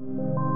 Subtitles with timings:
[0.00, 0.47] Bonjour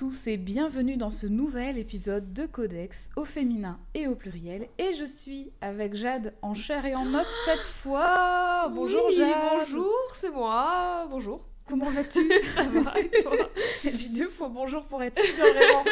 [0.00, 4.66] tous et bienvenue dans ce nouvel épisode de Codex au féminin et au pluriel.
[4.78, 8.70] Et je suis avec Jade en chair et en os cette fois.
[8.74, 9.34] Bonjour Oui, Jade.
[9.58, 11.06] Bonjour, c'est moi.
[11.10, 11.42] Bonjour.
[11.70, 13.48] Comment vas-tu Ça va et toi
[13.84, 15.84] Elle dit deux fois bonjour pour être sûre vraiment.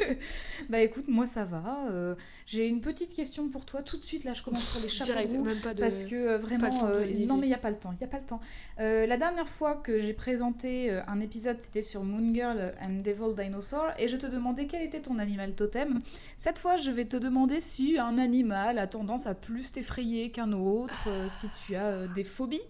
[0.68, 1.88] bah écoute, moi ça va.
[1.90, 3.82] Euh, J'ai une petite question pour toi.
[3.82, 5.80] Tout de suite là, je commence sur les chapeaux Direct, même pas de.
[5.80, 8.04] Parce que euh, vraiment, euh, non mais il n'y a pas le temps, il y
[8.04, 8.40] a pas le temps.
[8.78, 13.86] La dernière fois que j'ai présenté un épisode, c'était sur Moon Girl and Devil Dinosaur,
[13.98, 15.98] et je te demandais quel était ton animal totem.
[16.36, 20.52] Cette fois, je vais te demander si un animal a tendance à plus t'effrayer qu'un
[20.52, 22.60] autre, si tu as des phobies,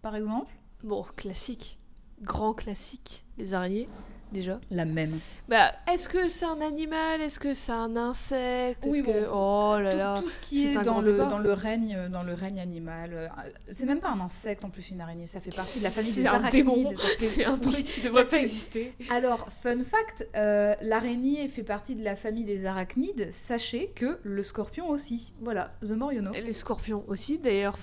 [0.00, 0.52] par exemple.
[0.82, 1.79] Bon, classique.
[2.22, 3.24] Grand classique.
[3.38, 3.88] Les araignées,
[4.30, 4.60] déjà.
[4.70, 5.18] La même.
[5.48, 7.22] Bah, est-ce que c'est un animal?
[7.22, 8.84] Est-ce que c'est un insecte?
[8.84, 9.26] Est-ce Oui, que.
[9.32, 10.14] Oh là Tout, là.
[10.20, 11.30] tout ce qui est dans le, débat.
[11.30, 13.28] dans le règne, dans le règne animal, euh,
[13.70, 16.10] c'est même pas un insecte en plus une araignée, ça fait partie de la famille
[16.10, 16.98] C'est des un arachnides.
[17.18, 18.92] C'est un truc qui devrait pas que- exister.
[19.10, 23.28] Alors, fun fact, euh, l'araignée fait partie de la famille des arachnides.
[23.32, 25.32] Sachez que le scorpion aussi.
[25.40, 26.32] Voilà, The More You Know.
[26.32, 27.78] Les scorpions aussi, d'ailleurs.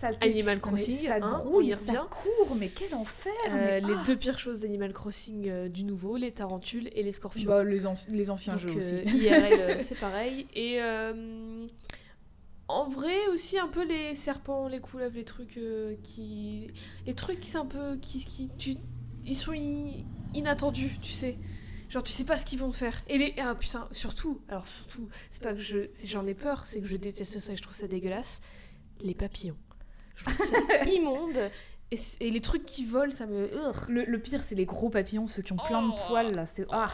[0.00, 0.26] Saleté.
[0.30, 4.02] Animal mais Crossing, ça hein, grouille, ça court, mais quel enfer Euh, mais- les ah
[4.06, 7.50] deux pires choses d'Animal Crossing euh, du nouveau, les tarentules et les scorpions.
[7.50, 8.94] Bah, les, anci- les anciens Donc, jeux aussi.
[9.18, 10.46] IRL, euh, c'est pareil.
[10.54, 10.80] Et
[12.68, 15.58] en vrai aussi un peu les serpents, les couleuvres, les trucs
[16.02, 16.68] qui,
[17.06, 18.76] les trucs qui c'est un peu qui, qui tu,
[19.26, 19.52] ils sont
[20.32, 21.38] inattendus, tu sais.
[21.90, 23.02] Genre tu sais pas ce qu'ils vont te faire.
[23.08, 26.80] Et les ah putain surtout alors surtout c'est pas que je j'en ai peur, c'est
[26.80, 28.40] que je déteste ça et je trouve ça dégueulasse.
[29.02, 29.56] Les papillons.
[30.28, 31.50] Je trouve ça immonde.
[31.92, 33.50] Et, les trucs qui volent, ça me.
[33.88, 35.98] Le, le pire, c'est les gros papillons, ceux qui ont plein de Oh.
[36.06, 36.46] poils là.
[36.46, 36.86] C'est ah,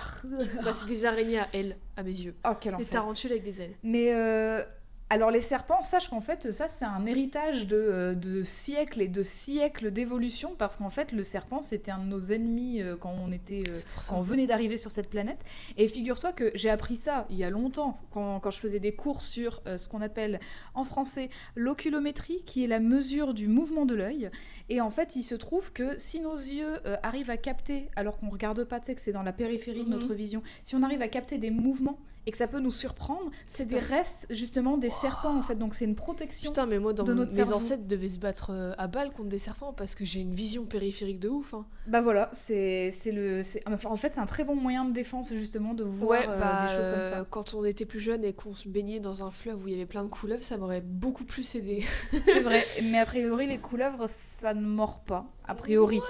[0.65, 2.35] Bah, c'est des araignées à ailes, à mes yeux.
[2.49, 2.91] oh quel Des enfer.
[2.93, 3.75] tarentules avec des ailes.
[3.83, 4.63] Mais euh,
[5.09, 9.07] alors les serpents, sache qu'en fait ça c'est un héritage de, euh, de siècles et
[9.07, 13.15] de siècles d'évolution parce qu'en fait le serpent c'était un de nos ennemis euh, quand
[13.25, 13.79] on était euh,
[14.09, 15.45] quand on venait d'arriver sur cette planète.
[15.77, 18.97] Et figure-toi que j'ai appris ça il y a longtemps quand, quand je faisais des
[18.97, 20.41] cours sur euh, ce qu'on appelle
[20.75, 24.29] en français l'oculométrie qui est la mesure du mouvement de l'œil.
[24.71, 28.19] Et en fait il se trouve que si nos yeux euh, arrivent à capter, alors
[28.19, 29.93] qu'on regarde pas, tu sais que c'est dans la périphérie de Mhm.
[30.01, 33.31] notre vision, si on arrive à capter des mouvements et que ça peut nous surprendre,
[33.47, 35.55] c'est des parce- restes justement des serpents en fait.
[35.55, 36.51] Donc c'est une protection.
[36.51, 37.55] Putain, mais moi, dans de mon- notre mes cerveau.
[37.55, 40.67] ancêtres devaient se battre euh, à balles contre des serpents parce que j'ai une vision
[40.67, 41.55] périphérique de ouf.
[41.55, 41.65] hein.
[41.87, 43.43] Bah voilà, c'est le.
[43.69, 46.39] enfin, en fait, c'est un très bon moyen de défense justement de voir Ouais, euh,
[46.39, 47.25] bah, des choses comme ça.
[47.31, 49.77] quand on était plus jeune et qu'on se baignait dans un fleuve où il y
[49.77, 51.85] avait plein de couleuvres, ça m'aurait beaucoup plus aidé.
[52.25, 55.27] C'est vrai, mais a priori, les couleuvres, ça ne mord pas.
[55.45, 55.99] A priori.
[55.99, 56.05] Ouais.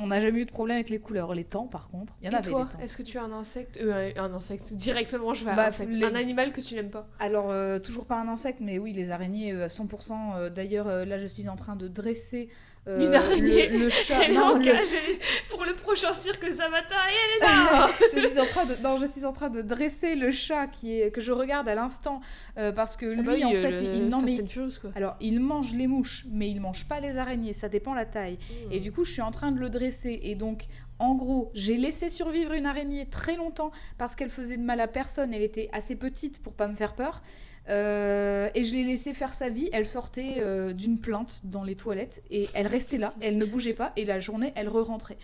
[0.00, 1.34] On n'a jamais eu de problème avec les couleurs.
[1.34, 3.32] Les temps, par contre, il y en Et avait toi, est-ce que tu as un
[3.32, 5.92] insecte euh, Un insecte, directement, je vais à Bah, insecte.
[5.92, 8.92] les- Un animal que tu n'aimes pas Alors, euh, toujours pas un insecte, mais oui,
[8.92, 10.34] les araignées euh, à 100%.
[10.36, 12.48] euh, D'ailleurs, là, je suis en train de dresser
[12.86, 13.68] euh, Une araignée.
[13.70, 14.20] le, le chat.
[14.24, 15.18] Elle est le- engagée
[15.48, 18.98] pour le prochain cirque Zamata et elle est là je suis en train de non,
[18.98, 22.20] je suis en train de dresser le chat qui est que je regarde à l'instant
[22.58, 24.46] euh, parce que lui Ah bah oui, en euh, fait le il non mais and
[24.46, 24.90] Furious, quoi.
[24.96, 28.38] alors il mange les mouches mais il mange pas les araignées ça dépend la taille
[28.44, 28.72] Hmm.
[28.72, 30.64] et du coup je suis en train de le dresser et donc
[30.98, 34.88] en gros j'ai laissé survivre une araignée très longtemps parce qu'elle faisait de mal à
[34.88, 37.22] personne elle était assez petite pour pas me faire peur
[37.68, 39.68] Euh, et je l'ai laissé faire sa vie.
[39.72, 43.14] Elle sortait euh, d'une plainte dans les toilettes et elle restait là.
[43.20, 45.16] Elle ne bougeait pas et la journée, elle re-rentrait.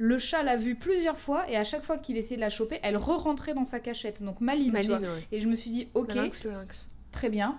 [0.00, 2.78] Le chat l'a vue plusieurs fois et à chaque fois qu'il essayait de la choper,
[2.84, 4.22] elle re-rentrait dans sa cachette.
[4.22, 5.00] Donc maline, tu vois.
[5.00, 5.26] Maline, ouais.
[5.32, 6.88] Et je me suis dit, ok, Le lynx, le lynx.
[7.10, 7.58] très bien,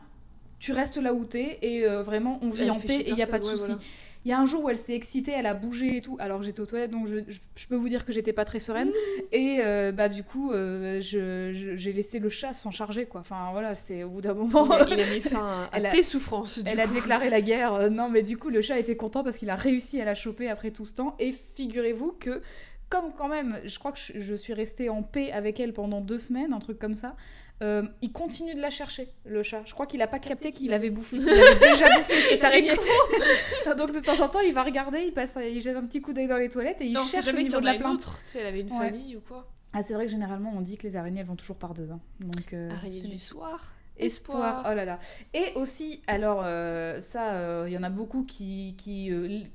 [0.57, 3.16] tu restes là où t'es et euh, vraiment on vit Elle en paix et il
[3.16, 3.66] n'y a pas de ouais, souci.
[3.67, 3.81] voilà.
[4.25, 6.43] Il y a un jour où elle s'est excitée, elle a bougé et tout, alors
[6.43, 8.91] j'étais aux toilettes, donc je, je- je peux vous dire que j'étais pas très sereine.
[9.32, 13.22] Et euh, bah du coup, euh, j'ai laissé le chat s'en charger, quoi.
[13.22, 14.66] Enfin voilà, c'est au bout d'un moment...
[14.88, 16.59] Il a, il a mis fin à, à Elle a- tes souffrances.
[16.66, 17.73] Elle a déclaré la guerre.
[17.76, 20.14] Euh, non, mais du coup, le chat était content parce qu'il a réussi à la
[20.14, 21.16] choper après tout ce temps.
[21.20, 22.41] Et figurez-vous que,
[22.90, 26.20] comme quand même, je crois que je suis restée en paix avec elle pendant deux
[26.20, 27.16] semaines, un truc comme ça,
[27.61, 29.61] euh, il continue de la chercher, le chat.
[29.66, 32.72] Je crois qu'il a pas capté qu'il avait bouffé, qu'il avait déjà bouffé cette araignée.
[33.78, 36.14] Donc de temps en temps, il va regarder, il passe, il jette un petit coup
[36.14, 38.00] d'œil dans les toilettes et il Non, cherche au jamais niveau de a la plante.
[38.02, 38.20] autre.
[38.23, 38.78] Sais, elle avait une Ouais.
[38.90, 41.35] famille ou quoi Ah, c'est vrai que généralement, on dit que les araignées, elles vont
[41.35, 41.90] toujours par deux.
[41.91, 42.00] hein.
[42.22, 43.73] Donc, euh, Araignée du soir.
[43.97, 44.66] Espoir.
[44.72, 44.97] Oh là là.
[45.34, 48.76] Et aussi, alors, euh, ça, euh, il y en a beaucoup qui.
[48.78, 49.47] qui l-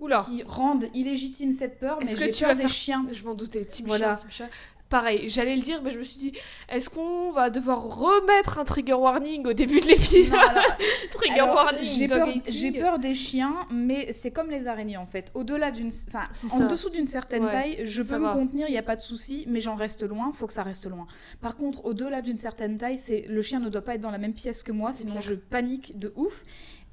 [0.00, 0.18] Oula.
[0.18, 3.04] qui rendent illégitime cette peur, mais Est-ce que tu peur vas des faire- chiens.
[3.10, 4.14] Je m'en doutais, Team Voilà.
[4.14, 4.48] chien, Team chat.
[4.88, 6.32] Pareil, j'allais le dire, mais je me suis dit,
[6.70, 10.38] est-ce qu'on va devoir remettre un trigger warning au début de l'épisode
[11.12, 12.54] Trigger alors, warning, j'ai peur, eating.
[12.56, 15.30] j'ai peur des chiens, mais c'est comme les araignées en fait.
[15.34, 16.66] Au-delà d'une, enfin, en ça.
[16.68, 18.32] dessous d'une certaine Ouais, taille, je peux me va.
[18.32, 20.32] contenir, il y a pas de souci, mais j'en reste loin.
[20.32, 21.06] Faut que ça reste loin.
[21.42, 24.18] Par contre, au-delà d'une certaine taille, c'est le chien ne doit pas être dans la
[24.18, 26.44] même pièce que moi, sinon je panique de ouf.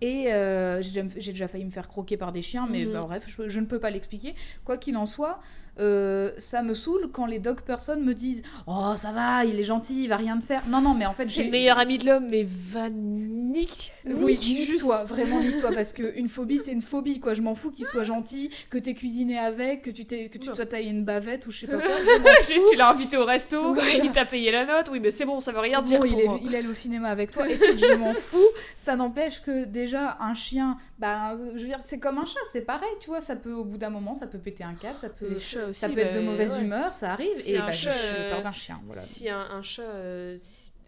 [0.01, 2.91] Et euh, j'ai déjà, j'ai déjà failli me faire croquer par des chiens, mais Mhm.
[2.91, 4.35] bah, bref, je, je ne peux pas l'expliquer.
[4.65, 5.39] Quoi qu'il en soit,
[5.79, 9.63] euh, ça me saoule quand les dog personnes me disent Oh, ça va, il est
[9.63, 10.63] gentil, il va rien te faire.
[10.69, 13.91] Non, non, mais en fait, C'est j'ai le meilleur ami de l'homme, mais va nique.
[14.05, 17.33] oui, nique-toi, vraiment nique-toi, parce qu'une phobie, c'est une phobie, quoi.
[17.33, 20.49] Je m'en fous qu'il soit gentil, que t'aies cuisiné avec, que tu t'aies, que tu
[20.49, 21.95] te sois taillé une bavette ou je sais pas quoi.
[22.71, 25.51] tu l'as invité au resto, il t'a payé la note, oui, mais c'est bon, ça
[25.51, 27.47] veut rien dire bon, pour il, est, il est allé au cinéma avec toi.
[27.49, 28.37] Écoute, je m'en fous.
[28.75, 32.61] Ça n'empêche que déjà, un chien, bah, je veux dire, c'est comme un chat, c'est
[32.61, 33.19] pareil, tu vois.
[33.19, 35.64] Ça peut, au bout d'un moment, ça peut péter un câble, ça peut, Les chats
[35.67, 36.63] aussi, ça peut être de bah, mauvaise ouais.
[36.63, 37.37] humeur, ça arrive.
[37.37, 38.81] Si et bah, chat, je- j'ai peur d'un chien.
[38.85, 39.01] Voilà.
[39.01, 40.37] Si un, un chat euh,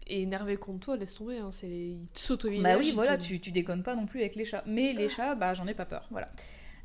[0.06, 1.68] est énervé contre toi, laisse tomber, hein, c'est...
[1.68, 2.72] il te saute au visage.
[2.72, 4.64] Bah oui, il voilà, tu, tu déconnes pas non plus avec les chats.
[4.66, 6.28] Mais les chats, bah j'en ai pas peur, voilà.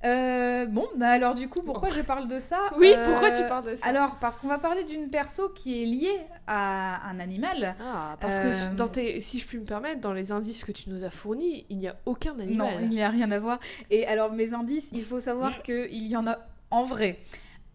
[0.06, 2.60] Euh, bon, bah alors du coup, pourquoi je parle de ça?
[2.78, 3.88] Oui, Euh, pourquoi tu parles de ça?
[3.88, 7.74] Alors, parce qu'on va parler d'une perso qui est liée à un animal.
[7.80, 10.74] Ah, parce Euh, que dans tes, si je puis me permettre, dans les indices que
[10.74, 12.68] tu nous as fournis, il n'y a aucun animal.
[12.74, 13.60] Non, il n'y a rien à voir.
[13.92, 16.38] Et alors, mes indices, il faut savoir qu'il y en a
[16.70, 17.20] en vrai.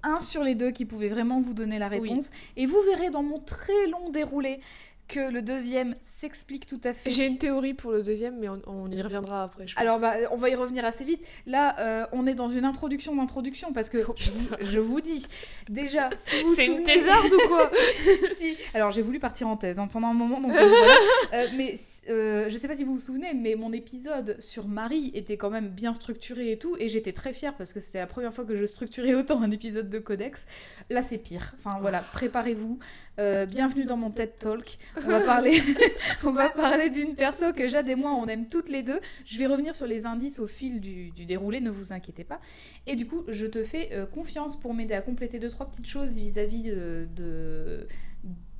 [0.02, 2.08] Un sur les deux qui pouvait vraiment vous donner la Oui.
[2.08, 2.30] réponse.
[2.56, 4.60] Et vous verrez dans mon très long déroulé
[5.08, 7.08] que le deuxième s'explique tout à fait.
[7.10, 9.66] J'ai une théorie pour le deuxième, mais on, on y reviendra après.
[9.66, 9.82] Je pense.
[9.82, 11.24] Alors, bah, on va y revenir assez vite.
[11.46, 14.56] Là, euh, on est dans une introduction d'introduction parce que Oh, je, vous, putain.
[14.60, 15.26] je vous dis,
[15.70, 17.70] déjà, si vous c'est une thésarde ou quoi
[18.36, 18.54] si.
[18.74, 20.94] Alors, j'ai voulu partir en thèse hein, pendant un moment, donc euh, voilà.
[21.32, 21.74] Euh, mais
[22.08, 25.50] euh, je sais pas si vous vous souvenez, mais mon épisode sur Marie était quand
[25.50, 28.44] même bien structuré et tout, et j'étais très fière parce que c'était la première fois
[28.44, 30.46] que je structurais autant un épisode de Codex.
[30.90, 31.54] Là, c'est pire.
[31.56, 32.78] Enfin voilà, préparez-vous.
[33.18, 34.78] Euh, bienvenue dans mon TED Talk.
[34.96, 35.60] On va parler,
[36.24, 39.00] on va parler d'une perso que Jade et moi on aime toutes les deux.
[39.24, 42.40] Je vais revenir sur les indices au fil du, du déroulé, ne vous inquiétez pas.
[42.86, 45.88] Et du coup, je te fais euh, confiance pour m'aider à compléter deux trois petites
[45.88, 47.86] choses vis-à-vis de- de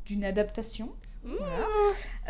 [0.07, 0.91] d'une adaptation.
[1.29, 1.37] Mmh.
[1.39, 1.67] Voilà.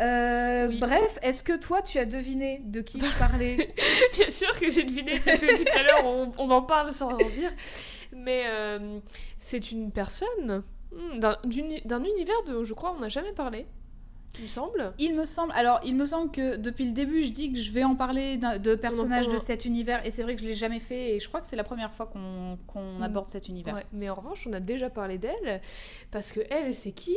[0.01, 0.79] Euh, Oui.
[0.79, 3.73] Bref, est-ce que toi tu as deviné de qui je parlais
[4.17, 7.11] Bien sûr que j'ai deviné, parce que tout à l'heure, on, on en parle sans
[7.13, 7.51] en dire.
[8.11, 8.99] Mais euh,
[9.37, 13.67] c'est une personne hmm, d'un univers de, je crois, on n'a jamais parlé,
[14.37, 14.93] il me semble.
[14.99, 17.71] Il me semble, alors il me semble que depuis le début je dis que je
[17.71, 20.79] vais en parler de personnages de cet univers et c'est vrai que je l'ai jamais
[20.79, 23.03] fait et je crois que c'est la première fois qu'on qu'on Mm.
[23.03, 23.73] aborde cet univers.
[23.75, 25.61] Ouais, mais en revanche, on a déjà parlé d'elle,
[26.11, 27.15] parce que elle, c'est qui?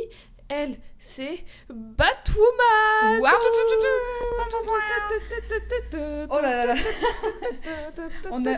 [0.55, 3.33] Elle, c'est Batwoman Waouh
[6.29, 6.73] Oh là là là.
[8.31, 8.53] On a-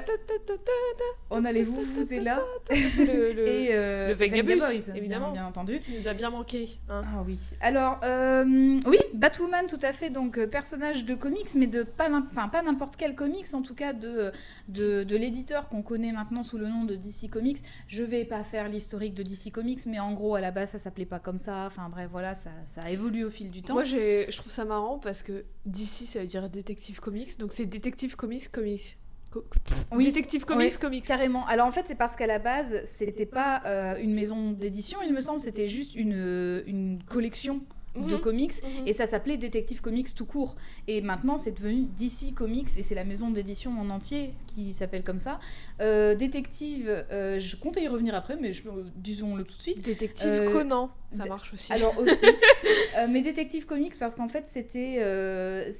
[1.30, 4.84] On a les vous vous et là C'est le, le- et euh, le Vengabus, Vengaboys,
[4.86, 5.32] bien- évidemment.
[5.32, 5.80] bien entendu.
[5.80, 6.70] qui nous a bien manqué.
[6.90, 7.04] hein.
[7.08, 7.40] Ah oui.
[7.62, 8.44] Alors, euh,
[8.86, 10.10] oui, Batwoman, tout à fait.
[10.10, 13.62] Donc, euh, personnage de comics, mais de pas, n'im- enfin, pas n'importe quel comics, en
[13.62, 14.32] tout cas de,
[14.70, 17.60] de, de l'éditeur qu'on connaît maintenant sous le nom de DC Comics.
[17.88, 20.80] Je vais pas faire l'historique de DC Comics, mais en gros, à la base, ça
[20.80, 21.64] s'appelait pas comme ça.
[21.68, 23.74] Enfin, bref, voilà, ça, ça a évolué au fil du temps.
[23.74, 27.54] Moi, j'ai- je trouve ça marrant parce que DC, ça veut dire Détective Comics, donc
[27.54, 28.98] c'est Détective Comics Comics.
[29.32, 29.46] Co-
[29.92, 31.06] Oui, Détective Comics oui, Comics.
[31.06, 31.46] Carrément.
[31.48, 35.14] Alors en fait, c'est parce qu'à la base, c'était pas euh, une maison d'édition, il
[35.14, 37.62] me semble, c'était juste une, euh, une collection
[37.96, 38.20] de Mhm.
[38.22, 38.88] comics Mhm.
[38.88, 40.56] et ça s'appelait Détective Comics tout court.
[40.88, 45.04] Et maintenant, c'est devenu DC Comics et c'est la maison d'édition en entier qui s'appelle
[45.04, 45.40] comme ça.
[45.82, 48.64] Euh, Détective, euh, je comptais y revenir après, mais je-
[48.96, 49.82] disons-le tout de suite.
[49.84, 51.72] Détective Euh, Conan, ça marche aussi.
[51.72, 52.26] Alors aussi,
[52.98, 55.72] euh, mais Détective Comics parce qu'en fait c'était, euh,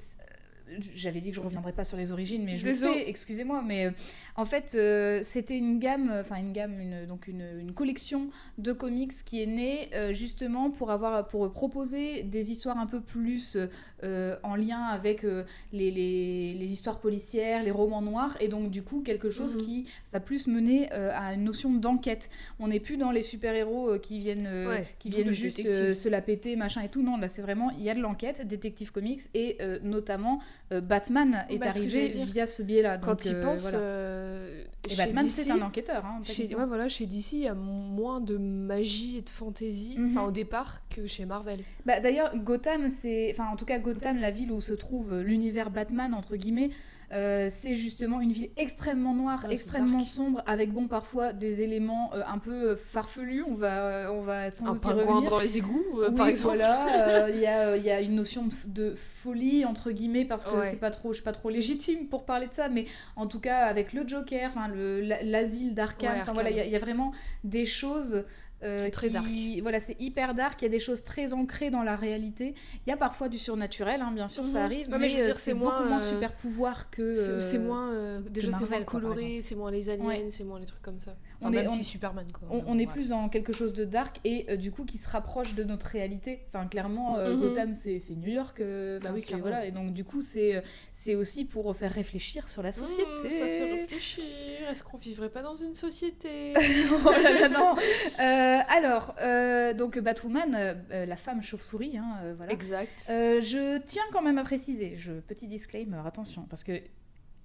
[0.80, 2.94] j'avais dit que je reviendrais pas sur les origines, mais je le Désolé.
[3.04, 3.10] fais.
[3.10, 3.92] Excusez-moi, mais euh,
[4.36, 8.74] en fait euh, c'était une gamme, enfin une gamme, une, donc une, une collection de
[8.74, 13.56] comics qui est née euh, justement pour avoir, pour proposer des histoires un peu plus
[13.56, 13.68] euh,
[14.04, 18.70] euh, en lien avec euh, les, les, les histoires policières, les romans noirs, et donc
[18.72, 19.62] du coup quelque chose Mhm.
[19.62, 22.30] qui va plus mener euh, à une notion d'enquête.
[22.60, 25.60] On n'est plus dans les super-héros euh, qui viennent, euh, Ouais, qui viennent le juste
[25.66, 27.04] euh, se la péter, machin et tout.
[27.04, 30.40] Non, là c'est vraiment, il y a de l'enquête, Détective Comics, et euh, notamment
[30.72, 32.98] euh, Batman est Bah, arrivé via ce biais-là.
[32.98, 33.78] Quand il euh, pense, voilà.
[33.80, 36.06] euh, Et Batman c'est un enquêteur.
[36.06, 39.96] Hein, Chez, ouais, voilà, chez DC, il y a moins de magie et de fantaisie,
[39.98, 40.18] Mhm.
[40.18, 41.60] au départ, que chez Marvel.
[41.86, 43.30] Bah, D'ailleurs, Gotham, c'est.
[43.32, 46.70] Enfin, en tout cas, Gotham, la ville où se trouve l'univers Batman, entre guillemets,
[47.12, 52.22] Euh, c'est justement une ville extrêmement noire, extrêmement sombre, avec bon parfois des éléments euh,
[52.28, 53.44] un peu euh, farfelus.
[53.44, 55.30] On va, on va sans Un doute y revenir.
[55.30, 56.58] dans les égouts, euh, Oui, par exemple.
[56.58, 57.42] voilà, il y,
[57.86, 60.68] y a une notion de, folie entre guillemets parce que Ouais.
[60.70, 62.86] c'est pas trop, je suis pas trop légitime pour parler de ça, mais
[63.16, 66.76] en tout cas avec le Joker, enfin l'asile d'Arkham, Ouais, enfin voilà, y, il y
[66.76, 67.12] a vraiment
[67.44, 68.24] des choses.
[68.64, 69.28] Euh, C'est très qui- dark.
[69.62, 70.62] Voilà, c'est hyper dark.
[70.62, 72.56] Il y a des choses très ancrées dans la réalité.
[72.86, 74.50] Il y a parfois du surnaturel, hein, bien sûr, Mhm.
[74.50, 74.88] ça arrive.
[74.90, 77.14] Ouais, mais je veux euh, dire, c'est beaucoup moins, moins euh, super pouvoir que.
[77.14, 77.92] C'est euh, c'est moins.
[77.94, 80.26] euh, déjà, c'est moins coloré, c'est moins les aliens, Ouais.
[80.30, 81.16] c'est moins les trucs comme ça.
[81.42, 82.48] On est- même on- si Superman, quoi.
[82.50, 85.54] On, est plus dans quelque chose de dark et euh, du coup qui se rapproche
[85.56, 86.46] de notre réalité.
[86.54, 87.42] Enfin, clairement, euh, Mhm.
[87.42, 88.60] Gotham, c'est New York.
[88.62, 89.66] euh, Bah oui, voilà.
[89.66, 90.62] Et donc, du coup, c'est euh,
[90.94, 93.04] c'est aussi pour faire réfléchir sur la société.
[93.24, 94.24] Mmh, ça fait réfléchir.
[94.70, 96.54] Est-ce qu'on vivrait pas dans une société?
[97.06, 97.76] Oh là là, non
[98.20, 102.52] Euh, Alors, euh, donc Batwoman, euh, euh, la femme chauve-souris, hein, euh, voilà.
[102.52, 103.08] Exact.
[103.10, 106.74] Euh, je tiens quand même à préciser, je, petit disclaimer, attention, parce que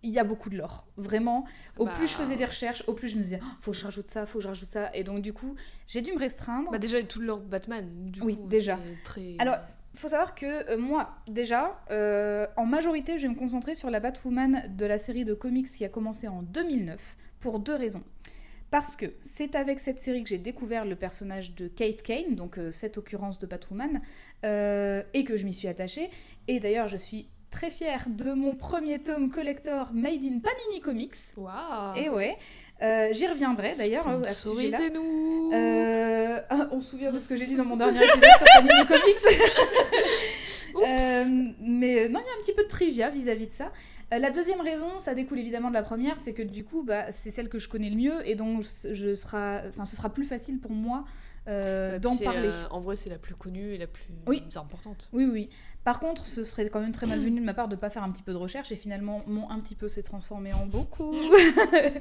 [0.02, 0.86] il y a beaucoup de lore.
[0.96, 1.44] Vraiment,
[1.76, 1.92] au Bah.
[1.94, 4.06] plus je faisais des recherches, au plus je me disais, Oh, faut que je rajoute
[4.06, 4.90] ça, faut que je rajoute ça.
[4.94, 5.54] Et donc, du coup,
[5.86, 6.70] j'ai dû me restreindre.
[6.70, 8.78] Bah déjà, tout le lore de Batman, du Oui, coup, déjà.
[9.04, 9.36] Très...
[9.38, 9.58] Alors,
[9.94, 14.00] faut savoir que euh, moi, déjà, euh, en majorité, je vais me concentrer sur la
[14.00, 16.98] Batwoman de la série de comics qui a commencé en 2009
[17.40, 18.02] pour deux raisons.
[18.70, 22.58] Parce que c'est avec cette série que j'ai découvert le personnage de Kate Kane, donc
[22.58, 24.00] euh, cette occurrence de Batwoman,
[24.44, 26.08] euh, et que je m'y suis attachée.
[26.46, 31.16] Et d'ailleurs, je suis très fière de mon premier tome collector Made in Panini Comics.
[31.36, 32.38] Waouh Et ouais,
[32.82, 34.78] euh, j'y reviendrai d'ailleurs à ce sujet-là.
[36.48, 38.86] Ah, on se souvient de ce que j'ai dit dans mon dernier épisode sur Panini
[38.86, 39.16] Comics.
[41.60, 43.72] Mais non, il y a un petit peu de trivia vis-à-vis de ça.
[44.12, 47.12] Euh, la deuxième raison, ça découle évidemment de la première, c'est que du coup, bah,
[47.12, 50.24] c'est celle que je connais le mieux et donc je sera, enfin, ce sera plus
[50.24, 51.04] facile pour moi
[51.48, 52.50] euh, Ouais, d'en parler.
[52.52, 54.42] euh, en vrai, c'est la plus connue et la plus Oui.
[54.56, 55.08] importante.
[55.12, 55.48] Oui, oui.
[55.84, 58.10] Par contre, ce serait quand même très malvenu de ma part de pas faire un
[58.10, 61.14] petit peu de recherche et finalement, mon un petit peu s'est transformé en beaucoup.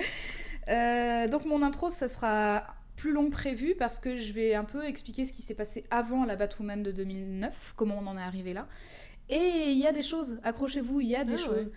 [0.68, 2.63] Euh, donc, mon intro, ça sera
[2.96, 5.86] plus long que prévu parce que je vais un peu expliquer ce qui s'est passé
[5.89, 8.68] avant la Batwoman de 2009, comment on en est arrivé là.
[9.30, 11.72] Et il y a des choses, accrochez-vous, il y a des Ah, choses.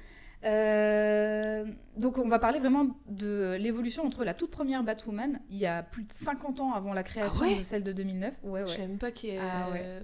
[0.45, 1.65] Euh,
[1.97, 5.83] donc on va parler vraiment de l'évolution entre la toute première Batwoman, il y a
[5.83, 8.35] plus de 50 ans avant la création Ah ouais de celle de 2009.
[8.43, 8.67] Ouais, ouais.
[8.67, 9.49] Je savais même pas qu'il y avait...
[9.49, 10.03] Ah ouais.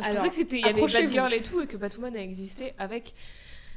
[0.00, 0.58] Je Alors, pensais que c'était...
[0.58, 0.80] Il y avait.
[0.80, 3.14] Batgirl et tout, et que Batwoman a existé avec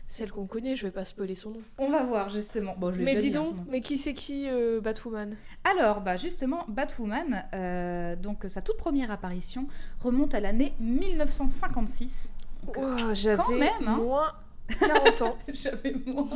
[0.07, 1.61] celle qu'on connaît, je vais pas spoiler son nom.
[1.77, 2.75] On va voir justement.
[2.77, 5.35] Bon, je l'ai Mais dis donc, mais qui c'est qui euh, Batwoman?
[5.63, 9.67] Alors, bah justement, Batwoman, euh, donc sa toute première apparition
[9.99, 12.33] remonte à l'année 1956.
[12.65, 13.97] Donc, euh, Ouah, J'avais hein.
[13.97, 14.31] moins
[14.79, 15.37] 40 ans.
[15.53, 16.27] J'avais moins,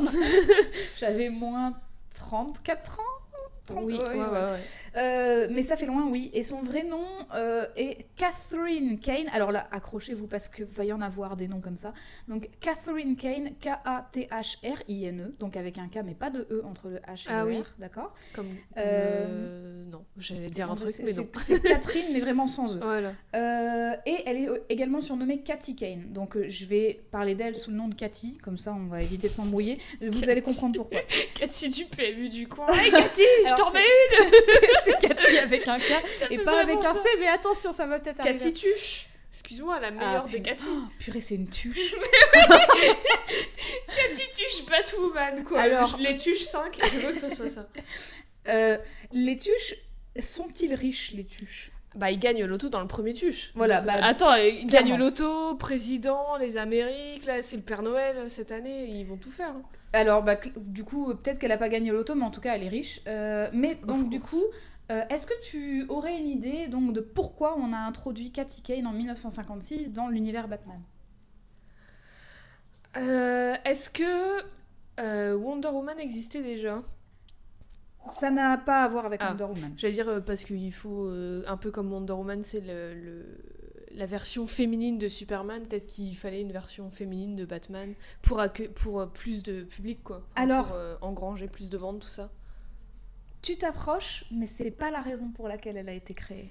[0.98, 1.74] j'avais moins
[2.14, 3.02] 34 ans.
[3.66, 4.60] 30, oui, ouais, ouais, ouais.
[4.96, 6.30] Euh, mais ça fait loin, oui.
[6.34, 7.04] Et son vrai nom
[7.34, 9.28] euh, est Catherine Kane.
[9.32, 11.92] Alors là, accrochez-vous parce que va y en avoir des noms comme ça.
[12.28, 17.24] Donc Catherine Kane, K-A-T-H-R-I-N-E, donc avec un K mais pas de E entre le H
[17.28, 17.58] et Ah le oui.
[17.60, 18.48] R, d'accord Comme...
[18.78, 21.26] Euh, Non, j'allais dire un truc, c'est- mais non.
[21.34, 22.80] c'est- Catherine, mais vraiment sans E.
[22.82, 23.12] Voilà.
[23.34, 26.12] Euh, et elle est également surnommée Cathy Kane.
[26.12, 29.28] Donc je vais parler d'elle sous le nom de Cathy, comme ça on va éviter
[29.28, 29.78] de s'embrouiller.
[30.00, 31.00] Vous allez comprendre pourquoi.
[31.38, 32.66] Cathy du PMU du coin.
[32.80, 34.30] Hey Cathy, je t'en mets une
[34.84, 35.82] C'est Cathy avec un K
[36.30, 36.94] et pas avec un.
[36.94, 38.38] C, mais attention, ça va peut-être arriver.
[38.38, 40.42] Cathy Tuche Excuse-moi, la meilleure Ah, putain.
[40.42, 40.66] Cathy.
[40.70, 41.94] Oh, purée, c'est une tuche.
[43.86, 45.60] Cathy Tuche Batwoman, quoi.
[45.60, 47.68] Alors- les Tuche 5, je veux que ce soit ça.
[48.48, 48.78] Euh,
[49.12, 49.74] les tuches,
[50.18, 51.70] sont-ils riches, les tuches?
[51.94, 53.52] Bah, ils gagnent l'auto dans le premier Tuche.
[53.54, 54.88] Voilà, bah, euh, Attends, ils clairement.
[54.92, 59.18] gagnent l'auto, président, les Amériques, là, c'est le Père Noël euh, cette année, ils vont
[59.18, 59.50] tout faire.
[59.50, 59.62] hein.
[59.92, 62.62] Alors, bah, du coup, peut-être qu'elle a pas gagné l'auto, mais en tout cas, elle
[62.62, 63.00] est riche.
[63.06, 64.42] Euh, mais donc, du coup,
[64.92, 68.86] euh, est-ce que tu aurais une idée donc de pourquoi on a introduit Cathy Kane
[68.86, 70.80] en 1956 dans l'univers Batman?
[72.96, 76.82] Euh, Est-ce que Wonder Woman existait déjà?
[78.12, 79.30] Ça n'a pas à voir avec Ah.
[79.30, 79.72] Wonder Woman.
[79.76, 81.08] J'allais dire parce qu'il faut,
[81.46, 83.38] un peu comme Wonder Woman, c'est le, le-
[83.94, 88.40] la version féminine de Superman, peut-être qu'il fallait une version féminine de Batman pour,
[88.76, 90.26] pour euh, plus de public, quoi.
[90.36, 92.30] Alors- Pour euh, engranger plus de ventes, tout ça.
[93.42, 96.50] Tu t'approches, mais c'est pas la raison pour laquelle elle a été créée.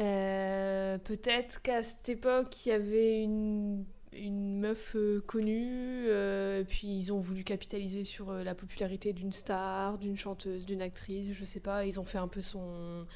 [0.00, 6.88] Euh, peut-être qu'à cette époque, il y avait une, une meuf euh, connue, euh, puis
[6.88, 11.60] ils ont voulu capitaliser sur la popularité d'une star, d'une chanteuse, d'une actrice, je sais
[11.60, 11.86] pas.
[11.86, 13.06] Ils ont fait un peu son,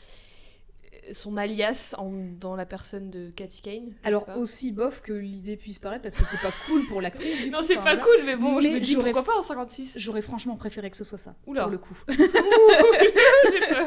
[1.12, 3.92] son alias en- dans la personne de Cathy Kane.
[4.02, 7.46] je Alors, aussi bof que l'idée puisse paraître, parce que c'est pas cool pour l'actrice.
[7.50, 10.22] Non, c'est pas cool, mais bon, je Mais me dis pourquoi pas en 56 J'aurais
[10.22, 11.62] franchement préféré que ce soit ça, Oula.
[11.62, 11.96] pour le coup.
[12.08, 13.86] J'ai peur.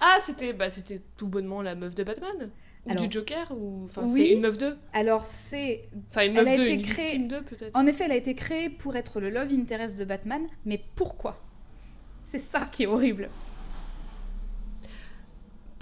[0.00, 2.50] Ah, c'était bah, c'était tout bonnement la meuf de Batman.
[2.86, 4.30] Ou Alors- du Joker ou enfin Oui.
[4.30, 7.28] une meuf 2 Alors c'est Enfin une Elle meuf a 2, été une créée- victime
[7.28, 7.76] 2 peut-être.
[7.76, 11.40] En effet, elle a été créée pour être le love interest de Batman, mais pourquoi?
[12.24, 13.28] C'est ça qui est horrible.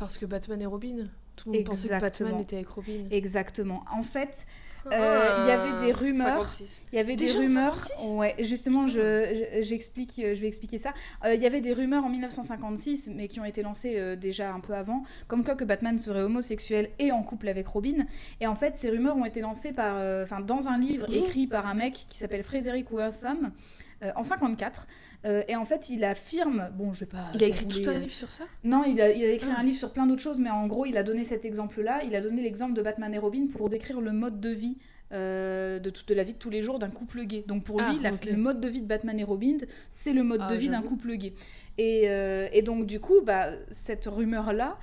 [0.01, 1.07] Parce que Batman et Robin.
[1.37, 2.01] Tout le monde pensait que.
[2.01, 3.05] Batman était avec Robin.
[3.11, 3.83] Exactement.
[3.95, 4.47] En fait,
[4.87, 6.45] Ah, euh, il y avait des rumeurs.
[6.45, 6.81] 56.
[6.93, 7.75] il y avait des Déjà rumeurs.
[7.77, 8.15] 56?
[8.17, 8.93] Ouais, justement, Putain.
[8.99, 10.93] je, je- j'explique, euh, je vais expliquer ça.
[11.25, 14.53] Euh, il y avait des rumeurs en 1956, mais qui ont été lancées euh, déjà
[14.53, 18.07] un peu avant, comme quoi que Batman serait homosexuel et en couple avec Robin.
[18.41, 21.67] Et en fait, ces rumeurs ont été lancées par, enfin, dans un livre écrit par
[21.67, 23.53] un mec qui s'appelle Frederick Wortham.
[24.03, 24.87] Euh, en 54
[25.27, 27.95] Euh, et en fait il affirme bon je vais pas Il a écrit tout un
[27.95, 28.45] euh, livre sur ça?
[28.65, 29.61] Non, il a, il a écrit Ah.
[29.61, 32.03] un livre sur plein d'autres choses, mais en gros, il a donné cet exemple-là.
[32.05, 34.77] Il a donné l'exemple de Batman et Robin pour décrire le mode de vie
[35.13, 37.45] euh, de toute de la vie de tous les jours d'un couple gay.
[37.47, 39.57] Donc pour lui, Ah, la- le mode de vie de Batman et Robin,
[39.91, 41.33] c'est le mode Ah, de vie d'un couple gay.
[41.79, 42.05] Et,
[42.53, 44.79] et donc du coup, bah, cette rumeur-là,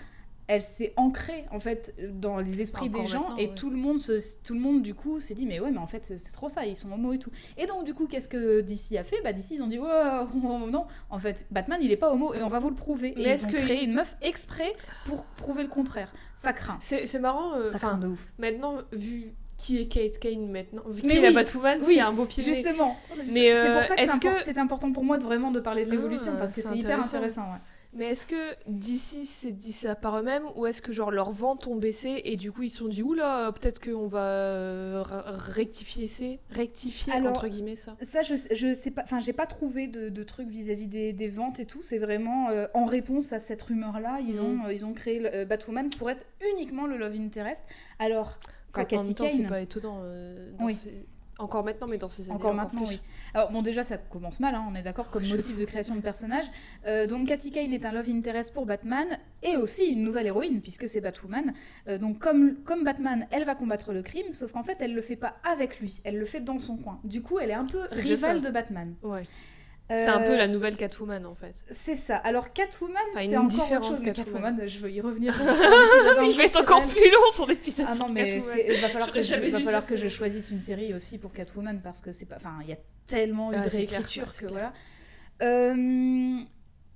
[0.48, 3.56] elle s'est ancrée en fait dans les esprits des gens et ouais.
[3.56, 4.13] tout le monde se,
[4.44, 6.66] tout le monde du coup s'est dit mais ouais mais en fait c'est trop ça
[6.66, 9.18] ils sont homo et tout et donc du coup qu'est-ce que DC a fait?
[9.24, 9.88] Bah DC ils ont dit ouais
[10.72, 13.24] non en fait Batman il est pas homo et on va vous le prouver Mais
[13.24, 14.72] et est-ce ils ont que- créé une meuf exprès
[15.06, 17.54] pour prouver le contraire ça craint C'est marrant.
[17.56, 21.18] euh, ça craint de ouf maintenant, vu qui est Kate Kane maintenant, vu Mais qui
[21.18, 22.30] est la oui, Batwoman, oui, c'est un beau nez.
[22.44, 25.18] justement Mais, c'est euh, pour ça que c'est est-ce que- import- c'est important pour moi
[25.18, 27.08] de vraiment de parler de l'évolution Ah, parce que c'est hyper intéressant.
[27.18, 27.58] intéressant ouais.
[27.94, 31.67] Mais est-ce que DC s'est dit ça par eux-mêmes ou est-ce que genre leurs ventes
[31.67, 36.08] ont baissé et du coup ils se sont dit oula peut-être qu'on va euh, rectifier
[36.08, 37.96] c'est rectifier Alors, entre guillemets ça?
[38.01, 41.27] Ça, je, je sais pas, enfin, j'ai pas trouvé de, de trucs vis-à-vis des, des
[41.29, 41.82] ventes et tout.
[41.82, 44.46] C'est vraiment euh, en réponse à cette rumeur-là, ils, Mhm.
[44.62, 47.63] ont, euh, ils ont créé le, euh, Batwoman pour être uniquement le Love Interest.
[48.00, 48.39] Alors,
[48.72, 49.98] enfin, en Cathy même temps c'est pas étonnant.
[50.01, 50.75] dans Oui.
[50.75, 51.08] ces-
[51.39, 53.00] Encore maintenant mais dans ces années encore maintenant, oui.
[53.34, 56.01] Alors, bon, déjà, ça commence mal, hein, on est d'accord, comme motif de création de
[56.01, 56.46] personnage.
[56.86, 59.08] Euh, donc, Cathy Kane est un Love Interest pour Batman
[59.44, 61.53] et aussi une nouvelle héroïne, puisque c'est Batwoman.
[61.88, 65.01] Euh, donc, comme, comme Batman, elle va combattre le crime, sauf qu'en fait, elle le
[65.01, 67.00] fait pas avec lui, elle le fait dans son coin.
[67.03, 68.96] Du coup, elle est un peu rivale de Batman.
[69.03, 69.24] Ouais.
[69.89, 71.63] C'est un peu Euh, la nouvelle Catwoman en fait.
[71.70, 72.17] C'est ça.
[72.17, 74.01] Alors Catwoman, Enfin, c'est une encore autre différente chose.
[74.01, 74.41] Mais Catwoman.
[74.56, 75.34] Catwoman, je veux y revenir.
[76.29, 78.89] il va être sur encore plus long son épisode Ah sur non, mais il va
[78.89, 82.25] falloir que, je, va falloir que choisisse une série aussi pour Catwoman parce que c'est
[82.25, 82.36] pas.
[82.36, 84.74] Enfin, il y a tellement eu Ah, réécriture que voilà.
[85.41, 86.38] Euh,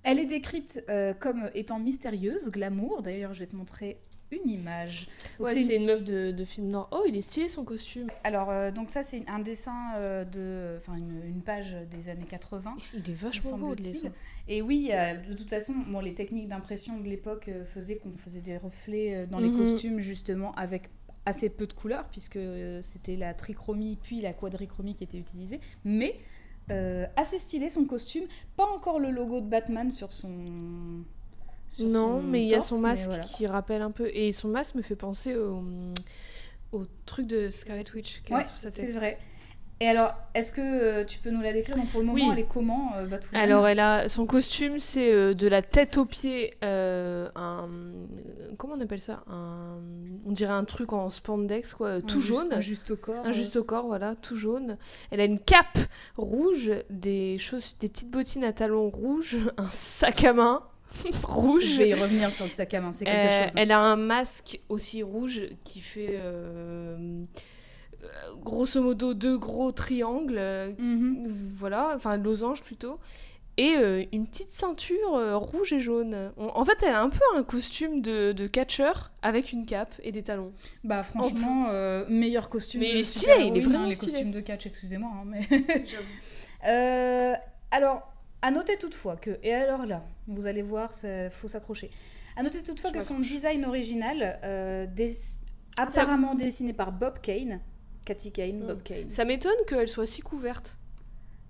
[0.04, 3.04] elle est décrite euh, comme étant mystérieuse, glamour.
[3.04, 5.08] D'ailleurs, je vais te montrer une image.
[5.40, 6.88] Donc, Ouais, c'est une- une meuf de, de film noir.
[6.92, 8.08] Oh, il est stylé son costume.
[8.24, 12.26] Alors, euh, donc ça, c'est un dessin euh, de, enfin une, une page des années
[12.30, 12.76] 80.
[12.94, 14.10] Il est vachement beau, le dessin.
[14.48, 18.42] Et oui, euh, de toute façon, bon, les techniques d'impression de l'époque faisaient qu'on faisait
[18.42, 19.58] des reflets dans les Mhm.
[19.58, 20.90] costumes, justement, avec
[21.26, 22.40] assez peu de couleurs, puisque
[22.82, 25.60] c'était la trichromie puis la quadrichromie qui était utilisée.
[25.84, 26.16] Mais
[27.18, 28.24] assez stylé son costume.
[28.56, 31.04] Pas encore le logo de Batman sur son.
[31.80, 33.24] Non, mais il y a son masque voilà.
[33.24, 34.10] qui rappelle un peu.
[34.14, 35.64] Et son masque me fait penser au,
[36.72, 39.18] au truc de Scarlet Witch a Ouais, c'est vrai.
[39.80, 41.76] Et alors, est-ce que euh, tu peux nous la décrire?
[41.76, 42.30] Donc, pour le moment, Oui.
[42.32, 46.06] elle est comment, euh, Alors, elle a son costume, c'est euh, de la tête aux
[46.06, 47.68] pieds, un
[48.60, 49.24] comment on appelle ça?
[49.26, 49.80] Un,
[50.28, 53.26] on dirait un truc en spandex quoi, Un tout juste- jaune, un juste au corps.
[53.26, 54.78] un juste au corps, voilà, tout jaune.
[55.10, 55.80] Elle a une cape
[56.16, 60.62] rouge, des choses, des petites bottines à talons rouges, un sac à main
[61.24, 61.64] rouge.
[61.66, 63.54] Je vais y revenir sur le sac à main, c'est quelque Euh, chose.
[63.58, 67.24] Elle a un masque aussi rouge qui fait euh,
[68.04, 68.08] euh,
[68.44, 71.54] grosso modo deux gros triangles, euh, Mhm.
[71.58, 73.00] voilà, enfin losange plutôt,
[73.58, 76.32] et euh, une petite ceinture euh, rouge et jaune.
[76.38, 79.94] On- en fait, elle a un peu un costume de, de catcheur avec une cape
[80.04, 80.52] et des talons.
[80.84, 82.80] Bah franchement, euh, meilleur costume.
[82.82, 84.14] Mais il est stylé, il est vraiment Les stylé.
[84.14, 85.12] costumes de catch, excusez-moi.
[85.14, 85.42] hein, mais...
[86.68, 87.34] Euh,
[87.72, 88.02] alors,
[88.44, 91.90] à noter toutefois que, et alors là, vous allez voir, il faut s'accrocher.
[92.36, 95.14] À noter toutefois Je que son design original, euh, des-
[95.78, 97.60] apparemment dessiné par Bob Kane,
[98.06, 98.68] Cathy Kane, Mm.
[98.68, 99.10] Bob Kane.
[99.10, 100.78] Ça m'étonne qu'elle soit si couverte.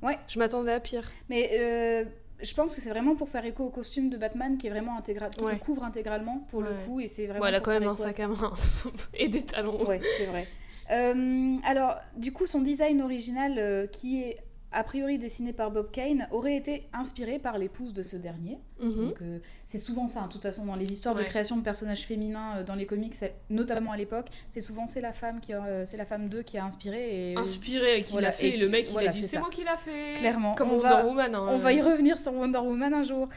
[0.01, 0.17] Ouais.
[0.27, 1.09] Je m'attendais à pire.
[1.29, 2.05] Mais euh,
[2.41, 4.97] je pense que c'est vraiment pour faire écho au costume de Batman qui est vraiment
[4.97, 5.53] intégral, qui Ouais.
[5.53, 6.75] le couvre intégralement pour le Ouais.
[6.85, 7.41] coup, et c'est vraiment.
[7.41, 8.53] Bon, elle a quand même un sac à main
[9.13, 9.85] et des talons.
[9.85, 10.47] Ouais, c'est vrai.
[10.91, 14.39] Euh, alors, du coup, son design original, euh, qui est
[14.71, 18.57] a priori dessiné par Bob Kane, aurait été inspiré par l'épouse de ce dernier.
[18.81, 19.13] Mhm.
[19.21, 22.05] Euh, c'est souvent ça, hein, de toute façon, dans les histoires de création de personnages
[22.05, 23.13] féminins euh, dans les comics,
[23.49, 26.57] notamment à l'époque, c'est souvent c'est la femme qui, euh, c'est la femme d'eux qui
[26.57, 27.31] a inspiré.
[27.31, 29.21] Et, Inspiré, qui voilà, l'a fait, et et le qui- mec il voilà, a dit
[29.27, 30.15] c'est moi qui l'a fait.
[30.17, 31.35] Clairement, Comme on Wonder va- Woman.
[31.35, 31.47] hein.
[31.49, 33.27] On va y revenir sur Wonder Woman un jour.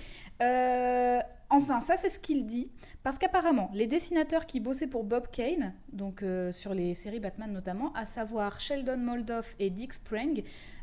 [1.50, 2.68] Enfin, ça c'est ce qu'il dit,
[3.02, 7.92] parce qu'apparemment, les dessinateurs qui bossaient pour Bob Kane, donc sur les séries Batman notamment,
[7.94, 10.42] à savoir Sheldon Moldoff et Dick Sprang,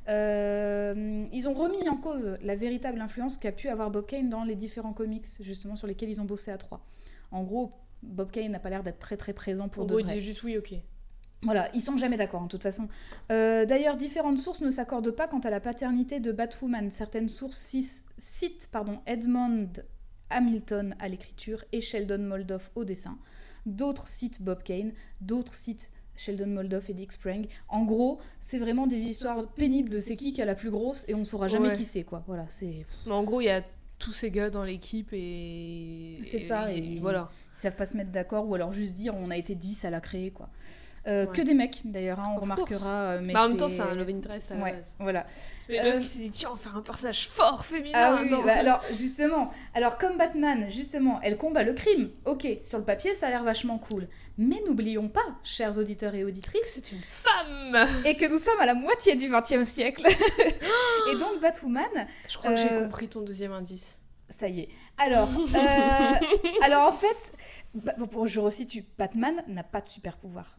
[0.09, 4.43] euh, ils ont remis en cause la véritable influence qu'a pu avoir Bob Kane dans
[4.43, 6.85] les différents comics, justement sur lesquels ils ont bossé à trois.
[7.31, 7.71] En gros,
[8.03, 10.19] Bob Kane n'a pas l'air d'être très très présent pour En de gros, il disait
[10.19, 10.73] juste oui, ok.
[11.43, 12.87] Voilà, ils sont jamais d'accord, en toute façon.
[13.31, 16.91] Euh, D'ailleurs, différentes sources ne s'accordent pas quant à la paternité de Batwoman.
[16.91, 17.75] Certaines sources
[18.17, 19.71] citent pardon, Edmond
[20.29, 23.17] Hamilton à l'écriture et Sheldon Moldoff au dessin.
[23.65, 27.45] D'autres citent Bob Kane, d'autres citent Sheldon Moldoff et Dick Sprang.
[27.67, 31.03] En gros, c'est vraiment des histoires pénibles de c'est qui qui a la plus grosse
[31.07, 31.75] et on saura jamais Ouais.
[31.75, 32.23] qui c'est, quoi.
[32.27, 32.85] Voilà, c'est...
[33.09, 33.63] En gros, il y a
[33.99, 36.19] tous ces gars dans l'équipe et.
[36.23, 37.29] C'est ça, Et, et- voilà.
[37.55, 39.89] Ils savent pas se mettre d'accord ou alors juste dire on a été 10 à
[39.89, 40.49] la créer, quoi.
[41.07, 41.35] Euh, Ouais.
[41.35, 42.93] Que des mecs, d'ailleurs, hein, on Of remarquera.
[42.93, 44.95] euh, Mais Bah, en même temps, c'est- un love interest à la Ouais, base.
[44.99, 45.25] voilà.
[45.65, 47.91] C'est une Euh, qui s'est dit tiens, on va faire un personnage fort féminin.
[47.97, 48.43] Ah oui, non.
[48.43, 52.11] bah alors justement, alors comme Batman, justement, elle combat le crime.
[52.25, 54.07] Ok, sur le papier, ça a l'air vachement cool.
[54.37, 58.67] Mais n'oublions pas, chers auditeurs et auditrices, C'est une femme et que nous sommes à
[58.67, 60.05] la moitié du XXe siècle.
[61.11, 61.83] et donc Batwoman,
[62.29, 63.97] Je crois que j'ai compris ton deuxième indice.
[64.29, 64.69] ça y est.
[64.99, 66.13] Alors, euh,
[66.61, 67.31] alors en fait,
[67.73, 70.57] bah, bon, je resitue, Batman n'a pas de super pouvoir.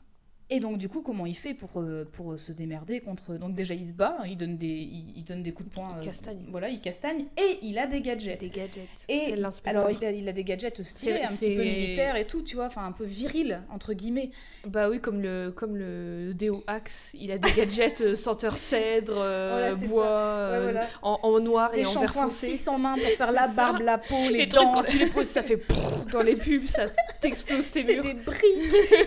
[0.50, 3.35] Et donc du coup, comment il fait pour, euh, pour se démerder contre...
[3.38, 5.96] Donc déjà, il se bat, il donne des, il, il donne des coups de poing.
[6.00, 6.44] Il castagne.
[6.50, 8.38] Voilà, il castagne, et il a des gadgets.
[8.38, 9.07] des gadgets.
[9.09, 9.33] Et
[9.64, 12.26] alors, il a, il a des gadgets stylés, C'est- un petit peu c'est- militaires et
[12.26, 14.31] tout, tu vois, enfin un peu viril, entre guillemets.
[14.66, 19.14] Bah oui, comme le, comme le Déo Axe, il a des gadgets euh, senteur cèdre,
[19.16, 20.87] euh, Voilà, c'est bois, Ouais, euh, voilà.
[21.00, 22.48] en, en noir Des et en vert foncé.
[22.48, 23.85] 6 en main pour faire la C'est barbe, ça.
[23.85, 24.72] la peau, les, trucs, dents.
[24.72, 25.59] quand tu les poses, ça fait
[26.12, 26.85] dans les pubs, ça
[27.22, 28.05] t'explose tes C'est murs.
[28.05, 28.44] des briques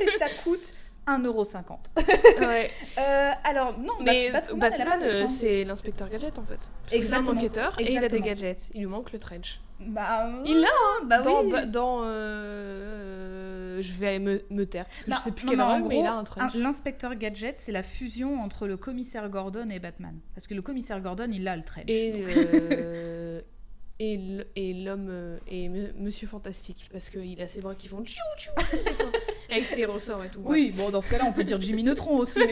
[0.02, 0.74] et ça coûte
[1.08, 2.40] 1,50€.
[2.40, 2.72] Ouais.
[2.98, 6.72] Euh, alors, non, Mais Bat- Batman, euh, c'est l'inspecteur gadget en fait.
[6.88, 7.32] C'est un Exactement.
[7.38, 8.26] enquêteur et il a des Exactement.
[8.26, 8.70] gadgets.
[8.74, 9.60] Il lui manque le trench.
[9.82, 11.52] Bah, Il l'a, hein, bah dans, oui.
[11.52, 15.52] ba- dans euh, je vais me, me taire parce que Non, je sais plus non,
[15.52, 16.56] quel rôle, mais il a un trench.
[16.56, 20.18] L'inspecteur Gadget, c'est la fusion entre le commissaire Gordon et Batman.
[20.34, 21.86] Parce que le commissaire Gordon, il a le trench.
[21.90, 23.42] Et euh,
[24.00, 28.52] et l'homme euh, et Monsieur Fantastique parce qu'il a ses bras qui font tchou tchou
[29.50, 30.42] avec ses ressorts et tout.
[30.44, 32.40] Oui, bon, dans ce cas-là, on peut dire Jimmy Neutron aussi.
[32.40, 32.52] mais-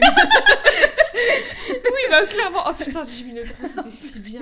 [1.14, 2.60] oui, bah clairement.
[2.68, 4.40] Oh putain, Jimmy Neutron, c'était si bien.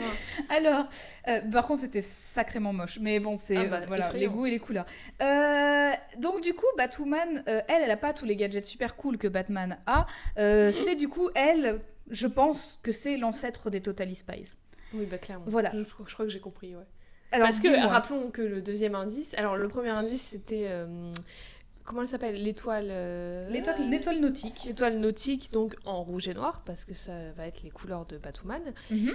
[0.48, 0.86] Alors,
[1.28, 2.98] euh, par contre, c'était sacrément moche.
[3.00, 4.30] Mais bon, c'est Ah bah, euh, voilà, effrayant.
[4.30, 4.86] les goûts et les couleurs.
[5.20, 9.28] Euh, donc, du coup, Batwoman, elle, elle a pas tous les gadgets super cool que
[9.28, 10.06] Batman a.
[10.36, 14.54] C'est du coup, elle, je pense que c'est l'ancêtre des Totally Spies.
[14.94, 15.44] Oui, bah clairement.
[15.48, 15.70] Voilà.
[15.74, 16.82] Je, crois- je crois que j'ai compris, ouais.
[17.32, 21.10] Alors, Parce que rappelons que le deuxième indice, alors le premier indice c'était euh,
[21.84, 22.42] comment elle s'appelle?
[22.42, 24.64] L'étoile euh, l'étoile l'étoile nautique.
[24.66, 28.18] l'étoile nautique donc en rouge et noir parce que ça va être les couleurs de
[28.18, 29.14] Batwoman Mhm.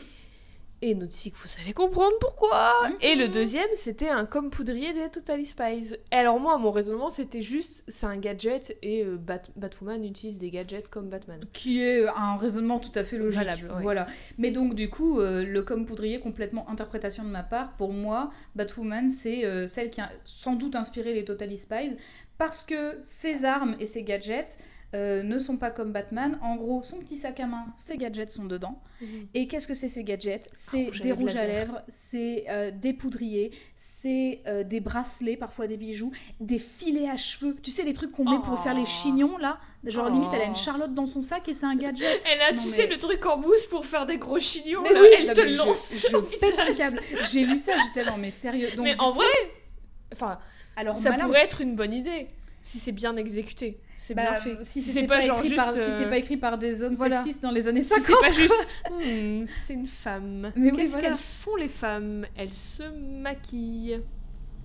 [0.82, 2.96] Et nautique vous savez comprendre pourquoi Mhm.
[3.02, 7.10] et le deuxième c'était un comme poudrier des Totally Spies et alors moi mon raisonnement
[7.10, 11.82] c'était juste c'est un gadget et euh, Bat- Batwoman utilise des gadgets comme Batman Qui
[11.82, 13.40] est un raisonnement tout à fait logique.
[13.40, 13.82] Valable, ouais.
[13.82, 14.08] Voilà.
[14.38, 18.30] Mais donc, du coup, euh, le comme poudrier, complètement interprétation de ma part, pour moi,
[18.56, 21.98] Batwoman, c'est euh, celle qui a sans doute inspiré les Totally Spies,
[22.38, 24.58] parce que ses armes et ses gadgets
[24.95, 26.39] euh, ne sont pas comme Batman.
[26.41, 28.82] En gros, son petit sac à main, ses gadgets sont dedans.
[29.34, 30.50] Et qu'est-ce que c'est ces gadgets?
[30.54, 35.78] C'est des rouges à lèvres, c'est euh, des poudriers, c'est euh, des bracelets, parfois des
[35.78, 37.56] bijoux, des filets à cheveux.
[37.62, 38.86] Tu sais, les trucs qu'on met pour faire les Oh.
[38.86, 39.60] chignons, là?
[39.84, 40.56] Genre, limite, elle a une Oh.
[40.56, 42.21] Charlotte dans son sac et c'est un gadget.
[42.34, 44.82] elle a Non, tu mais- sais le truc en mousse pour faire des gros chignons
[44.84, 47.00] Mais là, oui, elle non, te mais lance Je, pète un câble.
[47.30, 48.69] J'ai lu ça, j'étais non mais sérieux.
[48.76, 49.26] Donc, mais en vrai
[50.13, 50.39] enfin
[50.78, 52.28] alors ça malin, pourrait être une bonne idée
[52.67, 55.49] si c'est bien exécuté c'est bah, bien fait Si c'est c'était pas pas, genre écrit
[55.49, 57.15] juste par, si euh, c'est pas écrit par des hommes voilà.
[57.15, 58.06] sexistes dans les années si 50.
[58.06, 61.10] c'est pas juste Hmm, c'est une femme Mais oui, qu'est-ce voilà.
[61.10, 62.25] qu'elles font les femmes?
[62.36, 62.84] Elles se
[63.21, 64.01] maquillent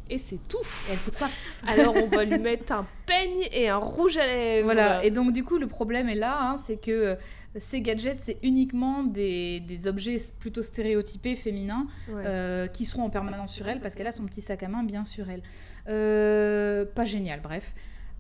[0.09, 0.59] et c'est tout
[0.91, 1.63] Elle se coiffe.
[1.67, 5.33] alors on va lui mettre un peigne et un rouge à lèvres Voilà, et donc
[5.33, 7.15] du coup le problème est là, hein, c'est que euh,
[7.57, 12.23] ces gadgets c'est uniquement des, des objets plutôt stéréotypés féminins Ouais.
[12.27, 14.83] euh, qui seront en permanence sur elle parce qu'elle a son petit sac à main
[14.85, 15.43] bien sur elle.
[15.89, 17.75] Euh, pas génial, bref.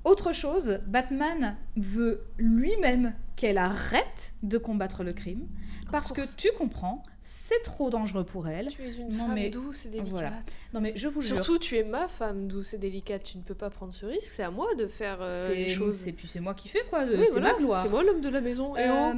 [0.04, 5.46] Autre chose, Batman veut lui-même qu'elle arrête de combattre le crime
[5.90, 8.68] parce que tu comprends, c'est trop dangereux pour elle.
[8.68, 10.32] tu es une Non, femme mais- douce et délicate voilà.
[10.72, 13.22] Non mais je vous jure, Surtout, tu es ma femme douce et délicate.
[13.22, 14.32] Tu ne peux pas prendre ce risque.
[14.32, 15.96] C'est à moi de faire euh, les choses.
[15.96, 17.82] c'est puis c'est moi qui fais quoi, Oui, c'est voilà, ma gloire.
[17.82, 18.76] C'est moi l'homme de la maison.
[18.76, 19.12] Et oh.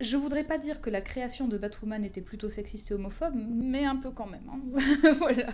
[0.00, 3.84] Je voudrais pas dire que la création de Batwoman était plutôt sexiste et homophobe, mais
[3.84, 4.42] un peu quand même.
[4.50, 5.12] hein.
[5.18, 5.48] voilà.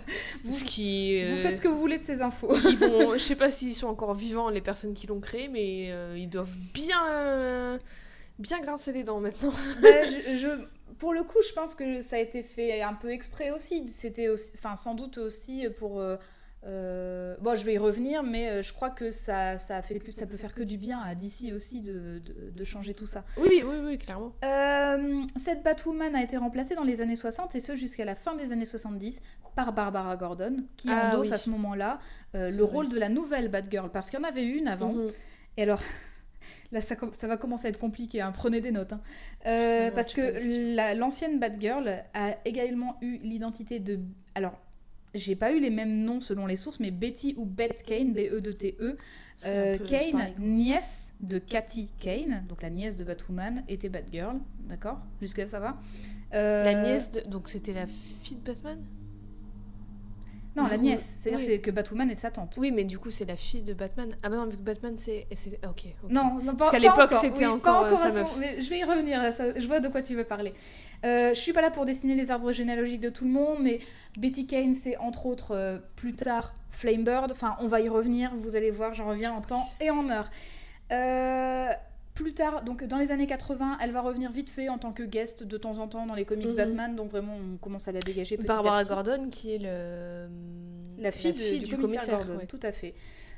[0.45, 1.21] Vous, Ce qui.
[1.23, 2.53] vous euh, faites ce que vous voulez de ces infos.
[2.69, 3.13] Ils vont.
[3.17, 6.29] Je sais pas s'ils sont encore vivants les personnes qui l'ont créé, mais euh, ils
[6.29, 7.11] doivent bien.
[7.11, 7.77] euh,
[8.39, 9.51] bien grincer des dents maintenant.
[9.81, 13.11] Ben, je, je- pour le coup, je pense que ça a été fait un peu
[13.11, 13.87] exprès aussi.
[13.89, 15.99] C'était aussi, enfin, sans doute aussi pour
[16.65, 20.11] euh, bon, je vais y revenir, mais euh, je crois que ça, ça, fait que,
[20.11, 23.23] ça peut faire que du bien à DC aussi de, de, de changer tout ça.
[23.37, 24.33] Oui, oui, oui, clairement.
[24.43, 28.35] Euh, cette Batwoman a été remplacée dans les années 60 et ce jusqu'à la fin
[28.35, 29.21] des années 70
[29.55, 31.33] par Barbara Gordon, qui Ah, endosse oui.
[31.33, 31.99] à ce moment-là
[32.35, 32.71] euh, le vrai.
[32.71, 34.93] rôle de la nouvelle Batgirl, parce qu'il y en avait une avant.
[34.93, 35.07] Mhm.
[35.57, 35.81] Et alors,
[36.71, 36.95] là, ça,
[37.27, 38.93] va commencer à être compliqué, hein, prenez des notes.
[38.93, 39.01] hein.
[39.95, 43.99] Parce que la- l'ancienne Batgirl a également eu l'identité de.
[44.35, 44.59] Alors,
[45.13, 48.97] j'ai pas eu les mêmes noms selon les sources, mais Betty ou Beth Kane, B-E-D-T-E.
[49.37, 54.99] C'est Euh, Kane, nièce de Cathy Kane, donc la nièce de Batwoman, était Batgirl, d'accord?
[55.21, 55.77] Jusque-là, ça va?
[56.33, 57.21] Euh, La nièce de...
[57.29, 58.79] Donc c'était la fille de Batman?
[60.55, 61.17] Non, la nièce.
[61.19, 61.61] C'est-à-dire oui.
[61.61, 62.57] que Batwoman est sa tante.
[62.59, 64.17] Oui, mais du coup c'est la fille de Batman.
[64.23, 65.27] Ah bah non, vu que Batman c'est...
[65.61, 66.11] ah, Ok, ok.
[66.11, 67.19] Non, non, pas, Parce qu'à l'époque, encore.
[67.21, 68.37] c'était Oui, encore, pas euh, encore sa meuf.
[68.39, 69.21] mais je vais y revenir.
[69.35, 69.53] ça.
[69.55, 70.53] Je vois de quoi tu veux parler.
[71.05, 73.79] Euh, je suis pas là pour dessiner les arbres généalogiques de tout le monde, mais
[74.17, 77.31] Betty Kane, c'est entre autres euh, plus tard Flamebird.
[77.31, 78.31] Enfin, on va y revenir.
[78.35, 80.29] Vous allez voir, j'en reviens en temps et en heure.
[80.91, 81.67] Euh,
[82.15, 85.03] plus tard, donc dans les années 80, elle va revenir vite fait en tant que
[85.03, 86.55] guest de temps en temps dans les comics Mhm.
[86.55, 86.95] Batman.
[86.95, 88.89] Donc vraiment, on commence à la dégager petit Barbara à petit.
[88.93, 90.27] Gordon qui est le...
[90.99, 92.47] La fille, de- du, commissaire, Gordon, ouais.
[92.47, 92.95] tout à fait.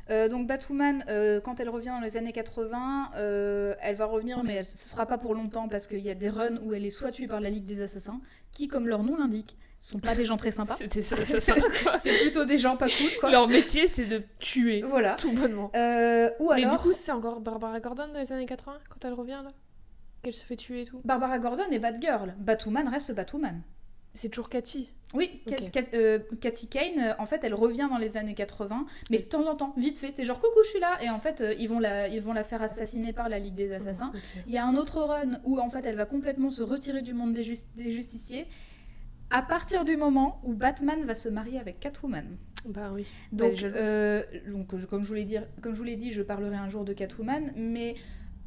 [0.09, 4.43] Euh, donc Batwoman, euh, quand elle revient dans les années 80, euh, elle va revenir,
[4.43, 6.85] mais elle- ce sera pas pour longtemps parce qu'il y a des runs où elle
[6.85, 8.19] est soit tuée par la Ligue des Assassins,
[8.51, 10.75] qui, comme leur nom l'indique, sont pas des gens très sympas.
[10.77, 11.53] C'était ça, ça, ça.
[11.99, 13.29] C'est plutôt des gens pas cool, quoi.
[13.29, 14.81] Leur métier c'est de tuer.
[14.81, 15.15] Voilà.
[15.15, 15.71] Tout bonnement.
[15.75, 19.05] Euh, ou Mais alors, du coup c'est encore Barbara Gordon dans les années 80 quand
[19.05, 19.51] elle revient là?
[20.21, 20.99] Qu'elle se fait tuer et tout?
[21.05, 22.33] Barbara Gordon est Batgirl.
[22.39, 23.61] Batwoman reste Batwoman.
[24.13, 24.89] C'est toujours Cathy.
[25.15, 25.71] Oui, Cat- Ok.
[25.71, 29.23] Cat- euh, Cathy Kane, euh, en fait, elle revient dans les années 80, mais de
[29.23, 30.13] temps en temps, vite fait.
[30.15, 32.33] C'est genre coucou, je suis là, et en fait, euh, ils, vont la, ils vont
[32.33, 34.11] la faire assassiner par la Ligue des Assassins.
[34.45, 37.13] Il y a un autre run où en fait elle va complètement se retirer du
[37.15, 38.45] monde des, jus- des justiciers
[39.31, 42.25] à partir du moment où Batman va se marier avec Catwoman.
[42.65, 43.05] Bah oui.
[43.31, 46.55] Donc, euh, donc comme, je vous l'ai dit, comme je vous l'ai dit, je parlerai
[46.57, 47.95] un jour de Catwoman, mais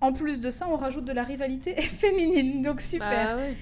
[0.00, 3.36] en plus de ça, on rajoute de la rivalité féminine, donc super.
[3.36, 3.54] Bah ouais.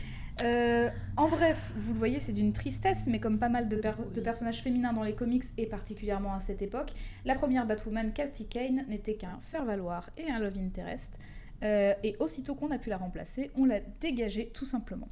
[0.42, 3.92] Euh, en bref, vous le voyez, c'est d'une tristesse, mais comme pas mal de, per-
[4.14, 6.92] de personnages féminins dans les comics, et particulièrement à cette époque,
[7.24, 11.18] la première Batwoman, Cathy Kane, n'était qu'un faire-valoir et un love interest.
[11.62, 15.10] Euh, et aussitôt qu'on a pu la remplacer, on l'a dégagée tout simplement.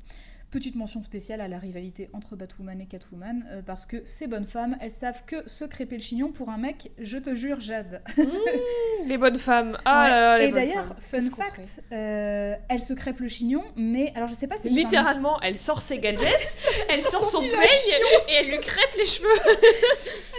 [0.50, 4.46] Petite mention spéciale à la rivalité entre Batwoman et Catwoman, euh, parce que ces bonnes
[4.46, 8.00] femmes, elles savent que se crêper le chignon pour un mec, je te jure, Jade.
[8.16, 8.22] Mmh,
[9.08, 9.76] les bonnes femmes.
[9.84, 10.10] Ah Ouais.
[10.10, 14.26] là là, les et d'ailleurs, fun fact, euh, elle se crêpe le chignon, mais alors
[14.28, 17.92] je sais pas si un- Littéralement, elle sort ses gadgets, elle sort son peigne
[18.28, 19.28] et elle lui crêpe les cheveux.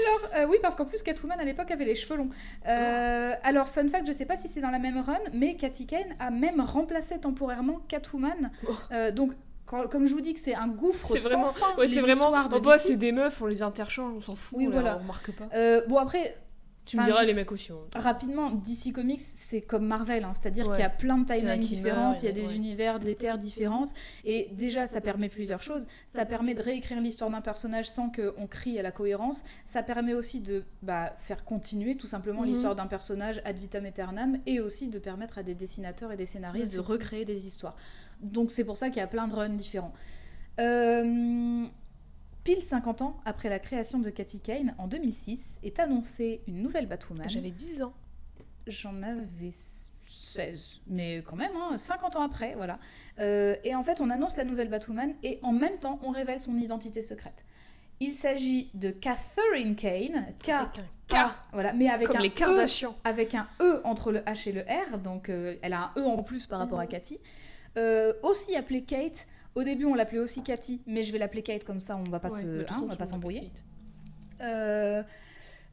[0.07, 2.29] Alors, euh, oui, parce qu'en plus, Catwoman à l'époque avait les cheveux longs.
[2.67, 5.85] Euh, Alors, fun fact, je sais pas si c'est dans la même run, mais Cathy
[5.85, 8.49] Kane a même remplacé temporairement Catwoman.
[8.67, 8.71] Oh.
[8.91, 9.33] Euh, donc,
[9.69, 11.75] quand- comme je vous dis que c'est un gouffre C'est sans vraiment- fin.
[11.77, 12.31] Ouais, c'est vraiment.
[12.31, 14.95] de Oh, bah, c'est des meufs, on les interchange, on s'en fout, Oui, on, voilà.
[14.97, 15.45] on remarque pas.
[15.55, 16.35] Euh, bon, après,
[16.89, 17.71] Tu me diras je- les mecs aussi.
[17.93, 20.73] rapidement, DC Comics, c'est comme Marvel, hein, c'est-à-dire Ouais.
[20.73, 22.55] qu'il y a plein de timelines différentes, il y a des ouais.
[22.55, 23.89] univers, des terres différentes,
[24.25, 25.85] et déjà, ça permet plusieurs choses.
[26.07, 29.43] Ça permet de réécrire l'histoire d'un personnage sans qu'on crie à la cohérence.
[29.67, 32.47] Ça permet aussi de bah, faire continuer tout simplement Mhm.
[32.47, 36.25] l'histoire d'un personnage ad vitam aeternam, et aussi de permettre à des dessinateurs et des
[36.25, 37.75] scénaristes de recréer des histoires.
[38.21, 39.93] Donc c'est pour ça qu'il y a plein de runs différents.
[40.59, 41.65] Euh,
[42.49, 46.87] Pile 50 ans après la création de Cathy Kane, en 2006, est annoncée une nouvelle
[46.87, 47.29] Batwoman.
[47.29, 47.93] J'avais 10 ans.
[48.65, 52.79] J'en avais 16, mais quand même, hein, 50 ans après, voilà.
[53.19, 56.39] Euh, et en fait, on annonce la nouvelle Batwoman et en même temps, on révèle
[56.39, 57.45] son identité secrète.
[57.99, 61.31] Il s'agit de Catherine Kane, K, Avec un K.
[61.53, 64.61] Voilà, mais avec Comme un les E, avec un E entre le H et le
[64.61, 66.89] R, donc euh, elle a un E en plus par rapport à Mhm.
[66.89, 67.19] Cathy.
[67.77, 69.27] Euh, aussi appelée Kate.
[69.59, 72.19] Au début, on l'appelait aussi Cathy, mais je vais l'appeler Kate comme ça, on va
[72.21, 73.51] pas Ouais, se, hein, on va pas s'embrouiller.
[74.41, 75.03] Euh,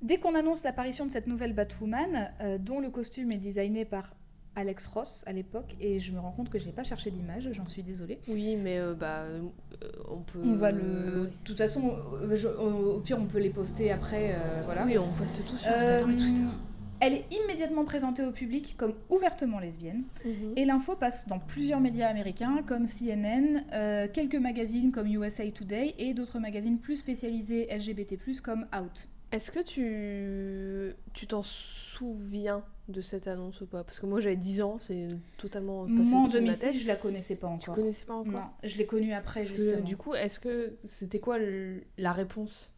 [0.02, 4.12] dès qu'on annonce l'apparition de cette nouvelle Batwoman, euh, dont le costume est designé par
[4.56, 7.66] Alex Ross à l'époque, et je me rends compte que j'ai pas cherché d'image, j'en
[7.66, 8.18] suis désolée.
[8.26, 9.24] Oui, mais euh, bah,
[10.10, 10.40] on peut.
[10.42, 11.26] On va le.
[11.26, 11.94] De toute façon,
[12.32, 14.84] je- au pire, on peut les poster après, voilà.
[14.84, 16.42] Oui, on poste tout sur Instagram et Twitter.
[17.00, 20.04] Elle est immédiatement présentée au public comme ouvertement lesbienne.
[20.24, 20.52] Mhm.
[20.56, 25.94] Et l'info passe dans plusieurs médias américains comme CNN, euh, quelques magazines comme USA Today
[25.98, 29.08] et d'autres magazines plus spécialisés LGBT+, comme Out.
[29.32, 33.82] Est-ce que tu tu t'en souviens de cette annonce ou pas?
[33.84, 36.60] Parce que moi j'avais 10 ans, c'est totalement passé Moi, en au-dessus de ma 2006,
[36.60, 36.74] tête.
[36.74, 37.74] je la connaissais pas Tu encore.
[37.74, 38.32] connaissais pas encore?
[38.32, 39.84] Non, je l'ai connue après, Parce que, justement.
[39.84, 42.72] du coup, est-ce que c'était quoi le- la réponse?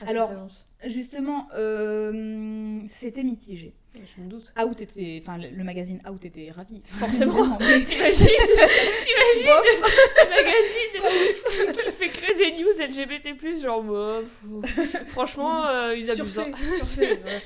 [0.00, 3.74] À Alors, cette annonce Justement, euh, c'était mitigé.
[3.94, 4.52] Je me doute.
[4.60, 6.82] Out était, enfin le, le magazine Out était ravi.
[6.98, 7.32] Forcément.
[7.58, 9.46] T'imagines T'imagines
[10.18, 14.44] le magazine qui fait que des news LGBT+, genre, bof.
[15.08, 16.34] franchement, euh, ils abusent.
[16.34, 17.26] Surfait, hein.
[17.26, 17.40] ouais.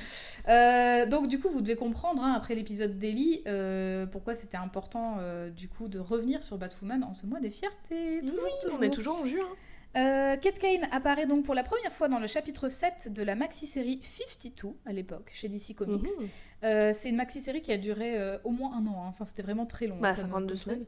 [0.47, 5.17] Euh, donc du coup, vous devez comprendre hein, après l'épisode d'Ellie euh, pourquoi c'était important
[5.19, 8.21] euh, du coup de revenir sur Batwoman en ce mois des fiertés.
[8.21, 8.77] Toujours, Oui, toujours.
[8.79, 9.45] on est toujours en juin.
[9.97, 13.35] Euh, Kate Kane apparaît donc pour la première fois dans le chapitre 7 de la
[13.35, 14.01] maxi-série
[14.41, 16.03] 52 à l'époque chez DC Comics.
[16.19, 16.27] Mhm.
[16.63, 19.07] Euh, c'est une maxi-série qui a duré euh, au moins un an, hein.
[19.09, 19.97] enfin c'était vraiment très long.
[19.99, 20.85] Bah, comme- 52 comme semaines.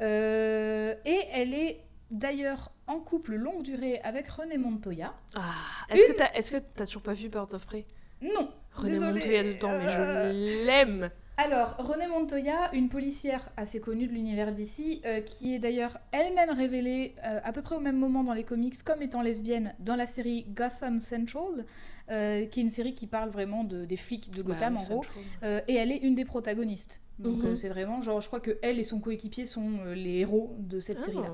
[0.00, 5.14] et elle est d'ailleurs en couple longue durée avec René Montoya.
[5.34, 5.52] Ah,
[5.90, 7.86] est-ce que t'as t'as toujours pas vu Birds of Prey?
[8.22, 8.98] Non, René.
[9.00, 11.10] Montoya dedans, mais je l'aime.
[11.36, 16.50] Alors, Renée Montoya, une policière assez connue de l'univers d'ici, euh, qui est d'ailleurs elle-même
[16.50, 19.96] révélée euh, à peu près au même moment dans les comics comme étant lesbienne dans
[19.96, 21.64] la série Gotham Central,
[22.10, 24.86] euh, qui est une série qui parle vraiment de, des flics de Gotham Bah oui,
[24.86, 25.04] en gros.
[25.42, 27.00] Euh, et elle est une des protagonistes.
[27.20, 27.46] Donc Mhm.
[27.46, 30.80] euh, c'est vraiment genre, je crois que elle et son coéquipier sont les héros de
[30.80, 31.04] cette Ah.
[31.04, 31.32] série-là.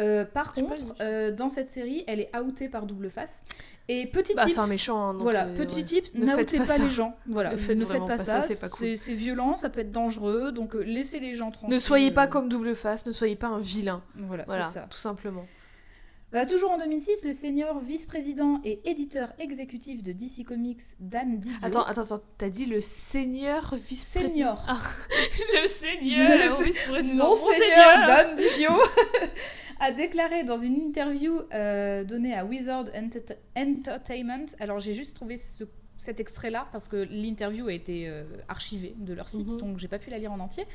[0.00, 3.44] Euh, par contre, euh, dans cette série, elle est outée par Double Face.
[3.88, 4.96] Et petit Bah, type, c'est un méchant.
[5.08, 5.82] hein, donc, voilà, euh, petit ouais.
[5.82, 7.16] type, Ne faites n'outez pas les gens.
[7.26, 8.94] Voilà, Ne ne faites faites, vraiment pas, pas ça, c'est cool.
[9.16, 11.74] violent, ça peut être dangereux, donc laissez les gens tranquilles.
[11.74, 14.02] Ne soyez pas comme double face, ne soyez pas un vilain.
[14.14, 14.86] Voilà, Voilà, c'est ça.
[14.88, 15.44] tout simplement.
[16.34, 21.56] Euh, toujours en 2006, le senior vice-président et éditeur exécutif de DC Comics, Dan Didio.
[21.66, 24.28] Attends, attends, attends, t'as dit le seigneur vice-président?
[24.56, 24.64] Senior.
[24.68, 24.78] Ah,
[25.62, 27.28] le seigneur Le vice-président.
[27.30, 28.70] Mon seigneur Dan Didio
[29.80, 34.46] a déclaré dans une interview euh, donnée à Wizard Enter- Entertainment.
[34.60, 35.64] Alors j'ai juste trouvé ce-
[35.96, 39.56] cet extrait-là parce que l'interview a été euh, archivée de leur site, Mhm.
[39.56, 40.66] donc j'ai pas pu la lire en entier.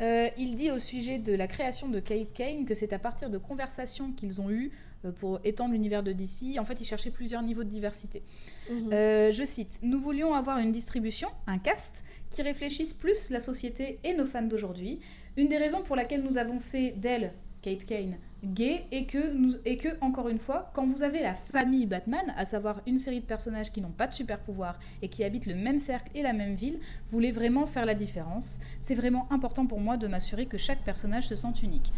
[0.00, 3.38] Il dit au sujet de la création de Kate Kane que c'est à partir de
[3.38, 4.70] conversations qu'ils ont eues
[5.16, 6.58] pour étendre l'univers de DC.
[6.58, 8.22] En fait, ils cherchaient plusieurs niveaux de diversité.
[8.70, 8.92] Mhm.
[8.92, 13.98] Euh, je cite Nous voulions avoir une distribution, un cast, qui réfléchisse plus la société
[14.04, 15.00] et nos fans d'aujourd'hui.
[15.36, 17.32] Une des raisons pour laquelle nous avons fait d'elle,
[17.62, 21.34] Kate Kane, gay, et que, nous, et que, encore une fois, quand vous avez la
[21.34, 25.08] famille Batman, à savoir une série de personnages qui n'ont pas de super pouvoir et
[25.08, 28.60] qui habitent le même cercle et la même ville, vous voulez vraiment faire la différence.
[28.80, 31.92] C'est vraiment important pour moi de m'assurer que chaque personnage se sente unique.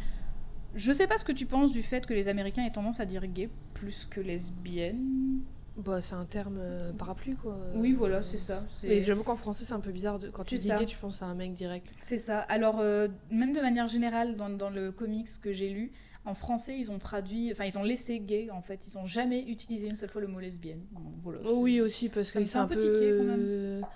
[0.74, 3.04] Je sais pas ce que tu penses du fait que les Américains aient tendance à
[3.06, 5.40] dire gay plus que lesbienne.
[5.76, 7.56] Bah, c'est un terme euh, parapluie, quoi.
[7.76, 8.64] Oui, voilà, c'est ça.
[8.82, 10.18] Mais j'avoue qu'en français, c'est un peu bizarre.
[10.18, 10.28] De...
[10.28, 10.78] Quand tu dis ça.
[10.78, 11.94] gay, tu penses à un mec direct.
[12.00, 12.40] C'est ça.
[12.40, 15.92] Alors, euh, même de manière générale, dans, dans le comics que j'ai lu,
[16.26, 18.86] en français, ils ont traduit, enfin, ils ont laissé gay, en fait.
[18.86, 20.84] Ils ont jamais utilisé une seule fois le mot lesbienne.
[21.22, 23.16] Voilà, Oh oui, aussi, parce que c'est un un peu.
[23.18, 23.86] quand même.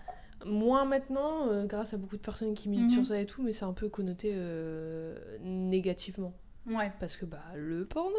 [0.46, 3.04] Moins maintenant, euh, grâce à beaucoup de personnes qui militent Mhm.
[3.04, 6.32] sur ça et tout, mais c'est un peu connoté euh, négativement.
[6.66, 6.92] Ouais.
[7.00, 8.16] Parce que, bah, le porno.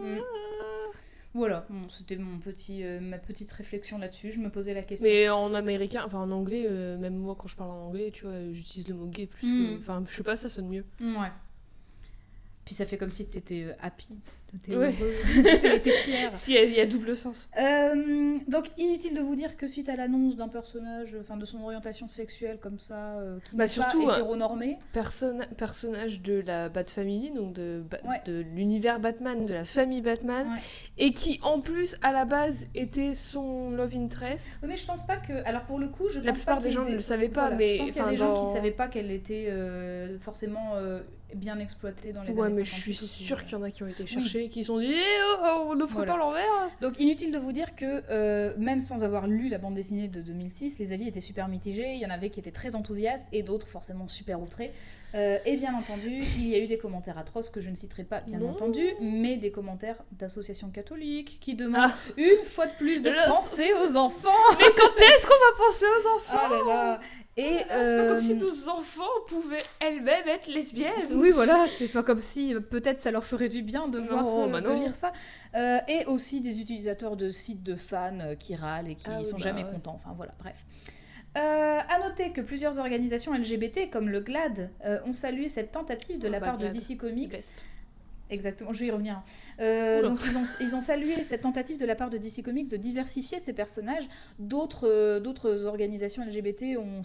[0.00, 0.20] Mm.
[1.34, 4.30] Voilà, Bon, c'était mon petit, euh, ma petite réflexion là-dessus.
[4.30, 5.08] Je me posais la question.
[5.08, 8.24] Mais en américain, enfin en anglais, euh, même moi quand je parle en anglais, tu
[8.24, 9.74] vois, j'utilise le mot gay plus que.
[9.74, 9.78] Mm.
[9.80, 10.84] Enfin, je sais pas, ça sonne mieux.
[11.00, 11.32] Ouais.
[12.64, 14.10] Puis ça fait comme si t'étais euh, happy,
[14.62, 14.94] t'étais Ouais.
[15.00, 16.30] heureux, t'étais fier.
[16.48, 17.48] Il y, a, il y a double sens.
[17.58, 21.62] Euh, donc inutile de vous dire que suite à l'annonce d'un personnage, enfin de son
[21.62, 26.68] orientation sexuelle comme ça, euh, qui Bah, n'est surtout, pas hétéronormée, Personne, personnage de la
[26.68, 28.20] Bat Family, donc de, Ba- Ouais.
[28.26, 30.60] de l'univers Batman, de la famille Batman, Ouais.
[30.98, 34.60] et qui en plus à la base était son love interest.
[34.62, 35.32] mais je pense pas que.
[35.46, 37.56] Alors pour le coup, je La plupart pas des gens ne le savaient pas, Voilà,
[37.56, 40.72] mais je pense qu'il y a des gens qui savaient pas qu'elle était euh, forcément
[40.76, 41.00] euh,
[41.34, 43.70] bien exploitée dans les Ouais, années mais je 50 suis sûre qu'il y en a
[43.70, 46.12] qui ont été cherchés, qui se sont dit eh, oh, on ne Voilà.
[46.12, 46.70] pas l'envers.
[46.80, 50.20] Donc inutile de vous dire que euh, même sans avoir lu la bande dessinée de
[50.22, 51.94] 2006, les avis étaient super mitigés.
[51.94, 54.72] Il y en avait qui étaient très enthousiastes et d'autres forcément super outrés.
[55.14, 58.02] Euh, et bien entendu, il y a eu des commentaires atroces que je ne citerai
[58.02, 58.50] pas, bien Non.
[58.50, 61.94] entendu, mais des commentaires d'associations catholiques qui demandent Ah.
[62.16, 64.30] une fois de plus de penser aux enfants.
[64.58, 67.00] Mais quand est-ce qu'on va penser aux enfants Ah là là.
[67.36, 70.92] Et C'est pas comme si euh, nos enfants pouvaient elles-mêmes être lesbiennes.
[71.16, 74.28] Oui, voilà, c'est pas comme si euh, peut-être ça leur ferait du bien de voir
[74.28, 75.12] ça, bah de lire ça.
[75.56, 79.32] Euh, et aussi des utilisateurs de sites de fans qui râlent et qui Ah sont
[79.32, 79.70] bah jamais ouais.
[79.72, 79.94] contents.
[79.96, 80.64] Enfin voilà, bref.
[81.36, 81.40] Euh,
[81.88, 84.70] à noter que plusieurs organisations LGBT comme le GLAD
[85.04, 87.34] ont salué cette tentative de Ah la bah, part de DC Comics.
[88.30, 89.22] Exactement, je vais y revenir.
[89.60, 92.70] Euh, donc ils ont, ils ont salué cette tentative de la part de DC Comics
[92.70, 94.04] de diversifier ces personnages.
[94.38, 97.02] D'autres euh, d'autres organisations LGBT ont,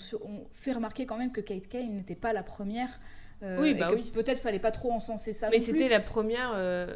[0.54, 3.00] fait remarquer quand même que Kate Kane n'était pas la première.
[3.44, 4.10] euh, Oui, bah oui.
[4.14, 5.50] Peut-être fallait pas trop encenser ça.
[5.50, 6.54] Mais c'était la première.
[6.56, 6.96] euh,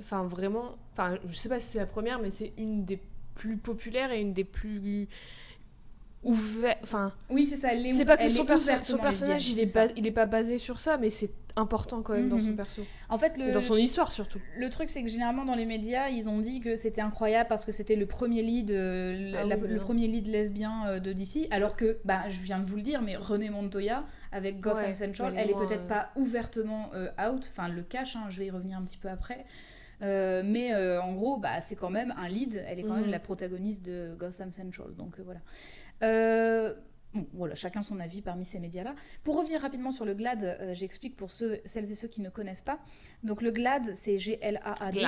[0.00, 0.76] Enfin, vraiment.
[0.92, 3.00] Enfin, je sais pas si c'est la première, mais c'est une des
[3.34, 5.08] plus populaires et une des plus
[6.22, 6.78] ouvertes.
[6.82, 7.72] Enfin, Oui, c'est ça.
[7.72, 10.26] Elle est c'est pas que son, perso- son personnage, il est, pas, il est pas
[10.26, 12.56] basé sur ça, mais c'est important quand même dans son Mhm.
[12.56, 12.82] perso.
[13.08, 14.38] En fait, le, dans son histoire surtout.
[14.56, 17.64] le truc, c'est que généralement dans les médias, ils ont dit que c'était incroyable parce
[17.64, 21.12] que c'était le premier lead, euh, Ah la- oui, le premier lead lesbien euh, de
[21.12, 24.84] DC, alors que, bah, je viens de vous le dire, mais René Montoya avec Gotham
[24.86, 26.90] Ouais, Central, elle est peut-être euh, pas ouvertement
[27.28, 29.44] out, enfin le cache, hein, je vais y revenir un petit peu après.
[30.00, 33.00] Mais en gros, bah, c'est quand même un lead, elle est quand Mhm.
[33.02, 35.40] même la protagoniste de Gotham Central, donc voilà.
[36.02, 36.74] Euh,
[37.14, 38.94] Bon, voilà, chacun son avis parmi ces médias-là.
[39.24, 42.28] Pour revenir rapidement sur le GLAD, euh, j'explique pour ceux, celles et ceux qui ne
[42.28, 42.78] connaissent pas.
[43.24, 45.00] Donc le GLAD, c'est G-L-A-A-D.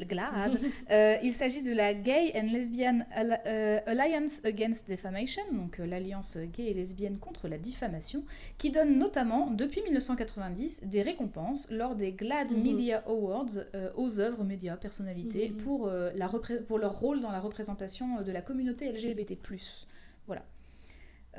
[0.00, 0.58] Le GLAD.
[0.90, 3.40] Euh, il s'agit de la Gay and Lesbian Al-
[3.86, 8.24] Alliance Against Defamation, donc euh, l'alliance gay et lesbienne contre la diffamation,
[8.58, 12.62] qui donne notamment, depuis 1990, des récompenses lors des GLAD Mhm.
[12.64, 13.46] Media Awards
[13.94, 15.56] aux œuvres, médias, personnalités, Mhm.
[15.58, 19.38] pour, la repré- pour leur rôle dans la représentation de la communauté LGBT+.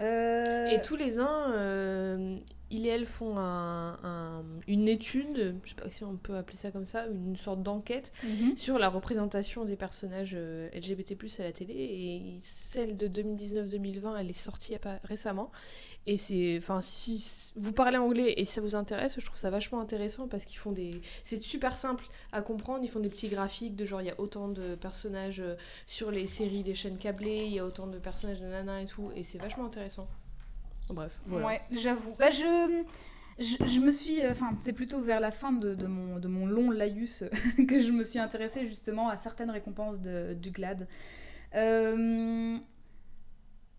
[0.01, 2.37] Euh, Et tous les ans, euh,
[2.71, 6.57] ils et elles font un- un- une étude, je sais pas si on peut appeler
[6.57, 8.55] ça comme ça, une sorte d'enquête mhm.
[8.57, 11.73] sur la représentation des personnages euh, LGBT+ à la télé.
[11.73, 15.51] Et celle de 2019-2020, elle est sortie récemment.
[16.07, 19.49] Et c'est, enfin, si vous parlez anglais et si ça vous intéresse, je trouve ça
[19.49, 22.83] vachement intéressant parce qu'ils font des, c'est super simple à comprendre.
[22.83, 25.55] Ils font des petits graphiques de genre il y a autant de personnages euh,
[25.85, 28.85] sur les séries des chaînes câblées, il y a autant de personnages de nanas et
[28.85, 30.07] tout, et c'est vachement intéressant.
[30.93, 31.47] Bref, voilà.
[31.47, 32.13] Ouais, j'avoue.
[32.19, 32.83] Bah, je,
[33.39, 34.21] je, je me suis.
[34.21, 37.23] euh, Enfin, c'est plutôt vers la fin de, de mon, de mon long laïus
[37.67, 40.87] que je me suis intéressée justement à certaines récompenses de- du GLAD.
[41.55, 42.57] Euh,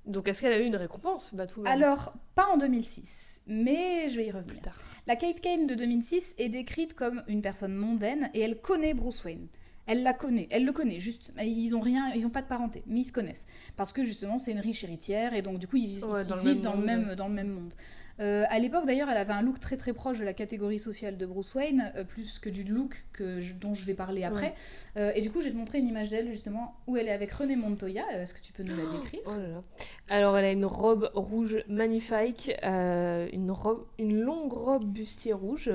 [0.07, 4.27] Donc est-ce qu'elle a eu une récompense, Batwoman alors, pas en 2006, mais je vais
[4.27, 4.61] y plus revenir.
[4.63, 4.79] tard.
[5.07, 9.25] La Kate Kane de 2006 est décrite comme une personne mondaine et elle connaît Bruce
[9.25, 9.47] Wayne.
[9.93, 11.33] Elle la connaît, elle le connaît, juste.
[11.39, 13.47] Ils ont rien, ils ont pas de parenté, mais ils se connaissent.
[13.77, 16.29] Parce que justement, c'est une riche héritière et donc du coup, ils, vivent- Ouais, ils
[16.29, 16.87] dans le vivent même dans, le monde.
[16.87, 17.75] même, dans le même monde.
[18.21, 21.19] Euh, à l'époque, d'ailleurs, elle avait un look très très proche de la catégorie sociale
[21.19, 24.55] de Bruce Wayne, euh, plus que du look que je- dont je vais parler après.
[24.97, 27.13] Euh, et du coup, je vais te montrer une image d'elle justement où elle est
[27.13, 28.05] avec René Montoya.
[28.13, 29.21] Est-ce que tu peux nous la décrire?
[29.27, 29.63] Oh là là.
[30.09, 35.71] Alors elle a une robe rouge magnifique, euh, une, robe, une longue robe bustier rouge.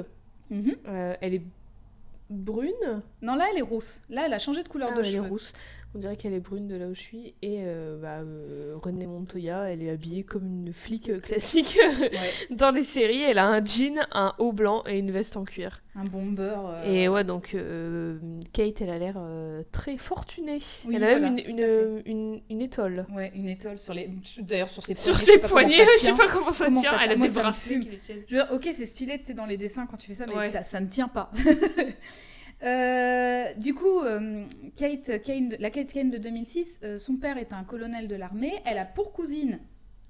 [0.50, 0.76] Mhm.
[1.22, 1.42] Elle est
[2.30, 3.02] brune.
[3.22, 4.02] Non, là, elle est rousse.
[4.10, 5.28] Là, elle a changé de couleur Ah, de elle est cheveux.
[5.28, 5.54] rousse.
[5.98, 7.34] On dirait qu'elle est brune de là où je suis.
[7.42, 11.76] Et euh, bah, euh, Renée Montoya, elle est habillée comme une flic euh, classique.
[12.00, 12.12] Ouais,
[12.56, 15.82] Dans les séries, elle a un jean, un haut blanc et une veste en cuir.
[15.96, 16.54] un bomber.
[16.56, 18.20] euh, Et ouais, donc euh,
[18.54, 19.20] Kate, elle a l'air
[19.72, 20.60] très fortunée.
[20.86, 23.08] Oui, elle a même une, une, une, une étoile.
[23.16, 24.08] Ouais, une étoile sur les.
[24.38, 25.18] D'ailleurs, sur ses Sur poignets.
[25.18, 26.16] ses je sais pas comment poignets, ça je sais tient.
[26.16, 26.92] pas comment ça Comment tient.
[26.92, 27.80] ça Elle a Moi, des bracelets.
[28.28, 30.36] Je veux dire, ok, c'est stylé, c'est dans les dessins quand tu fais ça, mais
[30.36, 30.50] Ouais.
[30.50, 31.32] ça, ça ne tient pas.
[32.64, 34.44] Euh, du coup, euh,
[34.76, 38.54] Kate Kane, la Kate Kane de 2006, euh, son père est un colonel de l'armée.
[38.66, 39.60] Elle a pour cousine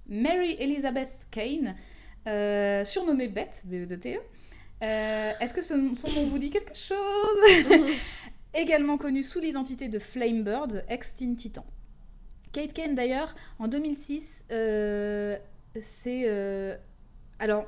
[0.07, 1.75] Mary Elizabeth Kane,
[2.85, 4.19] surnommée Bette, B-E-T-E.
[4.83, 6.95] Euh, Est-ce que ce- son nom vous dit quelque chose?
[8.53, 11.65] Également connue sous l'identité de Flamebird, ex-Teen Titan.
[12.53, 15.35] Kate Kane, d'ailleurs, en 2006, euh,
[15.79, 16.79] c'est.
[17.39, 17.65] alors,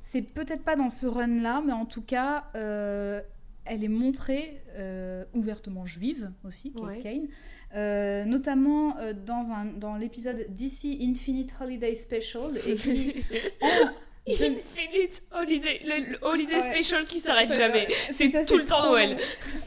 [0.00, 3.20] c'est peut-être pas dans ce run-là, mais en tout cas, euh,
[3.64, 7.00] elle est montrée euh, ouvertement juive aussi, Kate Ouais.
[7.00, 7.28] Kane.
[7.74, 13.24] Euh, notamment euh, dans, un, dans l'épisode DC Infinite Holiday Special, écrit
[13.62, 13.66] en.
[13.86, 13.90] de-
[14.28, 16.60] Infinite Holiday, le, le Holiday Ouais.
[16.60, 17.88] Special qui s'arrête jamais.
[18.12, 19.16] C'est Ça, tout le temps Noël.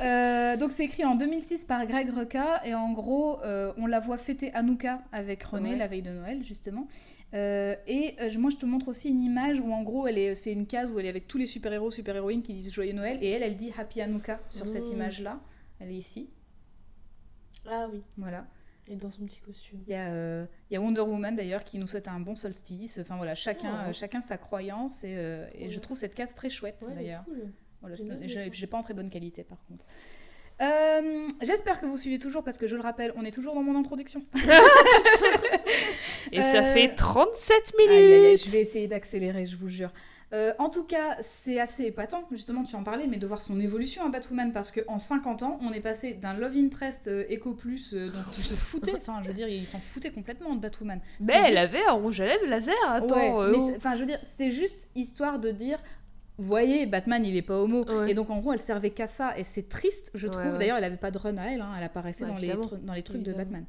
[0.02, 4.00] Euh, donc c'est écrit en 2006 par Greg Rucka et en gros euh, on la
[4.00, 5.76] voit fêter Hanouka avec René Ouais.
[5.78, 6.88] la veille de Noël justement.
[7.36, 10.36] Euh, et euh, moi je te montre aussi une image où en gros elle est,
[10.36, 12.72] c'est une case où elle est avec tous les super héros super héroïnes qui disent
[12.72, 14.94] joyeux Noël et elle elle dit Happy Hanouka sur cette Mmh.
[14.94, 15.42] image là.
[15.82, 16.30] Elle est ici,
[17.70, 18.02] Ah oui.
[18.18, 18.46] voilà.
[18.88, 19.80] Et dans son petit costume.
[19.88, 22.36] Il y, a, euh, il y a Wonder Woman d'ailleurs qui nous souhaite un bon
[22.36, 23.00] solstice.
[23.02, 23.94] Enfin voilà, chacun, Oh.
[23.94, 27.24] chacun sa croyance et, je trouve cette case très chouette Ouais, d'ailleurs.
[27.26, 27.52] cool.
[27.82, 27.96] Voilà,
[28.52, 29.86] j'ai pas en très bonne qualité par contre.
[30.62, 33.64] Euh, J'espère que vous suivez toujours parce que je le rappelle, on est toujours dans
[33.64, 34.22] mon introduction.
[36.32, 37.92] Et ça Euh, fait 37 minutes.
[37.92, 39.92] Aïe, aïe, aïe, je vais essayer d'accélérer, je vous jure.
[40.34, 43.60] Euh, en tout cas, c'est assez épatant, justement, tu en parlais, mais de voir son
[43.60, 47.54] évolution à Batwoman, parce qu'en 50 ans, on est passé d'un Love Interest euh, Echo
[47.54, 50.60] Plus euh, dont ils se foutaient, enfin, je veux dire, ils s'en foutaient complètement de
[50.60, 51.00] Batwoman.
[51.22, 52.74] Mais C'était elle juste- avait un rouge à lèvres laser.
[52.88, 53.16] Attends.
[53.16, 53.68] Ouais, euh, mais oh.
[53.70, 55.78] c'est- enfin, je veux dire, c'est juste histoire de dire.
[56.38, 57.86] Voyez, Batman, il est pas homo.
[57.86, 58.12] Ouais.
[58.12, 59.38] Et donc, en gros, elle servait qu'à ça.
[59.38, 60.44] Et c'est triste, je trouve.
[60.44, 60.58] ouais.
[60.58, 61.62] D'ailleurs, elle avait pas de run à elle.
[61.62, 62.48] hein, Elle apparaissait dans, les
[62.82, 63.38] dans les trucs Évidemment.
[63.38, 63.66] de Batman.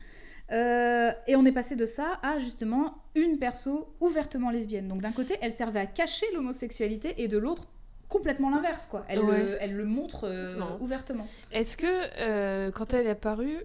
[0.52, 4.88] Euh, et on est passé de ça à justement une perso ouvertement lesbienne.
[4.88, 7.66] Donc, d'un côté, elle servait à cacher l'homosexualité et de l'autre,
[8.08, 9.04] complètement l'inverse, quoi.
[9.08, 9.42] Elle, Ouais.
[9.42, 11.26] le, elle le montre euh, ouvertement.
[11.50, 11.86] Est-ce que
[12.20, 13.58] euh, quand elle est apparue,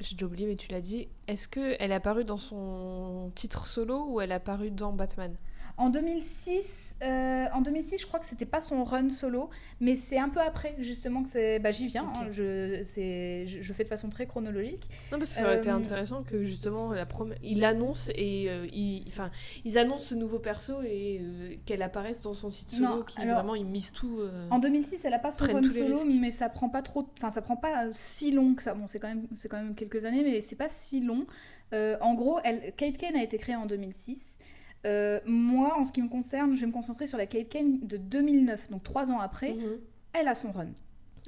[0.00, 3.66] j'ai déjà oublié mais tu l'as dit, est-ce que elle est apparue dans son titre
[3.66, 5.36] solo ou elle est apparue dans Batman?
[5.78, 9.50] En 2006, euh, en 2006, je crois que c'était pas son run solo,
[9.80, 11.58] mais c'est un peu après justement que.
[11.58, 12.10] Bah, j'y viens.
[12.14, 14.88] Hein, je, c'est, je, je fais de façon très chronologique.
[15.12, 17.06] Non, parce que ça aurait été Euh, intéressant que justement la
[17.42, 19.04] il annonce et euh, il...
[19.08, 19.30] enfin,
[19.66, 23.20] ils annoncent ce nouveau perso et euh, qu'elle apparaisse dans son titre solo, Non, qui
[23.20, 24.20] alors, vraiment ils misent tout.
[24.50, 27.42] En 2006, elle a pas son run solo, mais ça prend pas trop, enfin ça
[27.42, 28.72] prend pas si long que ça.
[28.74, 31.26] Bon, c'est quand même, c'est quand même quelques années, mais c'est pas si long.
[31.72, 34.38] En gros, elle, Kate Kane a été créée en 2006.
[34.84, 37.80] Euh, moi, en ce qui me concerne, je vais me concentrer sur la Kate Kane
[37.80, 39.54] de 2009, donc trois ans après.
[39.54, 39.78] mhm.
[40.12, 40.68] Elle a son run.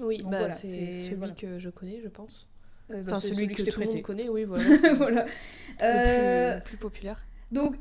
[0.01, 1.35] Oui, bah, voilà, c'est celui voilà.
[1.35, 2.49] que je connais, je pense.
[2.91, 4.65] Euh, bah, Enfin, c'est celui, que, je t'ai tout le monde connaît, oui, voilà.
[4.65, 5.27] le
[5.83, 7.27] Euh, plus, le plus populaire.
[7.53, 7.77] Donc,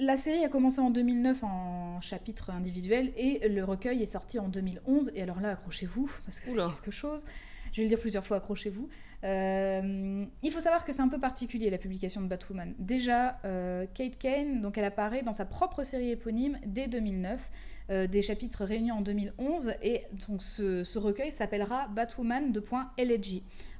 [0.00, 4.48] la série a commencé en 2009 en chapitre individuel et le recueil est sorti en
[4.48, 5.12] 2011.
[5.14, 7.24] Et alors là, accrochez-vous, parce que c'est quelque chose.
[7.72, 8.88] Je vais le dire plusieurs fois, accrochez-vous.
[9.24, 12.74] Euh, il faut savoir que c'est un peu particulier la publication de Batwoman.
[12.78, 17.50] Déjà, euh, Kate Kane, donc elle apparaît dans sa propre série éponyme dès 2009,
[17.90, 22.90] euh, des chapitres réunis en 2011, et donc ce, ce recueil s'appellera Batwoman de point.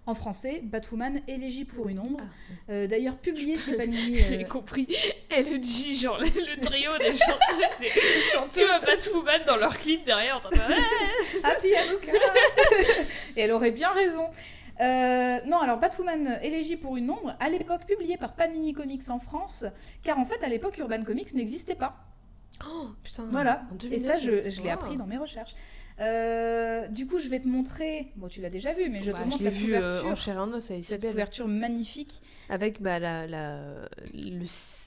[0.08, 2.20] En français, Batwoman élégie pour une ombre.
[2.68, 4.14] Ah, D'ailleurs, publié chez Panini.
[4.14, 4.86] J'ai compris.
[5.32, 8.50] LG, genre le, le trio des chanteuses.
[8.52, 10.40] tu vois Batwoman dans leur clip derrière.
[10.44, 10.68] Ah
[11.50, 12.12] Happy Hanukkah
[13.36, 14.30] Et elle aurait bien raison.
[14.80, 19.18] Euh, non, alors Batwoman élégie pour une ombre, à l'époque publié par Panini Comics en
[19.18, 19.64] France,
[20.02, 21.96] car en fait à l'époque Urban Comics n'existait pas.
[22.66, 23.24] Oh putain.
[23.30, 23.62] Voilà.
[23.72, 25.54] Et 2009, ça, je, l'ai appris dans mes recherches.
[26.00, 28.08] Euh, du coup, je vais te montrer.
[28.16, 30.10] Bon, tu l'as déjà vu, mais je Bah, te montre l'ai la vu euh, couverture.
[30.10, 32.22] en chair en os cette couverture magnifique.
[32.48, 33.60] Avec bah, la, la,
[34.14, 34.44] le-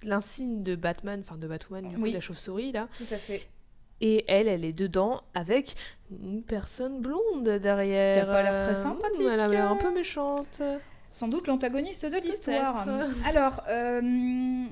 [0.08, 2.12] l'insigne de Batman, enfin de Batwoman, du coup, Oui.
[2.12, 2.88] la chauve-souris là.
[2.96, 3.48] Tout à fait.
[4.02, 5.76] Et elle, elle est dedans avec
[6.12, 8.16] une personne blonde derrière.
[8.16, 9.22] Qui a pas l'air très Euh, sympathique.
[9.30, 10.62] Elle a l'air un peu méchante.
[11.10, 12.86] Sans doute l'antagoniste de l'histoire.
[13.26, 14.66] Alors, euh,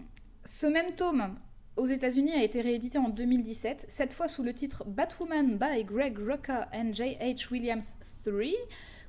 [0.45, 1.36] ce même tome
[1.75, 6.17] aux États-Unis a été réédité en 2017, cette fois sous le titre Batwoman by Greg
[6.17, 7.51] Rucka and J.H.
[7.51, 8.55] Williams III.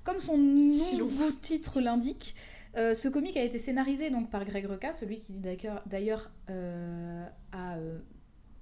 [0.04, 2.34] Comme son nouveau titre l'indique,
[2.76, 7.76] euh, ce comic a été scénarisé donc par Greg Rucka, celui qui d'ailleurs- euh, a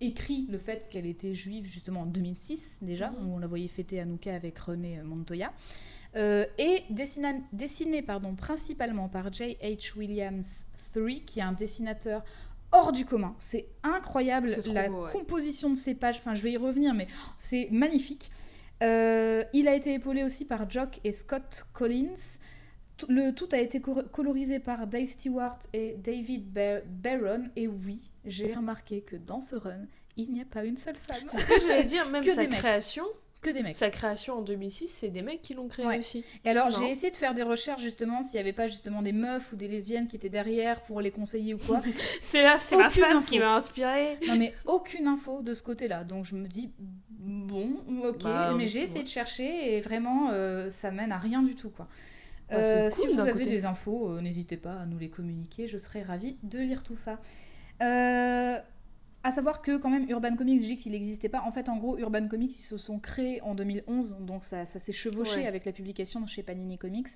[0.01, 3.29] écrit le fait qu'elle était juive justement en 2006 déjà, Mhm.
[3.29, 5.53] où on la voyait fêter Hanouka avec René Montoya.
[6.15, 9.97] Euh, et dessina- dessiné pardon, principalement par J.H.
[9.97, 12.25] Williams III, qui est un dessinateur
[12.73, 13.35] hors du commun.
[13.39, 15.13] C'est incroyable la beau, ouais.
[15.13, 16.17] composition de ces pages.
[16.19, 18.31] Enfin, je vais y revenir, mais c'est magnifique.
[18.83, 22.39] Euh, il a été épaulé aussi par Jock et Scott Collins.
[23.09, 27.45] Le tout a été colorisé par Dave Stewart et David Bar- Barron.
[27.57, 29.85] Et oui, j'ai remarqué que dans ce run,
[30.17, 31.23] il n'y a pas une seule femme.
[31.29, 33.05] C'est ce que j'allais dire, même Que sa création.
[33.43, 33.77] que des mecs.
[33.77, 35.99] Sa création en 2006, c'est des mecs qui l'ont créé Ouais.
[35.99, 36.25] aussi.
[36.45, 39.13] Et alors, j'ai essayé de faire des recherches justement s'il n'y avait pas justement des
[39.13, 41.81] meufs ou des lesbiennes qui étaient derrière pour les conseiller ou quoi.
[42.23, 43.31] C'est là, c'est ma femme info.
[43.31, 44.17] qui m'a inspirée.
[44.27, 46.03] non, mais aucune info de ce côté-là.
[46.03, 46.71] Donc, je me dis,
[47.11, 48.23] bon, ok.
[48.25, 48.85] Bah, mais j'ai ouais.
[48.87, 51.87] essayé de chercher et vraiment, euh, ça mène à rien du tout, quoi.
[52.53, 53.47] Euh, cool, si vous avez côté.
[53.47, 55.67] des infos, euh, n'hésitez pas à nous les communiquer.
[55.67, 57.19] Je serais ravie de lire tout ça.
[57.83, 58.59] Euh,
[59.27, 61.43] à savoir que quand même Urban Comics, je dis qu'il n'existait pas.
[61.43, 64.79] En fait, en gros, Urban Comics, ils se sont créés en 2011, donc ça, ça
[64.79, 65.47] s'est chevauché Ouais.
[65.47, 67.09] avec la publication chez Panini Comics.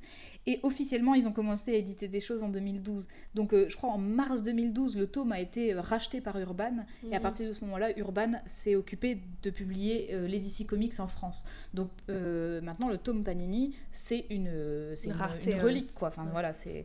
[0.46, 3.06] Et officiellement, ils ont commencé à éditer des choses en 2012.
[3.36, 6.84] Donc, euh, je crois en mars 2012, le tome a été euh, racheté par Urban.
[7.10, 7.22] Et à Mhm.
[7.22, 11.44] partir de ce moment-là, Urban s'est occupé de publier euh, les DC Comics en France.
[11.74, 16.08] Donc euh, maintenant, le tome Panini, c'est une, Une une, relique, quoi.
[16.08, 16.32] Enfin Ouais.
[16.32, 16.84] voilà, c'est.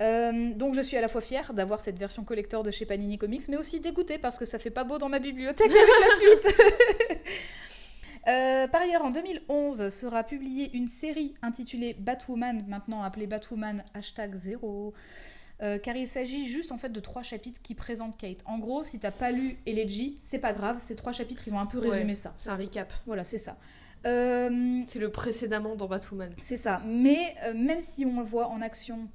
[0.00, 3.18] Euh, donc je suis à la fois fière d'avoir cette version collector de chez Panini
[3.18, 6.16] Comics, mais aussi dégoûtée parce que ça fait pas beau dans ma bibliothèque avec la
[6.16, 6.56] suite.
[8.28, 14.36] Euh, par ailleurs, en 2011 sera publiée une série intitulée Batwoman, maintenant appelée Batwoman hashtag
[14.36, 14.94] 0,
[15.60, 18.38] euh, car il s'agit juste en fait de trois chapitres qui présentent Kate.
[18.46, 21.58] En gros, si t'as pas lu Elegy, c'est pas grave, ces trois chapitres ils vont
[21.58, 21.88] un peu Ouais.
[21.90, 22.32] résumer ça.
[22.36, 22.92] C'est un recap.
[23.06, 23.56] Voilà, c'est ça.
[24.04, 26.32] C'est le précédemment dans Batwoman.
[26.38, 26.80] c'est ça.
[26.86, 29.08] Mais même si on le voit en action,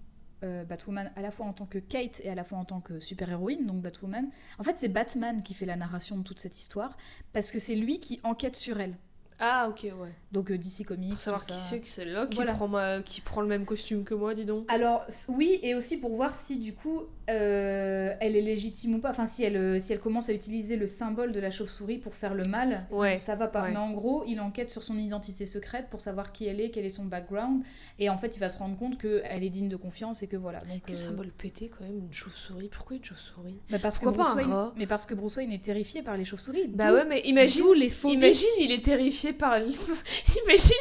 [0.44, 2.80] euh, Batwoman à la fois en tant que Kate et à la fois en tant
[2.82, 4.30] que super-héroïne, donc Batwoman,
[4.60, 6.98] en fait c'est Batman qui fait la narration de toute cette histoire,
[7.34, 8.96] parce que c'est lui qui enquête sur elle.
[9.40, 10.14] Ah, ok, ouais.
[10.32, 12.54] Donc euh, DC Comics, Pour savoir tout qui c'est que c'est là qui, Voilà.
[12.54, 14.66] prend ma- qui prend le même costume que moi, dis donc.
[14.72, 19.10] Alors oui, et aussi pour voir si du coup euh, elle est légitime ou pas.
[19.10, 22.14] Enfin, si elle, euh, si elle commence à utiliser le symbole de la chauve-souris pour
[22.16, 23.64] faire le mal, Ouais, ça va pas.
[23.64, 23.72] ouais.
[23.72, 26.86] Mais en gros, il enquête sur son identité secrète pour savoir qui elle est, quel
[26.86, 27.64] est son background,
[28.00, 30.38] et en fait, il va se rendre compte qu'elle est digne de confiance et que
[30.38, 30.60] voilà.
[30.60, 32.70] Donc, Quel euh, symbole pété quand même, une chauve-souris.
[32.70, 33.58] Pourquoi une chauve-souris?
[33.70, 35.64] Bah, parce que Pourquoi pas Bruce un Wayne, rat mais parce que Bruce Wayne est
[35.64, 36.68] terrifié par les chauves-souris.
[36.70, 37.66] Bah ouais, mais imagine.
[37.76, 37.92] les.
[38.06, 39.58] Imagine, il est terrifié par.
[39.60, 39.76] imagine,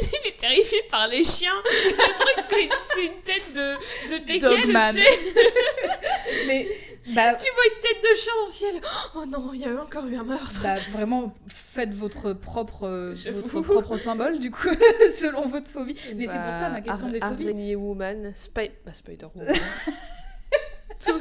[0.02, 1.50] il est terrifié par les chiens.
[1.64, 4.72] Le truc, c'est c'est une tête de, de teckel.
[6.46, 6.68] mais
[7.14, 8.80] Bah, Tu vois une tête de chat dans le ciel.
[9.14, 10.60] Oh non, il y a encore eu un meurtre.
[10.62, 14.68] bah, vraiment, faites votre propre, euh, votre propre symbole, du coup,
[15.18, 15.96] selon votre phobie.
[16.16, 17.44] Mais c'est pour ça ma question des phobies.
[17.44, 19.54] Bah, Araignée woman, bah, Spider woman.
[20.98, 21.20] tout,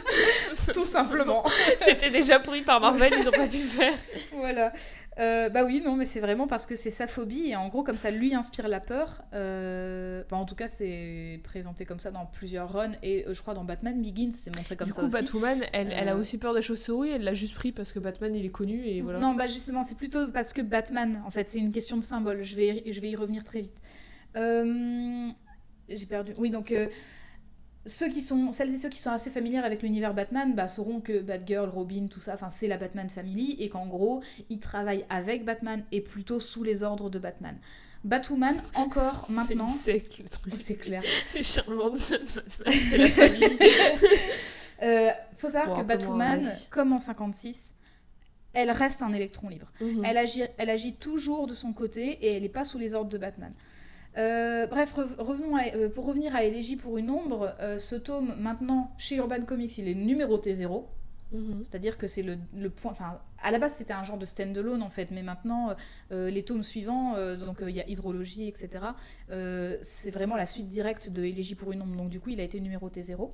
[0.73, 1.43] Tout simplement.
[1.79, 3.93] C'était déjà pris par Marvel, ils ont pas pu faire.
[4.33, 4.71] voilà.
[5.17, 7.83] Euh, bah oui, non, mais c'est vraiment parce que c'est sa phobie et en gros,
[7.83, 9.21] comme ça lui inspire la peur.
[9.33, 13.41] euh, bah, en tout cas, c'est présenté comme ça dans plusieurs runs et euh, je
[13.41, 15.13] crois dans Batman Begins, c'est montré comme du ça coup, aussi.
[15.15, 18.35] Batwoman, elle, elle a aussi peur des chauves-souris, elle l'a juste pris parce que Batman
[18.35, 19.19] il est connu et voilà.
[19.19, 22.43] Non, bah justement, c'est plutôt parce que Batman, en fait, c'est une question de symbole.
[22.43, 23.77] Je vais, y- je vais y revenir très vite.
[25.87, 26.33] J'ai perdu.
[26.37, 26.73] Oui, donc
[27.85, 31.01] ceux qui sont, celles et ceux qui sont assez familières avec l'univers Batman, bah, sauront
[31.01, 35.05] que Batgirl, Robin, tout ça, enfin, c'est la Batman Family et qu'en gros, ils travaillent
[35.09, 37.57] avec Batman et plutôt sous les ordres de Batman.
[38.03, 39.65] Batwoman, encore maintenant.
[39.67, 40.53] C'est le truc.
[40.53, 41.01] Oh, c'est clair.
[41.27, 43.57] C'est Charles Manson, Batman, c'est la famille.
[44.83, 47.75] Euh, faut savoir Bon, que moins, Batwoman, comme en 56,
[48.53, 49.71] elle reste un électron libre.
[49.81, 50.03] Mhm.
[50.05, 53.09] Elle agit, elle agit toujours de son côté et elle n'est pas sous les ordres
[53.09, 53.53] de Batman.
[54.17, 57.95] Euh, bref, re- revenons à- euh, pour revenir à Élégie pour une ombre, euh, ce
[57.95, 60.87] tome maintenant chez Urban Comics il est numéroté 0,
[61.33, 61.63] Mhm.
[61.65, 62.91] c'est-à-dire que c'est le, le point.
[62.93, 65.75] Enfin, à la base c'était un genre de stand-alone en fait, mais maintenant
[66.11, 68.85] les tomes suivants, donc il y a Hydrologie, etc.,
[69.81, 72.43] c'est vraiment la suite directe de Élégie pour une ombre, donc du coup il a
[72.43, 73.33] été numéroté 0.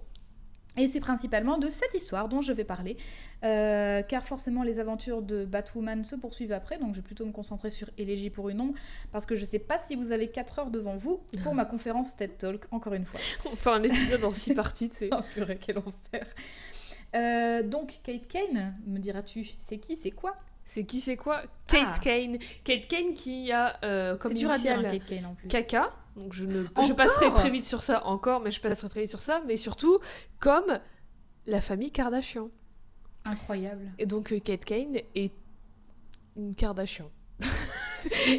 [0.78, 2.96] Et c'est principalement de cette histoire dont je vais parler,
[3.44, 7.34] euh, car forcément les aventures de Batwoman se poursuivent après, donc je vais plutôt me
[7.34, 8.74] concentrer sur Élégie pour une ombre,
[9.12, 12.16] parce que je sais pas si vous avez 4 heures devant vous pour ma conférence
[12.16, 13.20] TED Talk, encore une fois.
[13.52, 15.10] On fait un épisode en six parties, tu sais.
[15.14, 16.26] Oh purée, quel enfer
[17.16, 20.36] Euh, donc Kate Kane, me diras-tu, c'est qui, c'est quoi?
[20.64, 21.42] C'est qui, c'est quoi?
[21.68, 22.00] Kate Ah.
[22.02, 22.38] Kane.
[22.64, 25.34] Kate Kane qui a euh, comme C'est dur à dire, initiale hein, Kate Kane en
[25.34, 25.48] plus.
[25.50, 25.92] Caca.
[26.16, 29.09] Donc je, ne, je passerai très vite sur ça encore, mais je passerai très vite
[29.09, 29.41] sur ça.
[29.47, 29.99] Mais surtout,
[30.39, 30.80] comme
[31.45, 32.49] la famille Kardashian.
[33.26, 33.91] Incroyable.
[33.99, 35.34] Et donc euh, Kate Kane est
[36.36, 37.09] une Kardashian.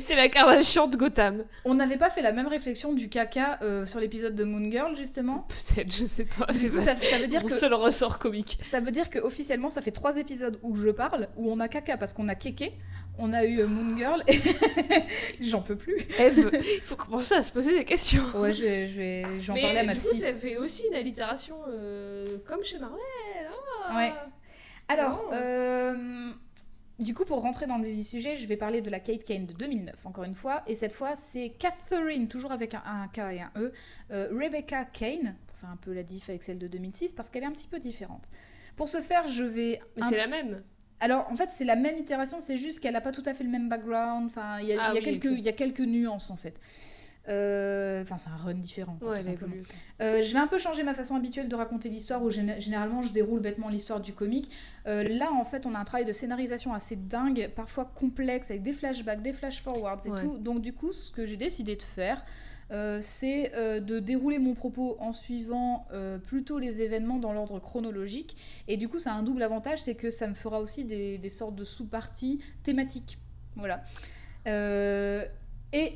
[0.03, 1.45] c'est la Kardashian de Gotham.
[1.65, 4.97] On n'avait pas fait la même réflexion du caca euh, sur l'épisode de Moon Girl
[4.97, 5.47] justement?
[5.49, 6.47] Peut-être, je sais pas.
[6.51, 8.59] C'est ça, ça veut dire mon que seul ressort comique.
[8.63, 11.69] Ça veut dire que officiellement, ça fait trois épisodes où je parle, où on a
[11.69, 12.73] caca parce qu'on a kéké,
[13.19, 14.41] on a eu euh, Moon Girl, et
[15.41, 15.97] j'en peux plus.
[16.19, 18.23] Eve, il faut commencer à se poser des questions.
[18.35, 20.21] Ouais, je vais, je vais, je vais en Mais parler à ma du coup, psy.
[20.21, 22.99] ça fait aussi une allitération euh, comme chez Marvel.
[23.89, 23.97] ah.
[23.97, 24.13] Ouais.
[24.89, 25.33] Alors, Oh.
[25.35, 26.31] euh,
[26.99, 29.25] du coup, pour rentrer dans le vif du sujet, je vais parler de la Kate
[29.25, 33.09] Kane de 2009, encore une fois, et cette fois, c'est Catherine, toujours avec un, un
[33.09, 33.73] K et un E,
[34.11, 37.43] euh, Rebecca Kane, pour faire un peu la diff avec celle de 2006, parce qu'elle
[37.45, 38.29] est un petit peu différente.
[38.77, 40.63] Pour ce faire, je vais Mais un c'est la même.
[41.03, 43.43] Alors, en fait, c'est la même itération, c'est juste qu'elle n'a pas tout à fait
[43.43, 44.27] le même background.
[44.27, 45.33] Enfin, il y, a- Ah y oui, quelques- ok.
[45.37, 46.61] il y a quelques nuances, en fait.
[47.29, 49.55] Euh, Enfin, c'est un run différent, quoi, Ouais, tout simplement.
[50.01, 53.03] Euh, je vais un peu changer ma façon habituelle de raconter l'histoire, où géné- généralement
[53.03, 54.51] je déroule bêtement l'histoire du comique.
[54.87, 58.63] Euh, là, en fait, on a un travail de scénarisation assez dingue, parfois complexe, avec
[58.63, 60.21] des flashbacks, des flash-forwards et Ouais.
[60.21, 60.39] tout.
[60.39, 62.25] Donc, du coup, ce que j'ai décidé de faire,
[62.73, 67.59] euh, c'est euh, de dérouler mon propos en suivant euh, plutôt les événements dans l'ordre
[67.61, 68.37] chronologique.
[68.69, 71.19] Et du coup, ça a un double avantage, c'est que ça me fera aussi des,
[71.19, 73.19] des sortes de sous-parties thématiques.
[73.57, 73.85] Voilà.
[75.73, 75.93] Et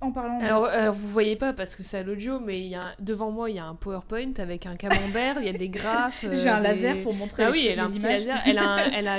[0.00, 0.38] en parlant...
[0.38, 2.94] de- Alors, alors, vous voyez pas parce que c'est à l'audio, mais il y a,
[3.00, 6.24] devant moi il y a un PowerPoint avec un camembert, il y a des graphes.
[6.32, 8.38] J'ai un des- laser pour montrer Ah les, oui, elle a un petit laser.
[8.46, 9.18] Elle a, un- elle a,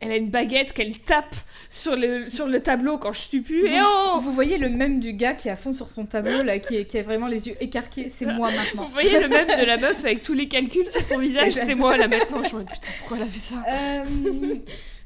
[0.00, 1.34] elle a une baguette qu'elle tape
[1.68, 3.66] sur le, sur le tableau quand je suis plus.
[3.66, 6.42] Et oh Vous voyez le même du gars qui est à fond sur son tableau,
[6.42, 8.86] là, qui, est, qui a vraiment les yeux écarqués, c'est moi maintenant.
[8.86, 11.74] Vous voyez le même de la meuf avec tous les calculs sur son visage, c'est
[11.74, 12.42] moi là maintenant.
[12.42, 13.64] Je me dis putain, pourquoi elle a fait ça?
[13.68, 14.54] Euh,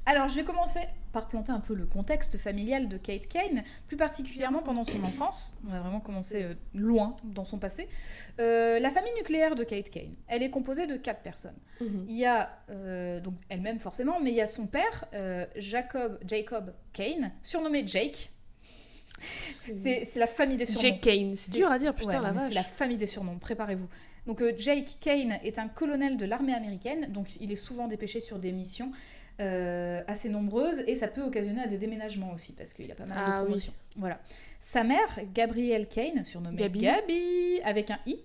[0.06, 0.80] alors, je vais commencer
[1.12, 5.54] par planter un peu le contexte familial de Kate Kane, plus particulièrement pendant son enfance.
[5.66, 7.88] On va vraiment commencer euh, loin dans son passé.
[8.40, 11.56] Euh, la famille nucléaire de Kate Kane, elle est composée de quatre personnes.
[12.08, 15.04] Il y a euh, donc elle-même forcément, mais il y a son père,
[15.56, 18.30] Jacob, Jacob Kane, surnommé Jake.
[19.18, 20.80] C'est la famille des surnoms.
[20.80, 22.48] Jack Kane, c'est dur à dire, putain Ouais, la vache.
[22.48, 23.88] C'est la famille des surnoms, préparez-vous.
[24.26, 28.38] Donc Jake Kane est un colonel de l'armée américaine, donc il est souvent dépêché sur
[28.38, 28.92] des missions
[29.42, 33.06] euh, assez nombreuses et ça peut occasionner à des déménagements aussi parce qu'il a pas
[33.06, 33.44] mal Ah de oui.
[33.46, 33.72] promotions.
[33.96, 34.18] Voilà.
[34.60, 36.80] Sa mère, Gabrielle Kane, surnommée Gabi.
[36.80, 38.18] Gabi avec un i.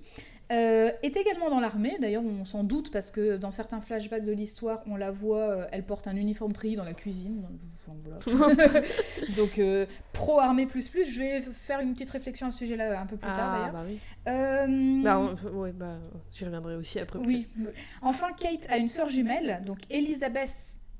[0.52, 4.32] euh, est également dans l'armée, d'ailleurs on s'en doute parce que dans certains flashbacks de
[4.32, 7.44] l'histoire, on la voit, euh, elle porte un uniforme tri dans la cuisine.
[7.76, 8.82] Enfin, voilà.
[9.36, 12.98] Donc euh, pro armée plus plus, je vais faire une petite réflexion à ce sujet-là
[13.02, 13.74] un peu plus tard Ah d'ailleurs.
[13.74, 15.04] bah oui.
[15.04, 15.98] Bah, on- ouais, bah,
[16.32, 17.20] j'y reviendrai aussi après.
[17.20, 17.48] oui.
[18.02, 20.54] Enfin, Kate a une sœur jumelle, donc Elizabeth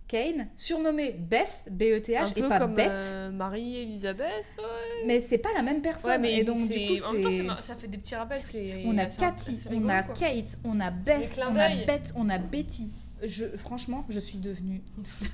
[0.08, 2.92] Kane, surnommée Beth, Un B-E-T-H, et pas comme Beth.
[2.92, 4.56] euh, Marie-Elisabeth.
[4.58, 4.64] Ouais.
[5.06, 6.12] Mais c'est pas la même personne.
[6.12, 8.42] Ouais, mais et donc, du coup, en même temps, ça fait des petits rappels.
[8.86, 10.16] On a Cathy, on rigolo, a quoi.
[10.16, 11.70] Kate, on a Beth, on a.
[11.86, 12.92] Beth, on a Betty.
[13.24, 14.82] Je, franchement, je suis devenue.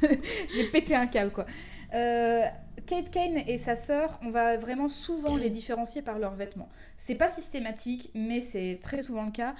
[0.55, 1.45] J'ai pété un câble, quoi.
[1.93, 2.43] Euh,
[2.88, 6.69] Kate Kane et sa sœur, on va vraiment souvent les différencier par leurs vêtements.
[6.97, 9.53] C'est pas systématique, mais c'est très souvent le cas.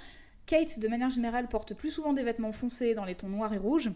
[0.46, 3.58] Kate, de manière générale, porte plus souvent des vêtements foncés dans les tons noirs et
[3.58, 3.90] rouges.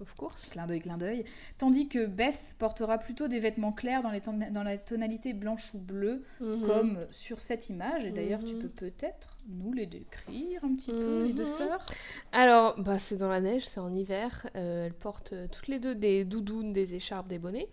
[0.00, 0.50] Of course.
[0.50, 1.24] Clin d'œil, clin d'œil.
[1.58, 5.72] Tandis que Beth portera plutôt des vêtements clairs dans, les ton- dans la tonalité blanche
[5.74, 6.66] ou bleue, Mhm.
[6.66, 8.04] comme sur cette image.
[8.04, 8.62] Et d'ailleurs, tu Mhm.
[8.62, 11.46] peux peut-être nous les décrire un petit peu, les deux Mhm.
[11.46, 11.86] sœurs?
[12.32, 14.48] Alors, bah, c'est dans la neige, c'est en hiver.
[14.56, 17.68] Euh, elles portent euh, toutes les deux des doudounes, des écharpes, des bonnets.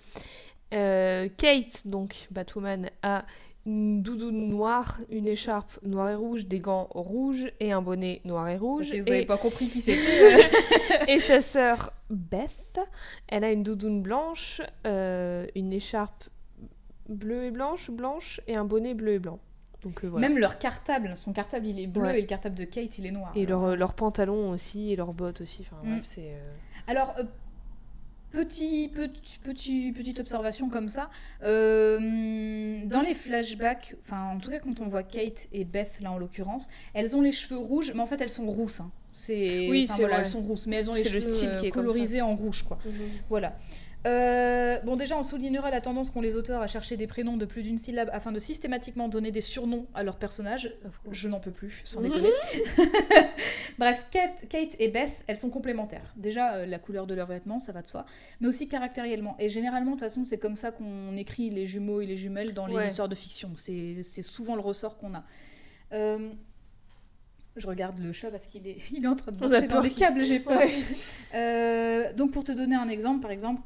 [0.72, 3.26] Euh, Kate, donc Batwoman, a
[3.70, 8.50] une doudoune noire, une écharpe noire et rouge, des gants rouges et un bonnet noir
[8.50, 8.92] et rouge.
[8.94, 10.38] Et, n'avais pas compris qui c'était.
[11.08, 12.80] et sa sœur Beth,
[13.28, 16.26] elle a une doudoune blanche, euh, une écharpe
[17.08, 19.40] bleue et blanche, blanche et un bonnet bleu et blanc.
[19.84, 20.28] Donc euh, voilà.
[20.28, 22.18] Même leur cartable, son cartable il est bleu Ouais.
[22.18, 23.32] et le cartable de Kate il est noir.
[23.36, 25.66] Et Alors, leurs leur pantalons aussi, et leurs bottes aussi.
[25.72, 25.92] Enfin Mm.
[25.94, 26.34] bref, c'est.
[26.34, 26.52] euh,
[26.88, 27.24] Alors, euh,
[28.32, 31.10] petit, petit, petit, petite observation comme ça.
[31.44, 36.12] euh, dans les flashbacks, enfin, en tout cas, quand on voit Kate et Beth, là
[36.12, 38.80] en l'occurrence, elles ont les cheveux rouges, mais en fait, elles sont rousses.
[38.82, 38.92] hein.
[39.12, 41.58] C'est, Oui, voilà, elles sont rousses, mais elles ont les C'est le cheveux style euh,
[41.58, 42.78] qui est colorisés en rouge, quoi.
[43.30, 43.58] Voilà.
[44.08, 47.46] Euh, bon, déjà, on soulignera la tendance qu'ont les auteurs à chercher des prénoms de
[47.46, 50.74] plus d'une syllabe afin de systématiquement donner des surnoms à leurs personnages.
[51.12, 52.08] Je n'en peux plus, sans Mhm.
[52.08, 52.30] déconner.
[53.78, 56.14] Bref, Kate, Kate et Beth, elles sont complémentaires.
[56.16, 58.06] Déjà, euh, la couleur de leurs vêtements, ça va de soi,
[58.40, 59.36] mais aussi caractériellement.
[59.38, 62.54] Et généralement, de toute façon, c'est comme ça qu'on écrit les jumeaux et les jumelles
[62.54, 62.86] dans les Ouais.
[62.88, 63.52] histoires de fiction.
[63.56, 65.24] C'est souvent le ressort qu'on a.
[65.94, 66.30] Euh,
[67.58, 69.90] Je regarde le chat parce qu'il est, il est en train de marcher dans les
[69.90, 70.60] câbles, j'ai peur.
[70.60, 70.70] Ouais.
[71.34, 73.62] Euh, donc pour te donner un exemple, par exemple,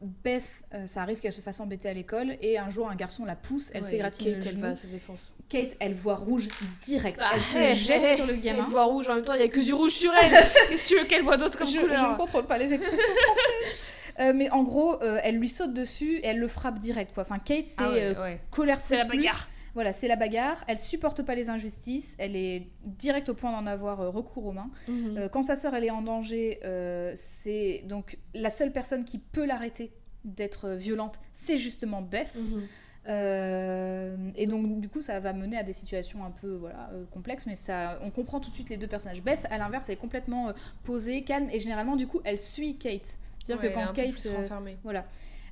[0.00, 0.44] Beth,
[0.74, 3.34] euh, ça arrive qu'elle se fasse embêter à l'école et un jour un garçon la
[3.34, 4.62] pousse, elle Ouais, s'égratigne le Kate, elle genou.
[4.62, 5.34] va à sa défense.
[5.48, 6.48] Kate, elle voit rouge
[6.82, 7.18] direct.
[7.18, 8.62] Bah, elle se hey, jette hey, sur le Elle gamin.
[8.64, 10.30] voit rouge en même temps, il y a que du rouge sur elle.
[10.68, 12.72] Qu'est-ce que tu veux qu'elle voit d'autre comme je, couleur je ne contrôle pas les
[12.74, 13.78] expressions françaises.
[14.20, 17.12] Euh, mais en gros, euh, elle lui saute dessus et elle le frappe direct.
[17.14, 17.24] Quoi.
[17.24, 18.40] Enfin, Kate, c'est Ah ouais, ouais.
[18.50, 19.18] colère C'est la plus plus.
[19.26, 19.48] bagarre.
[19.78, 20.64] Voilà, c'est la bagarre.
[20.66, 22.16] Elle supporte pas les injustices.
[22.18, 24.70] Elle est direct au point d'en avoir euh, recours aux mains.
[24.88, 25.16] Mhm.
[25.16, 29.18] Euh, quand sa sœur elle est en danger, euh, c'est donc la seule personne qui
[29.18, 29.92] peut l'arrêter
[30.24, 32.34] d'être violente, c'est justement Beth.
[32.34, 32.62] Mhm.
[33.06, 37.46] Euh, et donc du coup ça va mener à des situations un peu voilà complexes,
[37.46, 39.22] mais ça, on comprend tout de suite les deux personnages.
[39.22, 40.52] Beth à l'inverse elle est complètement
[40.82, 43.16] posée, calme et généralement du coup elle suit Kate.
[43.44, 45.04] C'est-à-dire Ouais, que quand Kate voilà.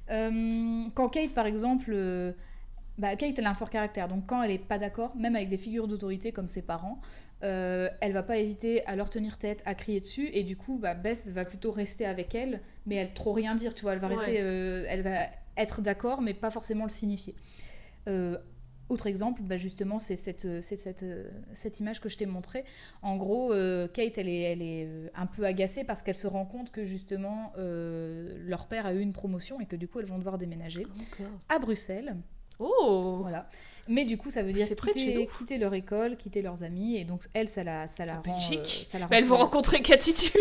[0.08, 1.94] Quand Kate, par exemple,
[2.98, 4.08] bah, Kate, elle a un fort caractère?
[4.08, 7.00] Donc, quand elle est pas d'accord, même avec des figures d'autorité comme ses parents,
[7.42, 10.30] euh, elle va pas hésiter à leur tenir tête, à crier dessus.
[10.32, 13.74] Et du coup, bah, Beth va plutôt rester avec elle, mais elle trop rien dire.
[13.74, 15.26] Tu vois, elle va rester, euh, elle va
[15.56, 17.34] être d'accord, mais pas forcément le signifier.
[18.08, 18.38] Euh,
[18.88, 21.04] autre exemple, bah, justement, c'est cette, euh, cette,
[21.54, 22.64] cette image que je t'ai montrée.
[23.02, 23.48] En gros,
[23.92, 27.52] Kate, elle est, elle est un peu agacée parce qu'elle se rend compte que justement,
[27.58, 30.86] euh, leur père a eu une promotion et que du coup, elles vont devoir déménager
[31.48, 32.16] à Bruxelles.
[32.58, 33.46] Oh Voilà.
[33.88, 36.96] Mais du coup, ça veut dire quitter, quitter leur école, quitter leurs amis.
[36.96, 38.38] Et donc, elle, ça la, ça la En rend.
[38.52, 39.44] Euh, ça la rend Bah, elles vont furieuse.
[39.44, 40.12] rencontrer Cathy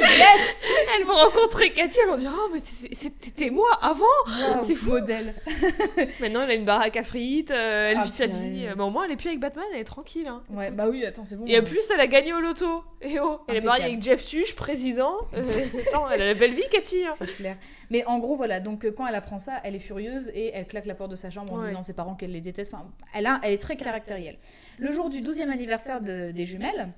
[0.00, 0.54] Tuche
[0.98, 4.90] Elles vont rencontrer Cathy, elles vont dire Oh, mais c'était moi avant Waouh, C'est fou.
[4.90, 5.34] modèle.
[6.20, 8.66] Maintenant, elle a une baraque à frites, euh, elle Ah, vit sa vie.
[8.68, 10.26] Euh, bah, au moins, elle est plus avec Batman, elle est tranquille.
[10.28, 10.42] Hein.
[10.50, 11.46] Ouais, bah oui, attends, c'est bon.
[11.46, 12.84] Et en plus, elle a gagné au loto.
[13.00, 15.14] Et oh, elle est mariée avec Jeff Tuche, président.
[15.34, 15.40] Euh,
[15.88, 17.04] attends, elle a la belle vie, Cathy.
[17.06, 17.12] hein.
[17.16, 17.56] C'est clair.
[17.90, 20.66] Mais en gros, voilà, donc euh, quand elle apprend ça, elle est furieuse et elle
[20.66, 22.72] claque la porte de sa chambre en disant à ses parents qu'elle les déteste.
[22.74, 24.38] Enfin, elle, a, elle est très caractérielle.
[24.78, 26.88] Le jour du 12e anniversaire de- des jumelles,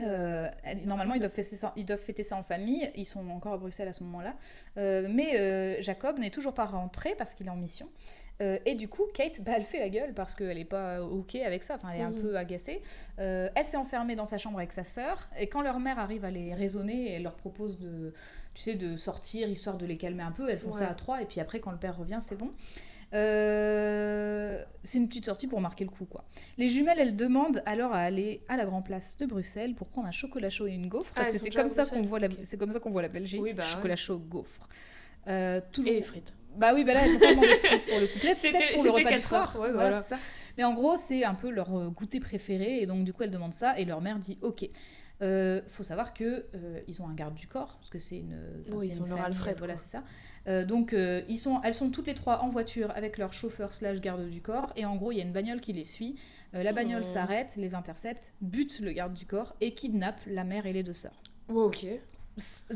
[0.00, 0.48] euh,
[0.84, 2.90] normalement, ils doivent, fêter ça, ils doivent fêter ça en famille.
[2.94, 4.34] Ils sont encore à Bruxelles à ce moment-là.
[4.76, 7.88] Euh, mais euh, Jacob n'est toujours pas rentré parce qu'il est en mission.
[8.38, 11.62] Et du coup, Kate, bah, elle fait la gueule parce qu'elle n'est pas OK avec
[11.62, 11.76] ça.
[11.76, 12.82] Enfin, elle est un peu agacée.
[13.16, 15.30] Elle s'est enfermée dans sa chambre avec sa sœur.
[15.38, 18.12] Et quand leur mère arrive à les raisonner, elle leur propose de,
[18.52, 20.50] tu sais, de sortir histoire de les calmer un peu.
[20.50, 21.22] Elles font ça à trois.
[21.22, 22.52] Et puis après, quand le père revient, c'est bon.
[23.14, 26.24] Euh, c'est une petite sortie pour marquer le coup, quoi.
[26.58, 30.06] Les jumelles, elles demandent alors à aller à la Grand Place de Bruxelles pour prendre
[30.08, 32.28] un chocolat chaud et une gaufre, Ah, parce que c'est comme ça qu'on voit la,
[32.44, 33.40] c'est comme ça qu'on voit la Belgique.
[33.42, 33.96] Oui, bah chocolat ouais.
[33.96, 34.68] chaud, gaufre.
[35.28, 35.90] Euh, toujours.
[35.92, 36.34] Et les frites.
[36.56, 38.34] Bah oui, bah là, elles ont pas demandé frites pour le couplet.
[38.36, 39.56] C'était- Peut-être pour le repas du soir.
[39.60, 40.16] ouais, voilà, ça.
[40.56, 42.80] Mais en gros, c'est un peu leur euh, goûter préféré.
[42.80, 43.78] Et donc, du coup, elles demandent ça.
[43.78, 44.68] Et leur mère dit OK.
[45.22, 48.36] Euh, faut savoir que euh, ils ont un garde du corps parce que c'est une,
[48.70, 49.82] Oui, ils une ont leur famille, Alfred, voilà quoi.
[49.82, 50.02] c'est ça
[50.46, 53.72] Euh, donc euh, ils sont elles sont toutes les trois en voiture avec leur chauffeur
[53.72, 56.16] slash garde du corps et en gros il y a une bagnole qui les suit
[56.54, 57.12] Euh, la bagnole Oh.
[57.14, 60.92] s'arrête les intercepte bute le garde du corps et kidnappe la mère et les deux
[60.92, 61.86] sœurs Oh, ok.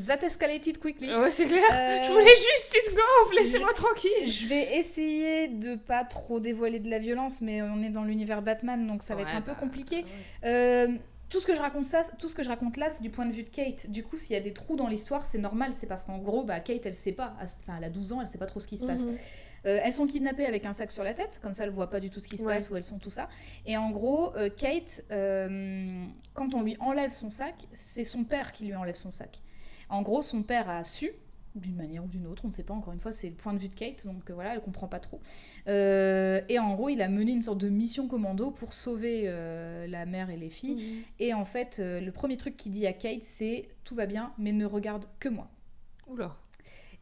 [0.07, 1.63] that escalated quickly Ouais, c'est clair.
[1.75, 4.25] Euh, Je voulais juste une gaufre, laissez-moi tranquille.
[4.27, 8.41] Je vais essayer de pas trop dévoiler de la violence, mais on est dans l'univers
[8.41, 9.97] Batman, donc ça va être un peu bah, compliqué.
[9.97, 10.49] ouais.
[10.49, 10.89] Euh,
[11.31, 13.25] tout ce que je raconte ça, tout ce que je raconte là, c'est du point
[13.25, 13.89] de vue de Kate.
[13.89, 15.73] Du coup, s'il y a des trous dans l'histoire, c'est normal.
[15.73, 17.35] C'est parce qu'en gros, bah, Kate, elle sait pas.
[17.41, 19.01] Enfin, elle a 12 ans, elle sait pas trop ce qui se passe.
[19.01, 19.17] Mhm.
[19.67, 22.01] Euh, elles sont kidnappées avec un sac sur la tête, comme ça elle voit pas
[22.01, 22.57] du tout ce qui se Ouais.
[22.57, 23.29] passe, où elles sont, tout ça.
[23.67, 26.05] Et en gros, euh, Kate, euh,
[26.35, 29.41] quand on lui enlève son sac, c'est son père qui lui enlève son sac.
[29.89, 31.11] En gros, son père a su,
[31.55, 33.53] d'une manière ou d'une autre, on ne sait pas, encore une fois, c'est le point
[33.53, 35.21] de vue de Kate, donc euh, voilà, elle comprend pas trop.
[35.69, 39.87] Euh, et en gros, il a mené une sorte de mission commando pour sauver euh,
[39.87, 41.05] la mère et les filles.
[41.19, 44.53] Et en fait, le premier truc qu'il dit à Kate, c'est tout va bien, mais
[44.53, 45.51] ne regarde que moi.
[46.07, 46.40] Oula.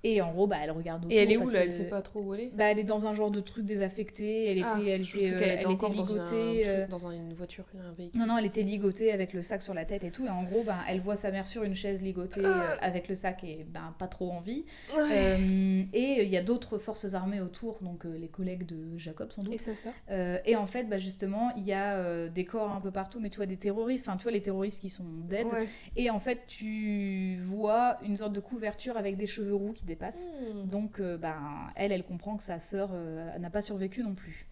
[0.04, 1.12] Et en gros, bah, elle regarde autour.
[1.12, 1.64] Et elle est où là?
[1.64, 2.50] Elle sait pas trop où elle est?
[2.56, 4.46] Bah, elle est dans un genre de truc désaffecté.
[4.50, 6.62] Elle était, Ah, elle je était, euh, elle était encore dans, un ligotée.
[6.62, 8.20] truc- euh, dans un- une voiture, un véhicule.
[8.20, 10.24] Non, non, elle était ligotée avec le sac sur la tête et tout.
[10.24, 12.74] Et en gros, bah, elle voit sa mère sur une chaise ligotée Ah.
[12.74, 14.64] euh, avec le sac et ben pas trop envie.
[14.96, 15.02] Ouais.
[15.10, 19.32] Euh, et il y a d'autres forces armées autour, donc euh, les collègues de Jacob
[19.32, 19.54] sans doute.
[19.54, 22.70] Et ça, ça Euh, et en fait, bah, justement, il y a euh, des corps
[22.70, 25.04] un peu partout, mais tu vois des terroristes, enfin tu vois les terroristes qui sont
[25.28, 25.46] dead.
[25.48, 25.66] Ouais.
[25.96, 30.28] Et en fait, tu vois une sorte de couverture avec des cheveux roux qui dépassent.
[30.54, 30.68] Hmm.
[30.68, 31.36] Donc, euh, ben,
[31.74, 34.46] elle, elle comprend que sa sœur euh, n'a pas survécu non plus.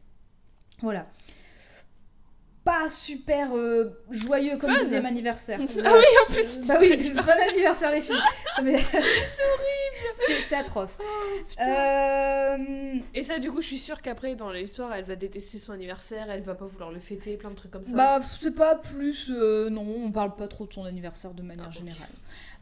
[0.83, 1.07] Voilà.
[2.65, 4.81] Pas super euh, joyeux comme Fun.
[4.81, 5.61] deuxième anniversaire.
[5.85, 8.17] Ah oui, en plus, Bah oui, bon anniversaire les filles.
[8.65, 8.77] Mais-
[10.27, 10.99] C'est c'est atroce.
[11.01, 12.55] Oh,
[13.15, 16.29] Et ça, du coup, je suis sûre qu'après, dans l'histoire, elle va détester son anniversaire,
[16.29, 17.95] elle va pas vouloir le fêter, plein de trucs comme ça.
[17.95, 19.31] Bah, c'est pas plus.
[19.31, 22.09] non, on parle pas trop de son anniversaire de manière Ah, générale.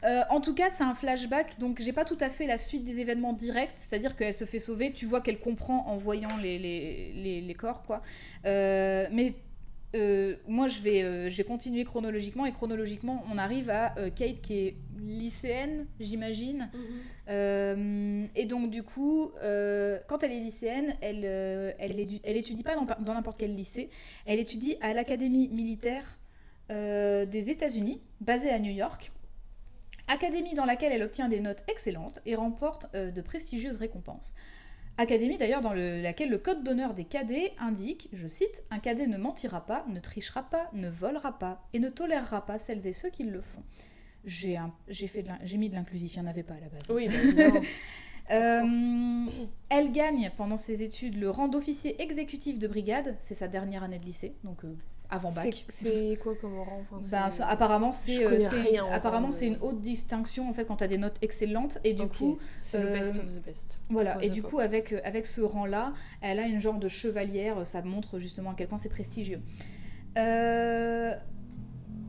[0.05, 2.85] Euh, en tout cas, c'est un flashback, donc j'ai pas tout à fait la suite
[2.85, 6.59] des événements directs, c'est-à-dire qu'elle se fait sauver, tu vois qu'elle comprend en voyant les,
[6.59, 8.03] les, les- les corps, quoi.
[8.45, 9.35] Euh, mais
[9.97, 14.55] euh, moi, je vais, je vais continuer chronologiquement, et chronologiquement, on arrive à Kate qui
[14.59, 16.69] est lycéenne, j'imagine.
[16.75, 16.81] Mhm.
[17.31, 19.31] Euh, et donc du coup,
[20.09, 21.25] quand elle est lycéenne, elle,
[21.79, 23.89] elle, édu- elle étudie pas dans, n'importe quel lycée,
[24.27, 26.19] elle étudie à l'académie militaire
[26.69, 29.13] des États-Unis, basée à New York.
[30.09, 34.35] Académie dans laquelle elle obtient des notes excellentes et remporte euh, de prestigieuses récompenses.
[34.97, 39.07] Académie d'ailleurs dans le- laquelle le code d'honneur des cadets indique, je cite, Un cadet
[39.09, 42.93] ne mentira pas, ne trichera pas, ne volera pas et ne tolérera pas celles et
[42.93, 43.63] ceux qui le font.
[44.25, 44.59] J'ai
[45.59, 46.83] mis de l'inclusif, il n'y en avait pas à la base.
[46.91, 47.61] Oui, bah, évidemment.
[48.31, 49.27] Euh,
[49.69, 53.99] elle gagne pendant ses études le rang d'officier exécutif de brigade, c'est sa dernière année
[53.99, 54.75] de lycée, donc euh,
[55.15, 55.65] avant C'est- bac.
[55.69, 60.53] C'est quoi comme rang enfin, Ben, apparemment, c'est euh, c'est- apparemment une haute distinction en
[60.53, 63.27] fait quand tu as des notes excellentes et du coup c'est le best euh, of
[63.27, 63.81] the best.
[63.89, 66.89] voilà et du coup avec euh, avec ce rang là, elle a une genre de
[66.89, 69.41] chevalière, ça montre justement à quel point c'est prestigieux.
[70.17, 71.15] Euh,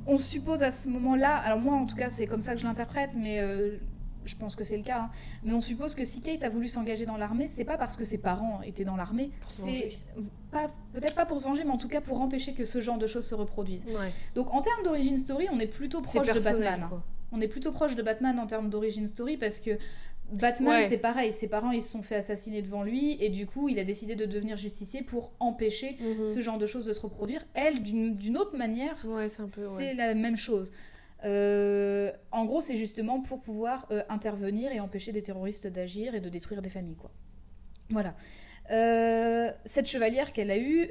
[0.08, 2.66] on suppose à ce moment-là, alors moi en tout cas c'est comme ça que je
[2.66, 3.78] l'interprète, mais euh,
[4.26, 5.10] je pense que c'est le cas, hein,
[5.44, 8.04] mais on suppose que si Kate a voulu s'engager dans l'armée, c'est pas parce que
[8.06, 9.98] ses parents étaient dans l'armée, c'est
[10.94, 13.08] peut-être pas pour se venger, mais en tout cas pour empêcher que ce genre de
[13.08, 13.86] choses se reproduisent.
[13.86, 14.12] Ouais.
[14.36, 16.82] Donc en termes d'origine story, on est plutôt proche de Batman.
[16.84, 16.88] hein.
[16.90, 17.04] quoi.
[17.32, 19.72] On est plutôt proche de Batman en termes d'origine story parce que
[20.32, 20.88] Batman, Ouais.
[20.88, 21.34] c'est pareil.
[21.34, 24.16] Ses parents, ils se sont fait assassiner devant lui et du coup, il a décidé
[24.16, 26.26] de devenir justicier pour empêcher Mhm.
[26.34, 27.46] ce genre de choses de se reproduire.
[27.54, 29.94] Elle, d'une autre manière, Ouais, c'est Ouais.
[29.94, 30.72] la même chose.
[31.24, 36.22] Euh, en gros, c'est justement pour pouvoir euh, intervenir et empêcher des terroristes d'agir et
[36.22, 37.12] de détruire des familles, quoi.
[37.90, 38.16] Voilà.
[38.72, 40.90] Euh, cette chevalière qu'elle a eue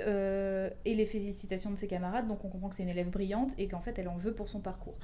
[0.84, 3.66] et les félicitations de ses camarades, donc on comprend que c'est une élève brillante et
[3.66, 4.94] qu'en fait elle en veut pour son parcours.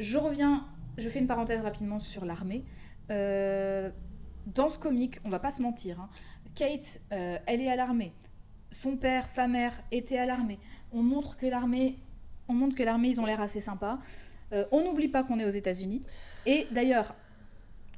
[0.00, 0.66] Je reviens,
[0.98, 2.62] je fais une parenthèse rapidement sur l'armée.
[3.08, 6.10] Dans ce comic, on va pas se mentir, hein,
[6.54, 8.12] Kate, elle est à l'armée.
[8.70, 10.58] Son père, sa mère étaient à l'armée.
[10.92, 11.96] On montre que l'armée,
[12.48, 13.98] on montre que l'armée, ils ont l'air assez sympas.
[14.54, 16.02] Euh, on n'oublie pas qu'on est aux États-Unis.
[16.46, 17.14] Et d'ailleurs,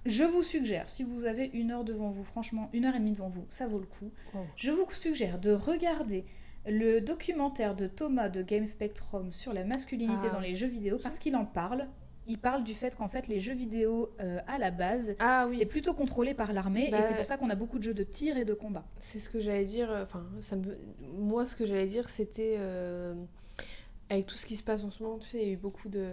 [0.06, 3.12] je vous suggère, si vous avez une heure devant vous, franchement, une heure et demie
[3.12, 4.10] devant vous, ça vaut le coup.
[4.34, 4.38] Oh.
[4.56, 6.24] Je vous suggère de regarder
[6.68, 10.34] le documentaire de Thomas de Game Spectrum sur la masculinité Ah.
[10.34, 11.86] dans les jeux vidéo parce qu'il en parle.
[12.28, 15.58] Il parle du fait qu'en fait les jeux vidéo euh, à la base Ah oui,
[15.60, 17.94] c'est plutôt contrôlé par l'armée Bah, et c'est pour ça qu'on a beaucoup de jeux
[17.94, 18.84] de tir et de combat.
[18.98, 19.92] c'est ce que j'allais dire.
[19.92, 20.76] euh, Enfin, ça me...
[21.18, 22.56] moi, ce que j'allais dire, c'était.
[22.58, 23.14] euh,
[24.08, 25.56] Avec tout ce qui se passe en ce moment, tu sais, il y a eu
[25.56, 26.06] beaucoup de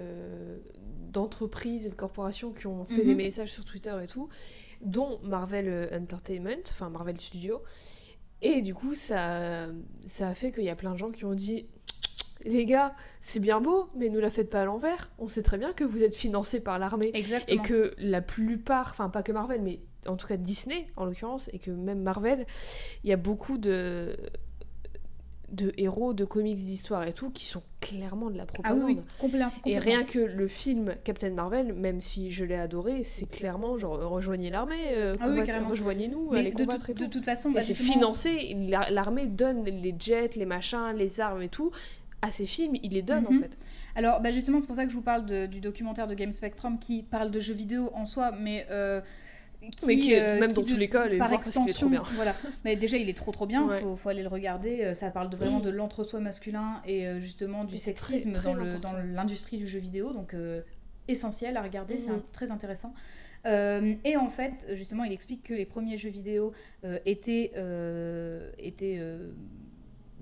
[1.11, 3.05] d'entreprises et de corporations qui ont fait Mhm.
[3.05, 4.29] des messages sur Twitter et tout,
[4.81, 7.61] dont Marvel euh, Entertainment, enfin Marvel Studios.
[8.41, 9.67] Et du coup, ça,
[10.07, 11.67] ça a fait qu'il y a plein de gens qui ont dit
[12.45, 15.11] Les gars, c'est bien beau, mais nous la faites pas à l'envers.
[15.17, 17.11] On sait très bien que vous êtes financé par l'armée.
[17.47, 21.49] Et que la plupart, enfin pas que Marvel, mais en tout cas Disney en l'occurrence,
[21.53, 22.45] et que même Marvel,
[23.05, 24.17] il y a beaucoup de
[25.53, 28.83] de héros de comics d'histoire et tout qui sont clairement de la Ah propagande.
[28.85, 29.51] oui, oui, complètement.
[29.65, 33.97] Et rien que le film Captain Marvel, même si je l'ai adoré, c'est clairement genre
[34.09, 37.09] rejoignez l'armée, euh, Ah oui, rejoignez-nous, allez de, combattre tout- et de tout.
[37.11, 41.21] toute façon, Et bah, c'est justement- financé, la- l'armée donne les jets, les machins, les
[41.21, 41.71] armes et tout
[42.23, 43.37] à ces films, il les donne Mhm.
[43.37, 43.57] en fait.
[43.95, 46.31] Alors, bah justement, c'est pour ça que je vous parle de- du documentaire de Game
[46.31, 48.65] Spectrum qui parle de jeux vidéo en soi, mais.
[48.71, 49.01] euh,
[49.71, 51.39] qui, Mais qui est euh, même qui dans tous les cas, allez le par voir
[51.39, 52.15] parce qu'il est extension, trop bien.
[52.15, 52.35] voilà.
[52.65, 53.67] Mais déjà, il est trop trop bien.
[53.67, 53.79] Ouais.
[53.79, 54.81] Faut, faut aller le regarder.
[54.83, 58.53] Euh, Ça parle de, vraiment de l'entre-soi masculin et euh, justement du très- sexisme très
[58.53, 60.13] dans l'industrie du jeu vidéo.
[60.13, 60.61] Donc euh,
[61.07, 61.99] essentiel à regarder.
[61.99, 62.21] C'est Mhm.
[62.31, 62.93] très intéressant.
[63.45, 66.53] Euh, et en fait, justement, il explique que les premiers jeux vidéo
[66.85, 69.31] euh, étaient euh, étaient euh,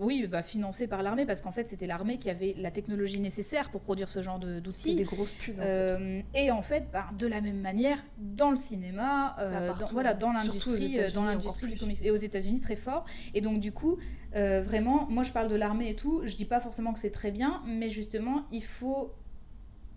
[0.01, 3.69] oui, bah, financés par l'armée parce qu'en fait, c'était l'armée qui avait la technologie nécessaire
[3.69, 4.95] pour produire ce genre de- d'outils.
[4.95, 5.67] des grosses pubs en fait.
[5.67, 10.11] Euh, et en fait, bah, de la même manière, dans le cinéma, euh, dans, voilà,
[10.11, 10.15] hein.
[10.15, 13.05] dans aux l'industrie, euh, dans l'industrie du comics et aux États-Unis très fort.
[13.33, 13.97] Et donc du coup,
[14.35, 16.21] euh, vraiment, moi je parle de l'armée et tout.
[16.25, 19.13] Je dis pas forcément que c'est très bien, mais justement, il faut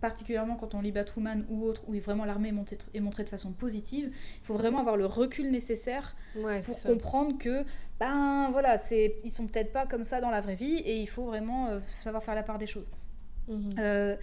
[0.09, 3.29] particulièrement quand on lit Batwoman ou autre, où vraiment l'armée est, montée- est montrée de
[3.29, 4.07] façon positive,
[4.41, 6.89] il faut vraiment avoir le recul nécessaire Ouais, pour ça.
[6.89, 7.65] comprendre que
[7.99, 8.75] ben voilà
[9.23, 11.79] ils sont peut-être pas comme ça dans la vraie vie et il faut vraiment euh,
[12.05, 12.89] savoir faire la part des choses
[13.47, 13.75] Mhm.
[13.79, 14.15] Euh,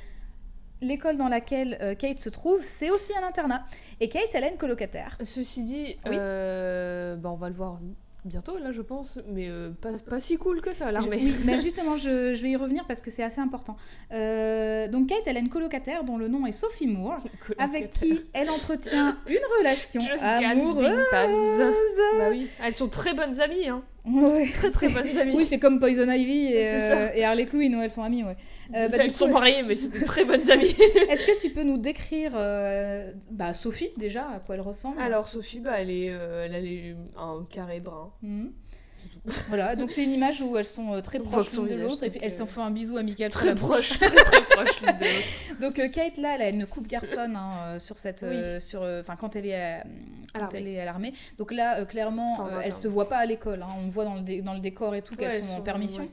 [0.80, 3.62] l'école dans laquelle euh, Kate se trouve c'est aussi un internat
[4.00, 6.16] et Kate elle a une colocataire Ceci dit, Oui.
[6.18, 7.78] euh, bah, on va le voir
[8.24, 11.16] bientôt là, je pense, mais euh, pas, pas si cool que ça, l'armée.
[11.22, 13.76] oui mais justement je, je vais y revenir parce que c'est assez important
[14.12, 17.20] Euh, donc Kate elle a une colocataire dont le nom est Sophie Moore
[17.58, 21.06] avec qui elle entretient une relation Just amoureuse.
[22.18, 23.82] Bah oui, elles sont très bonnes amies, hein.
[24.04, 25.36] Ouais, Très très bonnes amies.
[25.36, 28.36] oui c'est comme Poison Ivy et, euh, et Harley Quinn elles sont amies ouais
[28.74, 30.74] Euh, bah, elles coup, sont mariées, mais c'est des très bonnes amies.
[31.08, 35.00] Est-ce que tu peux nous décrire euh, bah, Sophie déjà, à quoi elle ressemble?
[35.00, 38.10] Alors Sophie, bah, elle, est, euh, elle a les- un carré brun.
[38.22, 38.52] Mhm.
[39.48, 42.10] Voilà, donc c'est une image où elles sont euh, très proches l'une de l'autre et
[42.10, 45.04] puis elles euh, s'en font un bisou amical Très proche, très très proche l'une de
[45.04, 45.28] l'autre.
[45.60, 48.82] Donc euh, Kate là, elle a une coupe garçonne hein, euh, sur cette, euh, sur,
[48.82, 49.84] euh, enfin quand elle est à,
[50.34, 50.58] quand l'armée.
[50.58, 51.12] elle est à l'armée.
[51.38, 52.82] Donc là, euh, clairement, euh, elle interne.
[52.82, 53.62] se voit pas à l'école.
[53.62, 53.68] hein.
[53.78, 55.62] On voit dans le, dé- dans le décor et tout Ouais, qu'elles elles sont en
[55.62, 56.02] permission.
[56.02, 56.10] ouais.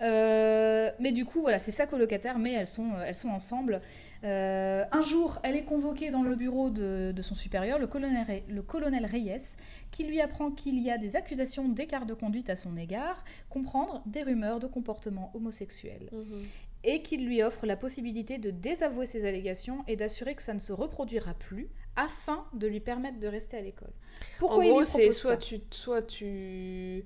[0.00, 3.80] Euh, mais du coup, voilà, c'est sa colocataire, mais elles sont, euh, elles sont ensemble.
[4.24, 8.24] Euh, un jour, elle est convoquée dans le bureau de, de son supérieur, le colonel,
[8.26, 9.56] Rey- le colonel Reyes,
[9.90, 14.02] qui lui apprend qu'il y a des accusations d'écart de conduite à son égard, comprendre
[14.06, 16.50] des rumeurs de comportement homosexuel, Mhm.
[16.84, 20.58] et qu'il lui offre la possibilité de désavouer ses allégations et d'assurer que ça ne
[20.60, 23.92] se reproduira plus, afin de lui permettre de rester à l'école.
[24.36, 25.36] Pourquoi en il gros, lui propose soit ça?
[25.36, 27.04] tu, soit tu,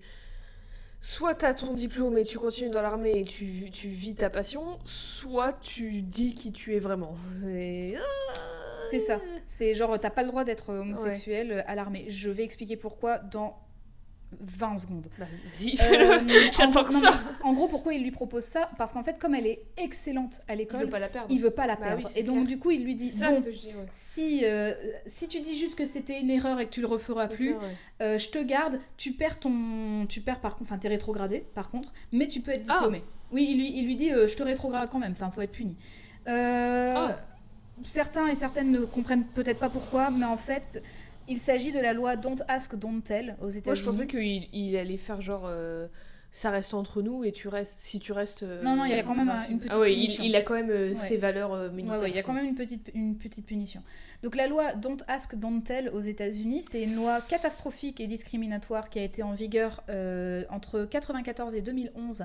[1.05, 4.79] soit t'as ton diplôme et tu continues dans l'armée et tu, tu vis ta passion,
[4.87, 7.15] soit tu dis qui tu es vraiment.
[7.43, 7.95] C'est
[8.91, 9.21] C'est ça.
[9.47, 12.07] C'est genre, t'as pas le droit d'être homosexuel euh, à l'armée.
[12.09, 13.59] Je vais expliquer pourquoi dans
[14.41, 15.07] 20 secondes.
[15.19, 16.19] Bah, vas-y, Euh,
[17.01, 17.13] ça.
[17.43, 18.69] En gros, pourquoi il lui propose ça?
[18.79, 21.29] Parce qu'en fait, comme elle est excellente à Il l'école, veut pas la perdre.
[21.31, 22.03] il veut pas la Bah perdre.
[22.07, 22.47] oui, et donc, clair.
[22.49, 23.87] du coup, il lui dit ça Bon, que je dis, ouais.
[23.91, 24.73] si, euh,
[25.07, 27.55] si tu dis juste que c'était une erreur et que tu le referas plus,
[28.03, 28.79] euh, je te garde.
[28.97, 30.07] Tu perds ton.
[30.09, 30.71] Tu perds par contre.
[30.71, 32.75] Enfin, t'es rétrogradé, par contre, mais tu peux être Ah.
[32.75, 33.03] diplômé.
[33.33, 35.13] Oui, il lui, il lui dit Je te rétrograde quand même.
[35.13, 35.77] Enfin, faut être puni.
[36.29, 37.17] Euh, Ah.
[37.83, 40.81] Certains et certaines ne comprennent peut-être pas pourquoi, mais en fait.
[41.29, 43.65] Il s'agit de la loi Don't Ask, Don't Tell aux États-Unis.
[43.67, 45.47] Moi, je pensais qu'il il allait faire genre.
[45.47, 45.89] euh,
[46.37, 47.79] ça reste entre nous et tu restes.
[47.79, 48.43] Si tu restes.
[48.43, 49.53] euh, Non, non, il y a quand même film.
[49.53, 50.25] une petite Ah ouais, punition.
[50.25, 50.95] il, il a quand même euh, Ouais.
[50.97, 52.01] ses valeurs euh, militaires.
[52.01, 53.85] ouais, il y a quand même une petite, une petite punition.
[54.25, 58.91] Donc la loi Don't Ask, Don't Tell aux États-Unis, c'est une loi catastrophique et discriminatoire
[58.91, 62.25] qui a été en vigueur euh, entre 94 et 2011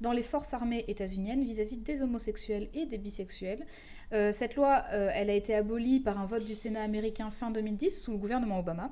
[0.00, 3.66] dans les forces armées états-uniennes vis-à-vis des homosexuels et des bisexuels.
[4.14, 7.50] Euh, cette loi, euh, elle a été abolie par un vote du Sénat américain fin
[7.50, 8.90] 2010 sous le gouvernement Obama.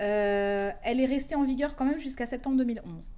[0.00, 3.10] Euh, elle est restée en vigueur quand même jusqu'à septembre 2011.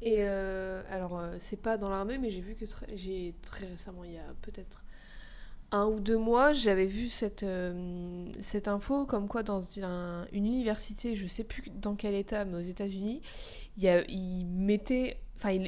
[0.00, 3.66] Et euh, alors, euh, c'est pas dans l'armée, mais j'ai vu que très- j'ai très
[3.66, 4.84] récemment, il y a peut-être
[5.72, 10.46] un ou deux mois, j'avais vu cette, euh, cette info comme quoi dans un- une
[10.46, 13.22] université, je sais plus dans quel état, mais aux États-Unis,
[13.78, 15.58] il ils mettaient, enfin,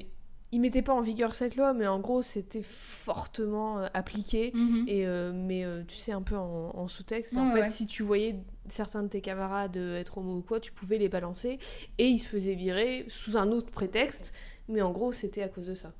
[0.52, 4.52] ils mettaient pas en vigueur cette loi, mais en gros, c'était fortement euh, appliqué.
[4.86, 7.68] Et euh, mais euh, tu sais un peu en, en sous-texte, en fait, ouais.
[7.68, 8.36] si tu voyais
[8.68, 11.58] certains de tes camarades être homo ou quoi, tu pouvais les balancer
[11.98, 14.34] et ils se faisaient virer sous un autre prétexte,
[14.68, 15.92] mais en gros c'était à cause de ça.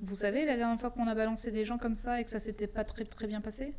[0.00, 2.38] Vous savez, la dernière fois qu'on a balancé des gens comme ça et que ça
[2.38, 3.74] s'était pas très très bien passé?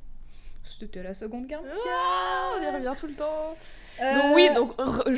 [0.63, 1.79] C'était la Seconde Guerre mondiale.
[1.87, 3.55] Ah, on y revient tout le temps.
[3.99, 4.73] Donc oui, donc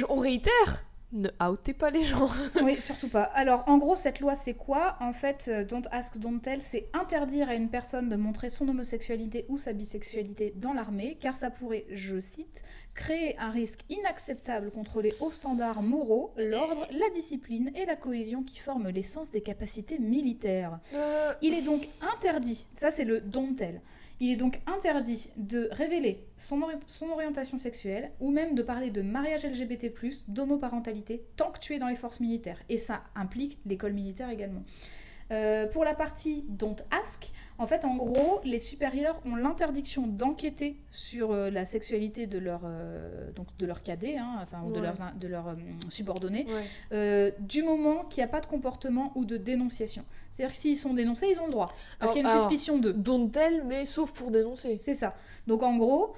[0.10, 2.30] on réitère, ne outez pas les gens.
[2.64, 3.24] Oui, surtout pas.
[3.24, 4.96] Alors, en gros, cette loi, c'est quoi?
[5.00, 8.68] En fait, euh, Don't Ask, Don't Tell, c'est interdire à une personne de montrer son
[8.68, 12.62] homosexualité ou sa bisexualité dans l'armée, car ça pourrait, je cite,
[12.94, 18.44] créer un risque inacceptable contre les hauts standards moraux, l'ordre, la discipline et la cohésion
[18.44, 20.80] qui forment l'essence des capacités militaires.
[20.94, 23.82] Euh, Il est donc interdit, ça c'est le don't tell,
[24.20, 28.92] il est donc interdit de révéler son, ori- son orientation sexuelle ou même de parler
[28.92, 29.92] de mariage LGBT+,
[30.28, 32.62] d'homoparentalité, tant que tu es dans les forces militaires.
[32.70, 34.64] Et ça implique l'école militaire également.
[35.32, 40.76] Euh, pour la partie Don't Ask, en fait, en gros, les supérieurs ont l'interdiction d'enquêter
[40.90, 44.80] sur euh, la sexualité de leur, euh, donc de leur cadet, hein, enfin, ou de
[44.80, 45.56] leurs, de leurs
[45.90, 46.48] subordonnés,
[46.92, 47.36] Ouais.
[47.40, 50.04] du moment qu'il n'y a pas de comportement ou de dénonciation.
[50.32, 51.74] C'est-à-dire que s'ils sont dénoncés, ils ont le droit.
[52.00, 52.94] Parce qu'il y a une alors, suspicion d'eux.
[52.94, 54.78] Don't tell, mais sauf pour dénoncer.
[54.80, 55.16] C'est ça.
[55.48, 56.14] Donc en gros.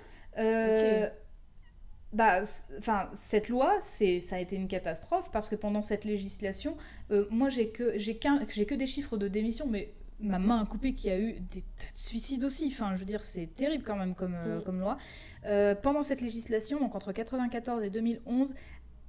[2.14, 2.42] Bah,
[2.78, 6.76] enfin, cette loi, c'est, ça a été une catastrophe parce que pendant cette législation,
[7.12, 10.62] euh, moi j'ai que, j'ai, qu'un- j'ai que des chiffres de démission, mais ma main
[10.62, 12.68] a coupé qu'il y a eu des tas de suicides aussi.
[12.72, 14.98] Enfin, je veux dire, c'est terrible quand même comme, euh, comme loi.
[15.46, 18.54] Euh, pendant cette législation, donc entre 94 et 2011,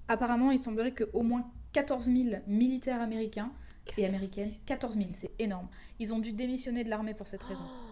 [0.08, 3.52] apparemment, il semblerait qu'au moins 14 000 militaires américains
[3.96, 7.70] et américaines, 14 000, c'est énorme, ils ont dû démissionner de l'armée pour cette raison.
[7.74, 7.91] C'est,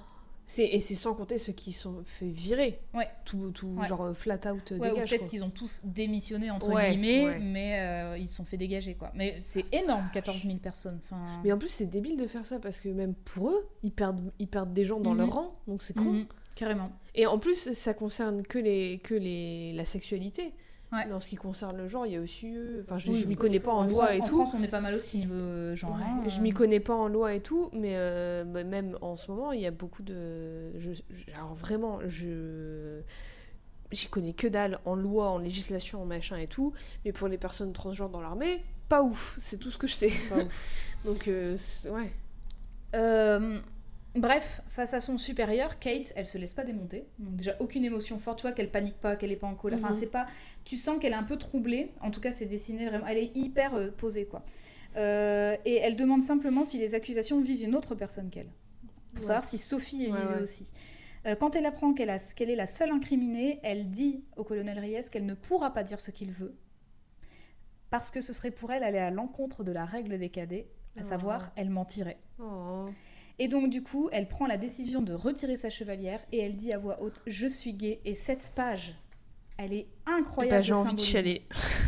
[0.58, 2.80] et c'est sans compter ceux qui sont fait virer.
[2.92, 3.08] Ouais.
[3.24, 3.86] Tout, tout Ouais.
[3.86, 5.10] genre euh, flat out euh, Ouais, ou dégage.
[5.10, 9.12] peut-être qu'ils ont tous démissionné entre guillemets, mais euh, ils se sont fait dégager quoi.
[9.14, 10.98] Mais c'est énorme, 14 000 personnes.
[11.04, 13.92] Enfin, Mais en plus, c'est débile de faire ça parce que même pour eux, ils
[13.92, 15.18] perdent, ils perdent des gens dans Mhm.
[15.18, 16.04] leur rang, donc c'est con.
[16.12, 16.26] mhm,
[16.56, 16.90] carrément.
[17.14, 20.52] Et en plus, ça concerne que, les, que les, la sexualité.
[20.92, 21.10] Ouais.
[21.12, 22.52] En ce qui concerne le genre, il y a aussi.
[22.54, 24.34] euh, Enfin, je, Oui, je m'y bah, connais pas en, loi France, et en tout.
[24.36, 25.94] France, on est pas mal aussi niveau euh, genre.
[25.96, 26.42] Ouais, hein, je euh.
[26.42, 29.60] m'y connais pas en loi et tout, mais euh, bah, même en ce moment, il
[29.60, 30.76] y a beaucoup de.
[30.78, 33.02] Je, je- alors vraiment, je.
[33.92, 36.74] J'y connais que dalle en loi, en législation, en machin et tout,
[37.04, 40.12] mais pour les personnes transgenres dans l'armée, pas ouf, c'est tout ce que je sais.
[40.28, 40.44] Pas
[41.04, 41.56] Donc, euh,
[41.90, 42.12] ouais.
[42.96, 43.58] Euh,
[44.16, 47.06] Bref, face à son supérieur, Kate, elle se laisse pas démonter.
[47.20, 49.78] Donc déjà aucune émotion forte, tu vois qu'elle panique pas, qu'elle est pas en colère.
[49.78, 50.00] Enfin, Mhm.
[50.00, 50.26] c'est pas.
[50.64, 51.92] Tu sens qu'elle est un peu troublée.
[52.00, 53.06] En tout cas, c'est dessiné vraiment.
[53.06, 54.42] Elle est hyper euh, posée, quoi.
[54.96, 58.50] Euh, et elle demande simplement si les accusations visent une autre personne qu'elle,
[59.14, 59.26] pour Ouais.
[59.28, 60.42] savoir si Sophie est visée ouais.
[60.42, 60.72] aussi.
[61.26, 65.26] Euh, quand elle apprend qu'elle est la seule incriminée, elle dit au colonel Reyes qu'elle
[65.26, 66.56] ne pourra pas dire ce qu'il veut,
[67.90, 71.02] parce que ce serait pour elle aller à l'encontre de la règle des cadets, à
[71.02, 71.04] Oh.
[71.04, 72.18] savoir, elle mentirait.
[72.40, 72.86] Oh.
[73.42, 76.72] Et donc du coup, elle prend la décision de retirer sa chevalière et elle dit
[76.72, 78.94] à voix haute "Je suis gay" et cette page,
[79.56, 81.42] elle est incroyable Bah, j'ai de envie de chialer.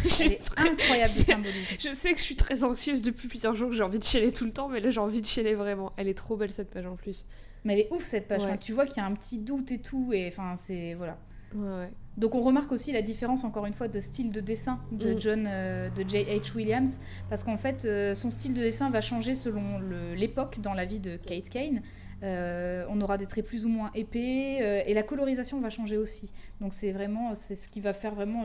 [0.05, 1.77] Elle J'ai est incroyable de j'ai- symbolisme.
[1.79, 4.33] Je sais que je suis très anxieuse depuis plusieurs jours, que j'ai envie de chialer
[4.33, 5.93] tout le temps, mais là j'ai envie de chialer vraiment.
[5.99, 7.25] Elle est trop belle cette page en plus.
[7.65, 8.41] Mais elle est ouf cette page.
[8.43, 8.49] Ouais.
[8.49, 11.19] Enfin, tu vois qu'il y a un petit doute et tout et enfin c'est voilà.
[11.55, 11.91] Ouais, ouais.
[12.19, 15.19] Donc on remarque aussi la différence encore une fois de style de dessin de Mm.
[15.21, 16.55] John euh, de J.H.
[16.55, 16.99] Williams
[17.31, 19.81] parce qu'en fait euh, son style de dessin va changer selon
[20.15, 21.81] l'époque dans la vie de Kate Kane.
[22.23, 26.33] Euh, on aura des traits plus ou moins épais et la colorisation va changer aussi.
[26.61, 28.45] Donc c'est vraiment c'est ce qui va faire vraiment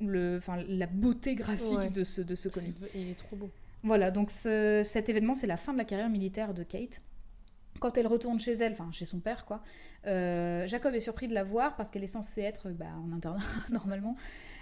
[0.00, 1.90] le, la beauté graphique Ouais.
[1.90, 2.74] de ce de ce comic.
[2.94, 3.50] Il est trop beau.
[3.82, 7.02] Voilà, donc ce- cet événement, c'est la fin de la carrière militaire de Kate.
[7.80, 9.60] Quand elle retourne chez elle, enfin chez son père, quoi,
[10.06, 13.42] euh, Jacob est surpris de la voir parce qu'elle est censée être bah, en internat
[13.70, 14.16] normalement.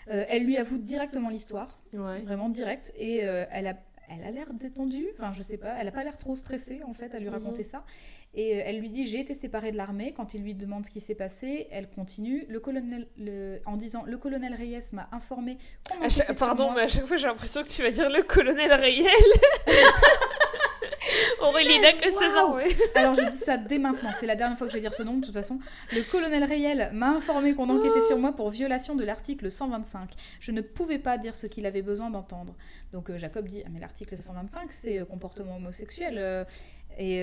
[0.08, 2.20] Euh, elle lui avoue directement l'histoire, Ouais.
[2.22, 3.76] vraiment direct, et euh, elle a,
[4.08, 5.06] elle a l'air détendue.
[5.18, 7.34] Enfin, je sais pas, elle a pas l'air trop stressée en fait à lui Mhm.
[7.34, 7.84] raconter ça.
[8.34, 10.14] Et euh, elle lui dit j'ai été séparée de l'armée.
[10.14, 12.46] Quand il lui demande ce qui s'est passé, elle continue.
[12.48, 15.58] Le colonel, le- en disant le colonel Reyes m'a informé
[16.08, 19.06] chaque- Pardon, mais à chaque fois j'ai l'impression que tu vas dire le colonel réel.
[21.42, 22.56] Aurélie n'a que 16 ans, Waouh.
[22.56, 22.68] ouais.
[22.94, 25.02] Alors je dis ça dès maintenant, c'est la dernière fois que je vais dire ce
[25.02, 25.58] nom de toute façon.
[25.92, 30.10] Le colonel Rayel m'a informé qu'on enquêtait sur moi pour violation de l'article 125.
[30.40, 32.54] Je ne pouvais pas dire ce qu'il avait besoin d'entendre.
[32.92, 36.16] Donc euh, Jacob dit ah, mais l'article 125 c'est euh, comportement homosexuel.
[36.18, 36.44] euh,
[36.98, 37.16] et,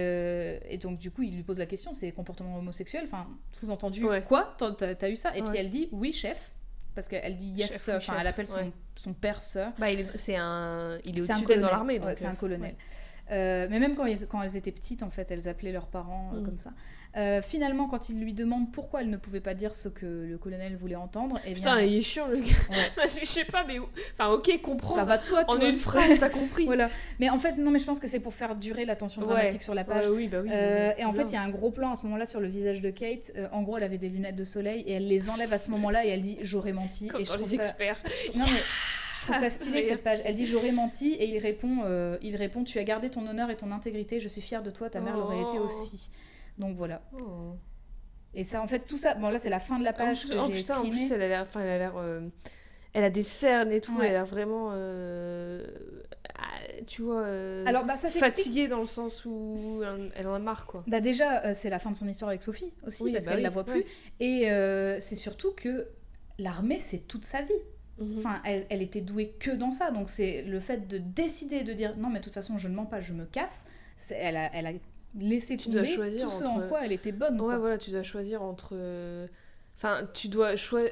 [0.74, 3.04] et donc du coup il lui pose la question c'est comportement homosexuel.
[3.06, 4.24] Enfin sous-entendu Ouais.
[4.24, 4.56] quoi?
[4.58, 5.36] T'as- eu ça?
[5.38, 6.52] Et puis elle dit oui chef.
[6.96, 8.72] Parce qu'elle dit yes, enfin elle appelle son, ouais.
[8.96, 9.72] son père sœur.
[9.78, 12.02] Bah, est, c'est un, il est C'est un au-dessus d'elle dans l'armée.
[12.16, 12.76] C'est un colonel.
[13.32, 16.32] Euh, mais même quand, ils- quand elles étaient petites, en fait, elles appelaient leurs parents
[16.34, 16.46] euh, Mm.
[16.46, 16.72] comme ça.
[17.18, 20.38] Euh, finalement, quand il lui demande pourquoi elle ne pouvait pas dire ce que le
[20.38, 22.44] colonel voulait entendre, eh bien, Putain, il est chiant le gars.
[22.70, 23.80] ouais, je sais pas, mais.
[24.14, 24.94] Enfin, ok, comprends.
[24.96, 25.70] ça va de soi, tu En vois.
[25.70, 26.66] une phrase, t'as compris.
[26.68, 26.90] voilà.
[27.20, 29.28] Mais en fait, non, mais je pense que c'est pour faire durer la tension Ouais.
[29.28, 30.08] dramatique sur la page.
[30.08, 30.50] Ouais, oui, bah oui.
[30.98, 32.82] Et en fait, il y a un gros plan à ce moment-là sur le visage
[32.82, 33.32] de Kate.
[33.52, 36.06] En gros, elle avait des lunettes de soleil et elle les enlève à ce moment-là
[36.06, 37.08] et elle dit J'aurais menti.
[37.08, 37.54] Comme et je les ça...
[37.56, 37.98] experts.
[38.36, 38.60] Non, mais
[39.32, 40.18] trouve ça stylé cette page.
[40.18, 40.28] Merci.
[40.28, 43.50] Elle dit J'aurais menti et il répond, euh, il répond Tu as gardé ton honneur
[43.50, 45.66] et ton intégrité, je suis fière de toi, ta mère l'aurait été Oh.
[45.66, 46.12] aussi.
[46.58, 47.02] Donc voilà.
[47.14, 47.56] Oh.
[48.36, 49.16] Et ça, en fait, tout ça.
[49.16, 51.12] Bon, là, c'est la fin de la page en, que en j'ai putain, en plus,
[51.12, 51.42] elle a l'air.
[51.42, 51.94] Enfin, elle a l'air.
[51.98, 52.28] euh,
[52.94, 53.92] Elle a des cernes et tout.
[53.98, 54.06] Ouais.
[54.08, 54.70] Elle a l'air vraiment.
[54.74, 55.64] euh,
[56.38, 57.26] ah, Tu vois.
[57.66, 59.82] Alors, bah, ça fatiguée dans le sens où
[60.16, 60.84] elle- en a marre, quoi.
[60.88, 63.40] Bah, déjà, c'est la fin de son histoire avec Sophie aussi, Oui, parce bah qu'elle
[63.40, 63.82] oui, la voit ouais.
[63.82, 63.86] plus.
[64.20, 64.48] Et
[65.02, 65.88] c'est surtout que
[66.38, 67.54] l'armée, c'est toute sa vie.
[68.00, 68.20] Mhm.
[68.20, 69.92] Enfin, elle, elle était douée que dans ça.
[69.92, 72.76] Donc, c'est le fait de décider de dire non, mais de toute façon, je ne
[72.76, 73.66] mens pas, je me casse.
[74.12, 74.72] Elle a, elle a
[75.16, 77.36] laissé Tu dois tomber choisir tout ce entre- en quoi elle était bonne.
[77.42, 77.58] Ouais, quoi.
[77.58, 78.70] voilà, tu dois choisir entre.
[78.74, 79.28] euh,
[79.78, 80.92] Enfin, tu dois choisir.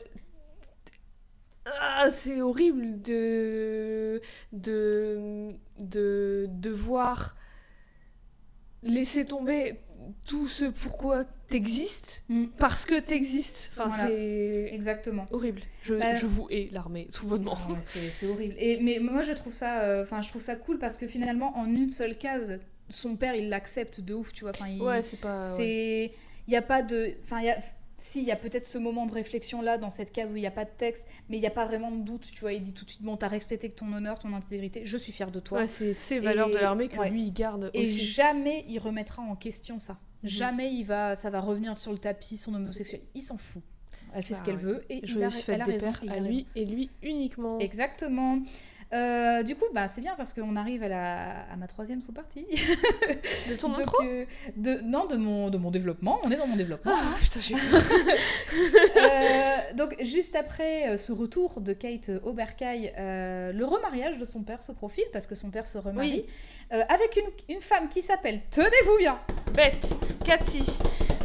[1.66, 4.22] Ah, c'est horrible de.
[4.54, 5.52] de.
[5.80, 7.36] de devoir
[8.84, 9.80] laisser tomber
[10.28, 12.46] tout ce pourquoi t'existes Mm.
[12.60, 13.72] parce que t'existes.
[13.74, 14.08] Enfin, Voilà.
[14.08, 15.26] c'est Exactement.
[15.32, 15.62] horrible.
[15.84, 17.56] Je, Bah, je vous hais l'armée, tout bonnement.
[17.82, 18.56] C'est horrible.
[18.58, 21.58] Et, mais moi, je trouve ça, euh, enfin, je trouve ça cool parce que finalement,
[21.58, 22.60] en une seule case,
[22.90, 24.52] son père, il l'accepte de ouf, tu vois.
[24.52, 25.44] Enfin, il, Ouais, c'est pas.
[25.46, 26.12] c'est,
[26.48, 27.58] il y a pas de, enfin, il y a,
[28.00, 30.42] si, il y a peut-être ce moment de réflexion là dans cette case où il
[30.42, 32.54] n'y a pas de texte, mais il n'y a pas vraiment de doute, tu vois.
[32.54, 35.32] Il dit tout de suite, bon, t'as respecté ton honneur, ton intégrité, je suis fier
[35.32, 35.60] de toi.
[35.60, 37.10] Ouais, c'est ces valeurs Et- de l'armée que ouais.
[37.10, 38.06] lui il garde Et aussi.
[38.06, 39.98] jamais il remettra en question ça.
[40.24, 40.30] Mhm.
[40.30, 43.02] Jamais il va, ça va revenir sur le tapis, son homosexuel.
[43.16, 43.62] Il s'en fout.
[44.14, 44.62] Elle fait Bah ce qu'elle ouais.
[44.62, 45.86] veut et il a, elle a des raison.
[45.92, 46.28] pères il a à raison.
[46.28, 47.60] lui et lui uniquement.
[47.60, 48.40] Exactement.
[48.94, 52.46] Euh, du coup, bah, c'est bien parce qu'on arrive à, la, à ma troisième sous-partie.
[53.50, 56.20] De ton Donc, intro euh, de, Non, de mon, de mon développement.
[56.24, 56.94] On est dans mon développement.
[56.96, 57.56] Ah putain, j'ai.
[58.98, 64.64] Euh, donc, juste après euh, ce retour de Kate Oberkai, le remariage de son père
[64.64, 66.26] se profile parce que son père se remarie
[66.72, 69.20] avec une, une femme qui s'appelle, tenez-vous bien,
[69.54, 70.80] Bête, Cathy.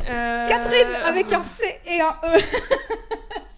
[0.04, 2.38] Catherine avec un C et un E.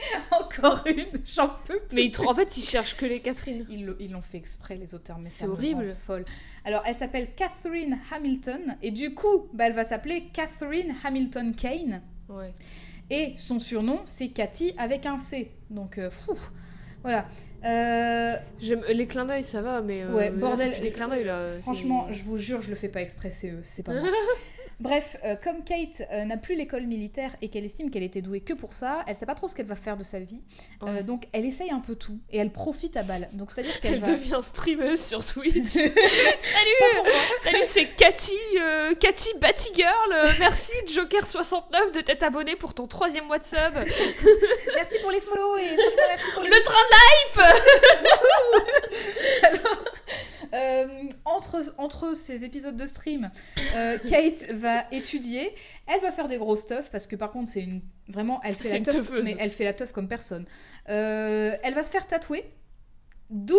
[0.30, 1.94] Encore une, j'en peux plus.
[1.96, 3.66] Mais il trou- en fait, il cherche que les Catherine.
[3.70, 5.94] Ils ils l'ont fait exprès, les auteurs, mais C'est horrible.
[6.06, 6.24] folle.
[6.64, 12.02] Alors, elle s'appelle Catherine Hamilton, et du coup, bah, elle va s'appeler Catherine Hamilton Kane,
[12.28, 12.54] Ouais.
[13.10, 15.50] et son surnom, c'est Cathy avec un C.
[15.70, 16.34] Donc, euh, fou,
[17.02, 17.26] voilà.
[17.64, 20.80] Euh, J'aime les clins d'œil, ça va, mais euh, Ouais, bordel.
[20.80, 21.46] des clins d'œil là.
[21.60, 24.08] franchement, je vous jure, je le fais pas exprès, c'est eux, c'est pas moi.
[24.80, 28.40] Bref, euh, comme Kate euh, n'a plus l'école militaire et qu'elle estime qu'elle était douée
[28.40, 30.40] que pour ça, elle sait pas trop ce qu'elle va faire de sa vie.
[30.82, 33.28] Euh, donc, elle essaye un peu tout, et elle profite à balle.
[33.34, 34.12] Donc, c'est-à-dire qu'elle Elle va...
[34.12, 35.72] devient streameuse sur Twitch.
[35.72, 35.90] Salut,
[37.42, 38.32] salut, c'est Cathy,
[38.98, 40.12] Cathy Battigirl.
[40.12, 43.58] Euh, merci Joker69 de t'être abonné pour ton troisième mois de sub.
[44.74, 46.74] Merci pour les follow et merci pour les Le train
[50.52, 50.86] Euh,
[51.24, 53.30] entre, entre ces épisodes de stream,
[54.08, 55.54] Kate va étudier.
[55.86, 58.78] Elle va faire des gros stuff parce que par contre c'est une vraiment elle fait
[58.78, 59.24] la teuf, teufeuse.
[59.24, 60.44] mais elle fait la teuf comme personne.
[60.88, 62.44] Euh, elle va se faire tatouer,
[63.30, 63.58] d'où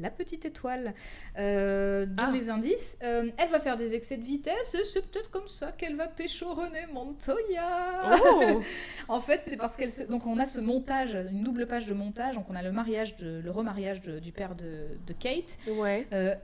[0.00, 0.92] la petite étoile
[1.38, 2.32] euh, de Ah.
[2.32, 2.98] mes indices.
[3.04, 6.52] Euh, elle va faire des excès de vitesse c'est peut-être comme ça qu'elle va pécho
[6.52, 8.18] René Montoya.
[8.24, 8.60] Oh
[9.08, 11.94] En fait, c'est parce qu'elle se- donc on a ce montage, une double page de
[11.94, 12.34] montage.
[12.34, 15.58] Donc on a le mariage, de, le remariage de- du père de, de Kate.
[15.68, 16.06] Ouais.
[16.12, 16.34] Euh,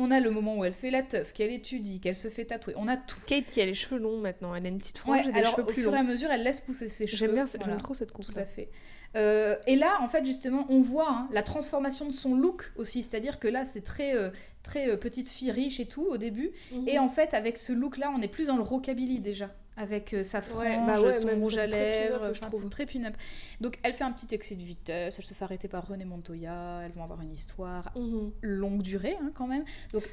[0.00, 2.74] on a le moment où elle fait la teuf, qu'elle étudie, qu'elle se fait tatouer.
[2.76, 3.18] On a tout.
[3.26, 5.38] Kate qui a les cheveux longs maintenant, elle a une petite frange Ouais, et des
[5.38, 6.00] alors cheveux au plus fur et longs.
[6.00, 7.18] à mesure, elle laisse pousser ses cheveux.
[7.18, 7.66] J'aime bien, Voilà.
[7.66, 8.24] j'aime trop cette coupe.
[8.24, 8.68] Tout à fait.
[9.16, 13.02] Euh, et là, en fait, justement, on voit hein, la transformation de son look aussi.
[13.02, 14.30] C'est-à-dire que là, c'est très, euh,
[14.62, 16.52] très euh, petite fille riche et tout au début.
[16.72, 16.88] Mhm.
[16.88, 19.50] Et en fait, avec ce look-là, on est plus dans le rockabilly déjà.
[19.76, 22.62] Avec euh, sa frange, Ouais, bah ouais, son même rouge à lèvres, je enfin, trouve.
[22.64, 23.14] c'est très pin-up.
[23.60, 26.82] Donc elle fait un petit excès de vitesse, elle se fait arrêter par René Montoya,
[26.84, 28.32] elles vont avoir une histoire Mhm.
[28.42, 29.64] longue durée hein, quand même.
[29.92, 30.06] Donc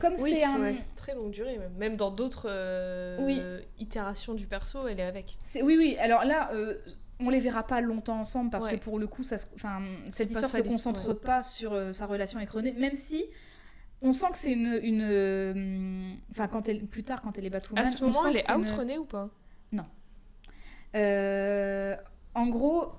[0.00, 0.60] comme Oui, c'est un...
[0.60, 0.76] ouais.
[0.96, 1.74] très longue durée même.
[1.74, 3.40] Même dans d'autres euh, Oui.
[3.78, 5.38] itérations du perso, elle est avec.
[5.62, 6.50] Oui, oui, alors là...
[6.54, 6.74] euh,
[7.24, 9.80] on les verra pas longtemps ensemble parce que pour le coup, ça se- enfin,
[10.10, 13.24] cette histoire se concentre pas sur euh, sa relation avec René, même si
[14.02, 17.50] on sent que c'est une, une, euh, enfin quand elle plus tard quand elle est
[17.50, 19.30] Batwoman, À ce on moment, sent elle est une- René ou pas?
[20.94, 21.96] Euh,
[22.34, 22.92] en gros,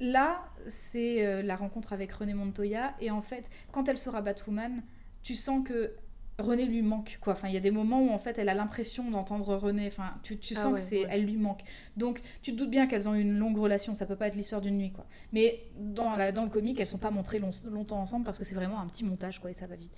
[0.00, 2.94] là, c'est euh, la rencontre avec René Montoya.
[3.00, 4.82] Et en fait, quand elle sera Batwoman,
[5.22, 5.94] tu sens que
[6.38, 7.18] René lui manque.
[7.20, 7.34] Quoi.
[7.34, 9.86] Enfin, il y a des moments où en fait, elle a l'impression d'entendre René.
[9.86, 11.08] Enfin, tu, tu Ah sens ouais, que c'est, ouais.
[11.10, 11.60] elle lui manque.
[11.96, 13.94] Donc, tu te doutes bien qu'elles ont eu une longue relation.
[13.94, 15.06] Ça peut pas être l'histoire d'une nuit, quoi.
[15.32, 18.44] Mais dans, la, dans le comic, elles sont pas montrées long- longtemps ensemble parce que
[18.44, 19.92] c'est vraiment un petit montage, quoi, et ça va vite.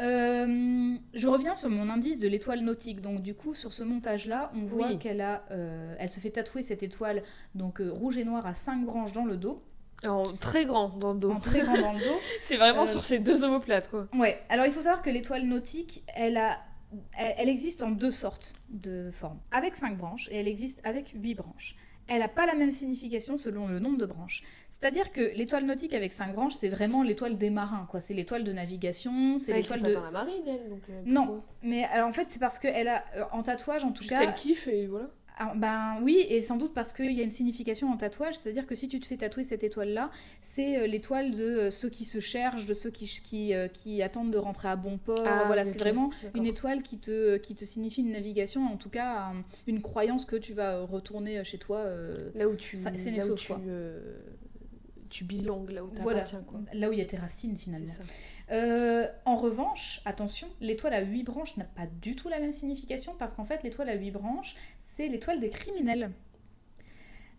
[0.00, 3.00] Euh, je reviens sur mon indice de l'étoile nautique.
[3.00, 4.98] Donc du coup, sur ce montage-là, on voit Oui.
[4.98, 7.22] qu'elle a, euh, elle se fait tatouer cette étoile,
[7.54, 9.62] donc euh, rouge et noir à cinq branches dans le dos,
[10.06, 11.30] En très grand dans le dos.
[11.32, 12.18] en très grand dans le dos.
[12.40, 14.06] C'est vraiment Euh, sur ces deux omoplates quoi.
[14.14, 14.38] Ouais.
[14.48, 16.58] Alors il faut savoir que l'étoile nautique, elle a,
[17.16, 21.34] elle, existe en deux sortes de formes, avec cinq branches et elle existe avec huit
[21.34, 21.74] branches.
[22.10, 24.42] Elle n'a pas la même signification selon le nombre de branches.
[24.70, 28.00] C'est-à-dire que l'étoile nautique avec cinq branches, c'est vraiment l'étoile des marins, quoi.
[28.00, 29.94] C'est l'étoile de navigation, c'est Elle l'étoile pas de.
[29.94, 30.80] dans la marine elle donc.
[30.88, 34.02] euh, Non, mais alors, en fait, c'est parce qu'elle a, euh, en tatouage en tout
[34.02, 35.10] Juste cas, elle kiffe et voilà.
[35.56, 38.74] Ben oui, et sans doute parce qu'il y a une signification en tatouage, c'est-à-dire que
[38.74, 40.10] si tu te fais tatouer cette étoile-là,
[40.42, 44.02] c'est euh, l'étoile de euh, ceux qui se cherchent, de ceux qui, qui, euh, qui
[44.02, 45.22] attendent de rentrer à bon port.
[45.26, 48.90] Ah, voilà, c'est vraiment une étoile qui te, qui te signifie une navigation, en tout
[48.90, 51.84] cas un- une croyance que tu vas retourner chez toi.
[52.34, 53.52] Là où tu, Ça- c'est là où tu,
[55.10, 56.60] tu bilangues, là où voilà, t'appartiens quoi.
[56.74, 57.92] là où il y a tes racines finalement.
[58.50, 63.14] Euh, en revanche, attention, l'étoile à huit branches n'a pas du tout la même signification
[63.18, 64.54] parce qu'en fait, l'étoile à huit branches,
[64.98, 66.10] c'est l'étoile des criminels.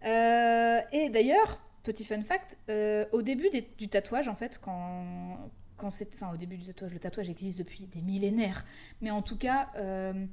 [0.06, 5.52] Euh, et d'ailleurs, petit fun fact, euh, au début des- du tatouage, en fait, quand,
[5.78, 8.66] quand c'est, enfin, au début du tatouage, le tatouage existe depuis des millénaires,
[9.02, 10.26] mais en tout cas, euh,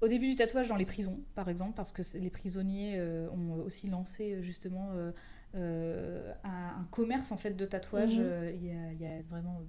[0.00, 3.00] au début du tatouage dans les prisons, par exemple, parce que les prisonniers
[3.32, 4.90] ont aussi lancé justement
[5.54, 8.34] un, un commerce en fait de tatouage Mhm.
[8.54, 9.62] il, y a, il y a vraiment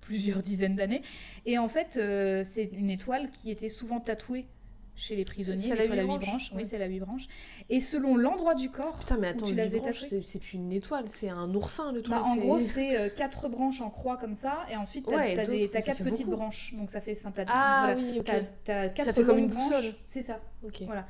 [0.00, 1.02] plusieurs dizaines d'années.
[1.46, 4.46] Et en fait, euh, c'est une étoile qui était souvent tatouée
[4.96, 6.50] chez les prisonniers, C'est la à huit branches.
[6.52, 6.64] Oui, ouais.
[6.64, 7.26] c'est la huit branches.
[7.68, 10.38] Et selon l'endroit du corps, Putain, mais où attends, tu la faisais branches, tatouer c'est
[10.38, 12.14] plus une étoile, c'est un oursin le truc.
[12.14, 15.16] bah, en c'est- gros, c'est euh, quatre branches en croix comme ça, et ensuite t'as
[15.16, 16.38] Ouais, mais ça quatre petites beaucoup.
[16.38, 16.74] branches.
[16.76, 19.94] Donc ça fait, enfin, t'as- Ah voilà, oui, quatre fait comme une boussole.
[20.06, 20.40] C'est ça.
[20.64, 20.82] Ok.
[20.82, 21.06] Voilà.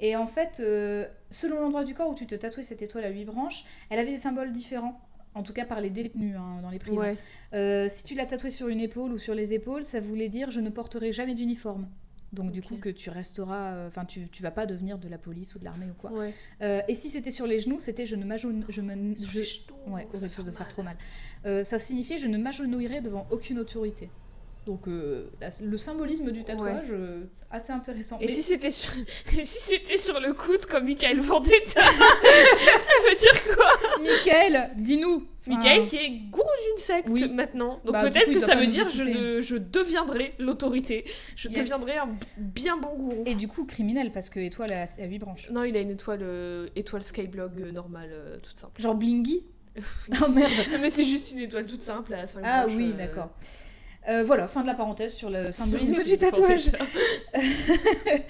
[0.00, 3.08] Et en fait, euh, selon l'endroit du corps où tu te tatouais cette étoile à
[3.10, 5.00] huit branches, elle avait des symboles différents.
[5.34, 6.98] En tout cas par les détenus hein, dans les prisons.
[7.00, 7.16] Ouais.
[7.52, 10.50] Euh, si tu l'as tatoué sur une épaule ou sur les épaules, ça voulait dire
[10.50, 11.86] je ne porterai jamais d'uniforme.
[12.32, 15.16] Donc du coup que tu resteras, euh, enfin tu, tu vas pas devenir de la
[15.16, 16.12] police ou de l'armée ou quoi.
[16.12, 16.32] Ouais.
[16.60, 18.24] Euh, et si c'était sur les genoux, c'était je ne
[18.68, 19.40] je me, je-
[19.90, 20.06] ouais,
[20.42, 20.96] doit faire trop mal.
[21.46, 24.10] Euh, ça signifiait je ne m'agenouillerai devant aucune autorité.
[24.68, 28.18] Donc euh, la- le symbolisme du tatouage, euh, assez intéressant.
[28.20, 28.92] Et Mais- si c'était sur...
[29.38, 33.70] et si c'était sur le coude comme Michael Vendetta Ça veut dire quoi?
[34.02, 35.26] Michael, dis-nous.
[35.46, 37.26] Michael qui est gourou d'une secte Oui.
[37.30, 37.80] maintenant.
[37.82, 41.06] Donc Bah, peut-être que ça veut dire je, ne- je deviendrai l'autorité.
[41.34, 41.60] Je Yes.
[41.60, 43.22] deviendrai un bien bon gourou.
[43.24, 45.48] Et du coup criminel parce que étoile à, à 8 branches.
[45.50, 48.10] Non, il a une étoile, euh, étoile Skyblog normale,
[48.42, 48.82] toute simple.
[48.82, 49.44] Genre blingy?
[49.78, 50.52] oh merde.
[50.72, 53.30] Non, mais c'est juste une étoile toute simple à 5 Ah branches, oui, euh, d'accord.
[54.08, 56.70] Euh, voilà, fin de la parenthèse sur le symbolisme du tatouage.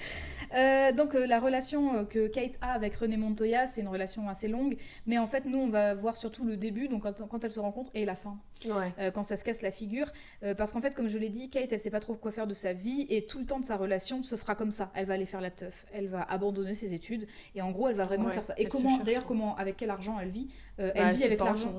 [0.55, 4.47] Euh, donc euh, la relation que Kate a avec René Montoya, c'est une relation assez
[4.47, 7.51] longue, mais en fait nous on va voir surtout le début, donc quand, quand elles
[7.51, 8.35] se rencontrent, et la fin,
[8.65, 8.91] Ouais.
[8.97, 10.11] euh, quand ça se casse la figure,
[10.57, 12.55] parce qu'en fait comme je l'ai dit, Kate elle sait pas trop quoi faire de
[12.55, 15.13] sa vie, et tout le temps de sa relation ce sera comme ça, elle va
[15.13, 18.25] aller faire la teuf, elle va abandonner ses études, et en gros elle va vraiment
[18.25, 18.55] Ouais, faire ça.
[18.57, 20.47] Et elle comment, d'ailleurs comment, avec quel argent elle vit?
[20.79, 21.75] Euh, Bah, Elle vit avec l'argent.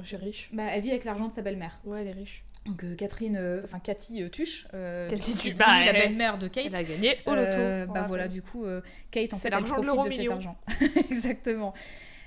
[0.53, 1.81] Bah, elle vit avec l'argent de sa belle-mère.
[1.85, 2.45] Ouais, elle est riche.
[2.71, 6.47] Donc euh, Catherine, euh, enfin Cathy euh, Tuche, euh, Cathy bah, devenue la belle-mère de
[6.47, 6.67] Kate.
[6.69, 7.93] Elle a gagné au loto.
[7.93, 8.65] Bah voilà, du coup,
[9.11, 10.57] Kate en fait, elle de profite de cet argent.
[11.11, 11.75] Exactement.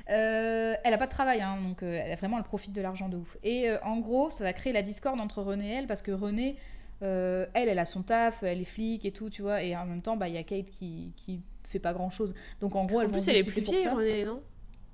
[0.06, 3.38] Elle a pas de travail, hein, donc elle, vraiment elle profite de l'argent de ouf.
[3.44, 6.58] Et en gros, ça va créer la discorde entre René et elle parce que René,
[7.02, 10.02] elle, elle a son taf, elle est flic et tout, tu vois, et en même
[10.02, 12.34] temps, bah il y a Kate qui qui fait pas grand chose.
[12.60, 14.42] Donc en gros, elle plus, elle est plus vieille, Renée, non?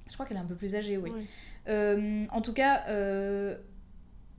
[0.07, 1.11] Je crois qu'elle est un peu plus âgée, oui.
[1.11, 2.27] Ouais.
[2.31, 2.83] En tout cas,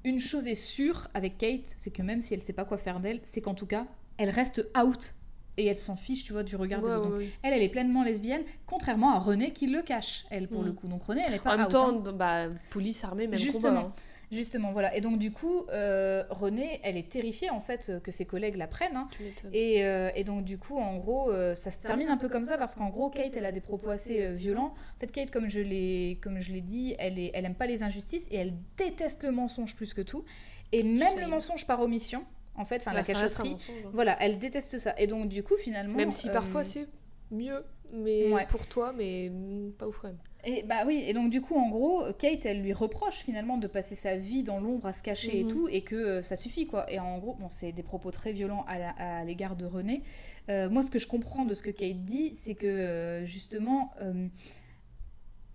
[0.04, 3.00] une chose est sûre avec Kate, c'est que même si elle sait pas quoi faire
[3.00, 3.86] d'elle, c'est qu'en tout cas,
[4.16, 5.14] elle reste out
[5.56, 7.10] et elle s'en fiche, tu vois, du regard des autres.
[7.10, 7.22] Donc.
[7.42, 10.66] Elle, elle est pleinement lesbienne, contrairement à René qui le cache, elle, pour Mm.
[10.66, 10.88] le coup.
[10.88, 12.12] Donc René, elle est pas En même out, temps, hein.
[12.12, 13.68] bah, police, armée, même Justement.
[13.68, 13.80] combat.
[13.88, 13.92] hein.
[14.32, 14.94] Justement, voilà.
[14.96, 18.68] Et donc, du coup, euh, René, elle est terrifiée, en fait, que ses collègues la
[18.68, 18.96] prennent.
[18.96, 19.08] hein.
[19.10, 19.50] Tu m'étonnes.
[19.52, 22.44] Et, euh, et donc du coup, en gros, euh, ça se termine un peu comme
[22.44, 24.72] ça parce qu'en gros, Kate, elle a des propos assez euh, violents.
[24.96, 27.66] En fait, Kate, comme je l'ai, comme je l'ai dit, elle, est, elle aime pas
[27.66, 30.24] les injustices et elle déteste le mensonge plus que tout.
[30.70, 32.24] Et même le mensonge par omission,
[32.54, 33.50] en fait, enfin la Bah, un cachotterie.
[33.50, 33.90] mensonge, hein.
[33.92, 34.94] Voilà, elle déteste ça.
[34.96, 36.86] Et donc du coup, finalement, Même si euh, parfois c'est
[37.32, 38.46] mieux, mais ouais.
[38.46, 39.32] pour toi, mais
[39.76, 40.18] pas ouf quand même.
[40.44, 43.66] Et bah oui, et donc du coup, en gros, Kate, elle lui reproche finalement de
[43.66, 45.50] passer sa vie dans l'ombre à se cacher et Mhm.
[45.50, 46.90] tout, et que euh, ça suffit quoi.
[46.90, 50.02] Et en gros, bon, c'est des propos très violents à, l'égard de René.
[50.48, 53.92] Euh, moi, ce que je comprends de ce que Kate dit, c'est que euh, justement,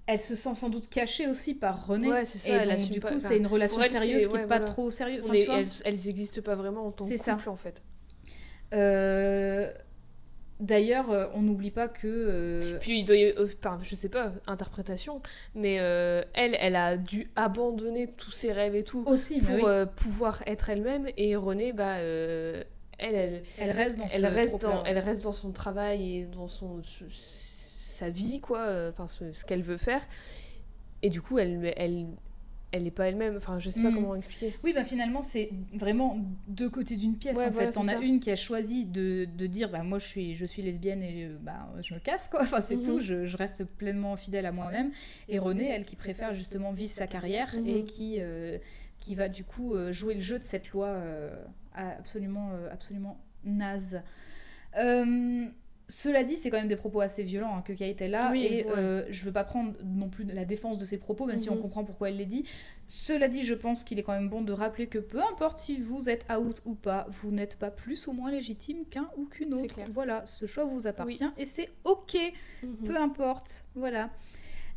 [0.08, 2.08] elle se sent sans doute cachée aussi par René.
[2.10, 4.36] Ouais, c'est ça, Et elle donc, du pas- coup, c'est une relation elle, sérieuse qui
[4.36, 5.24] est ouais, pas trop sérieuse.
[5.24, 7.34] Enfin, est- tu vois elles, elles existent pas vraiment en tant C'est que ça.
[7.34, 7.82] couple en fait.
[8.74, 9.72] Euh,
[10.62, 12.08] D'ailleurs, euh, on n'oublie pas que.
[12.08, 15.22] euh, Puis il doit y euh, enfin, je sais pas, interprétation,
[15.54, 19.62] mais euh, elle, elle a dû abandonner tous ses rêves et tout aussi, pour oui,
[19.66, 21.08] euh, pouvoir être elle-même.
[21.18, 22.66] Et René, bah, elle,
[22.98, 24.70] elle, elle reste dans elle ce reste trop-plein.
[24.78, 29.44] dans, elle reste dans son travail et dans son sa vie quoi, enfin ce, ce
[29.46, 30.02] qu'elle veut faire.
[31.02, 32.08] Et du coup, elle, elle,
[32.76, 33.36] elle est pas elle-même.
[33.38, 33.96] Enfin, je sais pas Mm.
[33.96, 34.54] comment expliquer.
[34.64, 37.38] Oui, bah finalement, c'est vraiment deux côtés d'une pièce.
[37.38, 38.00] Ouais, en voilà, fait, as ça.
[38.00, 41.26] une qui a choisi de, de dire, bah moi je suis, je suis lesbienne et
[41.26, 42.42] euh, bah je me casse quoi.
[42.44, 42.84] Enfin c'est Mhm.
[42.84, 43.00] tout.
[43.00, 44.92] Je, je reste pleinement fidèle à moi-même.
[45.30, 47.68] Et Renée, elle qui préfère justement vivre sa carrière Mhm.
[47.68, 48.58] et qui, euh,
[49.00, 51.36] qui va du coup euh, jouer le jeu de cette loi euh,
[51.74, 54.02] absolument, absolument naze.
[54.78, 55.46] Euh,
[55.88, 58.44] cela dit, c'est quand même des propos assez violents hein, que Kate est là, Oui,
[58.44, 58.72] et ouais.
[58.72, 61.56] euh, je veux pas prendre non plus la défense de ses propos, même si on
[61.56, 61.62] Mhm.
[61.62, 62.44] comprend pourquoi elle les dit.
[62.88, 65.80] Cela dit, je pense qu'il est quand même bon de rappeler que peu importe si
[65.80, 69.54] vous êtes out ou pas, vous n'êtes pas plus ou moins légitime qu'un ou qu'une
[69.54, 69.80] autre.
[69.94, 72.18] Voilà, ce choix vous appartient et c'est ok,
[72.64, 72.76] Mhm.
[72.86, 73.66] peu importe.
[73.76, 74.10] Voilà.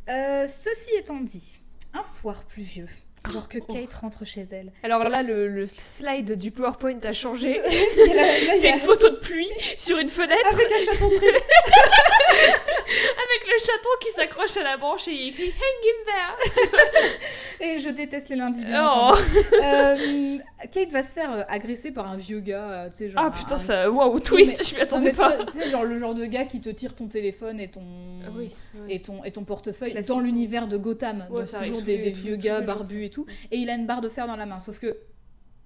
[0.09, 1.59] Euh, ceci étant dit,
[1.93, 2.87] un soir pluvieux,
[3.25, 3.73] alors que Oh.
[3.73, 4.71] Kate rentre chez elle.
[4.83, 7.59] Alors là, le, le slide du PowerPoint a changé.
[8.61, 11.43] C'est une photo de pluie sur une fenêtre Avec un chaton triste.
[12.89, 17.15] avec le chaton qui s'accroche à la branche et il écrit Hang in there.
[17.61, 18.63] Et je déteste les lundis.
[18.65, 19.13] bien Oh.
[19.61, 20.37] Euh,
[20.71, 23.21] Kate va se faire euh, agresser par un vieux gars, euh, tu sais, genre.
[23.25, 23.91] Ah putain, un- ça.
[23.91, 25.43] Waouh, twist, mais- je m'y attendais pas.
[25.45, 27.83] tu sais- genre le genre de gars qui te tire ton téléphone et ton.
[28.25, 28.51] Ah oui.
[28.87, 30.09] Et ton, et ton portefeuille Classique.
[30.09, 31.25] dans l'univers de Gotham.
[31.29, 33.25] Ouais, donc toujours des, des vieux gars barbus et tout.
[33.51, 34.59] Et il a une barre de fer dans la main.
[34.59, 34.97] Sauf que,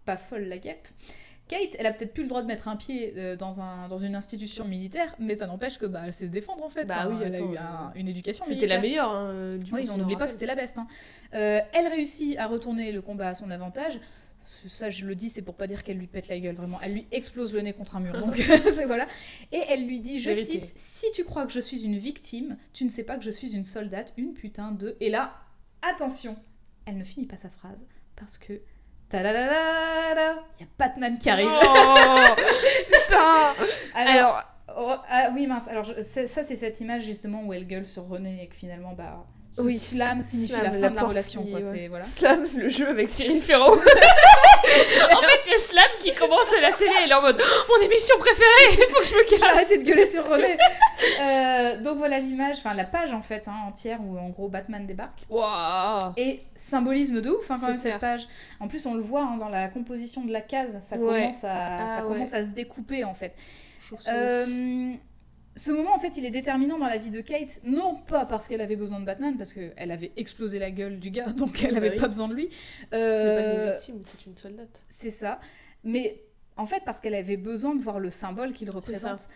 [0.05, 0.87] pas folle la guêpe.
[1.49, 3.97] Kate, elle a peut-être plus le droit de mettre un pied euh, dans, un, dans
[3.97, 6.85] une institution militaire, mais ça n'empêche que bah, elle sait se défendre en fait.
[6.85, 9.75] Bah oui, elle attends, a eu un- une éducation C'était la meilleure, hein, du coup.
[9.75, 10.77] Oui, ça on n'oublie pas que c'était la best.
[10.77, 10.87] hein.
[11.33, 13.99] Euh, elle réussit à retourner le combat à son avantage.
[14.65, 16.79] Ça, je le dis, c'est pour pas dire qu'elle lui pète la gueule, vraiment.
[16.81, 18.17] Elle lui explose le nez contre un mur.
[18.17, 18.37] Donc,
[18.87, 19.05] voilà.
[19.51, 20.61] Et elle lui dit, je Vérité.
[20.65, 23.31] cite, Si tu crois que je suis une victime, tu ne sais pas que je
[23.31, 24.95] suis une soldate, une putain de.
[25.01, 25.33] Et là,
[25.81, 26.37] attention,
[26.85, 28.61] elle ne finit pas sa phrase parce que.
[30.59, 31.49] Il y a Batman qui arrive.
[31.51, 31.95] Oh
[32.91, 33.53] Putain
[33.95, 34.43] Alors,
[34.77, 35.67] oh, ah oui, mince.
[35.67, 38.93] Alors, je- ça, c'est cette image justement où elle gueule sur René et que finalement,
[38.93, 39.25] bah.
[39.55, 39.77] Ce Oui.
[39.77, 41.59] slam signifie Slam, la fin la de la relation, qui- quoi.
[41.59, 41.71] ouais.
[41.75, 42.03] C'est voilà.
[42.05, 43.73] Slam, le jeu avec Cyril Ferraud.
[43.77, 47.71] en fait, a Slam qui commence à la télé et il est en mode Oh,
[47.77, 49.43] Mon émission préférée, il faut que je me casse.
[49.43, 50.57] arrêté de gueuler sur René.
[51.21, 54.87] Euh, donc voilà l'image, enfin la page en fait hein, entière où en gros Batman
[54.87, 55.25] débarque.
[56.15, 58.27] Et symbolisme de ouf hein, quand C'est même cette page.
[58.61, 61.19] En plus on le voit hein, dans la composition de la case, ça Ouais.
[61.23, 61.49] commence à
[61.83, 62.07] Ah ça ouais.
[62.13, 63.33] commence à se découper en fait.
[64.07, 64.91] Euh,
[65.55, 68.47] ce moment en fait il est déterminant dans la vie de Kate, non pas parce
[68.47, 71.71] qu'elle avait besoin de Batman, parce qu'elle avait explosé la gueule du gars donc elle
[71.71, 71.97] Bah avait oui.
[71.99, 72.49] pas besoin de lui.
[72.91, 74.83] Ce n'est pas une Euh, victime, c'est une soldate.
[74.87, 75.39] c'est ça.
[75.83, 76.23] Mais
[76.55, 79.27] en fait, parce qu'elle avait besoin de voir le symbole qu'il représente.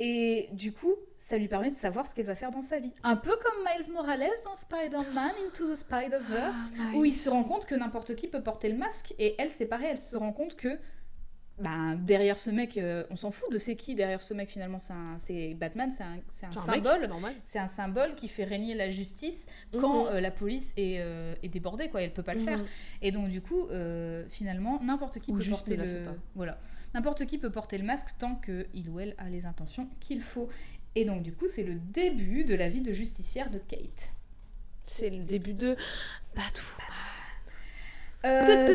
[0.00, 2.90] Et du coup, ça lui permet de savoir ce qu'elle va faire dans sa vie.
[3.04, 7.44] Un peu comme Miles Morales dans Spider-Man Into the Spider-Verse, Ah, où il se rend
[7.44, 9.14] compte que n'importe qui peut porter le masque.
[9.20, 10.76] Et elle, c'est pareil, elle se rend compte que
[11.58, 14.78] ben, derrière ce mec, euh, on s'en fout de c'est qui derrière ce mec finalement.
[15.18, 17.08] C'est Batman, c'est un, symbole.
[17.44, 20.10] C'est un symbole qui fait régner la justice quand Mhm.
[20.14, 22.02] euh, la police est, euh, est débordée, quoi.
[22.02, 22.58] Elle peut pas le faire.
[22.58, 22.66] Mhm.
[23.02, 23.68] Et donc du coup,
[24.28, 26.04] finalement, n'importe qui Ou peut porter le
[26.34, 26.58] voilà,
[26.92, 30.22] n'importe qui peut porter le masque tant que il ou elle a les intentions qu'il
[30.22, 30.48] faut.
[30.96, 34.12] Et donc du coup, c'est le début de la vie de justicière de Kate.
[34.86, 35.76] C'est le début de
[36.34, 37.13] Batwoman.
[38.24, 38.74] Euh,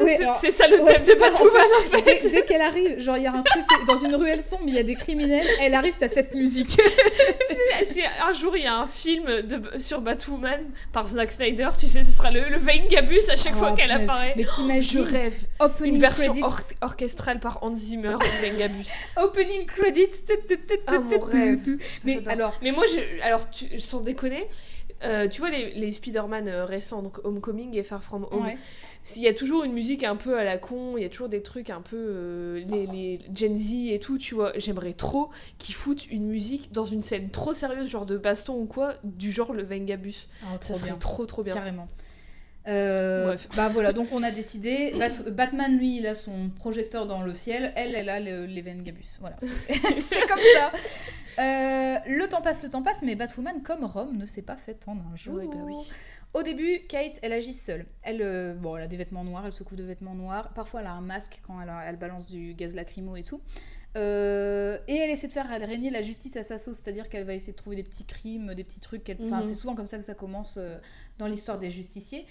[0.00, 2.02] Oui, C'est ça le thème de Batwoman en fait.
[2.22, 4.74] dès, dès qu'elle arrive, genre il y a un truc dans une ruelle sombre, il
[4.74, 6.78] y a des criminels, elle arrive, t'as cette musique.
[8.28, 10.60] Un jour, il y a un film de, sur Batwoman
[10.92, 11.68] par Zack Snyder.
[11.78, 14.34] Tu sais, ce sera le, le Veingabus à chaque Oh, fois qu'elle apparaît.
[14.36, 15.34] Mais Je t'imagines rêve.
[15.58, 18.86] opening Une version or- orchestrale par Hans Zimmer de Veingabus.
[19.16, 20.10] opening credits.
[20.86, 21.78] Ah, mon rêve.
[22.04, 24.46] Mais alors, Mais moi, je, alors, tu- sans déconner,
[25.04, 28.56] euh, tu vois les, les Spider-Man euh, récents, donc Homecoming et Far From Home, ouais.
[29.16, 31.28] il y a toujours une musique un peu à la con, il y a toujours
[31.28, 34.52] des trucs un peu euh, les, les Gen Z et tout, tu vois.
[34.56, 38.66] J'aimerais trop qu'ils foutent une musique dans une scène trop sérieuse, genre de baston ou
[38.66, 40.28] quoi, du genre le Vengabus.
[40.42, 40.96] Ah, Ça serait bien.
[40.98, 41.54] trop trop bien.
[41.54, 41.88] Carrément.
[42.68, 43.36] Euh.
[43.56, 44.92] Bah voilà, donc on a décidé.
[44.98, 47.72] Bat- Batman, lui, il a son projecteur dans le ciel.
[47.76, 49.18] Elle, elle a le- les Vengabus.
[49.20, 50.72] Voilà, c'est comme ça.
[51.38, 54.84] Euh, le temps passe, le temps passe, mais Batwoman, comme Rome, ne s'est pas faite
[54.86, 55.34] en un jour.
[55.38, 55.74] Oui, bah oui.
[56.34, 57.84] Au début, Kate, elle agit seule.
[58.02, 60.50] Elle, euh, bon, elle a des vêtements noirs, elle se couvre de vêtements noirs.
[60.54, 63.40] Parfois, elle a un masque quand elle, elle balance du gaz lacrymo et tout.
[63.98, 67.34] Euh, et elle essaie de faire régner la justice à sa sauce, c'est-à-dire qu'elle va
[67.34, 69.10] essayer de trouver des petits crimes, des petits trucs.
[69.22, 69.42] Enfin, Mhm.
[69.42, 70.78] c'est souvent comme ça que ça commence euh,
[71.18, 72.24] dans l'histoire des justiciers.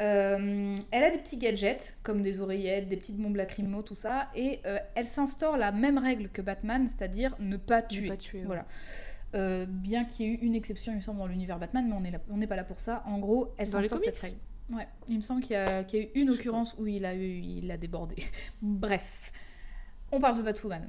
[0.00, 4.28] Euh, elle a des petits gadgets comme des oreillettes, des petites bombes lacrymo, tout ça,
[4.34, 8.08] et euh, elle s'instaure la même règle que Batman, c'est-à-dire ne pas Ne tuer.
[8.08, 8.46] pas tuer, ouais.
[8.46, 8.66] Voilà.
[9.34, 12.18] Euh, bien qu'il y ait eu une exception, il me semble, dans l'univers Batman, mais
[12.30, 13.02] on n'est pas là pour ça.
[13.06, 14.38] En gros, elle s'instaure cette règle.
[14.72, 17.04] Ouais, il me semble qu'il y, a qu'il y a eu une occurrence où il
[17.04, 18.16] a eu, il a débordé.
[18.62, 19.32] Bref,
[20.12, 20.88] on parle de Batwoman.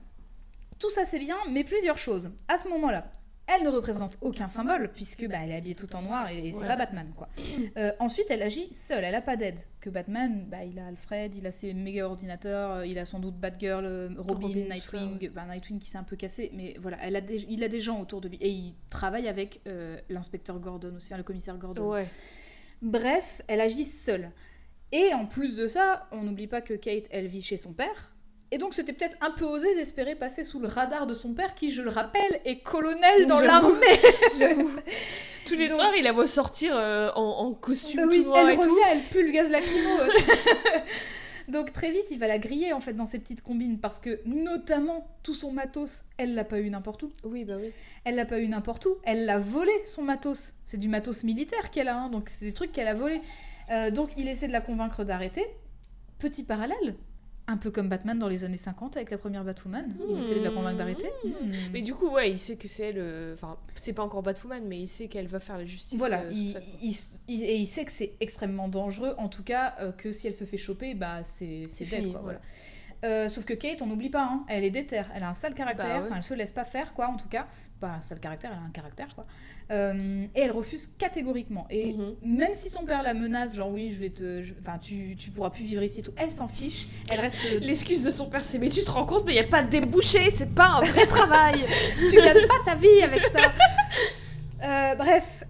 [0.80, 2.32] Tout ça c'est bien, mais plusieurs choses.
[2.48, 3.12] À ce moment-là,
[3.56, 6.62] elle ne représente aucun symbole puisque bah, elle est habillée tout en noir et c'est
[6.62, 6.68] Ouais.
[6.68, 7.28] pas Batman quoi.
[7.78, 9.60] Euh, ensuite, elle agit seule, elle a pas d'aide.
[9.80, 13.20] Que Batman, bah, il a Alfred, il a ses méga ordinateurs, euh, il a sans
[13.20, 17.16] doute Batgirl, euh, Robin, Nightwing, enfin, Nightwing qui s'est un peu cassé, mais voilà, elle
[17.16, 20.60] a des- il a des gens autour de lui et il travaille avec euh, l'inspecteur
[20.60, 21.90] Gordon aussi, enfin, le commissaire Gordon.
[21.92, 22.08] Ouais.
[22.82, 24.32] Bref, elle agit seule.
[24.92, 28.16] Et en plus de ça, on n'oublie pas que Kate, elle vit chez son père.
[28.52, 31.54] Et donc c'était peut-être un peu osé d'espérer passer sous le radar de son père,
[31.54, 33.76] qui, je le rappelle, est colonel dans l'armée.
[35.46, 38.24] Tous les Donc- soirs, il la voit sortir euh, en, en costume Euh, tout oui,
[38.26, 38.78] noir elle et revient, tout.
[38.92, 39.90] elle pue le gaz lacrymo.
[41.48, 44.20] Donc très vite, il va la griller en fait dans ses petites combines parce que
[44.26, 47.12] notamment tout son matos, elle l'a pas eu n'importe où.
[47.24, 47.72] Oui, bah oui.
[48.04, 48.98] Elle l'a pas eu n'importe où.
[49.04, 50.54] Elle l'a volé son matos.
[50.66, 53.22] C'est du matos militaire qu'elle a, hein, donc c'est des trucs qu'elle a volés.
[53.72, 55.44] Euh, donc il essaie de la convaincre d'arrêter.
[56.20, 56.96] Petit parallèle,
[57.52, 59.92] Un peu comme Batman dans les années 50 avec la première Batwoman.
[60.08, 61.10] Il essaie de la convaincre d'arrêter.
[61.26, 61.30] Mmh.
[61.30, 61.52] Hmm.
[61.74, 63.00] Mais du coup, ouais, il sait que c'est elle.
[63.00, 65.98] euh, Enfin, c'est pas encore Batwoman, mais il sait qu'elle va faire la justice.
[65.98, 66.96] Voilà, euh, il, il-
[67.28, 70.36] il- et il sait que c'est extrêmement dangereux, en tout cas euh, que si elle
[70.36, 72.36] se fait choper, bah c'est dead, quoi, ouais.
[73.02, 73.30] voilà.
[73.30, 76.02] Sauf que Kate, on n'oublie pas, hein, elle est déterre, elle a un sale caractère,
[76.04, 76.14] Bah ouais.
[76.18, 77.48] elle se laisse pas faire, quoi, en tout cas.
[77.80, 79.26] Pas un sale caractère, elle a un caractère, quoi.
[79.72, 81.66] Euh, et elle refuse catégoriquement.
[81.70, 82.16] Et Mhm.
[82.24, 85.32] même si son père la menace, genre oui, je vais te, je- enfin, tu, tu
[85.32, 87.38] pourras plus vivre ici et tout, elle s'en fiche, elle reste.
[87.62, 89.64] L'excuse de son père, c'est mais tu te rends compte, mais il y a pas
[89.64, 91.66] de débouché, c'est pas un vrai travail.
[92.10, 93.54] tu gagnes pas ta vie avec ça.
[94.64, 95.46] Euh, bref,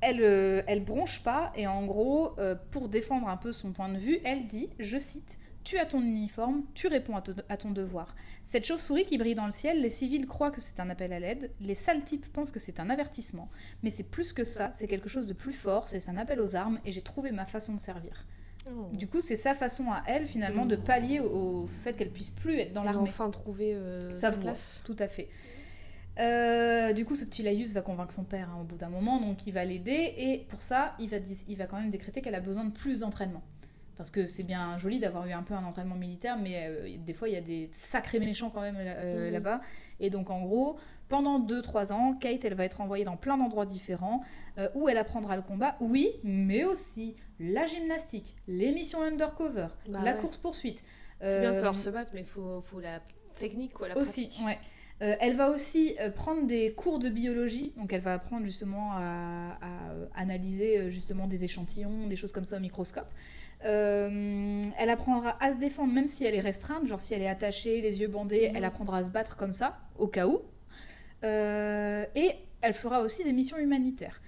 [0.00, 3.88] elle, euh, elle bronche pas et en gros, euh, pour défendre un peu son point
[3.88, 8.14] de vue, elle dit, je cite, tu as ton uniforme, tu réponds à, ton devoir.
[8.44, 11.20] Cette chauve-souris qui brille dans le ciel, les civils croient que c'est un appel à
[11.20, 13.48] l'aide, les sales types pensent que c'est un avertissement.
[13.82, 16.54] Mais c'est plus que ça, c'est quelque chose de plus fort, c'est un appel aux
[16.56, 18.26] armes et j'ai trouvé ma façon de servir.
[18.92, 20.84] Du coup, c'est sa façon à elle finalement de Mm.
[20.84, 23.08] pallier au, au fait qu'elle puisse plus être dans l'armée.
[23.08, 24.82] enfin trouver euh, Sa place.
[24.86, 25.28] tout à fait.
[26.18, 29.18] Euh, du coup, ce petit Laïus va convaincre son père hein, au bout d'un moment,
[29.20, 32.20] donc il va l'aider, et pour ça, il va, dis- il va quand même décréter
[32.20, 33.42] qu'elle a besoin de plus d'entraînement.
[33.96, 37.12] Parce que c'est bien joli d'avoir eu un peu un entraînement militaire, mais euh, des
[37.12, 39.32] fois, il y a des sacrés méchants quand même euh, Mhm.
[39.32, 39.60] là-bas.
[40.00, 40.78] Et donc, en gros,
[41.08, 44.22] pendant 2-3 ans, Kate, elle va être envoyée dans plein d'endroits différents,
[44.58, 50.02] euh, où elle apprendra le combat, oui, mais aussi la gymnastique, les missions undercover, Bah
[50.04, 50.20] la ouais.
[50.20, 50.82] course-poursuite.
[51.20, 53.00] C'est bien de savoir se battre, mais faut, faut la
[53.36, 54.46] technique, quoi, la aussi, pratique.
[54.46, 54.58] ouais.
[55.02, 58.92] Euh, elle va aussi euh, prendre des cours de biologie, donc elle va apprendre justement
[58.92, 63.08] à, à, euh, analyser justement des échantillons, des choses comme ça au microscope.
[63.64, 67.28] Euh, elle apprendra à se défendre même si elle est restreinte, genre si elle est
[67.28, 68.56] attachée, les yeux bandés, Mhm.
[68.56, 70.40] elle apprendra à se battre comme ça, au cas où.
[71.24, 72.30] Et
[72.60, 74.20] elle fera aussi des missions humanitaires.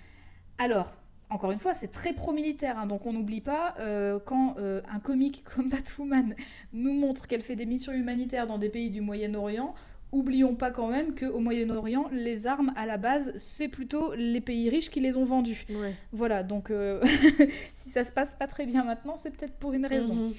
[0.58, 0.94] Alors,
[1.30, 5.00] encore une fois, c'est très pro-militaire, hein, donc on n'oublie pas, euh, quand euh, un
[5.00, 6.34] comique comme Batwoman
[6.72, 9.74] nous montre qu'elle fait des missions humanitaires dans des pays du Moyen-Orient,
[10.14, 14.70] oublions pas quand même qu'au Moyen-Orient, les armes, à la base, c'est plutôt les pays
[14.70, 15.66] riches qui les ont vendues.
[15.68, 15.94] Ouais.
[16.12, 17.02] Voilà, donc euh,
[17.74, 20.14] si ça se passe pas très bien maintenant, c'est peut-être pour une raison.
[20.14, 20.32] Mhm.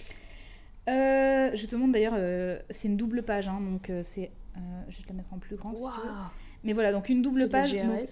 [0.88, 4.32] Euh, je te montre d'ailleurs, euh, c'est une double page, hein, donc c'est...
[4.90, 6.08] je vais te la mettre en plus grand si tu veux.
[6.12, 6.16] Waouh.
[6.64, 7.74] Mais voilà, donc une double page.
[7.74, 8.08] Donc-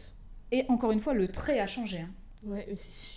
[0.51, 1.99] et encore une fois, le trait a changé.
[1.99, 2.09] hein.
[2.45, 2.67] Ouais,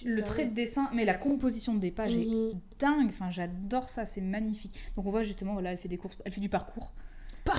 [0.04, 2.52] Le trait de dessin, mais la composition des pages est Mhm.
[2.78, 3.08] dingue.
[3.08, 4.78] Enfin, j'adore ça, c'est magnifique.
[4.94, 6.92] Donc on voit justement, voilà, elle fait des courses, elle fait du parcours.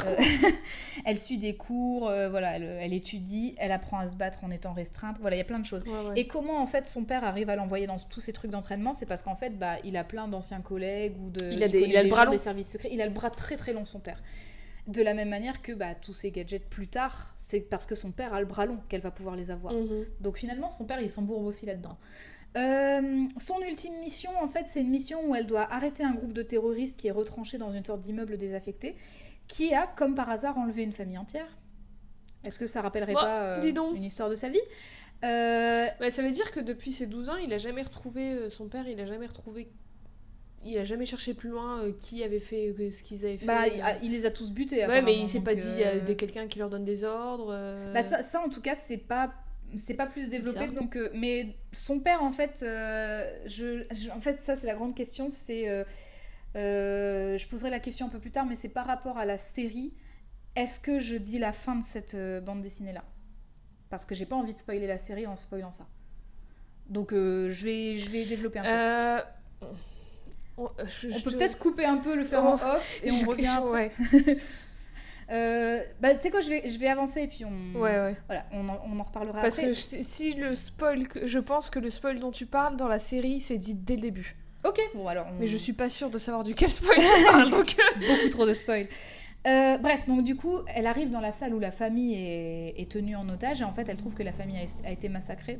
[0.05, 0.15] Euh,
[1.05, 4.51] elle suit des cours, euh, voilà, elle, elle étudie, elle apprend à se battre en
[4.51, 5.17] étant restreinte.
[5.19, 5.83] Voilà, il y a plein de choses.
[5.83, 6.19] Ouais, ouais.
[6.19, 9.05] Et comment en fait son père arrive à l'envoyer dans tous ces trucs d'entraînement C'est
[9.05, 11.51] parce qu'en fait, bah, il a plein d'anciens collègues ou de.
[11.51, 12.37] Il a des- connaît il a le bras gens long.
[12.37, 12.89] des services secrets.
[12.91, 14.21] Il a le bras très très long, son père.
[14.87, 18.11] De la même manière que bah, tous ces gadgets plus tard, c'est parce que son
[18.11, 19.73] père a le bras long qu'elle va pouvoir les avoir.
[19.73, 20.05] Mhm.
[20.21, 21.97] Donc finalement, son père, il s'embourbe aussi là-dedans.
[22.55, 26.33] Euh, son ultime mission, en fait, c'est une mission où elle doit arrêter un groupe
[26.33, 28.95] de terroristes qui est retranché dans une sorte d'immeuble désaffecté,
[29.47, 31.47] qui a, comme par hasard, enlevé une famille entière.
[32.45, 34.59] Est-ce que ça rappellerait Bah, pas euh, une histoire de sa vie?
[35.23, 38.49] Euh, Ouais, ça veut dire que depuis ses 12 ans, il a jamais retrouvé euh,
[38.49, 39.69] son père, il a jamais retrouvé.
[40.63, 43.45] Il a jamais cherché plus loin qui avait fait ce qu'ils avaient fait.
[43.45, 43.93] bah, euh.
[44.01, 44.85] il, il les a tous butés.
[44.85, 47.53] ouais, mais il s'est pas dit il y a quelqu'un qui leur donne des ordres.
[47.93, 49.33] Bah ça, ça, en tout cas, c'est pas
[49.75, 54.21] c'est pas plus développé donc euh, mais son père en fait euh, je, je- en
[54.21, 55.67] fait ça c'est la grande question c'est
[56.57, 59.37] euh, je poserai la question un peu plus tard mais c'est par rapport à la
[59.37, 59.93] série
[60.55, 63.03] est-ce que je dis la fin de cette euh, bande dessinée là
[63.89, 65.87] parce que j'ai pas envie de spoiler la série en spoilant ça
[66.89, 69.67] donc euh, je vais je vais développer un peu
[70.57, 73.19] on, je- on peut peut-être couper un peu le faire en Oh, off et on
[73.21, 73.91] je- revient après.
[74.13, 74.37] Ouais,
[75.29, 78.15] Euh, bah tu sais quoi je vais je vais avancer et puis on ouais, ouais.
[78.27, 79.73] voilà on en, on en reparlera Parce après que
[80.03, 83.57] si le spoil, je pense que le spoil dont tu parles dans la série, c'est
[83.57, 84.37] dit dès le début.
[84.67, 87.49] Ok bon alors on- Mais je suis pas sûre de savoir duquel spoil tu parles,
[87.57, 87.75] donc.
[87.79, 88.87] euh, beaucoup trop de spoil.
[89.45, 92.91] Euh, bref, donc du coup, elle arrive dans la salle où la famille est, est
[92.91, 95.59] tenue en otage et en fait, elle trouve que la famille a, a été massacrée.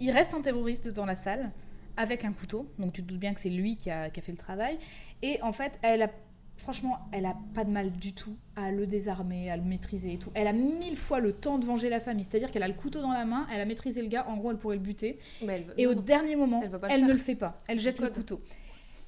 [0.00, 1.50] Il reste un terroriste dans la salle
[1.96, 4.22] avec un couteau, donc tu te doutes bien que c'est lui qui a, qui a
[4.22, 4.78] fait le travail.
[5.22, 6.10] Et en fait, elle a,
[6.56, 10.18] franchement, elle a pas de mal du tout à le désarmer, à le maîtriser et
[10.18, 10.30] tout.
[10.34, 13.00] Elle a mille fois le temps de venger la famille, c'est-à-dire qu'elle a le couteau
[13.00, 15.18] dans la main, elle a maîtrisé le gars, en gros, elle pourrait le buter.
[15.42, 17.58] Mais elle veut- Et au dernier moment, elle le ne le fait pas.
[17.68, 18.40] Elle jette le couteau.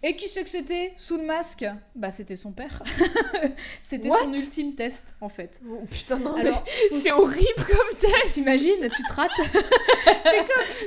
[0.06, 1.64] Et qui c'est que c'était sous le masque?
[1.94, 2.82] Bah c'était son père.
[3.82, 5.58] c'était son ultime test en fait.
[5.66, 6.62] Oh, putain, non, mais Alors,
[6.92, 8.34] c'est horrible comme test!
[8.34, 9.30] t'imagines, tu te rates.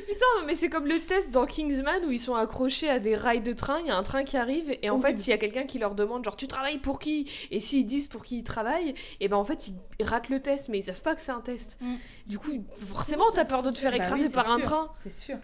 [0.07, 3.41] Putain, mais c'est comme le test dans Kingsman où ils sont accrochés à des rails
[3.41, 5.39] de train, il y a un train qui arrive et en fait, s'il y a
[5.39, 7.27] quelqu'un qui leur demande genre tu travailles pour qui?
[7.49, 10.69] Et s'ils disent pour qui ils travaillent, et ben en fait, ils ratent le test
[10.69, 11.79] mais ils savent pas que c'est un test.
[11.81, 11.95] Mm.
[12.27, 12.63] Du coup,
[12.93, 14.91] forcément, t'as peur de te faire Bah écraser oui, c'est par un train.
[14.95, 15.37] C'est sûr.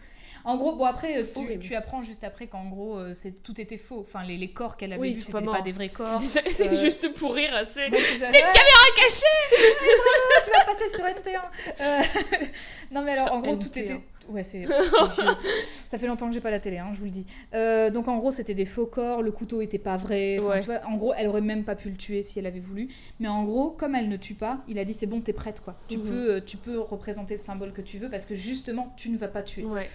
[0.46, 3.78] En gros, bon après, euh, tu, apprends juste après qu'en gros, euh, c'est tout était
[3.78, 4.02] faux.
[4.02, 6.22] Enfin, les, les corps qu'elle avait Oui, vus, c'était pas des vrais corps.
[6.22, 7.90] C'est Euh, juste pour rire, tu sais.
[7.90, 9.64] C'est une Ouais, caméra cachée
[10.44, 11.40] tu vas passer sur NT1.
[11.80, 12.02] Euh,
[12.92, 13.80] non mais alors, Putain, en gros, tout NT1.
[13.82, 14.02] était.
[14.30, 14.66] Ouais, c'est.
[15.88, 17.26] Ça fait longtemps que j'ai pas la télé, hein, je vous le dis.
[17.54, 19.22] Euh, donc en gros, c'était des faux corps.
[19.22, 20.38] Le couteau était pas vrai.
[20.40, 20.60] Enfin, Ouais.
[20.62, 22.90] tu vois, en gros, elle aurait même pas pu le tuer si elle avait voulu.
[23.20, 25.60] Mais en gros, comme elle ne tue pas, il a dit c'est bon, t'es prête
[25.62, 25.76] quoi.
[25.88, 26.04] Tu Mhm.
[26.10, 29.28] peux, tu peux représenter le symbole que tu veux parce que justement, tu ne vas
[29.28, 29.64] pas tuer.
[29.66, 29.90] Ouais.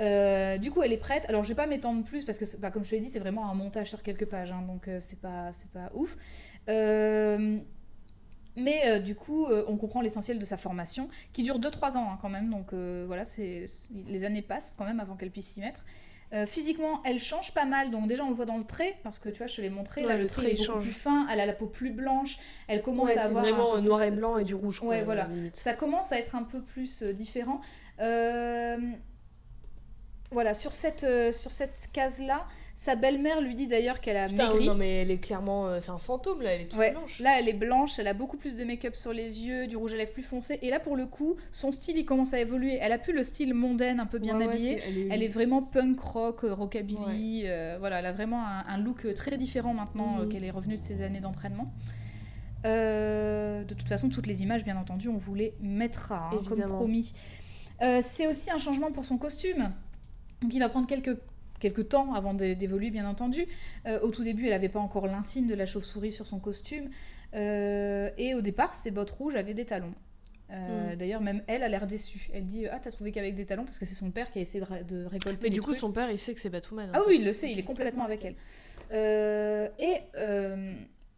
[0.00, 1.24] Euh, du coup, elle est prête.
[1.28, 3.18] Alors, je vais pas m'étendre plus parce que, bah, comme je te l'ai dit, c'est
[3.20, 6.16] vraiment un montage sur quelques pages, hein, donc euh, c'est pas, c'est pas ouf.
[6.68, 7.58] Euh,
[8.56, 12.18] mais euh, du coup, on comprend l'essentiel de sa formation, qui dure 2-3 ans hein,
[12.22, 12.50] quand même.
[12.50, 13.64] Donc voilà, c'est,
[14.06, 15.84] les années passent quand même avant qu'elle puisse s'y mettre.
[16.32, 17.90] Euh, physiquement, elle change pas mal.
[17.92, 19.70] Donc déjà, on le voit dans le trait, parce que tu vois, je te l'ai
[19.70, 20.02] montré.
[20.02, 20.82] Ouais, là, le le trait trait, est beaucoup change.
[20.84, 21.26] plus fin.
[21.30, 22.38] Elle a la peau plus blanche.
[22.66, 24.82] Elle commence Ouais, à avoir vraiment noir et de- blanc et du rouge.
[24.82, 25.28] Ouais, voilà.
[25.52, 27.60] Ça commence à être un peu plus différent.
[28.00, 28.78] Euh,
[30.34, 32.44] Voilà, sur cette, euh, sur cette case-là,
[32.74, 34.66] sa belle-mère lui dit d'ailleurs qu'elle a Putain, maigri.
[34.66, 37.20] non mais elle est clairement, euh, c'est un fantôme là, elle est toute Ouais, blanche.
[37.20, 39.94] là elle est blanche, elle a beaucoup plus de make-up sur les yeux, du rouge
[39.94, 42.76] à lèvres plus foncé, et là pour le coup, son style il commence à évoluer.
[42.80, 44.80] Elle a plus le style mondaine, un peu bien Ouais, ouais, habillée.
[44.84, 47.44] elle est, Elle est vraiment punk rock, euh, rockabilly.
[47.46, 50.28] euh, voilà, elle a vraiment un, un look très différent maintenant euh, Mhm.
[50.30, 51.72] qu'elle est revenue de ses années d'entraînement.
[52.64, 57.12] De toute façon, toutes les images, bien entendu, on vous les mettra, hein, comme promis.
[58.02, 59.70] C'est aussi un changement pour son costume.
[60.42, 61.16] Donc il va prendre quelques,
[61.60, 63.46] quelques temps avant d'é- d'évoluer, bien entendu.
[63.86, 66.90] Euh, au tout début, elle n'avait pas encore l'insigne de la chauve-souris sur son costume.
[67.34, 69.94] Euh, et au départ, ses bottes rouges avaient des talons.
[70.50, 70.96] Euh, Mm.
[70.96, 72.28] D'ailleurs, même elle a l'air déçue.
[72.32, 73.64] Elle dit Ah, t'as trouvé qu'avec des talons?
[73.64, 75.38] Parce que c'est son père qui a essayé de, de récolter.
[75.44, 75.80] Mais du coup, trucs.
[75.80, 76.90] son père, il sait que c'est Batwoman.
[76.90, 77.08] en Ah fait.
[77.08, 78.34] oui, il le sait, il est complètement avec elle.
[79.78, 80.00] Et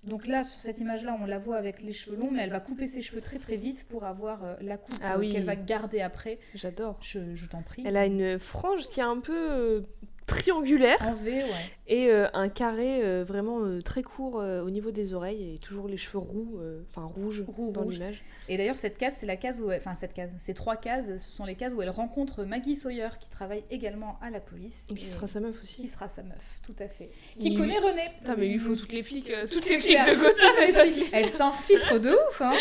[0.07, 2.61] donc là, sur cette image-là, on la voit avec les cheveux longs, mais elle va
[2.61, 5.31] couper ses cheveux très très vite pour avoir euh, la coupe Ah euh, oui.
[5.33, 6.39] qu'elle va garder après.
[6.55, 6.99] J'adore.
[7.03, 7.83] Je, je t'en prie.
[7.85, 9.81] Elle a une frange qui est un peu euh,
[10.27, 11.49] triangulaire En V, ouais.
[11.87, 15.89] et euh, un carré euh, vraiment euh, très court au niveau des oreilles et toujours
[15.89, 17.95] les cheveux roux, enfin rouges Roux, dans rouge.
[17.99, 18.23] l'image.
[18.49, 19.71] Et d'ailleurs, cette case, c'est la case où.
[19.71, 22.77] elle- Enfin, cette case, ces trois cases, ce sont les cases où elle rencontre Maggie
[22.77, 24.89] Sawyer, qui travaille également à la police.
[24.97, 25.77] Qui et sera sa meuf aussi.
[25.77, 27.11] qui sera sa meuf, tout à fait.
[27.39, 28.09] Qui Il- connaît René.
[28.19, 31.09] Putain, mais il lui faut toutes les flics, toutes les flics de Gotham.
[31.13, 32.53] Elle, s'infiltre de ouf, hein.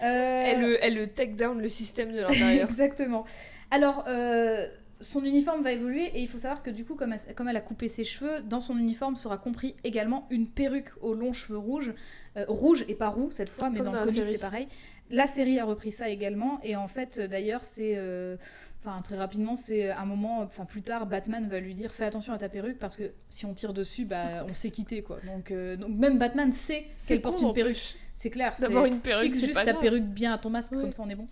[0.00, 2.68] Elle, elle, elle take down le système de l'intérieur.
[2.68, 3.24] Exactement.
[3.70, 4.66] Alors, euh,
[5.00, 7.56] son uniforme va évoluer et il faut savoir que du coup, comme elle, comme elle
[7.56, 11.58] a coupé ses cheveux, dans son uniforme sera compris également une perruque aux longs cheveux
[11.58, 11.94] rouges,
[12.36, 14.68] euh, rouge et pas roux cette fois, mais dans, dans le comic c'est pareil.
[15.10, 18.36] La série a repris ça également et en fait, euh, d'ailleurs, c'est euh,
[18.82, 22.32] Enfin, très rapidement, c'est un moment, enfin plus tard, Batman va lui dire fais attention
[22.32, 25.18] à ta perruque parce que si on tire dessus, bah on s'est quitté quoi.
[25.26, 27.96] Donc, euh, donc même Batman sait qu'elle porte con, une perruque.
[28.14, 28.54] C'est clair.
[28.58, 29.82] D'avoir c'est- une perruque, Fixe c'est juste pas ta grave.
[29.82, 31.28] perruque bien à ton masque, comme ça on est bon.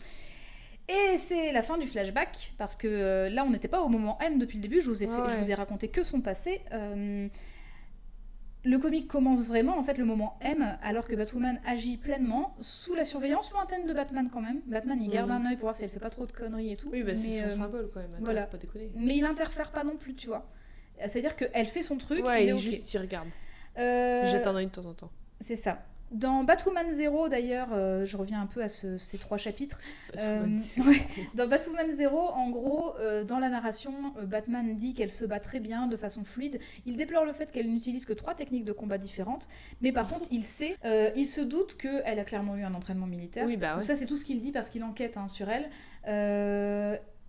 [0.88, 4.16] Et c'est la fin du flashback, parce que euh, là on n'était pas au moment
[4.22, 6.20] M depuis le début, je vous ai, fait- Ouais, je vous ai raconté que son
[6.22, 6.62] passé.
[6.72, 7.28] Euh,
[8.64, 12.94] le comic commence vraiment, en fait, le moment M, alors que Batwoman agit pleinement, sous
[12.94, 14.60] la surveillance lointaine de Batman quand même.
[14.66, 15.36] Batman il garde Mhm.
[15.46, 16.88] un œil pour voir si elle fait pas trop de conneries et tout.
[16.90, 18.10] Oui, bah c'est son euh, symbole quand même.
[18.14, 18.46] Attends, voilà.
[18.46, 18.90] faut pas déconner.
[18.96, 20.48] mais il interfère pas non plus, tu vois.
[21.06, 22.58] C'est-à-dire qu'elle fait son truc, Ouais, il il est ok.
[22.58, 23.28] juste il regarde.
[23.78, 25.10] Euh, Il jette un œil de temps en temps.
[25.40, 25.78] C'est ça.
[26.10, 29.78] Dans Batwoman 0, d'ailleurs, euh, je reviens un peu à ce- ces trois chapitres.
[30.18, 30.44] Euh,
[30.86, 31.02] ouais.
[31.34, 33.92] Dans Batwoman 0, en gros, euh, dans la narration,
[34.24, 36.58] Batman dit qu'elle se bat très bien, de façon fluide.
[36.86, 39.48] Il déplore le fait qu'elle n'utilise que trois techniques de combat différentes.
[39.82, 40.76] Mais par contre, il sait,
[41.14, 43.44] il se doute qu'elle a clairement eu un entraînement militaire.
[43.46, 43.74] Oui, bah ouais.
[43.76, 45.68] Donc ça, c'est tout ce qu'il dit parce qu'il enquête hein, sur elle.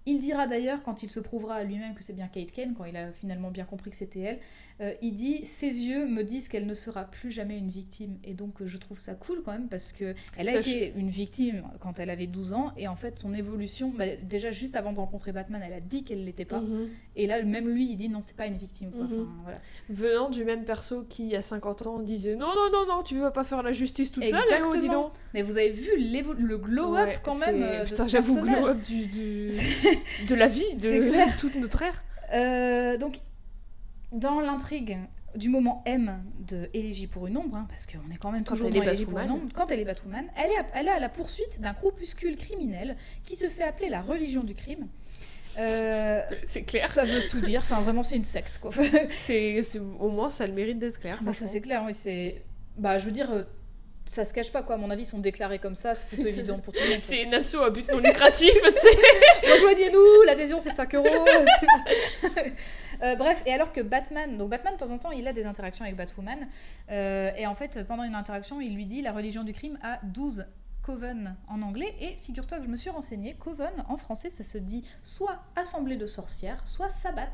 [0.06, 2.86] Il dira d'ailleurs, quand il se prouvera à lui-même que c'est bien Kate Kane, quand
[2.86, 4.40] il a finalement bien compris que c'était elle,
[4.82, 8.18] euh, il dit Ses yeux me disent qu'elle ne sera plus jamais une victime.
[8.24, 10.94] Et donc, euh, je trouve ça cool quand même parce que elle a Ça, été
[10.96, 12.72] une victime quand elle avait 12 ans.
[12.78, 16.04] Et en fait, son évolution, bah, déjà juste avant de rencontrer Batman, elle a dit
[16.04, 16.62] qu'elle l'était pas.
[16.62, 16.88] Mhm.
[17.16, 18.92] Et là, même lui, il dit Non, c'est pas une victime.
[18.92, 19.04] Quoi.
[19.04, 19.14] Mhm.
[19.14, 19.58] Enfin, voilà.
[19.90, 23.04] Venant du même perso qui, il y a 50 ans, disait Non, non, non, non,
[23.04, 25.02] tu vas pas faire la justice toute seule, eh, oh, dis Exactement.
[25.04, 25.12] donc.
[25.34, 29.52] Mais vous avez vu le glow-up Ouais, quand même euh, Putain, j'avoue, glow-up du, du-
[30.28, 32.04] de la vie, de toute notre ère.
[32.34, 33.20] Euh, donc,
[34.12, 34.98] dans l'intrigue
[35.36, 38.56] du moment M de Élégie pour une ombre, hein, parce qu'on est quand même Quand
[38.56, 40.66] toujours elle dans est Élégie pour une ombre, quand elle est Batwoman, elle est, à,
[40.74, 44.56] elle est à la poursuite d'un groupuscule criminel qui se fait appeler la religion du
[44.56, 44.88] crime.
[45.60, 46.88] Euh, C'est clair.
[46.88, 48.72] ça veut tout dire, enfin vraiment c'est une secte quoi.
[49.12, 51.20] C'est, c'est- au moins, ça a le mérite d'être clair.
[51.22, 52.42] bah, ça c'est clair, oui, c'est...
[52.78, 53.44] Bah je veux dire, euh,
[54.10, 56.60] ça se cache pas quoi, à mon avis sont déclarés comme ça, c'est plutôt évident
[56.60, 57.00] pour tout le monde.
[57.02, 58.98] C'est une asso à but non lucratif, tu sais.
[59.54, 61.08] Rejoignez-nous, l'adhésion c'est 5 euros.
[63.02, 65.46] Euh, bref, et alors que Batman, donc Batman de temps en temps il a des
[65.46, 66.50] interactions avec Batwoman,
[66.92, 70.02] euh, et en fait pendant une interaction il lui dit la religion du crime a
[70.04, 70.46] 12
[70.82, 71.96] coven en anglais.
[72.02, 75.96] Et figure-toi que je me suis renseignée, coven en français, ça se dit soit assemblée
[75.96, 77.30] de sorcières, soit sabbat.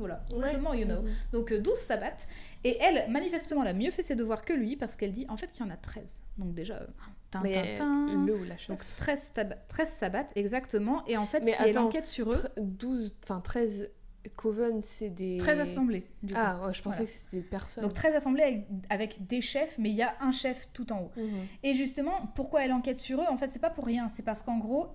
[0.00, 0.24] Voilà,
[0.54, 1.02] comment you know.
[1.02, 1.10] Mhm.
[1.32, 2.16] Donc euh, 12 sabbats.
[2.64, 5.36] Et elle, manifestement, elle a mieux fait ses devoirs que lui parce qu'elle dit en
[5.36, 6.24] fait qu'il y en a 13.
[6.38, 6.86] Donc déjà, euh,
[7.30, 8.24] tin, tin, tin.
[8.26, 8.68] le ou la chef.
[8.68, 11.04] Donc 13, tab- 13 sabbats, exactement.
[11.06, 13.90] Et en fait, Mais si elle attends, enquête sur eux, Tre- 12, enfin 13
[14.36, 15.38] coven, c'est des.
[15.38, 16.06] 13 assemblées.
[16.22, 16.40] Du coup.
[16.42, 17.04] Ah, ouais, je pensais Voilà.
[17.10, 17.84] que c'était des personnes.
[17.84, 21.04] Donc 13 assemblées avec, avec des chefs, mais il y a un chef tout en
[21.04, 21.10] haut.
[21.16, 21.28] Mhm.
[21.62, 23.26] Et justement, pourquoi elle enquête sur eux?
[23.30, 24.08] En fait, c'est pas pour rien.
[24.10, 24.88] C'est parce qu'en gros,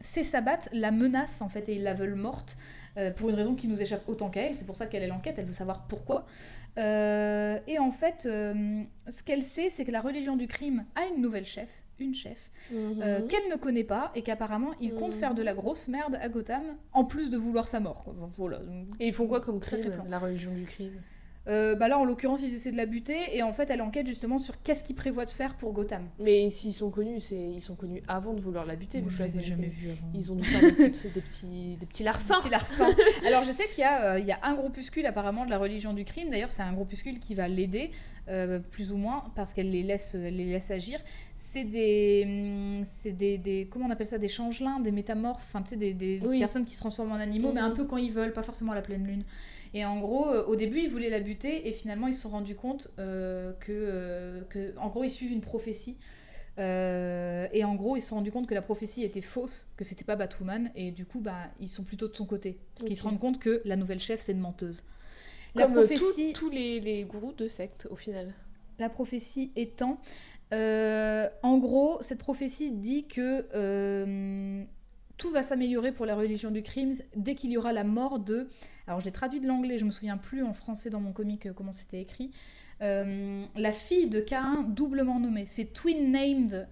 [0.00, 2.56] ces sabbats la menacent en fait et ils la veulent morte
[2.96, 4.54] euh, pour une raison qui nous échappe autant qu'à elle.
[4.54, 5.36] C'est pour ça qu'elle est l'enquête.
[5.38, 6.26] Elle veut savoir pourquoi.
[6.78, 11.04] Euh, et en fait, euh, ce qu'elle sait, c'est que la religion du crime a
[11.06, 11.68] une nouvelle chef,
[11.98, 13.26] une chef, euh, Mhm.
[13.26, 15.18] qu'elle ne connaît pas et qu'apparemment il compte Mhm.
[15.20, 16.62] faire de la grosse merde à Gotham
[16.92, 18.04] en plus de vouloir sa mort.
[18.04, 18.14] quoi.
[18.36, 18.60] Voilà.
[19.00, 20.04] Et ils font quoi comme Sacré crime plan.
[20.08, 21.00] La religion du crime?
[21.48, 24.06] Euh, bah là, en l'occurrence, ils essaient de la buter et en fait, elle enquête
[24.06, 26.06] justement sur qu'est-ce qu'ils prévoient de faire pour Gotham.
[26.18, 29.00] Mais s'ils sont connus, c'est ils sont connus avant de vouloir la buter.
[29.00, 30.10] Moi, je les ai jamais ils- vus avant.
[30.14, 32.38] Ils ont dû faire des, petites- des petits, des petits larcins.
[33.26, 35.58] Alors je sais qu'il y, a, euh, il y a un groupuscule apparemment de la
[35.58, 36.30] religion du crime.
[36.30, 37.90] D'ailleurs c'est un groupuscule qui va l'aider,
[38.28, 40.98] euh, plus ou moins, parce qu'elle les laisse, elle les laisse agir.
[41.34, 42.24] C'est des,
[42.76, 45.76] hum, c'est des, des, comment on appelle ça, des changelins, des métamorphes, enfin tu sais,
[45.76, 46.38] des, des Oui.
[46.38, 47.76] personnes qui se transforment en animaux, mais un Mhm.
[47.76, 49.24] peu quand ils veulent, pas forcément à la pleine lune.
[49.74, 52.30] Et en gros, euh, au début, ils voulaient la buter, et finalement, ils se sont
[52.30, 55.96] rendus compte euh, que, euh, que, en gros, ils suivent une prophétie.
[56.58, 59.84] Euh, et en gros, ils se sont rendus compte que la prophétie était fausse, que
[59.84, 62.58] c'était pas Batwoman, et du coup, bah, ils sont plutôt de son côté.
[62.74, 64.82] Parce qu'ils se rendent compte que la nouvelle chef, c'est une menteuse.
[65.54, 68.32] La Comme euh, prophétie, tous les, les gourous de secte, au final.
[68.78, 70.00] la prophétie étant,
[70.52, 74.64] euh, en gros, cette prophétie dit que euh,
[75.16, 78.48] tout va s'améliorer pour la religion du crime dès qu'il y aura la mort de.
[78.86, 81.52] Alors, j'ai traduit de l'anglais, je me souviens plus en français dans mon comic euh,
[81.52, 82.30] comment c'était écrit.
[82.82, 85.44] Euh, la fille de Cain doublement nommée.
[85.46, 86.68] C'est twin named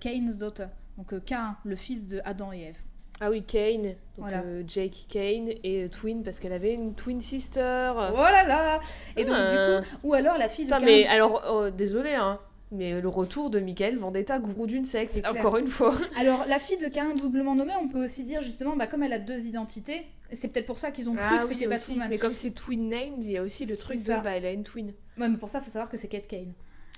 [0.00, 0.66] Cain's daughter.
[0.98, 2.78] Donc Cain, le fils de Adam et Ève.
[3.20, 4.42] Ah oui, Kane, donc Voilà.
[4.42, 7.92] euh, Jake Kane, et euh, Twin, parce qu'elle avait une twin sister.
[7.96, 8.80] Oh là là
[9.16, 9.50] Et donc Ah.
[9.80, 12.40] du coup, ou alors la fille de Putain, mais alors, oh, désolé, hein,
[12.72, 15.94] mais le retour de Michael Vendetta, gourou d'une secte, encore une fois.
[16.16, 19.12] Alors, la fille de Cain doublement nommée, on peut aussi dire justement, bah, comme elle
[19.12, 21.92] a deux identités, c'est peut-être pour ça qu'ils ont cru que c'était Ah aussi.
[21.92, 22.08] Batwoman.
[22.10, 24.18] Mais comme c'est twin named, il y a aussi le truc de ça.
[24.18, 24.92] bah elle a une twin.
[25.18, 26.52] Ouais, mais pour ça, il faut savoir que c'est Kate Kane.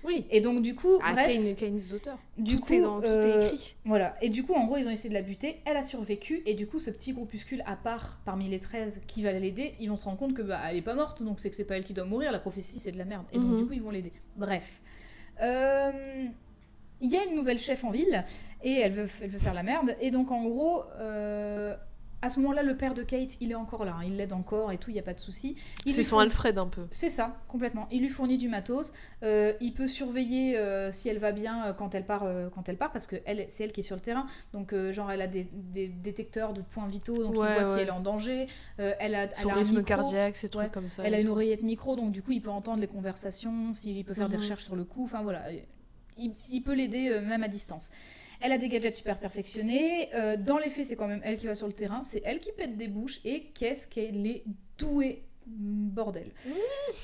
[0.06, 0.24] Oui.
[0.30, 2.12] Et donc, du coup, Ah, bref, Kane, Kane's daughter.
[2.38, 3.74] du tout coup, est dans, tout euh, est écrit.
[3.84, 4.16] Voilà.
[4.22, 5.60] Et du coup, en gros, ils ont essayé de la buter.
[5.64, 6.42] Elle a survécu.
[6.46, 9.88] Et du coup, ce petit groupuscule à part, parmi les 13 qui va l'aider, ils
[9.90, 11.22] vont se rendre compte que bah, elle est pas morte.
[11.22, 12.30] Donc, c'est que c'est pas elle qui doit mourir.
[12.32, 13.24] La prophétie, c'est de la merde.
[13.32, 13.58] Et donc, Mhm.
[13.58, 14.12] du coup, ils vont l'aider.
[14.36, 14.80] Bref.
[15.42, 15.90] Euh,
[17.02, 18.24] Il y a une nouvelle chef en ville.
[18.62, 19.94] Et elle veut, elle veut faire la merde.
[20.00, 20.82] Et donc, en gros.
[20.98, 21.76] euh,
[22.22, 24.04] À ce moment-là, le père de Kate, il est encore là, hein.
[24.04, 25.54] il l'aide encore et tout, il n'y a pas de souci.
[25.88, 26.86] C'est son Alfred un peu.
[26.90, 27.86] c'est ça, complètement.
[27.92, 28.92] Il lui fournit du matos.
[29.22, 32.78] Euh, il peut surveiller euh, si elle va bien euh, quand elle part, quand elle
[32.78, 34.26] part parce que elle, c'est elle qui est sur le terrain.
[34.54, 37.80] Donc, genre, elle a des, des détecteurs de points vitaux, donc Ouais, il voit si
[37.80, 38.46] elle est en danger.
[38.78, 39.84] Elle a, Son elle a un rythme micro.
[39.84, 40.70] cardiaque, ces trucs Ouais.
[40.72, 41.02] comme ça.
[41.04, 44.14] Elle a une oreillette micro, donc du coup, il peut entendre les conversations, s'il peut
[44.14, 44.42] faire des Mhm.
[44.42, 45.04] recherches sur le coup.
[45.04, 45.42] Enfin, voilà.
[46.18, 47.90] Il, il peut l'aider même à distance.
[48.40, 50.14] Elle a des gadgets super perfectionnés.
[50.14, 52.02] Euh, dans les faits, c'est quand même elle qui va sur le terrain.
[52.02, 53.20] C'est elle qui pète des bouches.
[53.24, 54.44] Et qu'est-ce qu'elle est
[54.78, 56.32] douée Bordel.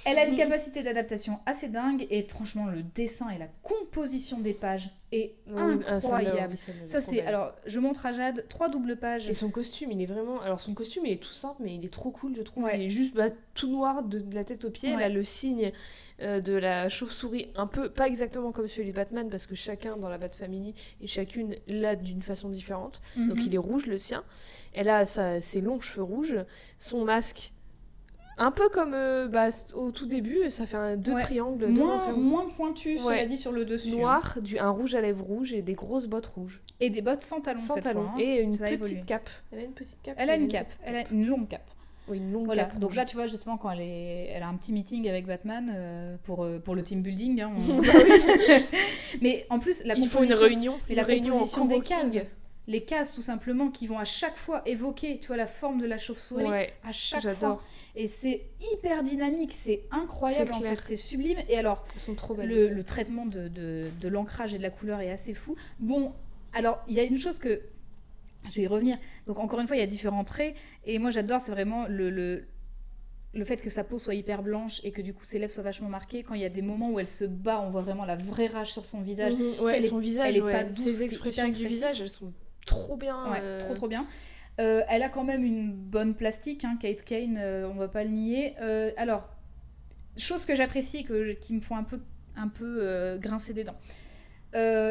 [0.05, 2.07] Elle a une capacité d'adaptation assez dingue.
[2.11, 5.55] Et franchement, le dessin et la composition des pages est Oui,
[5.87, 6.57] ah, celle-là, incroyable.
[6.87, 7.21] Ça, c'est.
[7.23, 9.29] Alors, je montre à Jade trois doubles pages.
[9.29, 10.41] Et son costume, il est vraiment.
[10.41, 12.65] Alors, son costume, il est tout simple, mais il est trop cool, je trouve.
[12.65, 12.77] Ouais.
[12.77, 14.91] Il est juste bah, tout noir de, de la tête aux pieds.
[14.91, 14.97] Ouais.
[14.97, 15.73] Elle a le signe
[16.21, 19.97] euh, de la chauve-souris, un peu, pas exactement comme celui de Batman, parce que chacun
[19.97, 23.01] dans la Bat Family et chacune l'a d'une façon différente.
[23.17, 23.45] Donc, Mhm.
[23.47, 24.25] il est rouge, le sien.
[24.73, 26.37] Elle a sa- ses longs cheveux rouges,
[26.79, 27.53] son masque.
[28.39, 31.21] Un peu comme euh, bah, au tout début, ça fait un, deux Ouais.
[31.21, 33.27] triangles, deux moins, triangles moins pointu, cela Ouais.
[33.27, 33.91] dit, sur le dessus.
[33.93, 33.97] hein.
[33.99, 36.63] noirs, du, un rouge à lèvres rouge et des grosses bottes rouges.
[36.81, 37.61] Et des bottes sans talons.
[37.61, 38.03] Sans cette talons.
[38.05, 38.21] fois, hein.
[38.21, 39.29] Et une Ça petite cape.
[39.53, 40.15] Elle a une petite cape.
[40.19, 41.69] Elle a une cape, elle a une longue cape.
[42.09, 42.75] Oui, une longue Voilà, cape.
[42.81, 42.97] donc rouge.
[42.97, 44.27] là tu vois justement quand elle, est...
[44.33, 47.41] elle a un petit meeting avec Batman euh, pour, euh, pour le team building.
[47.43, 47.81] hein, on-
[49.23, 51.81] Mais en plus, la Il faut une composition- réunion, mais la réunion en composition des
[51.81, 52.13] coworking.
[52.13, 52.27] cases.
[52.69, 55.87] Les cases tout simplement qui vont à chaque fois évoquer tu vois, la forme de
[55.87, 57.61] la chauve-souris Ouais, à chaque fois.
[57.95, 60.77] Et c'est hyper dynamique, c'est incroyable C'est en clair.
[60.77, 61.39] fait, c'est sublime.
[61.49, 62.49] Et alors, Elles sont trop belles.
[62.49, 65.57] le, le traitement de, de, de l'ancrage et de la couleur est assez fou.
[65.81, 66.15] Bon,
[66.53, 67.63] alors il y a une chose que
[68.49, 68.97] je vais y revenir.
[69.27, 72.11] Donc encore une fois, il y a différents traits et moi j'adore, c'est vraiment le,
[72.11, 72.45] le
[73.35, 75.63] le fait que sa peau soit hyper blanche et que du coup ses lèvres soient
[75.63, 76.23] vachement marquées.
[76.23, 78.47] Quand il y a des moments où elle se bat, on voit vraiment la vraie
[78.47, 79.33] rage sur son visage.
[79.33, 80.53] Ça, ouais, elle est- son visage, elle est ouais.
[80.53, 82.33] pas douce, ses expressions du visage, elles sont
[82.67, 83.31] trop bien.
[83.31, 84.07] Ouais, euh, trop trop bien.
[84.61, 88.05] Euh, elle a quand même une bonne plastique, hein, Kate Kane, euh, on va pas
[88.05, 88.55] le nier.
[88.61, 89.29] Euh, alors,
[90.17, 92.01] chose que j'apprécie et que, qui me font un peu,
[92.37, 93.79] un peu grincer des dents.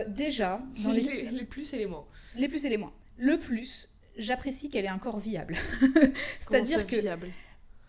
[0.07, 1.02] Déjà, dans les...
[1.02, 1.30] les...
[1.30, 2.06] les plus et les moins.
[2.35, 2.93] les plus et les moins.
[3.18, 5.56] Le plus, j'apprécie qu'elle ait un corps viable.
[6.39, 7.27] C'est-à-dire que viable?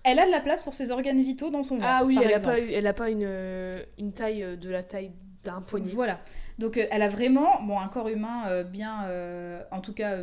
[0.04, 1.88] elle a de la place pour ses organes vitaux dans son ventre.
[1.88, 2.56] Ah oui, par elle a, exemple.
[2.56, 5.12] pas, elle a pas une, une taille de la taille
[5.44, 5.90] d'un poignet.
[5.90, 6.20] Voilà.
[6.59, 10.19] Donc euh, elle a vraiment bon, un corps humain euh, bien, euh, en tout cas,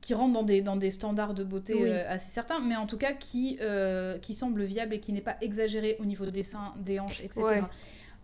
[0.00, 1.90] qui rentre dans des, dans des standards de beauté Oui.
[1.90, 3.58] assez certains, mais en tout cas qui,
[4.22, 7.42] qui semble viable et qui n'est pas exagéré au niveau des seins, des hanches, etc.
[7.42, 7.62] Ouais.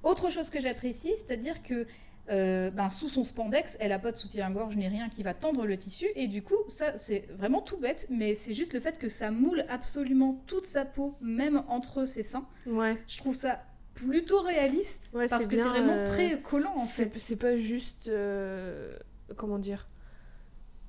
[0.03, 1.87] Autre chose que j'apprécie, c'est-à-dire que
[2.31, 5.67] euh, ben, sous son spandex, elle a pas de soutien-gorge ni rien qui va tendre
[5.67, 8.99] le tissu, et du coup, ça c'est vraiment tout bête, mais c'est juste le fait
[8.99, 12.47] que ça moule absolument toute sa peau, même entre ses seins.
[12.67, 12.97] Ouais.
[13.09, 13.61] Je trouve ça
[13.95, 17.19] plutôt réaliste Ouais, parce que c'est vraiment euh, très collant en C'est fait.
[17.19, 18.09] c'est pas juste.
[18.09, 18.97] euh,
[19.37, 19.89] comment dire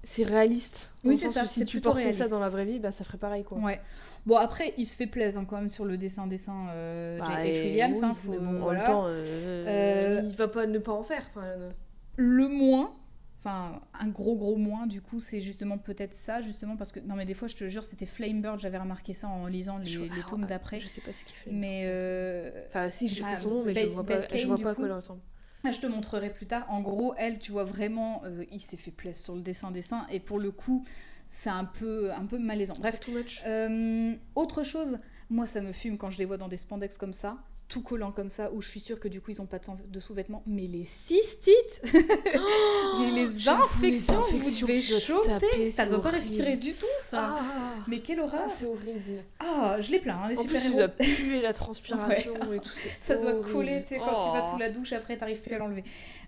[0.03, 0.91] C'est réaliste.
[1.03, 3.43] Oui, c'est ça, Si tu portais ça dans la vraie vie, bah ça ferait pareil
[3.43, 3.57] quoi.
[3.59, 3.79] Ouais.
[4.25, 7.25] Bon après, il se fait plaisir hein, quand même sur le dessin dessin euh, Bah,
[7.43, 7.55] J.H.
[7.55, 7.97] et Williams.
[8.01, 8.95] oui, hein, faut- mais bon, voilà.
[8.97, 11.23] En même temps, il va pas ne pas en faire.
[11.29, 11.69] enfin, euh,
[12.17, 12.95] Le moins,
[13.43, 17.15] enfin un gros gros moins du coup, c'est justement peut-être ça justement parce que non
[17.15, 20.01] mais des fois je te jure c'était Flamebird, j'avais remarqué ça en lisant les, je-
[20.01, 20.79] les alors, tomes ah, d'après.
[20.79, 21.51] Je sais pas ce qu'il fait.
[21.51, 24.27] Mais euh, Enfin, si, je sais Ah, son nom, mais je Beth- vois pas, Beth
[24.27, 25.21] je Kane, vois pas à quoi elle ressemble.
[25.63, 26.65] Ah, Je te montrerai plus tard.
[26.69, 30.19] En gros, elle, tu vois vraiment, euh, il s'est fait plaisir sur le dessin-dessin et
[30.19, 30.85] pour le coup,
[31.27, 32.75] c'est un peu, un peu malaisant.
[32.79, 33.41] Bref, too much.
[33.45, 34.99] Euh, autre chose,
[35.29, 37.37] moi ça me fume quand je les vois dans des spandex comme ça,
[37.71, 39.99] tout collant comme ça, où je suis sûre que du coup ils ont pas de,
[39.99, 45.89] sous-vêtements, mais les cystites, et les les infections, infections vous devez choper, taper, ça c'est
[45.89, 47.37] doit pas respirer du tout ça.
[47.39, 49.23] Ah, Mais quelle horreur ah, c'est horrible.
[49.39, 52.59] Ah, je les plains, hein, les En plus, super il doit puer la transpiration et
[52.59, 52.71] tout.
[52.99, 54.51] Ça doit coller, tu sais, quand tu vas Oh.
[54.51, 55.83] sous la douche, après, t'arrives plus à l'enlever.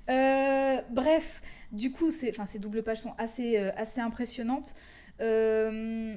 [0.09, 1.41] Euh, bref,
[1.71, 4.75] du coup, ces doubles pages sont assez, euh, assez impressionnantes.
[5.21, 6.15] Euh,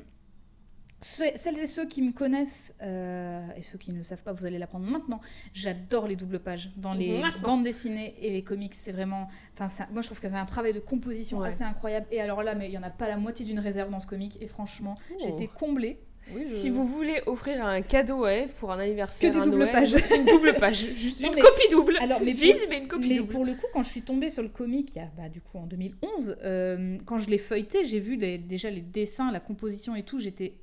[1.07, 4.47] celles et ceux qui me connaissent, euh, et ceux qui ne le savent pas, vous
[4.47, 5.20] allez l'apprendre maintenant,
[5.55, 6.70] j'adore les doubles pages.
[6.77, 7.43] Dans les Maintenant.
[7.43, 9.28] bandes dessinées et les comics, c'est vraiment...
[9.59, 11.49] Enfin, moi, je trouve que c'est un travail de composition Ouais.
[11.49, 12.07] assez incroyable.
[12.11, 14.07] Et alors là, mais il y en a pas la moitié d'une réserve dans ce
[14.07, 15.35] comic, et franchement, j'ai Oh.
[15.35, 15.99] été comblée.
[16.35, 19.43] Oui, je- Si vous voulez offrir un cadeau à Eve pour un anniversaire, Que des
[19.45, 19.95] doubles Noël, pages.
[20.16, 22.89] une double page, juste Non, une mais- copie double, Alors, mais vide pour- mais une
[22.89, 23.28] copie Mais double.
[23.28, 25.41] pour le coup, quand je suis tombée sur le comic, il y a, bah, du
[25.41, 29.39] coup en 2011, euh, quand je l'ai feuilleté, j'ai vu les- déjà les dessins, la
[29.39, 30.55] composition et tout, j'étais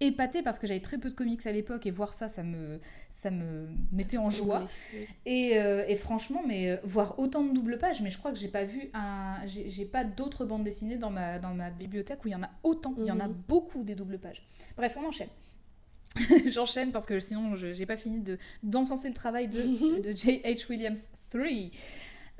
[0.00, 2.80] épatée parce que j'avais très peu de comics à l'époque et voir ça, ça me,
[3.10, 4.66] ça me mettait en joie.
[4.92, 5.06] Oui.
[5.26, 8.38] Et, euh, et franchement, mais euh, voir autant de double pages, mais je crois que
[8.38, 12.28] j'ai pas vu un, j'ai pas d'autres bandes dessinées dans ma dans ma bibliothèque où
[12.28, 12.94] il y en a autant.
[12.98, 13.34] Il y en a Mhm.
[13.48, 14.46] beaucoup des doubles pages.
[14.76, 15.28] Bref, on enchaîne.
[16.46, 20.66] J'enchaîne parce que sinon je j'ai pas fini de d'encenser le travail de, de J.H.
[20.68, 21.00] Williams
[21.30, 21.42] 3.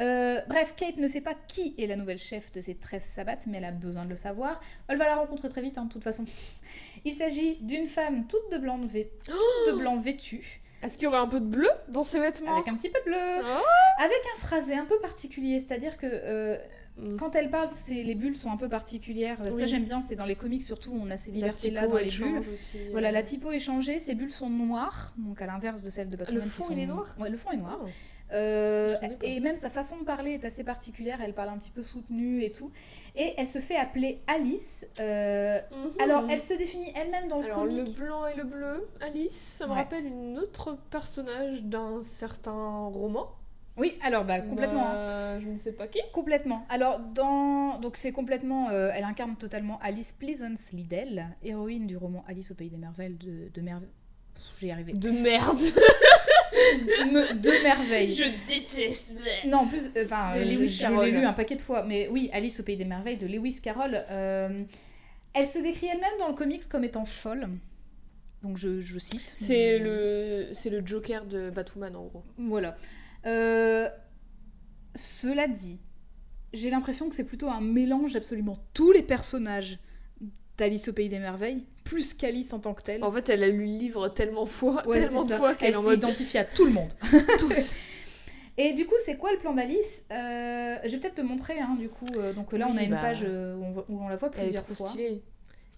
[0.01, 3.36] Euh, bref, Kate ne sait pas qui est la nouvelle chef de ces 13 sabbats,
[3.47, 4.60] mais elle a besoin de le savoir.
[4.89, 6.24] Elle va la rencontrer très vite, hein, de toute façon.
[7.05, 11.06] Il s'agit d'une femme toute de blanc, vê- toute de blanc vêtue, Est-ce qu'il y
[11.09, 14.02] aurait un peu de bleu dans ses vêtements avec un petit peu de bleu, Oh.
[14.02, 16.56] avec un phrasé un peu particulier, c'est-à-dire que euh,
[16.97, 17.16] Mm.
[17.16, 19.39] quand elle parle, les bulles sont un peu particulières.
[19.52, 22.40] Ça j'aime bien, c'est dans les comics surtout, on a ces libertés-là dans les bulles.
[22.90, 26.16] Voilà, la typo est changée, ces bulles sont noires, donc à l'inverse de celles de
[26.16, 26.43] Batman.
[26.43, 27.78] qui fond, sont- il est noir Ouais, le fond est noir.
[27.82, 27.89] Oh.
[28.32, 31.82] Euh, et même sa façon de parler est assez particulière, elle parle un petit peu
[31.82, 32.70] soutenue et tout.
[33.16, 34.86] Et elle se fait appeler Alice.
[35.01, 35.90] euh, Mhm.
[36.01, 37.97] Alors, elle se définit elle-même dans le Alors, le comic.
[37.98, 39.78] blanc et le bleu, Alice, ça me Ouais.
[39.78, 43.27] rappelle une autre personnage d'un certain roman.
[43.77, 44.85] Oui, alors bah complètement.
[44.86, 45.39] hein.
[45.40, 46.01] Je ne sais pas qui.
[46.12, 46.66] Complètement.
[46.69, 47.78] Alors, dans...
[47.78, 48.69] donc c'est complètement...
[48.70, 53.15] euh, elle incarne totalement Alice Pleasance Liddell, héroïne du roman Alice au Pays des Merveilles
[53.15, 53.62] de, de
[54.59, 54.93] J'y ai arrivé.
[54.93, 55.61] De merde.
[56.52, 58.10] Me- de merveille.
[58.12, 59.14] je déteste.
[59.47, 62.28] Non, en plus, euh, enfin, euh, je, l'ai lu un paquet de fois, mais oui,
[62.32, 64.05] Alice au Pays des Merveilles de Lewis Carroll.
[64.10, 64.64] euh,
[65.32, 67.48] elle se décrit elle-même dans le comics comme étant folle.
[68.43, 69.32] Donc je, je cite.
[69.35, 72.24] C'est le, c'est le Joker de Batwoman en gros.
[72.39, 72.77] Voilà.
[73.27, 73.89] Euh,
[74.94, 75.78] cela dit,
[76.52, 79.78] j'ai l'impression que c'est plutôt un mélange d'absolument tous les personnages
[80.60, 83.02] d'Alice au Pays des Merveilles, plus qu'Alice en tant que telle.
[83.04, 85.94] En fait, elle a lu le livre tellement, fois, Ouais, tellement de fois qu'elle s'est
[85.94, 86.88] identifiée à tout le monde.
[87.38, 87.74] tous.
[88.58, 91.76] Et du coup, c'est quoi le plan d'Alice Euh, Je vais peut-être te montrer, hein,
[91.78, 92.04] du coup.
[92.16, 92.98] euh, donc là, on a une bah.
[93.00, 94.92] page euh, où on, voit- où on la voit Elle est plusieurs fois.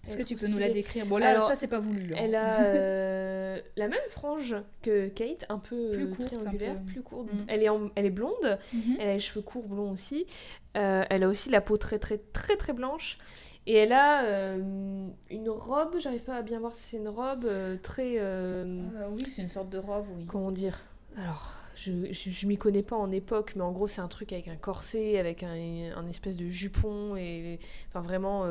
[0.05, 2.01] Est-ce que tu peux nous la décrire Bon, là, Alors, ça, c'est pas voulu.
[2.13, 2.17] hein.
[2.17, 6.91] Elle a la même frange que Kate, un peu Plus courte, triangulaire, peu.
[6.91, 7.27] plus courte.
[7.31, 7.45] Mm.
[7.47, 8.97] Elle, est en- elle est blonde, Mhm.
[8.99, 10.25] elle a les cheveux courts blonds aussi.
[10.73, 13.17] Elle a aussi la peau très très très très blanche.
[13.65, 17.45] Et elle a euh, une robe, j'arrive pas à bien voir si c'est une robe
[17.45, 18.15] euh, très.
[18.19, 18.65] euh,
[18.97, 20.25] Euh, oui, c'est une sorte de robe, oui.
[20.27, 20.79] comment dire?
[21.17, 24.33] Alors, je, je, je m'y connais pas en époque, mais en gros, c'est un truc
[24.33, 25.53] avec un corset, avec un,
[25.95, 27.59] un espèce de jupon, et.
[27.89, 28.45] Enfin, vraiment.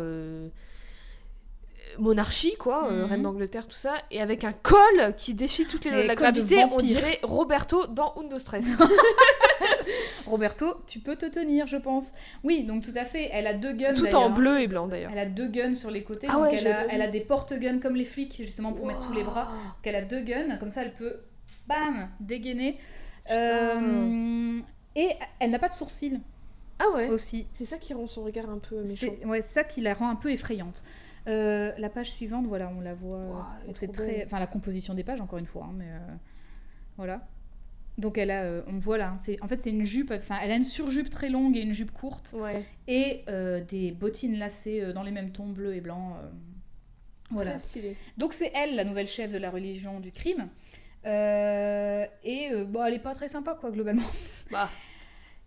[1.99, 3.05] monarchie quoi, Mhm.
[3.05, 6.15] reine d'Angleterre tout ça et avec un col qui défie toutes les lois de la
[6.15, 8.65] gravité on dirait Roberto dans Undo Stress
[10.27, 12.13] Roberto, tu peux te tenir, je pense.
[12.45, 13.29] Oui, donc tout à fait.
[13.33, 13.95] Elle a deux guns.
[13.95, 15.11] Tout en bleu et blanc d'ailleurs.
[15.13, 16.27] Elle a deux guns sur les côtés.
[16.31, 19.13] Ah donc ouais, elle, a, elle des porte-guns comme les flics, justement, pour mettre sous
[19.13, 19.47] les bras.
[19.47, 21.21] Donc elle a deux guns, comme ça elle peut,
[21.67, 22.79] bam, dégainer.
[23.31, 24.61] Euh,
[24.97, 25.11] et
[25.41, 26.21] elle n'a pas de sourcils
[26.79, 27.09] Ah ouais.
[27.09, 27.47] aussi.
[27.57, 29.07] C'est ça qui rend son regard un peu méchant.
[29.21, 30.83] C'est ouais, ça qui la rend un peu effrayante.
[31.29, 33.49] Euh, la page suivante, voilà, on la voit.
[33.75, 36.15] C'est très, enfin la composition des pages encore une fois, hein, mais euh,
[36.97, 37.27] voilà.
[37.99, 40.51] Donc elle a, euh, on voit là, c'est, en fait c'est une jupe, enfin elle
[40.51, 42.63] a une surjupe très longue et une jupe courte Ouais.
[42.89, 46.17] et euh, des bottines lacées euh, dans les mêmes tons bleu et blanc.
[46.23, 46.29] euh,
[47.31, 47.57] voilà.
[48.19, 50.49] Donc c'est elle la nouvelle chef de la religion du crime.
[51.05, 54.03] Et bon, elle est pas très sympa quoi globalement.
[54.51, 54.69] Bah.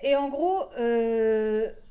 [0.01, 0.63] Et en gros,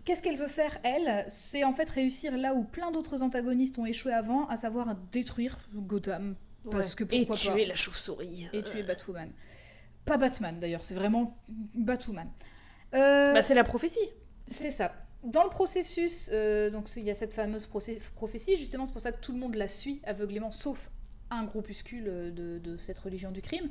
[0.05, 1.25] qu'est-ce qu'elle veut faire, elle?
[1.29, 5.57] C'est en fait réussir là où plein d'autres antagonistes ont échoué avant, à savoir détruire
[5.75, 6.35] Gotham
[6.71, 7.05] Parce Ouais.
[7.07, 7.69] que et tuer pas.
[7.69, 8.49] la chauve-souris.
[8.53, 9.31] et tuer Batwoman.
[10.05, 12.29] Pas Batman d'ailleurs, c'est vraiment Batwoman.
[12.95, 14.09] Euh, Bah c'est la prophétie.
[14.49, 14.93] c'est ça.
[15.23, 17.67] Dans le processus, euh, donc il y a cette fameuse
[18.15, 20.91] prophétie, justement, c'est pour ça que tout le monde la suit aveuglément, sauf
[21.31, 23.71] un groupuscule de, de cette religion du crime,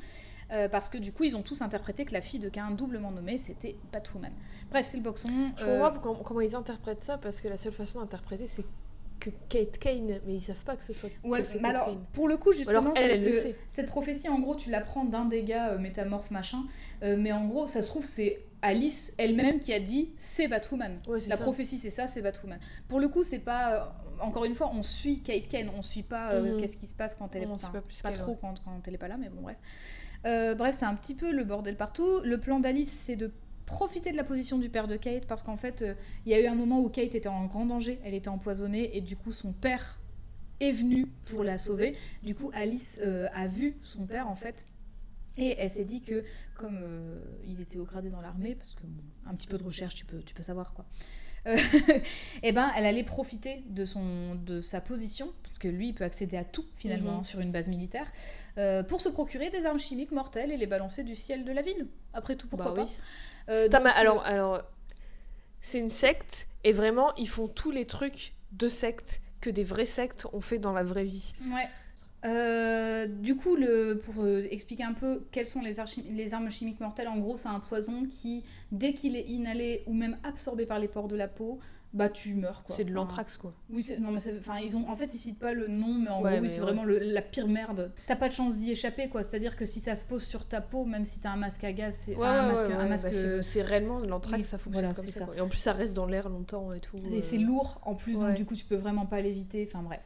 [0.52, 3.12] euh, parce que du coup, ils ont tous interprété que la fille de Cain, doublement
[3.12, 4.32] nommée, c'était Batwoman.
[4.72, 5.30] Bref, c'est le boxon.
[5.56, 8.66] Je euh, comprends comment, comment ils interprètent ça parce que la seule façon d'interpréter c'est
[9.24, 11.86] que Kate Kane, mais ils savent pas que ce soit Ouais, que c'est Kate alors,
[11.86, 12.04] Kane.
[12.12, 13.34] pour le coup, justement, alors, elle,
[13.68, 16.64] cette prophétie, en gros, tu l'apprends d'un des gars euh, métamorphes, machin,
[17.04, 20.96] euh, mais en gros, ça se trouve, c'est Alice elle-même qui a dit c'est Batwoman.
[21.08, 21.44] Ouais, La ça.
[21.44, 22.60] prophétie, c'est ça, c'est Batwoman.
[22.88, 23.74] Pour le coup, c'est pas.
[23.76, 23.80] euh,
[24.22, 26.58] encore une fois, on suit Kate Kane, on suit pas euh, Mhm.
[26.58, 28.38] qu'est-ce qui se passe quand elle est On pas plus pas qu'elle, trop ouais.
[28.42, 29.58] quand, quand elle est pas là, mais bon, bref.
[30.58, 32.20] Bref, c'est un petit peu le bordel partout.
[32.24, 33.32] Le plan d'Alice, c'est de
[33.74, 35.96] profiter de la position du père de Kate parce qu'en fait, euh,
[36.26, 38.96] il y a eu un moment où Kate était en grand danger, elle était empoisonnée
[38.96, 40.00] et du coup, son père
[40.60, 41.98] est venu pour la sauver.
[42.22, 44.68] Du coup, Alice euh, a vu son père en fait.
[45.38, 46.24] Et elle s'est dit que,
[46.56, 49.64] comme euh, il était au gradé dans l'armée, parce que bon, un petit peu de
[49.64, 50.86] recherche, tu peux, tu peux savoir quoi.
[52.44, 56.04] Et ben, elle allait profiter de son, de sa position, parce que lui, il peut
[56.04, 57.24] accéder à tout finalement Mhm.
[57.24, 58.14] sur une base militaire,
[58.88, 61.88] pour se procurer des armes chimiques mortelles et les balancer du ciel de la ville.
[62.14, 62.96] Après tout, pourquoi Bah pas oui.
[63.50, 64.62] Euh, Putain, donc, mais alors, alors,
[65.60, 69.86] c'est une secte et vraiment ils font tous les trucs de secte que des vraies
[69.86, 71.34] sectes ont fait dans la vraie vie.
[71.52, 71.68] Ouais.
[72.26, 75.76] Euh, du coup, le, pour euh, expliquer un peu quelles sont les,
[76.10, 79.94] les armes chimiques mortelles, en gros, c'est un poison qui, dès qu'il est inhalé ou
[79.94, 81.60] même absorbé par les pores de la peau,
[81.94, 82.64] bah tu meurs.
[82.64, 82.76] quoi.
[82.76, 83.54] C'est de l'anthrax quoi.
[83.70, 86.22] Oui, non, mais enfin, ils ont, en fait, ils citent pas le nom, mais en
[86.22, 86.62] Ouais, gros, oui, c'est ouais.
[86.66, 87.92] vraiment le- la pire merde.
[88.08, 89.22] T'as pas de chance d'y échapper, quoi.
[89.24, 91.72] C'est-à-dire que si ça se pose sur ta peau, même si t'as un masque à
[91.72, 94.86] gaz, c'est, enfin, un masque, un masque bah, c'est- réellement de l'anthrax, oui, ça fonctionne
[94.86, 95.28] voilà, comme ça.
[95.38, 96.98] Et en plus ça reste dans l'air longtemps et tout.
[97.12, 97.22] Et euh.
[97.22, 98.34] c'est lourd en plus, donc Ouais.
[98.34, 99.68] du coup tu peux vraiment pas l'éviter.
[99.70, 100.02] Enfin bref.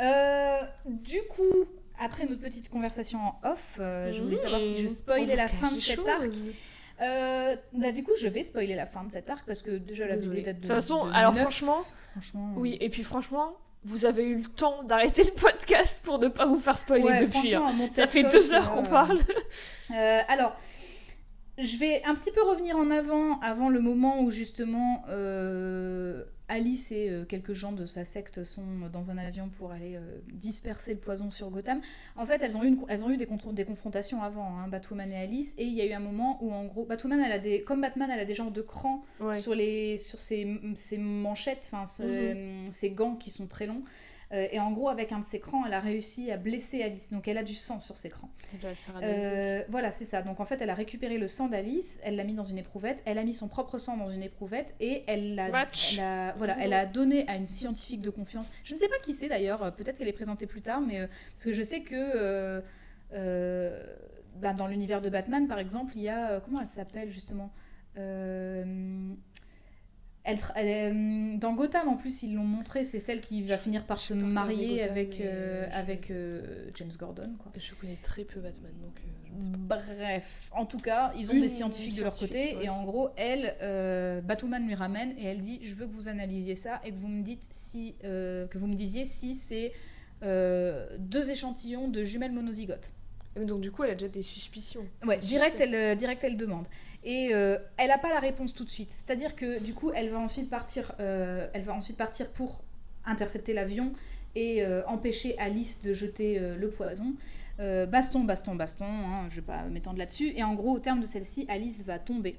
[0.00, 1.66] Euh, du coup,
[1.98, 5.48] après notre petite conversation en off, euh, je voulais savoir si je Mmh, spoilais la
[5.48, 6.22] fin de cet arc.
[7.00, 10.06] Euh, bah, du coup, je vais spoiler la fin de cet arc parce que déjà
[10.06, 10.52] la vidéo date de.
[10.52, 11.42] De toute façon, de alors 2009.
[11.42, 12.52] franchement, franchement.
[12.56, 16.46] oui, et puis franchement, vous avez eu le temps d'arrêter le podcast pour ne pas
[16.46, 17.54] vous faire spoiler Ouais, depuis.
[17.54, 17.72] hein.
[17.92, 19.18] Ça fait deux heures euh, qu'on parle.
[19.94, 20.56] Euh, alors,
[21.58, 26.92] je vais un petit peu revenir en avant, avant le moment où justement euh, Alice
[26.92, 28.62] et euh, quelques gens de sa secte sont
[28.92, 31.80] dans un avion pour aller euh, disperser le poison sur Gotham.
[32.16, 33.26] En fait, elles ont eu, une- elles ont eu des,
[33.64, 36.64] confrontations avant, hein, Batwoman et Alice, et il y a eu un moment où en
[36.66, 39.40] gros, Batwoman, elle a des, comme Batman, elle a des genres de crans Ouais.
[39.40, 43.82] sur, les, sur ses, ses manchettes, enfin ce- ses gants qui sont très longs.
[44.32, 47.10] Euh, et en gros, avec un de ses crans, elle a réussi à blesser Alice.
[47.10, 48.30] Donc elle a du sang sur ses crans.
[48.54, 49.26] On doit le faire analyser.
[49.26, 50.22] Euh, voilà, c'est ça.
[50.22, 53.02] Donc en fait, elle a récupéré le sang d'Alice, elle l'a mis dans une éprouvette,
[53.04, 55.94] elle a mis son propre sang dans une éprouvette et elle l'a, Match.
[55.98, 58.50] elle a- voilà, elle a donné à une scientifique de confiance.
[58.64, 59.62] Je ne sais pas qui c'est d'ailleurs.
[59.64, 62.62] euh, Peut-être qu'elle est présentée plus tard, mais euh, parce que je sais que
[64.40, 67.50] bah, dans l'univers de Batman, par exemple, il y a comment elle s'appelle justement?
[67.98, 68.64] Euh,
[70.24, 73.98] elle euh, dans Gotham, en plus, ils l'ont montré, c'est celle qui va finir par
[73.98, 77.30] se marier Gotham, avec, euh, euh, je- avec euh, James Gordon.
[77.38, 77.52] Quoi.
[77.58, 79.76] Je connais très peu Batman, donc euh, je ne sais pas.
[79.78, 82.64] Bref, en tout cas, ils ont Une des scientifiques de leur côté ouais.
[82.66, 83.54] et en gros, elle,
[84.24, 87.08] Batwoman lui ramène et elle dit je veux que vous analysiez ça et que vous
[87.08, 89.72] me dites si que vous me disiez si c'est
[90.22, 92.92] deux échantillons de jumelles monozygotes.
[93.36, 94.86] Donc du coup, elle a déjà des suspicions.
[95.06, 96.68] Ouais, direct elle, euh, direct elle demande.
[97.04, 98.92] Et euh, elle n'a pas la réponse tout de suite.
[98.92, 102.62] C'est-à-dire que du coup, elle va ensuite partir, euh, elle va ensuite partir pour
[103.04, 103.92] intercepter l'avion
[104.34, 107.14] et euh, empêcher Alice de jeter le poison.
[107.58, 110.32] Baston, baston, baston, hein, je vais pas m'étendre là-dessus.
[110.36, 112.36] Et en gros, au terme de celle-ci, Alice va tomber.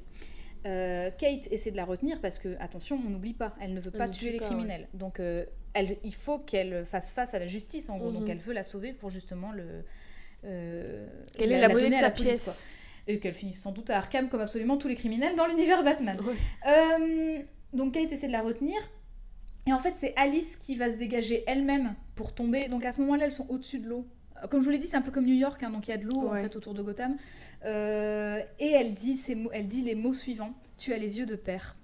[0.63, 4.07] Kate essaie de la retenir parce que, attention, on n'oublie pas, elle ne veut pas
[4.07, 4.87] ne tuer tue les pas, criminels.
[4.93, 5.19] Donc,
[5.73, 8.11] elle, il faut qu'elle fasse face à la justice, en gros.
[8.11, 8.19] Mhm.
[8.19, 9.83] Donc, elle veut la sauver pour justement le.
[10.45, 11.07] Euh,
[11.37, 12.67] Quelle est la, monnaie donner de sa police, pièce
[13.07, 16.19] et qu'elle finisse sans doute à Arkham comme absolument tous les criminels dans l'univers Batman.
[16.21, 16.35] Ouais.
[16.67, 17.43] Euh,
[17.73, 18.77] donc Kate essaie de la retenir.
[19.65, 22.67] Et en fait, c'est Alice qui va se dégager elle-même pour tomber.
[22.67, 24.05] Donc à ce moment-là, elles sont au-dessus de l'eau.
[24.49, 25.93] Comme je vous l'ai dit, c'est un peu comme New York, hein, donc il y
[25.93, 27.15] a de l'eau en fait autour de Gotham.
[27.63, 31.25] Euh, et elle dit, ces mots, elle dit les mots suivants Tu as les yeux
[31.25, 31.77] de père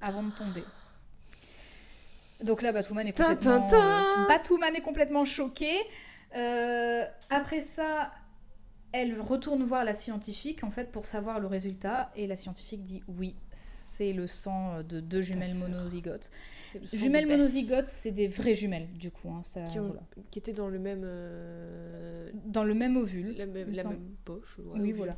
[0.00, 0.62] avant de tomber.
[2.42, 5.78] Donc là, Batwoman est complètement, Batwoman est complètement choquée.
[6.34, 8.12] Euh, après ça,
[8.92, 13.02] elle retourne voir la scientifique en fait pour savoir le résultat et la scientifique dit
[13.08, 16.30] oui, c'est le sang de deux jumelles monozygotes.
[16.92, 19.30] Jumelles monozygotes, c'est des vraies jumelles du coup.
[19.30, 20.02] hein, ça, qui, ont- voilà.
[20.30, 21.02] qui étaient dans le même.
[21.04, 23.34] euh, Dans le même ovule.
[23.36, 23.84] la même, la
[24.24, 24.58] poche.
[24.58, 25.16] ouais, oui, ou- voilà.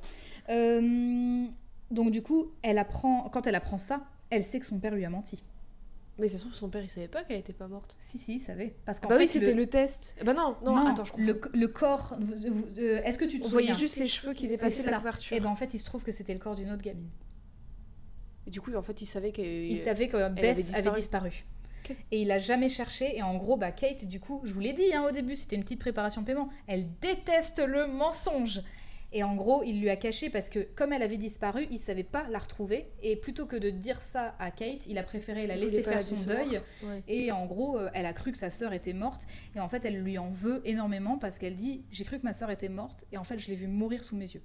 [0.50, 1.46] Euh,
[1.90, 5.04] donc du coup, elle apprend, quand elle apprend ça, elle sait que son père lui
[5.04, 5.42] a menti.
[6.18, 7.96] Mais ça se trouve, son père, il savait pas qu'elle était pas morte.
[8.00, 8.74] Si, si, il savait.
[8.84, 9.66] Parce Ah qu'en bah fait, oui, c'était le...
[9.66, 10.16] test.
[10.24, 11.26] Bah non, non, attends, je comprends.
[11.26, 12.16] le, le corps.
[12.78, 15.36] euh, Est-ce que tu te On souviens voyait juste les cheveux qui dépassaient la couverture.
[15.36, 17.08] Et ben en fait, il se trouve que c'était le corps d'une autre gamine.
[18.46, 19.42] Et du coup, en fait, il savait que.
[19.42, 21.44] Il savait que Beth avait avait disparu.
[22.10, 23.16] Et il a jamais cherché.
[23.16, 25.56] Et en gros, bah, Kate, du coup, je vous l'ai dit hein, au début, c'était
[25.56, 26.48] une petite préparation paiement.
[26.66, 28.60] Elle déteste le mensonge.
[29.12, 32.02] Et en gros, il lui a caché parce que comme elle avait disparu, il savait
[32.02, 32.88] pas la retrouver.
[33.02, 36.02] Et plutôt que de dire ça à Kate, il a préféré la laisser faire la
[36.02, 36.60] son deuil.
[36.82, 37.02] Ouais.
[37.08, 39.22] Et en gros, euh, elle a cru que sa sœur était morte.
[39.56, 42.34] Et en fait, elle lui en veut énormément parce qu'elle dit J'ai cru que ma
[42.34, 43.06] sœur était morte.
[43.12, 44.42] Et en fait, je l'ai vue mourir sous mes yeux.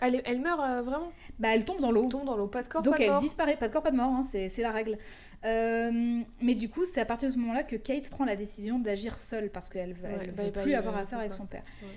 [0.00, 1.12] Elle, elle meurt euh, vraiment?
[1.38, 2.04] Bah, elle tombe dans l'eau.
[2.04, 3.20] Elle tombe dans l'eau, pas de corps, Donc pas de elle mort.
[3.20, 4.98] disparaît, pas de corps, pas de mort, hein, c'est la règle.
[5.44, 8.78] Euh, mais du coup, c'est à partir de ce moment-là que Kate prend la décision
[8.78, 11.62] d'agir seule parce qu'elle ne Ouais, veut bye plus avoir affaire avec son père.
[11.82, 11.88] Ouais.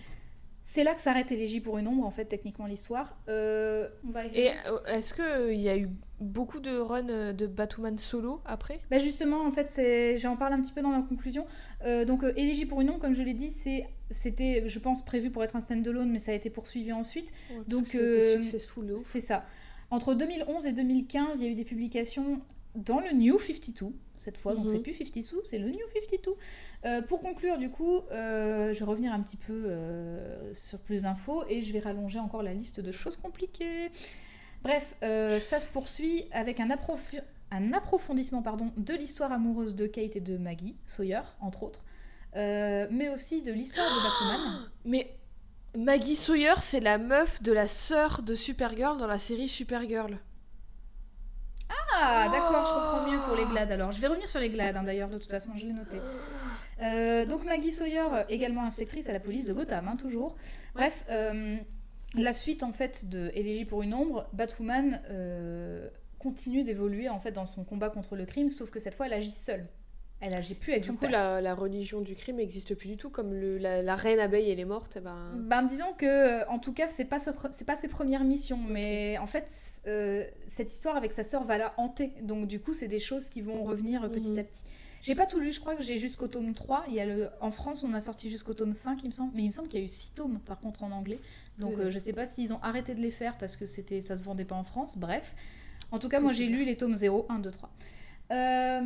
[0.69, 3.15] C'est là que s'arrête Élégie pour une ombre, en fait, techniquement, l'histoire.
[3.29, 5.87] Euh, on va y Et euh, est-ce qu'il y a eu
[6.19, 8.81] beaucoup de runs euh, de Batwoman solo après?
[8.91, 11.45] Bah justement, en fait, j'en parle un petit peu dans la conclusion.
[11.85, 13.49] Euh, donc, euh, Élégie pour une ombre, comme je l'ai dit,
[14.11, 17.31] c'était, je pense, prévu pour être un stand-alone, mais ça a été poursuivi ensuite.
[17.49, 18.43] Ouais, parce Donc, euh.
[18.97, 19.45] C'est ça.
[19.89, 22.41] Entre 2011 et 2015, il y a eu des publications
[22.75, 23.93] dans le New 52,
[24.27, 24.71] cette fois, donc Mhm.
[24.73, 26.35] c'est plus 52, c'est le New 52.
[26.85, 31.03] Euh, pour conclure, du coup, euh, je vais revenir un petit peu euh, sur plus
[31.03, 33.89] d'infos et je vais rallonger encore la liste de choses compliquées.
[34.63, 36.67] Bref, euh, ça se poursuit avec un,
[37.51, 41.85] un approfondissement pardon, de l'histoire amoureuse de Kate et de Maggie Sawyer, entre autres,
[42.35, 44.69] mais aussi de l'histoire de Batwoman.
[44.83, 45.15] Mais
[45.73, 50.17] Maggie Sawyer, c'est la meuf de la sœur de Supergirl dans la série Supergirl.
[51.69, 53.91] Ah, d'accord, je comprends mieux pour les glades alors.
[53.91, 55.97] Je vais revenir sur les glades hein, d'ailleurs, de toute façon, je l'ai noté.
[56.81, 60.35] Euh, donc Maggie Sawyer, également inspectrice à la police de Gotham, hein, toujours.
[60.75, 61.57] Bref, euh,
[62.13, 65.89] la suite en fait de Élégie pour une ombre, Batwoman euh,
[66.19, 69.13] continue d'évoluer en fait dans son combat contre le crime, sauf que cette fois elle
[69.13, 69.67] agit seule.
[70.19, 71.11] Elle agit plus avec Du son coup, père.
[71.11, 74.49] la, la religion du crime n'existe plus du tout, comme le, la, la reine abeille,
[74.49, 75.15] elle est morte, et ben...
[75.35, 76.05] Ben, disons que,
[76.41, 79.47] euh, en tout cas, c'est pas, c'est pas ses premières missions, mais en fait,
[79.85, 82.13] euh, cette histoire avec sa sœur va la hanter.
[82.23, 84.39] Donc, du coup, c'est des choses qui vont revenir euh, petit Mhm.
[84.39, 84.63] à petit.
[85.03, 86.85] J'ai pas tout lu, je crois que j'ai jusqu'au tome 3.
[86.87, 87.29] Il y a le...
[87.39, 89.31] En France, on a sorti jusqu'au tome 5, il me semble.
[89.35, 91.19] Mais il me semble qu'il y a eu 6 tomes, par contre, en anglais.
[91.59, 91.83] Donc, Oui.
[91.85, 94.23] euh, je sais pas s'ils ont arrêté de les faire parce que c'était ça se
[94.25, 94.97] vendait pas en France.
[94.97, 95.35] Bref.
[95.91, 97.69] En tout cas, moi, j'ai lu les tomes 0, 1, 2, 3.
[98.31, 98.81] Euh,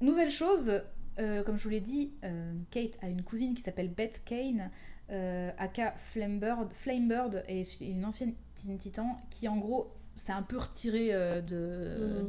[0.00, 0.82] Nouvelle chose,
[1.18, 4.70] euh, comme je vous l'ai dit, euh, Kate a une cousine qui s'appelle Beth Kane,
[5.10, 10.42] euh, aka Flamebird, Flamebird, et c'est une ancienne Teen Titan qui, en gros, s'est un
[10.42, 11.40] peu retirée de,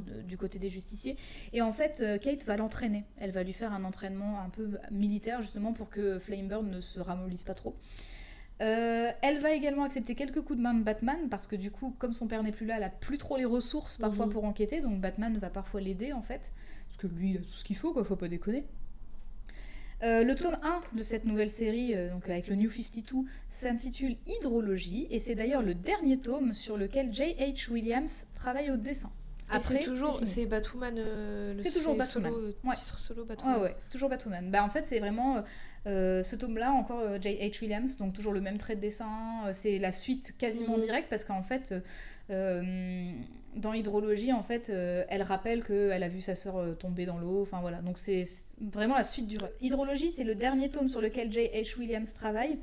[0.05, 1.15] de- du côté des justiciers.
[1.53, 3.03] Et en fait, Kate va l'entraîner.
[3.17, 6.99] Elle va lui faire un entraînement un peu militaire, justement, pour que Flamebird ne se
[6.99, 7.75] ramollisse pas trop.
[8.61, 11.95] Euh, elle va également accepter quelques coups de main de Batman parce que du coup,
[11.97, 14.33] comme son père n'est plus là, elle a plus trop les ressources parfois Mhm.
[14.33, 16.51] pour enquêter, donc Batman va parfois l'aider en fait,
[16.87, 18.65] parce que lui il a tout ce qu'il faut, quoi, faut pas déconner.
[20.03, 24.15] Euh, le tome 1 de cette nouvelle série, euh, donc avec le New 52, s'intitule
[24.27, 27.69] Hydrologie et c'est d'ailleurs le dernier tome sur lequel J.H.
[27.71, 29.11] Williams travaille au dessin.
[29.55, 30.95] Et c'est Après, toujours, c'est Batwoman.
[30.97, 32.31] euh, le- C'est toujours Batwoman.
[32.33, 32.75] euh, Ouais.
[32.75, 33.57] Titre solo Batwoman.
[33.57, 34.51] Ouais, ouais, c'est toujours Batwoman.
[34.51, 35.41] Bah, en fait, c'est vraiment euh,
[35.87, 37.61] euh, ce tome-là, encore euh, J.H.
[37.61, 39.45] Williams, donc toujours le même trait de dessin.
[39.47, 40.81] euh, c'est la suite quasiment Mhm.
[40.81, 41.79] directe parce qu'en fait, euh,
[42.29, 43.11] euh,
[43.55, 47.17] dans Hydrologie, en fait, euh, elle rappelle qu'elle a vu sa sœur euh, tomber dans
[47.17, 47.41] l'eau.
[47.41, 49.37] Enfin voilà, donc c'est c'est vraiment la suite du.
[49.61, 51.77] Hydrologie, c'est le dernier tome sur lequel J.H.
[51.79, 52.59] Williams travaille.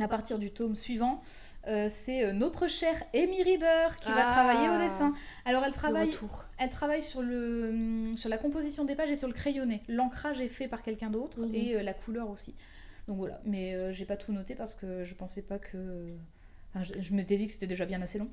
[0.00, 1.20] À partir du tome suivant,
[1.68, 4.32] euh, c'est euh, notre chère Amy Reader qui va Ah.
[4.32, 5.12] travailler au dessin.
[5.44, 6.10] Alors elle Le travaille
[6.58, 9.82] elle travaille sur, le, hum, sur la composition des pages et sur le crayonné.
[9.88, 11.54] L'ancrage est fait par quelqu'un d'autre Mhm.
[11.54, 12.54] et euh, la couleur aussi.
[13.08, 16.08] Donc voilà, mais euh, j'ai pas tout noté parce que je pensais pas que
[16.72, 18.28] Enfin, je, je m'étais dit que c'était déjà bien assez long.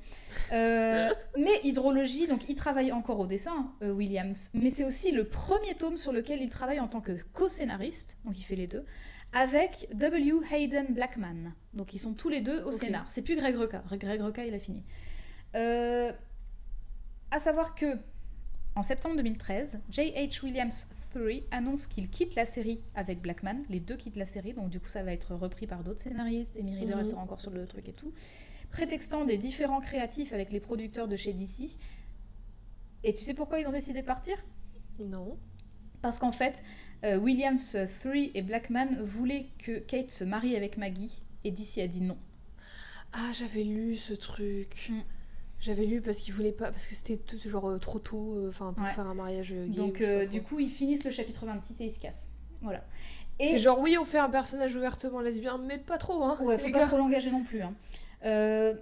[0.52, 5.24] Euh, mais Hydrologie, donc il travaille encore au dessin, euh, Williams, mais c'est aussi le
[5.24, 8.84] premier tome sur lequel il travaille en tant que co-scénariste, donc il fait les deux,
[9.32, 10.40] avec W.
[10.50, 11.52] Hayden Blackman.
[11.74, 12.74] Donc ils sont tous les deux au Ok.
[12.74, 13.10] scénar.
[13.10, 13.82] C'est plus Greg Rucka.
[13.92, 14.82] Greg Rucka, il a fini.
[15.54, 16.12] Euh,
[17.30, 17.86] à savoir que
[18.74, 20.44] en septembre 2013, J.H.
[20.44, 23.62] Williams III annonce qu'il quitte la série avec Blackman.
[23.68, 26.56] Les deux quittent la série, donc du coup ça va être repris par d'autres scénaristes.
[26.58, 28.12] Amy Reader, elle sera encore sur le truc et tout.
[28.70, 31.78] Prétextant des différents créatifs avec les producteurs de chez DC.
[33.04, 34.36] Et tu sais pourquoi ils ont décidé de partir?
[34.98, 35.38] Non.
[36.02, 36.62] Parce qu'en fait,
[37.04, 41.86] euh, Williams III et Blackman voulaient que Kate se marie avec Maggie, et DC a
[41.88, 42.16] dit non.
[43.12, 44.88] Ah, j'avais lu ce truc.
[44.90, 45.00] Mm.
[45.60, 47.18] J'avais lu parce qu'il voulait pas, parce que c'était
[47.48, 48.92] genre euh, trop tôt, euh, pour Ouais.
[48.92, 49.66] faire un mariage gay.
[49.76, 52.28] Donc du coup, ils finissent le chapitre 26 et ils se cassent.
[52.62, 52.84] Voilà.
[53.40, 56.36] Et C'est genre oui, on fait un personnage ouvertement lesbien, mais pas trop, hein.
[56.40, 57.62] Ouais, faut pas trop l'engager non plus.
[57.62, 57.74] hein.
[58.24, 58.74] Euh,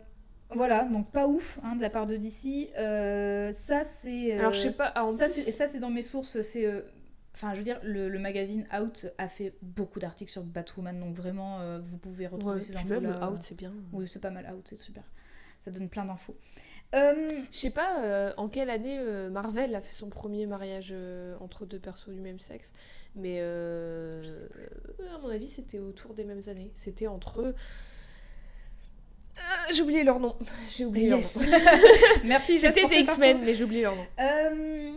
[0.50, 2.70] voilà, donc pas ouf hein, de la part de DC.
[2.78, 4.32] Euh, ça, c'est.
[4.34, 4.92] euh, Alors je sais pas.
[4.94, 6.40] ah, plus- ça, c'est dans mes sources.
[6.42, 6.66] C'est.
[7.36, 11.14] Enfin, je veux dire, le, le magazine Out a fait beaucoup d'articles sur Batwoman, donc
[11.14, 13.74] vraiment, euh, vous pouvez retrouver Ouais, ces infos même out, c'est bien.
[13.92, 15.02] Oui, c'est pas mal Out, c'est super.
[15.58, 16.34] Ça donne plein d'infos.
[16.94, 20.94] Euh, Je sais pas euh, en quelle année euh, Marvel a fait son premier mariage
[21.40, 22.72] entre deux persos du même sexe,
[23.14, 26.70] mais à mon avis c'était autour des mêmes années.
[26.74, 27.54] C'était entre.
[29.36, 30.36] Euh, j'ai oublié leur nom.
[30.70, 31.36] J'ai oublié yes.
[31.36, 31.58] leur nom.
[32.24, 34.06] Merci, pour des X-Men, mais j'ai oublié leur nom.
[34.18, 34.92] Euh,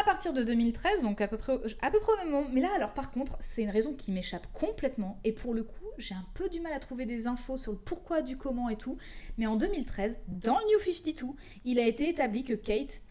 [0.00, 2.46] à partir de 2013, donc à peu près, au- à peu près au même moment.
[2.52, 5.18] Mais là, alors par contre, c'est une raison qui m'échappe complètement.
[5.24, 7.78] Et pour le coup, j'ai un peu du mal à trouver des infos sur le
[7.78, 8.96] pourquoi, du comment et tout.
[9.36, 11.32] Mais en 2013, dans le New 52,
[11.64, 13.02] il a été établi que Kate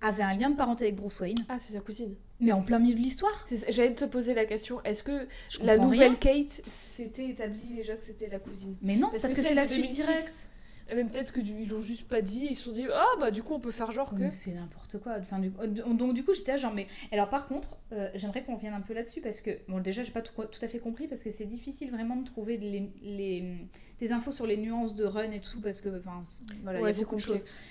[0.00, 2.14] avait un lien de parenté avec Bruce Wayne, Ah, c'est sa cousine.
[2.38, 3.44] mais en plein milieu de l'histoire.
[3.68, 4.80] J'allais te poser la question.
[4.84, 6.14] Est-ce que Je la nouvelle rien.
[6.14, 8.76] Kate, c'était établi déjà que c'était la cousine?
[8.80, 10.02] Mais non, Parce parce, que que, c'est la suite 2006.
[10.04, 10.50] directe.
[10.90, 12.46] Et Même peut-être que du- ils l'ont juste pas dit.
[12.48, 14.30] Ils se sont dit ah bah du coup on peut faire genre que.
[14.30, 15.16] C'est n'importe quoi.
[15.20, 15.50] Enfin, du-
[15.94, 18.94] donc du coup j'étais genre mais alors par contre euh, j'aimerais qu'on revienne un peu
[18.94, 21.44] là-dessus parce que bon déjà j'ai pas tout, tout à fait compris parce que c'est
[21.44, 23.56] difficile vraiment de trouver les, les-
[23.98, 26.22] des infos sur les nuances de run et tout parce que enfin
[26.62, 27.62] voilà ouais, c'est complexe.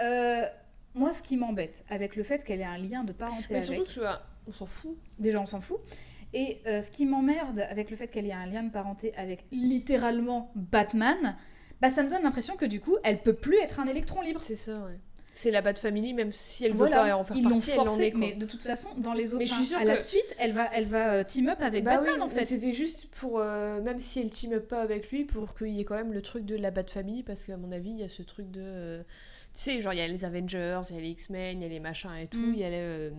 [0.00, 0.42] Euh,
[0.94, 3.74] moi ce qui m'embête avec le fait qu'elle ait un lien de parenté Mais avec
[3.74, 4.96] surtout que ah, on s'en fout.
[5.18, 5.78] déjà on s'en fout
[6.34, 9.44] et euh, ce qui m'emmerde avec le fait qu'elle ait un lien de parenté avec
[9.52, 11.36] littéralement Batman
[11.82, 14.40] bah ça me donne l'impression que du coup elle peut plus être un électron libre.
[14.42, 14.98] C'est ça, ouais.
[15.34, 17.80] C'est la Bat Family, même si elle veut Voilà, pas en faire ils partie, elle
[17.80, 18.20] en forcé, est quoi.
[18.20, 20.52] mais de toute façon, dans les autres, Mais je suis sûre à la suite, elle
[20.52, 22.44] va, elle va euh, team up avec Bah Batman oui, en fait.
[22.44, 25.80] c'était juste pour, euh, même si elle team up pas avec lui, pour qu'il y
[25.80, 28.02] ait quand même le truc de la Bat Family, parce qu'à mon avis, il y
[28.02, 28.60] a ce truc de...
[28.62, 29.02] euh,
[29.54, 31.66] tu sais, genre, il y a les Avengers, il y a les X-Men, il y
[31.66, 32.52] a les machins et tout, Mm.
[32.54, 33.10] il y a les...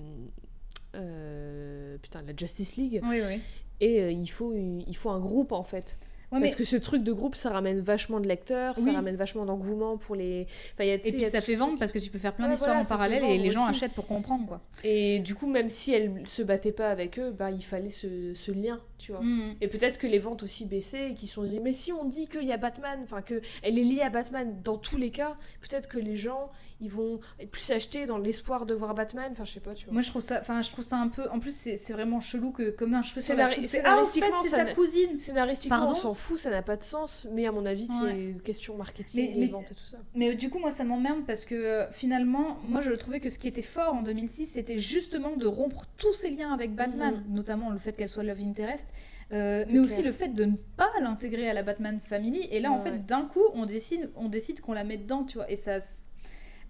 [0.95, 3.02] euh, putain, la Justice League.
[3.03, 3.41] Oui, oui.
[3.80, 5.98] Et il, faut, il faut un groupe, en fait.
[6.34, 6.45] Ouais, mais...
[6.47, 8.84] Parce que ce truc de groupe, ça ramène vachement de lecteurs, Oui.
[8.85, 10.47] ça ramène vachement d'engouement pour les...
[10.73, 12.34] Enfin, y a, Et puis y a ça fait vendre parce que tu peux faire
[12.34, 13.69] plein Ouais, d'histoires voilà, en parallèle et les gens aussi.
[13.84, 14.61] achètent pour comprendre quoi.
[14.84, 18.34] Et du coup, même si elle se battait pas avec eux, bah, il fallait ce,
[18.34, 19.22] ce lien, tu vois.
[19.22, 19.55] Mm.
[19.61, 22.03] Et peut-être que les ventes aussi baissaient et qu'ils se sont dit, mais si on
[22.05, 25.11] dit qu'il y a Batman, enfin que elle est liée à Batman dans tous les
[25.11, 26.49] cas, peut-être que les gens
[26.84, 27.19] ils vont
[27.51, 29.93] plus acheter dans l'espoir de voir Batman, enfin je sais pas, tu vois.
[29.93, 32.51] Moi je trouve ça, enfin je trouve ça un peu, en plus c'est vraiment chelou
[32.51, 33.65] que comme un cheveu sur la soupe.
[33.68, 35.19] c'est, Ah en fait c'est sa cousine.
[35.19, 38.34] Scénaristiquement, Pardon on s'en fout, ça n'a pas de sens, mais à mon avis, Ouais.
[38.35, 39.97] c'est question marketing, Mais- mais- ventes et tout ça.
[40.15, 43.30] Mais euh, du coup moi ça m'emmerde parce que euh, finalement moi je trouvais que
[43.30, 47.23] ce qui était fort en 2006 c'était justement de rompre tous ces liens avec Batman,
[47.30, 48.88] notamment le fait qu'elle soit love interest,
[49.31, 52.47] euh, mais aussi le fait de ne pas l'intégrer à la Batman Family.
[52.51, 52.97] Et là en fait ouais.
[53.07, 55.49] d'un coup on décide, on décide qu'on la met dedans, tu vois.
[55.49, 55.80] Et ça,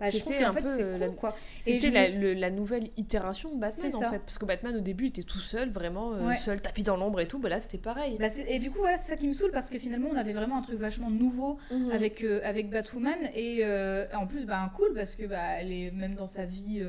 [0.05, 4.09] bah, C'était un fait peu, euh, la- C'était le- nouvelle itération de Batman en ça.
[4.11, 6.37] fait, parce que Batman au début était tout seul, vraiment euh, Ouais.
[6.37, 8.17] seul, tapis dans l'ombre et tout, bah là c'était pareil.
[8.19, 10.33] Bah, et du coup, ouais, c'est ça qui me saoule parce que finalement, on avait
[10.33, 11.91] vraiment un truc vachement nouveau Mhm.
[11.91, 15.91] avec, euh, avec Batwoman et euh, en plus, bah, cool parce que bah, elle est
[15.91, 16.81] même dans sa vie,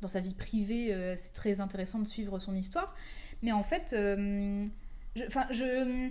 [0.00, 2.94] dans sa vie privée, c'est très intéressant de suivre son histoire.
[3.42, 3.94] Mais en fait,
[5.14, 6.10] je, enfin, je,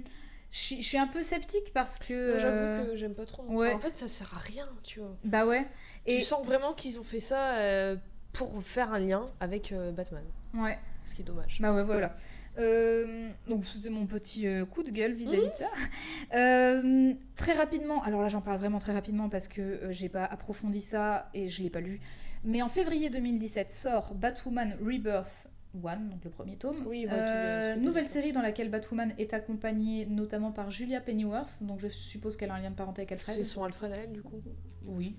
[0.51, 2.37] je, suis- je suis un peu sceptique parce que.
[2.37, 3.43] J'avoue que j'aime pas trop.
[3.49, 5.15] Enfin, en fait, ça sert à rien, tu vois.
[5.23, 5.65] Bah ouais.
[6.05, 7.95] Et Tu sens vraiment qu'ils ont fait ça euh,
[8.33, 10.23] pour faire un lien avec euh, Batman,
[10.55, 10.77] ouais.
[11.05, 11.59] ce qui est dommage.
[11.61, 12.13] Bah ouais, voilà.
[12.57, 15.69] Euh, donc c'était mon petit coup de gueule vis-à-vis de ça.
[16.33, 20.79] Euh, très rapidement, alors là j'en parle vraiment très rapidement parce que j'ai pas approfondi
[20.79, 21.99] ça et je l'ai pas lu.
[22.45, 25.49] Mais en février 2017 sort Batwoman Rebirth
[25.85, 26.77] 1, donc le premier tome.
[26.85, 31.79] Oui, ouais, Euh, nouvelle série dans laquelle Batwoman est accompagnée notamment par Julia Pennyworth, donc
[31.79, 33.35] je suppose qu'elle a un lien de parenté avec Alfred.
[33.35, 34.41] C'est son Alfred à elle, du coup.
[34.85, 35.15] Oui.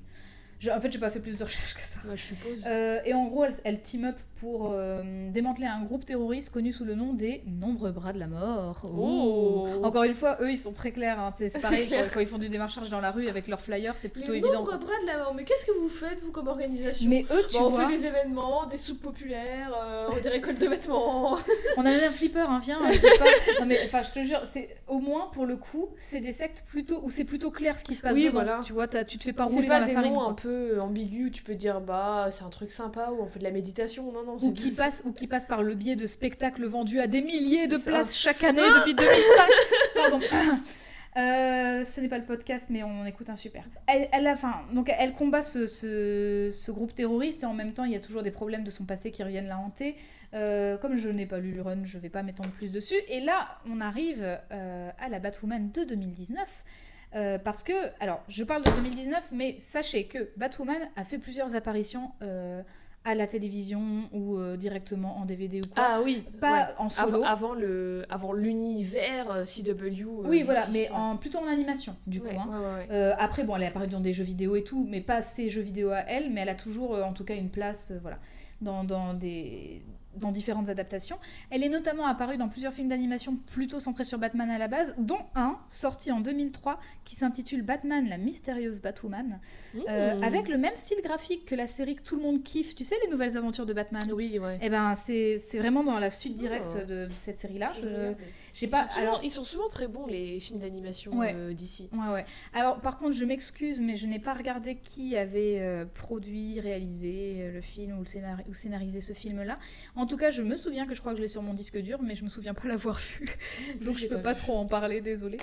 [0.63, 1.99] Je- en fait, j'ai pas fait plus de recherches que ça.
[2.09, 2.63] Ouais, je suppose.
[2.67, 5.03] Euh, et en gros, elle, elle team up pour euh,
[5.33, 8.81] démanteler un groupe terroriste connu sous le nom des Nombreux Bras de la Mort.
[8.97, 9.67] Oh.
[9.83, 11.19] Encore une fois, eux, ils sont très clairs.
[11.19, 11.33] hein.
[11.35, 12.05] C'est pareil clair.
[12.07, 14.39] quand, quand ils font du démarchage dans la rue avec leurs flyers, c'est plutôt les
[14.39, 14.55] évident.
[14.61, 15.35] nombreux bras de la mort.
[15.35, 17.09] Mais qu'est-ce que vous faites, vous, comme organisation?
[17.11, 20.61] Mais eux, tu Bah, on vois, fait des événements, des soupes populaires, euh, des récoltes
[20.61, 21.37] de vêtements.
[21.77, 23.25] on a même un flipper, hein, viens, je sais pas.
[23.59, 24.41] Non mais enfin, je te jure,
[24.87, 27.97] au moins pour le coup, c'est des sectes plutôt où c'est plutôt clair ce qui
[27.97, 28.35] se passe Oui, dedans.
[28.35, 28.61] voilà.
[28.65, 30.15] Tu vois, tu te fais pas rouler pas dans la farine.
[30.17, 33.39] un peu ambigus où tu peux dire bah c'est un truc sympa ou on fait
[33.39, 34.11] de la méditation.
[34.13, 37.07] Non, non, ou qui passe ou qui passe par le biais de spectacles vendus à
[37.07, 37.91] des milliers de ça.
[37.91, 39.49] places chaque année depuis 2005.
[39.95, 40.21] Pardon.
[41.15, 43.65] Euh, ce n'est pas le podcast, mais on écoute un super.
[43.87, 47.75] Elle, elle a, enfin, donc elle combat ce, ce- ce groupe terroriste et en même
[47.75, 49.97] temps, il y a toujours des problèmes de son passé qui reviennent la hanter.
[50.33, 52.95] Euh, comme je n'ai pas lu le run, je vais pas m'étendre plus dessus.
[53.09, 56.47] Et là, on arrive euh, à la Batwoman de 2019.
[57.15, 61.55] Euh, parce que, alors, je parle de 2019, mais sachez que Batwoman a fait plusieurs
[61.55, 62.63] apparitions euh,
[63.05, 65.85] à la télévision ou euh, directement en DVD ou quoi.
[65.85, 66.75] Ah oui, Pas ouais.
[66.79, 67.17] en solo.
[67.25, 70.05] Avant, avant le avant l'univers CW.
[70.25, 72.41] oui, voilà, mais en, plutôt en animation, du Ouais, coup.
[72.41, 72.79] hein.
[72.89, 75.51] ouais, après, bon, elle est apparue dans des jeux vidéo et tout, mais pas ses
[75.51, 78.19] jeux vidéo à elle, mais elle a toujours, en tout cas, une place, voilà,
[78.61, 79.83] dans, dans des
[80.17, 81.17] dans différentes adaptations.
[81.51, 84.95] Elle est notamment apparue dans plusieurs films d'animation plutôt centrés sur Batman à la base,
[84.99, 89.41] dont un sorti en 2003 qui s'intitule Batman, la mystérieuse Batwoman,
[89.89, 90.23] euh, Mmh.
[90.23, 92.75] avec le même style graphique que la série que tout le monde kiffe.
[92.75, 94.03] Tu sais, les nouvelles aventures de Batman?
[94.15, 94.59] Oui, ouais.
[94.63, 96.87] Eh ben, c'est vraiment dans la suite directe Oh.
[96.87, 97.73] de, de cette série-là.
[98.55, 98.85] J'ai Ils pas.
[98.85, 101.33] sont souvent- Alors, ils sont souvent très bons les films d'animation Ouais.
[101.35, 101.89] euh, d'ici.
[101.93, 102.25] Ouais, ouais.
[102.53, 107.37] Alors, par contre, je m'excuse, mais je n'ai pas regardé qui avait euh, produit, réalisé
[107.39, 109.59] euh, le film ou, le scénar- ou scénarisé ce film-là.
[109.97, 111.79] En tout cas, je me souviens que je crois que je l'ai sur mon disque
[111.79, 113.27] dur, mais je me souviens pas l'avoir vu.
[113.85, 115.39] Donc, je peux pas trop en parler, désolé.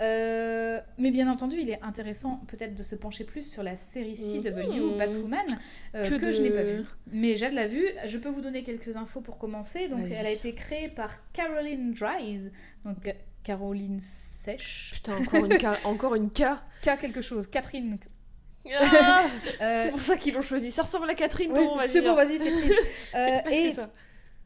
[0.00, 4.14] Euh, mais bien entendu, il est intéressant peut-être de se pencher plus sur la série
[4.14, 4.96] CW Mhm.
[4.96, 5.46] Batwoman
[5.96, 6.84] euh, que, Que je n'ai pas vue.
[7.10, 7.84] Mais Jade l'a vue.
[8.04, 9.88] Je peux vous donner quelques infos pour commencer.
[9.88, 12.50] Donc, elle a été créée par Caroline Dries,
[12.84, 13.12] donc
[13.42, 14.92] Caroline Sèche.
[14.94, 15.64] Putain, encore une K.
[15.84, 16.42] encore une K.
[16.82, 17.98] K quelque chose, Catherine.
[18.70, 19.26] Ah
[19.60, 20.70] Euh, c'est pour ça qu'ils l'ont choisi.
[20.70, 21.52] Ça ressemble à Catherine.
[21.52, 22.72] va c'est c'est bon, vas-y, t'es prise.
[23.12, 23.90] C'est Euh, presque et ça.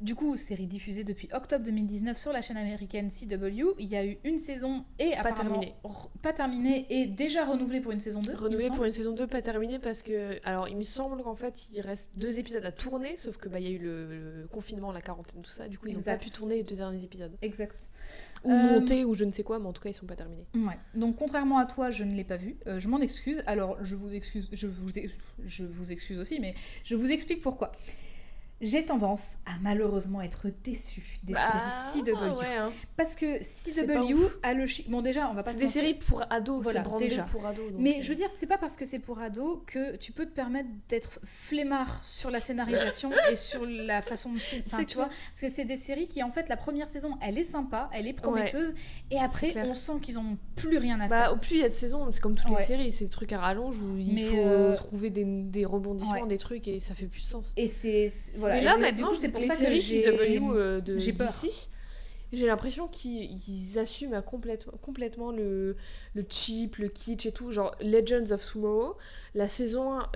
[0.00, 3.74] du coup, série diffusée depuis octobre 2019 sur la chaîne américaine CW.
[3.78, 5.74] Il y a eu une saison et apparemment terminée.
[6.22, 8.34] pas terminée et déjà renouvelée pour une saison 2.
[8.34, 11.54] Renouvelé pour une saison 2 pas terminée parce que alors il me semble qu'en fait
[11.72, 14.06] il reste deux épisodes à tourner sauf que bah il y a eu le,
[14.42, 16.18] le confinement la quarantaine tout ça du coup ils ont Exact.
[16.18, 17.88] pas pu tourner les deux derniers épisodes Exact.
[18.44, 20.46] Ou Euh, ou je ne sais quoi mais en tout cas ils sont pas terminés
[20.54, 20.78] Ouais.
[20.94, 22.56] Donc contrairement à toi, je ne l'ai pas vu.
[22.66, 23.42] Euh, je m'en excuse.
[23.46, 24.90] Alors je vous excuse, je vous,
[25.44, 26.54] je vous excuse aussi, mais
[26.84, 27.72] je vous explique pourquoi.
[28.62, 32.12] J'ai tendance à malheureusement être déçue des séries CW.
[32.14, 32.72] Bah, ouais, hein.
[32.96, 34.84] Parce que CW a le chi...
[34.88, 37.24] Bon déjà, on va pas c'est des séries pour ados Voilà, c'est déjà.
[37.24, 39.58] pour ados donc, Mais euh, je veux dire, c'est pas parce que c'est pour ados
[39.66, 44.38] que tu peux te permettre d'être flemmard sur la scénarisation et sur la façon de
[44.38, 44.64] filmer.
[44.66, 47.38] Enfin, tu vois, parce que c'est des séries qui, en fait, la première saison, elle
[47.38, 48.74] est sympa, elle est prometteuse,
[49.10, 51.32] et après, on sent qu'ils ont plus rien à bah, faire.
[51.32, 52.58] au plus il y a de saisons, c'est comme toutes Ouais.
[52.60, 55.64] les séries, c'est des trucs à rallonge où il Mais, faut euh, trouver des, des
[55.64, 57.52] rebondissements, des trucs et ça fait plus de sens.
[57.56, 58.60] Et c'est c'est- voilà.
[58.60, 61.68] Et là du- maintenant, c'est pour ça que séries j'ai CW euh, de d'ici,
[62.32, 65.76] j'ai l'impression qu'ils ils assument complètement, complètement le,
[66.14, 67.50] le cheap, le kitsch et tout.
[67.50, 68.96] Genre Legends of Tomorrow,
[69.34, 70.10] la saison 1,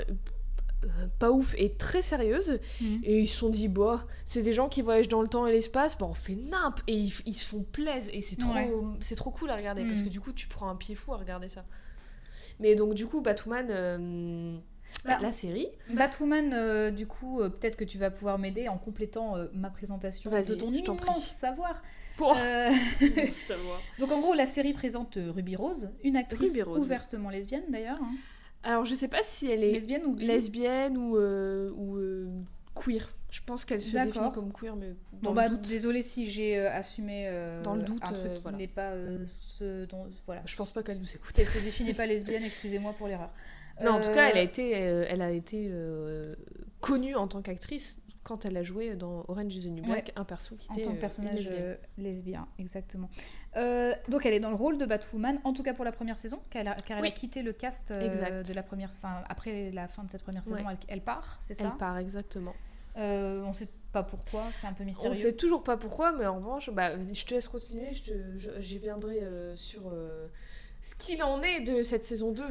[0.85, 2.59] euh, pas ouf et très sérieuse.
[2.81, 3.01] Mhm.
[3.03, 5.53] Et ils se sont dit, bah, c'est des gens qui voyagent dans le temps et
[5.53, 8.71] l'espace, bah on fait nimp et ils, ils se font plaisir et c'est trop, Ouais.
[9.01, 10.05] c'est trop cool à regarder parce Mhm.
[10.07, 11.65] que du coup tu prends un pied fou à regarder ça.
[12.61, 14.57] Mais donc du coup Batwoman, euh,
[15.05, 18.77] Bah, la série, Batwoman, euh, du coup, euh, peut-être que tu vas pouvoir m'aider en
[18.79, 21.21] complétant euh, ma présentation de ton je t'en immense prie.
[21.21, 21.81] savoir.
[22.17, 22.71] pour Euh,
[23.31, 23.81] savoir.
[23.99, 26.63] Donc en gros, la série présente Ruby Rose, une actrice oui.
[26.63, 28.01] ouvertement lesbienne d'ailleurs.
[28.03, 28.15] hein.
[28.63, 32.27] Alors je sais pas si elle est Lesbienne ou lesbienne ou, euh, ou euh,
[32.75, 33.09] queer.
[33.31, 36.27] Je pense qu'elle se définit comme queer, mais dans Bon bah le doute, désolé si
[36.27, 38.57] j'ai euh, assumé euh, Dans le doute, un truc euh, qui voilà.
[38.59, 40.43] n'est pas euh, ce dont voilà.
[40.47, 41.31] je pense pas qu'elle nous écoute.
[41.33, 43.31] C'est se définit pas lesbienne, excusez-moi pour l'erreur.
[43.81, 46.35] Mais en tout cas, elle a Euh, été, euh, elle a été euh,
[46.81, 50.25] connue en tant qu'actrice quand elle a joué dans Orange is the New Black un
[50.25, 51.53] perso qui en était tant euh, que personnage
[51.97, 53.09] lesbien, exactement.
[53.57, 56.19] Euh, donc elle est dans le rôle de Batwoman, en tout cas pour la première
[56.19, 57.13] saison, car elle a, car elle a Oui.
[57.15, 58.91] quitté le cast euh, de la première,
[59.29, 60.73] après la fin de cette première saison, Ouais.
[60.73, 61.77] elle, elle part, c'est Elle ça.
[61.79, 62.55] part exactement.
[62.97, 65.15] Euh, on sait pas pourquoi, c'est un peu On mystérieux.
[65.15, 67.93] sait toujours pas pourquoi, mais en revanche, bah, je te laisse continuer.
[67.95, 69.21] Je te- je- j'y viendrai
[69.55, 69.93] sur
[70.83, 72.43] ce qu'il en est de cette saison 2.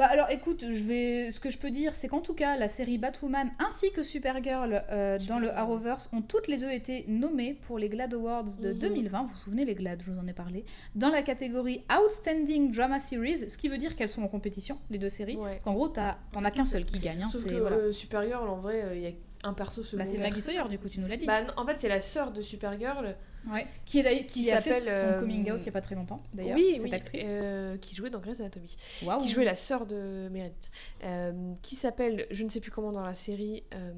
[0.00, 1.30] Bah alors écoute, je vais...
[1.30, 4.82] ce que je peux dire, c'est qu'en tout cas, la série Batwoman ainsi que Supergirl
[4.90, 8.72] euh, dans le Arrowverse ont toutes les deux été nommées pour les GLAAD Awards de
[8.72, 8.78] Mhm.
[8.78, 9.22] 2020.
[9.24, 10.64] Vous vous souvenez, les GLAAD, je vous en ai parlé.
[10.94, 14.96] Dans la catégorie Outstanding Drama Series, ce qui veut dire qu'elles sont en compétition, les
[14.96, 15.36] deux séries.
[15.36, 15.58] Ouais.
[15.62, 17.22] Qu'en gros, t'en as qu'un seul qui gagne.
[17.24, 17.76] hein, Sauf que voilà.
[17.76, 19.10] euh, Supergirl, en vrai, il y a
[19.42, 20.06] un perso Bah, secondaire.
[20.12, 21.26] c'est Maggie Sawyer, du coup, tu nous l'as dit.
[21.26, 23.16] Bah, en fait, c'est la sœur de Supergirl.
[23.50, 23.66] Ouais.
[23.86, 25.94] Qui, est qui, qui a fait son euh, coming out il y a pas très
[25.94, 27.24] longtemps, d'ailleurs, oui, cette oui, actrice.
[27.26, 28.76] euh, qui jouait dans Grey's Anatomy.
[29.20, 30.70] Qui jouait la sœur de Meredith.
[31.04, 33.64] Euh, qui s'appelle, je ne sais plus comment dans la série.
[33.74, 33.92] euh,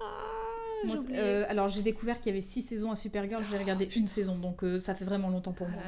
[0.00, 0.96] ah, Moi,
[1.48, 4.62] alors j'ai découvert qu'il y avait six saisons à Supergirl, j'ai regardé une saison, donc
[4.80, 5.80] ça fait vraiment longtemps pour moi.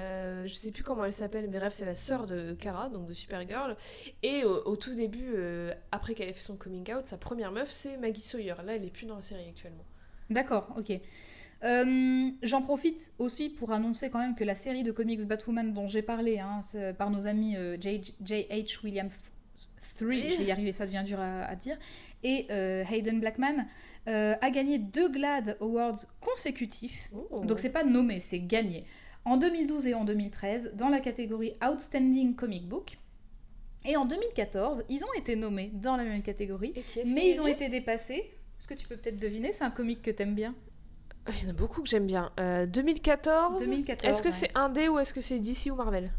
[0.47, 3.15] Je sais plus comment elle s'appelle, mais bref, c'est la sœur de Kara, donc de
[3.15, 3.75] Supergirl.
[4.23, 5.35] Et au, au tout début,
[5.91, 8.55] après qu'elle ait fait son coming out, sa première meuf, c'est Maggie Sawyer.
[8.65, 9.85] Là, elle est plus dans la série actuellement.
[10.31, 10.93] D'accord, ok.
[11.65, 15.89] Euh, J'en profite aussi pour annoncer quand même que la série de comics Batwoman dont
[15.89, 18.85] j'ai parlé hein, c'est par nos amis euh, J- J.H.
[18.85, 19.27] Williams 3,
[19.99, 20.05] je
[20.39, 21.79] vais y arriver, ça devient dur à, à dire,
[22.23, 23.65] et euh, Hayden Blackman
[24.07, 27.09] euh, a gagné deux GLAAD Awards consécutifs.
[27.15, 27.41] Oh.
[27.47, 28.85] Donc c'est pas nommé, c'est gagné.
[29.25, 32.99] En 2012 et en 2013 dans la catégorie Outstanding Comic Book.
[33.87, 36.73] Et en 2014, ils ont été nommés dans la même catégorie,
[37.15, 38.25] mais ils ont été dépassés.
[38.59, 40.55] Est-ce que tu peux peut-être deviner C'est un comic que t'aimes bien?
[41.29, 42.31] Il y en a beaucoup que j'aime bien.
[42.41, 43.61] Euh, 2014.
[43.63, 44.11] 2014.
[44.11, 44.33] Est-ce que ouais.
[44.33, 46.11] c'est indé ou est-ce que c'est DC ou Marvel?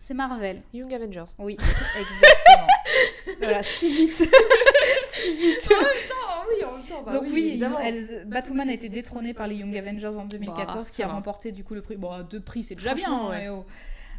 [0.00, 0.62] C'est Marvel.
[0.72, 1.24] Young Avengers.
[1.38, 2.66] Oui, exactement.
[3.38, 4.16] voilà, si vite.
[5.12, 5.68] si vite.
[5.70, 7.10] Ah oui, en même temps.
[7.10, 10.94] Donc oui, ont- elles- Batwoman a été détrônée par les Young Avengers en 2014, Bah,
[10.94, 11.12] qui a va.
[11.14, 11.96] remporté du coup le prix.
[11.96, 13.12] Bon, deux prix, c'est déjà bien.
[13.12, 13.42] Hein, ouais.
[13.44, 13.66] eh oh.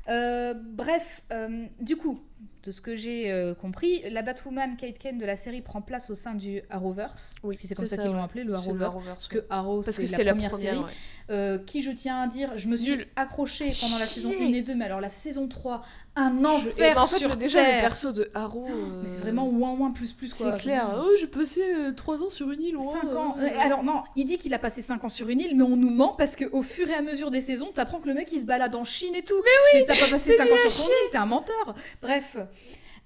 [0.09, 2.19] Euh, bref, euh, du coup,
[2.63, 6.09] de ce que j'ai euh, compris, la Batwoman Kate Kane de la série prend place
[6.09, 8.95] au sein du Arrowverse, Oui, si c'est comme ça, ça, qu'ils l'ont appelé, le Arrowverse.
[8.95, 10.77] Arrowverse, Parce que Arrow, Parce que c'est c'était la première série.
[10.77, 10.83] ouais.
[11.31, 13.07] Euh, qui, je tiens à dire, je me suis Nul.
[13.15, 14.45] accrochée pendant la saison Chier.
[14.45, 15.83] 1 et 2, mais alors la saison 3,
[16.15, 17.75] un Je- enfer et ben, en fait, sur le- déjà, Terre.
[17.75, 18.67] le perso de Arrow.
[19.01, 20.53] Mais c'est euh, vraiment ouin ouin plus plus quoi.
[20.55, 21.01] C'est clair.
[21.01, 21.61] Oh, j'ai passé
[21.95, 22.75] 3 ans sur une île.
[22.79, 23.35] 5 ans.
[23.59, 25.91] Alors non, il dit qu'il a passé 5 ans sur une île, mais on nous
[25.91, 28.45] ment parce qu'au fur et à mesure des saisons, t'apprends que le mec il se
[28.45, 29.35] balade en Chine et tout.
[29.43, 31.75] Mais oui t'as pas passé c'est 5 nul ans sur ton île, t'es un menteur.
[32.01, 32.28] Bref.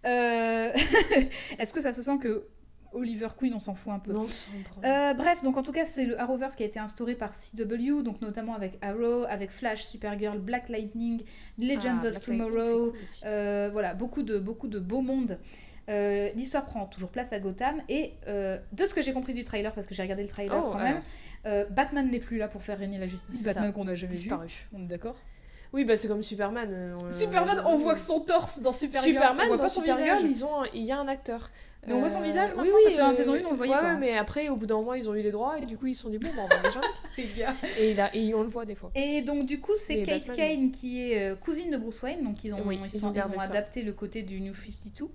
[0.06, 0.72] Euh,
[1.60, 2.48] Est-ce que ça se sent que
[2.94, 4.28] Oliver Queen, on s'en fout un peu Non.
[4.84, 8.04] Euh, bref, donc en tout cas, c'est le Arrowverse qui a été instauré par CW,
[8.04, 11.24] donc notamment avec Arrow, avec Flash, Supergirl, Black Lightning,
[11.58, 15.40] Legends Ah, of Black Tomorrow, cool euh, voilà, beaucoup de, beaucoup de beaux mondes.
[15.90, 19.74] Euh, L'histoire prend toujours place à Gotham et de ce que j'ai compris du trailer,
[19.74, 21.02] parce que j'ai regardé le trailer Oh, quand même,
[21.72, 23.44] Batman n'est plus là pour faire régner la justice.
[23.44, 24.20] Batman qu'on n'a jamais vu.
[24.20, 24.68] Disparu.
[24.74, 25.16] On est d'accord?
[25.74, 26.70] Oui, bah c'est comme Superman.
[26.72, 29.14] euh, on- Superman, on voit que son torse dans Supergirl.
[29.16, 30.38] Superman, on voit dans pas son Supergirl, visage.
[30.38, 31.50] ils ont, il y a un acteur.
[31.84, 33.34] Euh, Mais on voit son visage oui, maintenant, oui, parce que dans la euh, saison
[33.34, 33.88] 1, on le voyait ouais, pas.
[33.94, 35.88] ouais, mais après, au bout d'un moment, ils ont eu les droits et du coup,
[35.88, 36.82] ils se sont dit bon, bah, on va.
[37.18, 37.56] Les gars.
[37.78, 38.92] Et, il a- et on le voit des fois.
[38.96, 42.24] Et donc du coup c'est Kate Batman, Kane qui est euh, cousine de Bruce Wayne,
[42.24, 43.46] donc ils ont, Oui, ils ils sont- ont ils ont ça.
[43.46, 45.10] adapté le côté du New 52.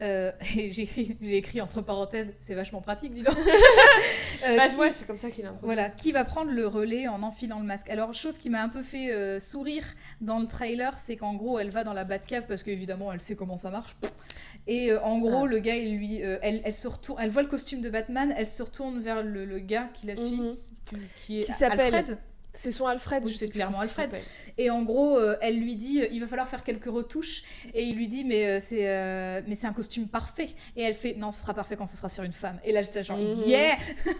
[0.00, 3.36] Euh, et j'ai écrit, entre parenthèses, c'est vachement pratique, dis donc.
[4.46, 7.22] Euh, Bah, ouais, c'est comme ça qu'il a voilà, qui va prendre le relais en
[7.24, 7.90] enfilant le masque.
[7.90, 9.82] Alors, chose qui m'a un peu fait euh, sourire
[10.20, 13.34] dans le trailer, c'est qu'en gros, elle va dans la Batcave parce qu'évidemment, elle sait
[13.34, 13.96] comment ça marche.
[14.68, 15.48] Et en gros, Ah.
[15.48, 18.46] le gars, il lui, elle, elle se retourne, elle voit le costume de Batman, elle
[18.46, 20.54] se retourne vers le, le gars qui la suit, Mhm.
[21.26, 22.18] qui est Qui s'appelle- Alfred.
[22.60, 24.10] C'est son Alfred, Oui, je c'est sais clairement plus Alfred.
[24.58, 27.44] Et en gros, euh, elle lui dit, euh, il va falloir faire quelques retouches.
[27.72, 30.48] Et il lui dit, mais euh, c'est, mais c'est un costume parfait.
[30.74, 32.58] Et elle fait, non, ce sera parfait quand ce sera sur une femme.
[32.64, 33.44] Et là, j'étais genre, Mhm.
[33.46, 33.76] yeah.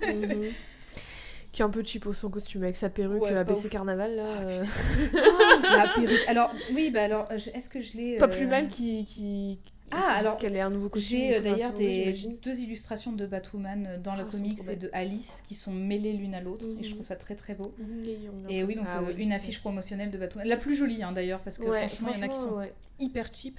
[0.06, 0.44] Mhm.
[1.52, 3.68] Qui est un peu cheapo son costume avec sa perruque Ouais, ABC.
[3.70, 4.22] Carnaval là.
[4.42, 4.64] euh.
[5.62, 6.10] La perruque.
[6.28, 9.04] Alors, oui, bah alors, est-ce que je l'ai Pas plus mal qui.
[9.04, 9.58] qui...
[9.90, 11.18] Ah, alors, qu'elle ait un nouveau costume.
[11.18, 12.12] J'ai euh, d'ailleurs des
[12.42, 15.72] deux illustrations de Batwoman euh, dans le Ah, sont comics et de Alice qui sont
[15.72, 16.66] mêlées l'une à l'autre.
[16.78, 16.94] Et je Mhm.
[16.94, 17.74] trouve ça très très beau.
[17.78, 18.04] Mhm,
[18.48, 19.22] Et oui, donc Ah euh, oui.
[19.22, 20.48] une affiche promotionnelle de Batwoman.
[20.48, 22.56] La plus jolie hein, d'ailleurs, parce que Ouais, franchement, il y en a qui sont
[22.56, 22.72] ouais.
[22.98, 23.58] hyper cheap.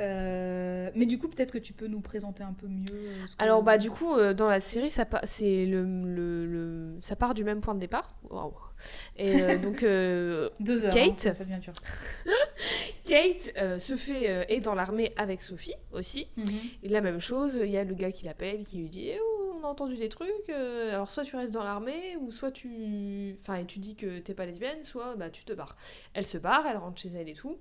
[0.00, 2.86] Euh, mais du coup, peut-être que tu peux nous présenter un peu mieux.
[2.92, 6.96] euh, Alors bah du coup euh, dans la série ça pa- c'est le, le, le-
[7.02, 8.14] ça part du même point de départ.
[8.30, 8.54] Waouh.
[9.16, 9.80] Et euh, donc
[10.60, 10.92] Deux heures.
[10.94, 11.26] Kate.
[11.26, 11.72] hein, ça devient dur.
[13.04, 16.28] Kate se fait est dans l'armée avec Sophie aussi.
[16.36, 16.46] Mhm.
[16.82, 19.18] Et la même chose, il y a le gars qui l'appelle, qui lui dit Eh,
[19.20, 23.36] oh, on a entendu des trucs, alors soit tu restes dans l'armée, ou soit tu.
[23.40, 25.76] Enfin, et tu dis que t'es pas lesbienne, soit bah, tu te barres.
[26.14, 27.56] Elle se barre, elle rentre chez elle et tout.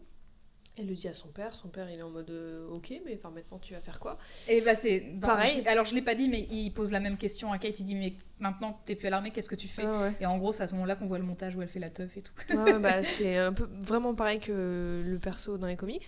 [0.78, 3.18] Elle le dit à son père, son père il est en mode euh, ok, mais
[3.18, 4.18] enfin maintenant tu vas faire quoi?
[4.48, 5.62] Et bah c'est Pareil.
[5.64, 7.80] je- alors je l'ai pas dit, mais il pose la même question à Kate.
[7.82, 9.84] Il dit mais maintenant que t'es plus à l'armée, qu'est-ce que tu fais?
[9.86, 10.14] Ah ouais.
[10.22, 11.90] Et en gros, c'est à ce moment-là qu'on voit le montage où elle fait la
[11.90, 12.34] teuf et tout.
[12.50, 16.06] Ouais, ouais, bah, c'est un peu vraiment pareil que le perso dans les comics.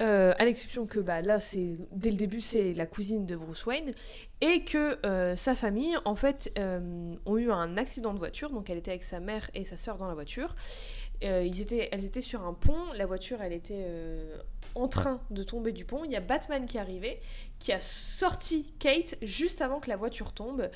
[0.00, 3.66] Euh, à l'exception que bah, là, c'est dès le début, c'est la cousine de Bruce
[3.66, 3.90] Wayne
[4.40, 8.50] et que euh, sa famille, en fait, euh, ont eu un accident de voiture.
[8.50, 10.54] Donc, elle était avec sa mère et sa sœur dans la voiture.
[11.24, 14.38] Euh, ils étaient, elles étaient sur un pont, la voiture elle était euh,
[14.76, 16.04] en train de tomber du pont.
[16.04, 17.18] Il y a Batman qui est arrivé,
[17.58, 20.70] qui a sorti Kate juste avant que la voiture tombe.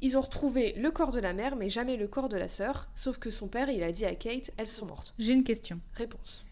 [0.00, 2.88] Ils ont retrouvé le corps de la mère, mais jamais le corps de la sœur.
[2.94, 5.14] Sauf que son père, il a dit à Kate, elles sont mortes.
[5.18, 5.80] J'ai une question.
[5.94, 6.44] Réponse.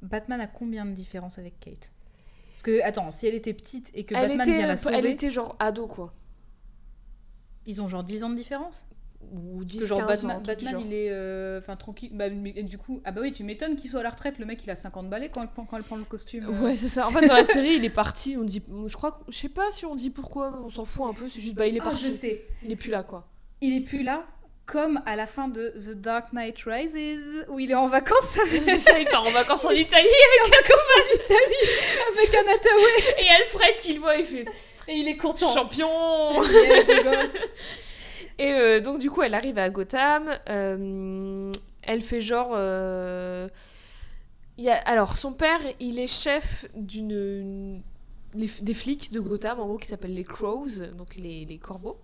[0.00, 1.92] Batman a combien de différence avec Kate?
[2.52, 4.96] Parce que, attends, si elle était petite et que Elle Batman vient la était, sauver,
[4.96, 6.14] elle était genre ado quoi.
[7.66, 8.86] ils ont genre 10 ans de différence?
[9.22, 10.82] Ou Parce 10 que genre 15 Batman, ans, un Batman, genre.
[10.84, 12.10] il est euh, enfin tranquille.
[12.12, 14.38] Bah, et du coup, ah bah oui, tu m'étonnes qu'il soit à la retraite.
[14.38, 16.46] Le mec, il a 50 balais quand elle, prend- quand elle prend le costume.
[16.46, 16.64] euh.
[16.64, 17.06] Ouais, c'est ça.
[17.06, 18.36] En fait, dans la série, il est parti.
[18.38, 21.12] On dit, je crois, je sais pas si on dit pourquoi, on s'en fout un
[21.12, 21.28] peu.
[21.28, 22.04] C'est juste, bah, il est Ah, parti.
[22.06, 22.42] je sais.
[22.64, 23.28] Il est plus là, quoi.
[23.60, 24.24] Il est plus là,
[24.66, 28.80] comme à la fin de The Dark Knight Rises, où il est en vacances avec,
[28.80, 30.06] ça, il part en vacances en Italie
[30.44, 31.70] en vacances en Italie
[32.16, 34.44] avec un Hathaway et Alfred qui le voit, il fait
[34.88, 35.52] et il est content.
[35.52, 36.42] champion.
[36.42, 37.24] Yeah.
[38.40, 40.30] Et euh, donc, du coup, elle arrive à Gotham.
[40.48, 41.52] euh,
[41.82, 42.52] elle fait genre.
[42.54, 43.48] euh,
[44.58, 44.76] il y a...
[44.76, 47.82] Alors, son père, il est chef d'une.
[48.34, 52.00] des flics de Gotham, en gros, qui s'appellent les Crows, donc les, les corbeaux.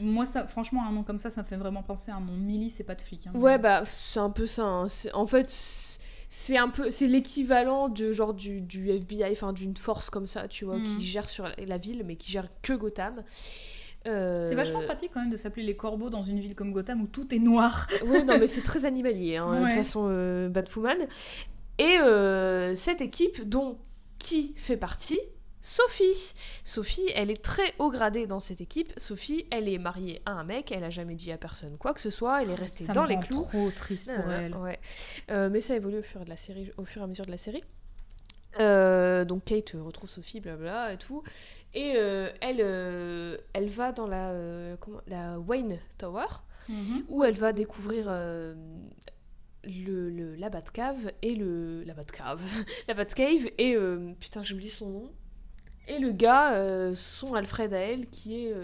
[0.00, 2.32] Moi, ça, franchement, un nom comme ça, ça me fait vraiment penser à un nom
[2.36, 3.26] Millie, c'est pas de flic.
[3.26, 3.32] hein.
[3.34, 4.64] Ouais, bah, c'est un peu ça.
[4.64, 4.86] hein.
[5.14, 6.90] En fait, c'est- un peu.
[6.90, 11.02] C'est l'équivalent de genre du, du FBI, enfin, d'une force comme ça, tu vois, qui
[11.04, 13.22] gère sur la ville, mais qui gère que Gotham.
[14.06, 17.02] Euh, C'est vachement pratique quand même de s'appeler les corbeaux dans une ville comme Gotham
[17.02, 17.86] où tout est noir.
[18.06, 20.98] Oui, non, mais c'est très animalier, hein, de toute façon, euh, Batwoman.
[21.78, 23.78] Et euh, cette équipe, dont
[24.18, 25.18] qui fait partie?
[25.64, 26.34] Sophie.
[26.64, 28.92] Sophie, elle est très haut gradée dans cette équipe.
[28.96, 32.00] Sophie, elle est mariée à un mec, elle a jamais dit à personne quoi que
[32.00, 33.42] ce soit, elle est restée Ça dans me les rend clous.
[33.44, 34.56] trop triste pour Euh, elle.
[34.56, 34.80] ouais.
[35.30, 37.26] Euh, mais ça évolue au fur, et de la série, au fur et à mesure
[37.26, 37.62] de la série.
[38.60, 41.22] Euh, donc Kate euh, retrouve Sophie, blabla et tout.
[41.74, 46.26] Et euh, elle, euh, elle va dans la, comment, la Wayne Tower
[46.68, 47.04] Mhm.
[47.08, 48.54] où elle va découvrir le,
[49.64, 52.40] le- la Batcave et le la Batcave
[52.88, 53.76] la Batcave et
[54.20, 55.12] putain j'ai oublié son nom
[55.88, 58.54] et le gars son Alfred à elle qui est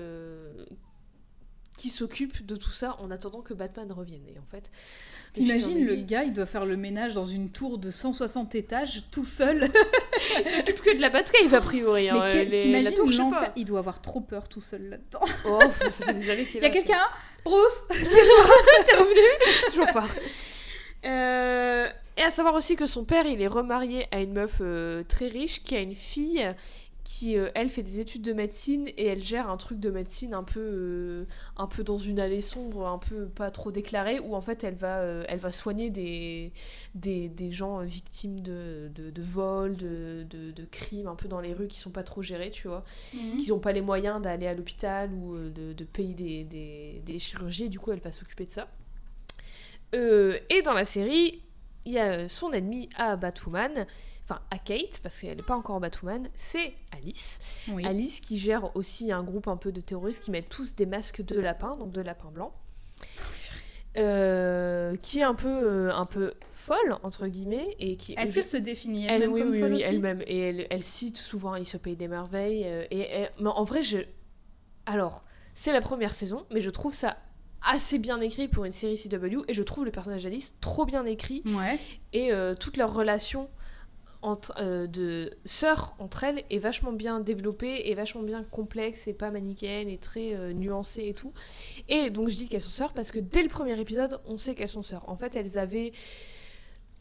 [1.79, 4.69] qui s'occupe de tout ça en attendant que Batman revienne et en fait
[5.33, 9.25] T'imagines le gars, il doit faire le ménage dans une tour de 160 étages tout
[9.25, 9.71] seul.
[10.41, 13.53] il s'occupe que de la Batcave a priori hein, Mais t'imagines l'enfer.
[13.57, 15.21] Il doit avoir trop peur tout seul là-dedans.
[15.47, 15.61] oh
[15.91, 17.01] ça fait des années qu'il Il y a quelqu'un
[17.45, 20.09] Bruce T'es revenu Toujours pas.
[21.05, 25.05] Euh, et à savoir aussi que son père, il est remarié à une meuf euh,
[25.09, 26.53] très riche qui a une fille
[27.09, 30.35] qui, euh, elle, fait des études de médecine et elle gère un truc de médecine
[30.35, 31.25] un peu, euh,
[31.57, 34.75] un peu dans une allée sombre, un peu pas trop déclarée, où en fait elle
[34.75, 36.53] va, euh, elle va soigner des,
[36.95, 41.41] des, des gens victimes de, de, de vols, de, de, de crimes, un peu dans
[41.41, 44.47] les rues qui sont pas trop gérés, tu vois qui n'ont pas les moyens d'aller
[44.47, 48.13] à l'hôpital ou de, de payer des, des, des chirurgies, et du coup elle va
[48.13, 48.69] s'occuper de ça.
[49.95, 51.41] Euh, et dans la série,
[51.89, 53.87] il y a euh, son ennemi à Batwoman,
[54.25, 57.39] enfin à Kate, parce qu'elle n'est pas encore Batwoman, c'est Alice.
[57.69, 57.85] Oui.
[57.87, 61.23] Alice qui gère aussi un groupe un peu de terroristes qui mettent tous des masques
[61.23, 62.53] de lapin, donc de lapin blanc.
[63.97, 68.13] Euh, qui est un peu, euh, un peu folle, entre guillemets, et qui...
[68.13, 70.23] Est-ce qu'elle se définit Elle, elle-même oui, comme oui, oui, aussi elle-même.
[70.27, 72.65] Et elle, elle cite souvent Il se paye des merveilles.
[72.67, 73.99] euh, et, et- mais en vrai, je.
[74.87, 75.25] Alors,
[75.55, 77.17] c'est la première saison, mais je trouve ça
[77.63, 79.45] assez bien écrit pour une série CW.
[79.49, 81.43] Et je trouve le personnage d'Alice trop bien écrit.
[81.47, 81.79] Ouais.
[82.13, 83.49] Et euh, toute leur relation
[84.21, 89.15] entre, euh, de sœurs entre elles est vachement bien développée et vachement bien complexe et
[89.15, 91.33] pas manichéenne et très euh, nuancée et tout.
[91.89, 94.55] Et donc je dis qu'elles sont sœurs parce que dès le premier épisode, on sait
[94.55, 95.09] qu'elles sont sœurs.
[95.09, 95.93] En fait, elles avaient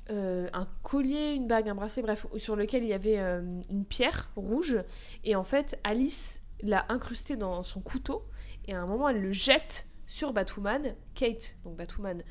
[0.09, 3.83] euh, un collier, une bague, un bracelet, bref, sur lequel il y avait euh, une
[3.83, 4.77] pierre rouge.
[5.23, 8.23] Et en fait, Alice l'a incrusté dans son couteau
[8.65, 10.95] et à un moment, elle le jette sur Batwoman.
[11.13, 12.23] Kate, donc Batwoman,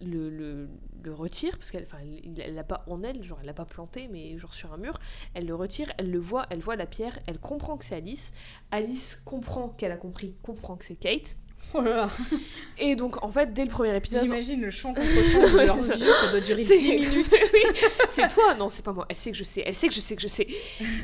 [0.00, 0.68] le, le,
[1.02, 1.98] le retire parce qu'elle enfin
[2.38, 4.98] elle- l'a pas en elle genre elle l'a pas planté mais genre sur un mur
[5.32, 8.30] elle le retire elle le voit elle voit la pierre elle comprend que c'est Alice
[8.70, 11.38] Alice comprend qu'elle a compris comprend que c'est Kate
[11.72, 12.10] Oh là là.
[12.78, 15.76] et donc en fait dès le premier épisode J'imagine le chant contre chant de leurs
[15.78, 17.34] yeux, ça doit durer c'est 10 minutes.
[17.54, 17.62] Oui,
[18.10, 20.00] c'est toi non c'est pas moi elle sait que je sais elle sait que je
[20.00, 20.46] sais que je sais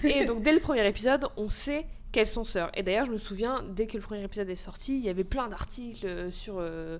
[0.04, 3.16] et donc dès le premier épisode on sait qu'elles sont sœurs et d'ailleurs je me
[3.18, 6.56] souviens dès que le premier épisode est sorti il y avait plein d'articles euh, sur
[6.58, 6.98] euh,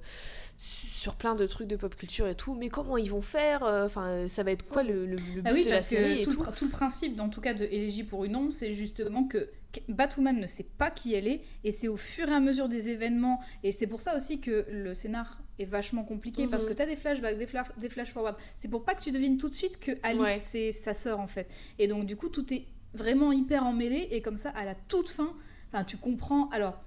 [0.57, 3.87] sur plein de trucs de pop culture et tout mais comment ils vont faire euh,
[3.87, 6.17] enfin ça va être quoi le, le, le but Ah oui, de la parce série
[6.17, 8.37] que et tout, tout le, tout le principe, en tout cas, de Élégie pour une
[8.37, 9.51] ombre, c'est justement que
[9.89, 12.89] Batwoman ne sait pas qui elle est, et c'est au fur et à mesure des
[12.91, 16.69] événements, et c'est pour ça aussi que le scénar est vachement compliqué, parce Mhm.
[16.71, 18.37] que tu as des flashbacks, des, fla- des flash forward.
[18.59, 20.39] C'est pour pas que tu devines tout de suite que Alice, Ouais.
[20.39, 21.49] c'est sa sœur, en fait.
[21.79, 22.65] Et donc, du coup, tout est
[22.95, 25.33] vraiment hyper emmêlé, et comme ça, à la toute fin,
[25.69, 26.49] enfin, tu comprends.
[26.51, 26.81] Alors,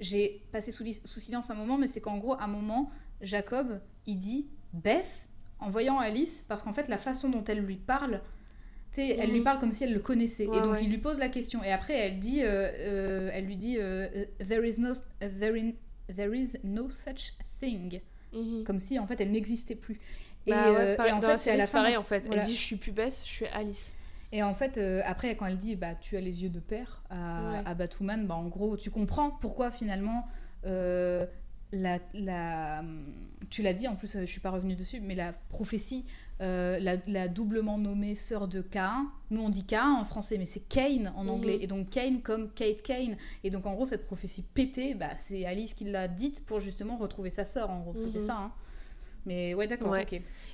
[0.00, 2.90] j'ai passé sous, silence un moment, mais c'est qu'en gros, à un moment,
[3.20, 5.28] Jacob, il dit Beth
[5.60, 8.20] en voyant Alice, parce qu'en fait, la façon dont elle lui parle,
[8.92, 9.44] tu sais, elle lui Mhm.
[9.44, 10.46] parle comme si elle le connaissait.
[10.46, 10.84] Ouais, et donc, ouais.
[10.84, 11.62] il lui pose la question.
[11.64, 14.08] Et après, elle dit, euh, euh, elle lui dit, euh,
[14.46, 15.72] there is no, there, in-
[16.14, 18.00] there is no such thing,
[18.32, 18.64] Mhm.
[18.64, 20.00] comme si en fait elle n'existait plus.
[20.46, 22.26] Bah ouais, euh, pareil, en dans fait, la c'est série, pareil en fait.
[22.26, 22.42] Voilà.
[22.42, 23.94] Elle dit je suis plus Bess, je suis Alice.
[24.36, 27.02] Et en fait, euh, après, quand elle dit bah, tu as les yeux de père
[27.08, 27.14] à,
[27.52, 27.62] Ouais.
[27.64, 30.26] à Batwoman, bah, en gros, tu comprends pourquoi finalement
[30.66, 31.24] euh,
[31.72, 32.82] la, la-
[33.50, 36.04] tu l'as dit, en plus, euh, je suis pas revenue dessus, mais la prophétie,
[36.40, 40.46] euh, la, la doublement nommée sœur de Cain, nous on dit Cain en français, mais
[40.46, 41.62] c'est Kane en anglais, Mhm.
[41.62, 43.16] et donc Kane comme Kate Kane.
[43.44, 46.96] Et donc en gros, cette prophétie pétée, bah, c'est Alice qui l'a dite pour justement
[46.96, 48.24] retrouver sa sœur, en gros, c'était Mhm.
[48.26, 48.36] ça.
[48.36, 48.52] hein.
[49.26, 50.06] Mais ouais, d'accord, Ouais.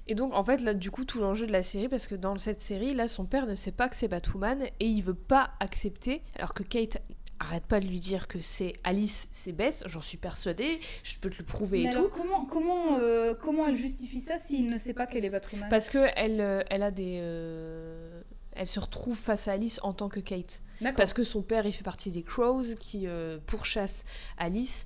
[0.07, 2.37] Et donc en fait là du coup tout l'enjeu de la série parce que dans
[2.39, 5.51] cette série là son père ne sait pas que c'est Batwoman et il veut pas
[5.61, 6.99] accepter alors que Kate
[7.39, 11.31] arrête pas de lui dire que c'est Alice c'est Bess, j'en suis persuadée, je peux
[11.31, 12.17] te le prouver Mais et alors tout.
[12.17, 15.69] comment, comment, euh, comment elle justifie ça s'il ne sait pas qu'elle est Batwoman?
[15.71, 18.23] Parce que elle, euh, elle a des euh,
[18.53, 20.63] elle se retrouve face à Alice en tant que Kate.
[20.97, 24.05] Parce que son père, il fait partie des Crows qui euh, pourchassent
[24.39, 24.85] Alice.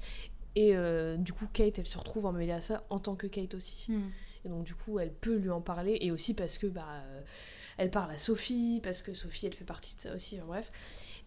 [0.56, 3.54] Et euh, du coup, Kate, elle se retrouve emmêlée à ça en tant que Kate
[3.54, 3.90] aussi.
[3.90, 4.10] Hmm.
[4.44, 5.98] Et donc, du coup, elle peut lui en parler.
[6.02, 7.20] Et aussi parce que, bah, euh,
[7.78, 10.36] elle parle à Sophie, parce que Sophie, elle fait partie de ça aussi.
[10.36, 10.70] enfin, bref.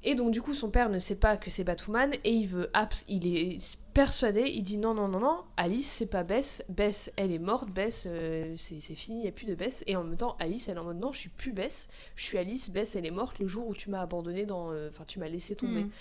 [0.04, 2.14] Et donc, du coup, son père ne sait pas que c'est Batwoman.
[2.24, 2.70] Et il veut.
[2.74, 3.58] abs- Il est
[3.94, 4.44] persuadé.
[4.54, 5.44] Il dit non, non, non, non.
[5.58, 6.64] Alice, c'est pas Bess.
[6.70, 7.70] Bess, elle est morte.
[7.72, 9.18] Bess, euh, c'est fini.
[9.18, 9.84] Il n'y a plus de Bess.
[9.88, 11.88] Et en même temps, Alice, elle est en mode non, je suis plus Bess.
[12.16, 12.70] Je suis Alice.
[12.70, 14.72] Bess, elle est morte le jour où tu m'as abandonnée dans.
[14.72, 15.84] euh, Enfin, tu m'as laissé tomber.
[15.86, 15.92] Hmm.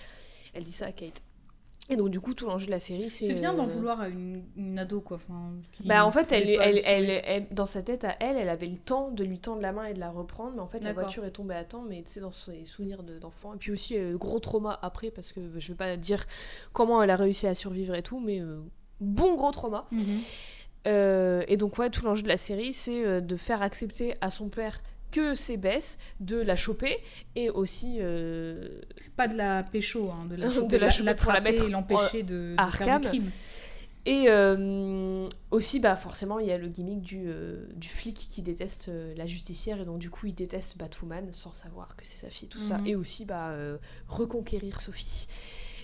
[0.53, 1.23] Elle dit ça à Kate.
[1.89, 3.29] Et donc, du coup, tout l'enjeu de la série, c'est.
[3.29, 5.19] C'est bien d'en euh, vouloir à une, une ado, quoi.
[5.19, 5.53] Enfin,
[5.85, 8.67] Bah, en fait, elle, elle, le elle, elle- dans sa tête à elle, elle avait
[8.67, 10.91] le temps de lui tendre la main et de la reprendre, mais en fait, la
[11.03, 13.55] voiture est tombée à temps, mais tu sais, dans ses souvenirs de- d'enfant.
[13.55, 16.27] Et puis aussi, euh, gros trauma après, parce que je vais pas dire
[16.73, 18.59] comment elle a réussi à survivre et tout, mais euh,
[19.01, 19.87] bon gros trauma.
[19.93, 20.01] Mhm.
[20.89, 24.49] Euh, et donc, ouais, tout l'enjeu de la série, c'est de faire accepter à son
[24.49, 24.81] père
[25.11, 26.99] que c'est Bess, de la choper,
[27.35, 27.99] et aussi.
[28.01, 28.81] euh,
[29.17, 31.71] Pas de la pécho, hein, de la De choper, la choper pour la mettre et
[31.71, 33.31] l'empêcher de, de à faire du crime.
[34.09, 38.41] Et euh, aussi, bah, forcément, il y a le gimmick du, euh, du flic qui
[38.41, 42.31] déteste la justicière et donc du coup il déteste Batwoman sans savoir que c'est sa
[42.31, 42.79] fille, tout ça.
[42.79, 42.87] Mhm.
[42.87, 43.53] Et aussi bah,
[44.07, 45.27] reconquérir Sophie.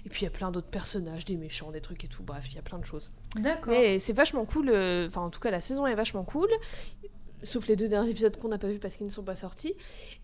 [0.05, 2.23] Et puis il y a plein d'autres personnages, des méchants, des trucs et tout.
[2.23, 3.13] Bref, il y a plein de choses.
[3.37, 3.73] D'accord.
[3.73, 4.69] Mais c'est vachement cool.
[4.69, 6.49] euh, Enfin, en tout cas, la saison est vachement cool.
[7.45, 9.75] Sauf les deux derniers épisodes qu'on n'a pas vus parce qu'ils ne sont pas sortis.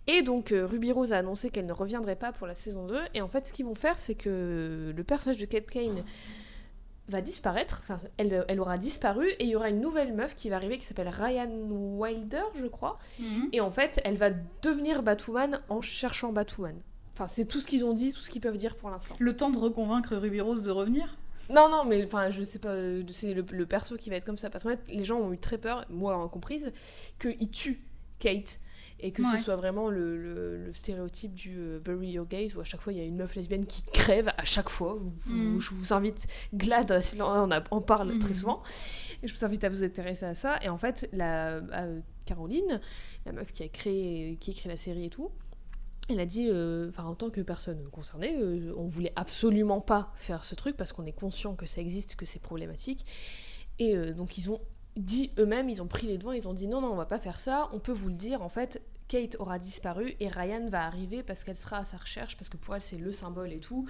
[0.06, 2.98] Et donc, euh, Ruby Rose a annoncé qu'elle ne reviendrait pas pour la saison 2.
[3.14, 6.04] Et en fait, ce qu'ils vont faire, c'est que le personnage de Kate Kane
[7.08, 7.82] va disparaître.
[7.82, 9.28] Enfin, elle, elle aura disparu.
[9.38, 12.66] Et il y aura une nouvelle meuf qui va arriver qui s'appelle Ryan Wilder, je
[12.66, 12.96] crois.
[13.18, 13.48] Mhm.
[13.52, 14.30] Et en fait, elle va
[14.62, 16.76] devenir Batwoman en cherchant Batwoman.
[17.14, 19.16] Enfin, c'est tout ce qu'ils ont dit, tout ce qu'ils peuvent dire pour l'instant.
[19.18, 21.18] Le temps de reconvaincre Ruby Rose de revenir?
[21.50, 24.24] Non, non, mais enfin, je sais pas, euh, c'est le, le perso qui va être
[24.24, 24.50] comme ça.
[24.50, 26.72] Parce qu'en fait, les gens ont eu très peur, moi en comprise,
[27.20, 27.80] qu'il tue
[28.18, 28.60] Kate.
[29.00, 29.36] Et que Ouais.
[29.36, 32.80] ce soit vraiment le, le- le stéréotype du euh, Bury Your Gaze, où à chaque
[32.80, 34.94] fois il y a une meuf lesbienne qui crève, à chaque fois.
[34.98, 35.60] Vous- Mhm.
[35.60, 38.62] Je vous invite, Glad, si on en, a- parle très souvent.
[39.22, 40.58] Et je vous invite à vous intéresser à ça.
[40.62, 42.80] Et en fait, la, euh, Caroline,
[43.24, 45.30] la meuf qui a créé, qui écrit la série et tout,
[46.08, 50.12] elle a dit, euh, enfin en tant que personne concernée, euh, on voulait absolument pas
[50.16, 53.04] faire ce truc parce qu'on est conscient que ça existe, que c'est problématique.
[53.78, 54.60] Et euh, donc ils ont
[54.96, 57.18] dit eux-mêmes, ils ont pris les devants, ils ont dit non non on va pas
[57.18, 58.82] faire ça, on peut vous le dire en fait.
[59.06, 62.58] Kate aura disparu et Ryan va arriver parce qu'elle sera à sa recherche parce que
[62.58, 63.88] pour elle c'est le symbole et tout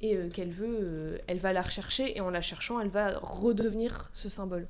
[0.00, 4.28] et qu'elle veut, elle va la rechercher et en la cherchant elle va redevenir ce
[4.28, 4.68] symbole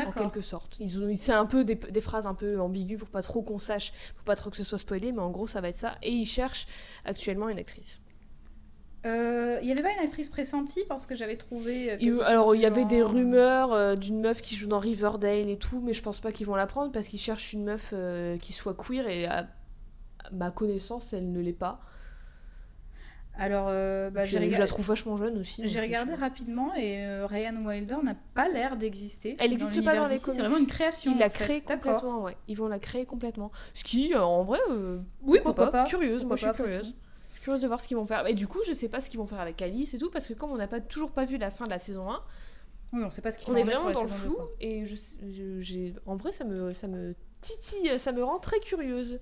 [0.00, 0.76] en quelque sorte.
[0.80, 3.58] Ils ont, c'est un peu des, des phrases un peu ambiguës pour pas trop qu'on
[3.58, 5.96] sache, pour pas trop que ce soit spoilé, mais en gros ça va être ça.
[6.02, 6.66] Et ils cherchent
[7.04, 8.00] actuellement une actrice.
[9.06, 11.92] Euh, Il y avait pas une actrice pressentie parce que j'avais trouvé.
[11.92, 14.68] euh, euh, alors il y avait des genre, euh, rumeurs euh, d'une meuf qui joue
[14.68, 17.52] dans Riverdale et tout, mais je pense pas qu'ils vont la prendre parce qu'ils cherchent
[17.52, 19.48] une meuf euh, qui soit queer et à,
[20.24, 21.80] à ma connaissance elle ne l'est pas.
[23.34, 25.66] Alors, euh, bah, euh, Je la trouve vachement jeune aussi.
[25.66, 29.36] j'ai donc, regardé rapidement et euh, Ryan Wilder n'a pas l'air d'exister.
[29.38, 30.40] Elle n'existe pas dans les d'ici, C'est comics.
[30.42, 31.10] vraiment une création.
[31.12, 31.64] Ils la D'accord.
[31.64, 32.36] complètement, ouais.
[32.48, 33.50] Ils vont la créer complètement.
[33.72, 35.84] Ce qui, euh, en vrai, euh, Oui, pourquoi pas.
[35.84, 36.94] Curieuse, moi Pourquoi je suis pas, curieuse.
[37.30, 38.26] Je suis curieuse de voir ce qu'ils vont faire.
[38.26, 40.28] Et du coup, je sais pas ce qu'ils vont faire avec Alice et tout, parce
[40.28, 42.20] que comme on n'a pas toujours pas vu la fin de la saison 1,
[42.92, 44.36] Oui, on sait pas ce on est vraiment dans le flou.
[44.60, 44.94] Et je,
[45.30, 49.20] je- j'ai, en vrai, ça me, ça me titille, ça me rend très curieuse.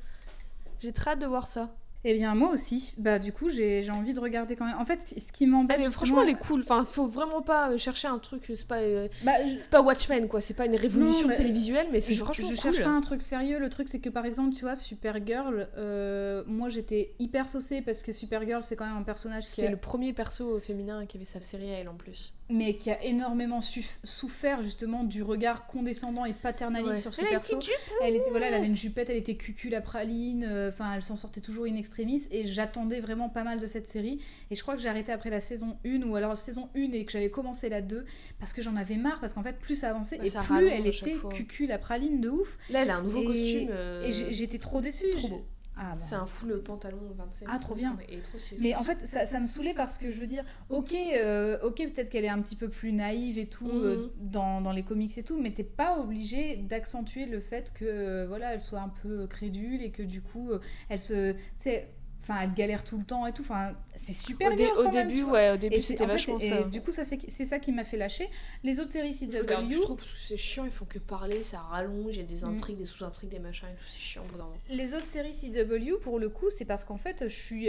[0.81, 1.71] J'ai très hâte de voir ça.
[2.03, 2.95] Eh bien, moi aussi.
[2.97, 4.79] Bah, du coup, j'ai envie de regarder quand même.
[4.79, 5.83] En fait, ce qui m'embête.
[5.91, 6.61] franchement, elle est cool.
[6.61, 8.51] Enfin, faut vraiment pas euh, chercher un truc.
[8.55, 10.41] C'est pas, euh, Bah, je- c'est pas Watchmen, quoi.
[10.41, 12.57] C'est pas une révolution Non, télévisuelle, mais c'est franchement je cool.
[12.63, 13.59] cherche pas un truc sérieux.
[13.59, 18.03] Le truc, c'est que par exemple, tu vois, Supergirl, euh, moi j'étais hyper saucée parce
[18.03, 21.19] que Supergirl, c'est quand même un personnage qui C'est a, le premier perso féminin qui
[21.19, 22.33] avait sa série à elle en plus.
[22.51, 23.61] Mais qui a énormément
[24.05, 27.59] souffert justement du regard condescendant et paternaliste sur ce perso.
[28.03, 31.03] Elle était voilà, elle avait une jupette, elle était cucul à praline, euh, enfin elle
[31.03, 34.21] s'en sortait toujours in extremis et j'attendais vraiment pas mal de cette série
[34.51, 37.05] et je crois que j'ai arrêté après la saison 1 ou alors saison 1 et
[37.05, 38.05] que j'avais commencé la 2
[38.39, 40.69] parce que j'en avais marre parce qu'en fait plus ça avançait Bah, et ça plus
[40.69, 43.69] elle était cucul à praline de ouf Là, elle a un nouveau Et- costume.
[43.71, 45.11] euh, et j'étais trop déçue.
[45.11, 45.45] trop Je- beau.
[45.83, 47.49] Ah, bah, C'est un full pantalon 27.
[47.51, 47.97] Ah, trop bien.
[48.11, 48.61] Et trop stylé.
[48.61, 51.77] Mais en fait, ça, ça me saoulait parce que je veux dire, ok, euh, ok,
[51.77, 53.85] peut-être qu'elle est un petit peu plus naïve et tout Mhm.
[53.85, 57.87] euh, dans, dans les comics et tout, mais t'es pas obligé d'accentuer le fait que
[57.87, 60.51] euh, voilà, elle soit un peu crédule et que du coup,
[60.91, 61.89] elle se, tu sais,
[62.23, 63.43] enfin, elle galère tout le temps et tout.
[63.43, 66.39] Enfin, c'est super au, dé- bien au même, début, ouais, au début, c'était fait, vachement
[66.39, 66.63] et ça.
[66.65, 68.29] Du coup, ça c'est ça qui m'a fait lâcher.
[68.63, 70.99] Les autres séries Je regarde plus CW, trop parce que c'est chiant, ils font que
[70.99, 72.49] parler, ça rallonge, il y a des Mm.
[72.55, 74.57] intrigues, des sous-intrigues, des machins et tout, c'est chiant au bout d'un moment.
[74.69, 77.69] Les autres séries CW, pour le coup, c'est parce qu'en fait, je suis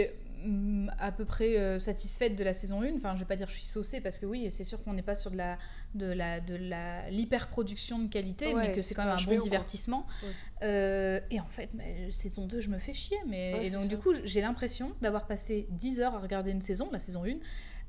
[0.98, 2.96] à peu près euh, satisfaite de la saison 1.
[2.96, 4.92] Enfin, je vais pas dire que je suis saucée, parce que oui, c'est sûr qu'on
[4.92, 5.58] n'est pas sur de la
[5.94, 9.38] de la de la l'hyper-production de qualité, Ouais, mais que c'est quand même un bon
[9.38, 10.06] divertissement.
[10.22, 10.28] Ouais.
[10.62, 13.18] Euh, et en fait, mais, saison 2, je me fais chier.
[13.26, 13.54] Mais...
[13.54, 13.88] Ouais, et donc, ça.
[13.88, 17.36] du coup, j'ai l'impression d'avoir passé 10 heures à regarder une saison, la saison 1.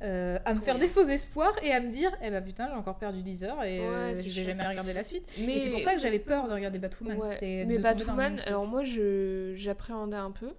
[0.02, 2.76] euh, à me faire des faux espoirs et à me dire eh ben putain j'ai
[2.76, 5.70] encore perdu 10 heures et euh, je vais jamais regarder la suite Mais et c'est
[5.70, 10.54] pour ça que j'avais peur de regarder Batwoman mais Batwoman, alors moi j'appréhendais un peu,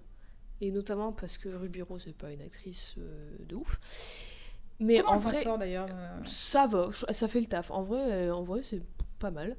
[0.61, 3.79] et notamment parce que Ruby Rose n'est pas une actrice euh, de ouf.
[4.79, 7.71] Mais Comment en vrai, sort d'ailleurs euh ça va, ça fait le taf.
[7.71, 8.83] En vrai, euh, en vrai c'est
[9.19, 9.55] pas mal.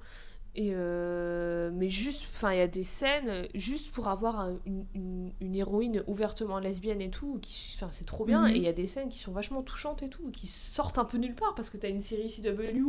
[0.58, 4.86] Et euh, mais juste, enfin, il y a des scènes, juste pour avoir un- une,
[4.94, 8.48] une- une héroïne ouvertement lesbienne et tout, qui, enfin, c'est trop bien.
[8.48, 8.54] Mhm.
[8.54, 11.04] Et il y a des scènes qui sont vachement touchantes et tout, qui sortent un
[11.04, 12.80] peu nulle part parce que t'as une série CW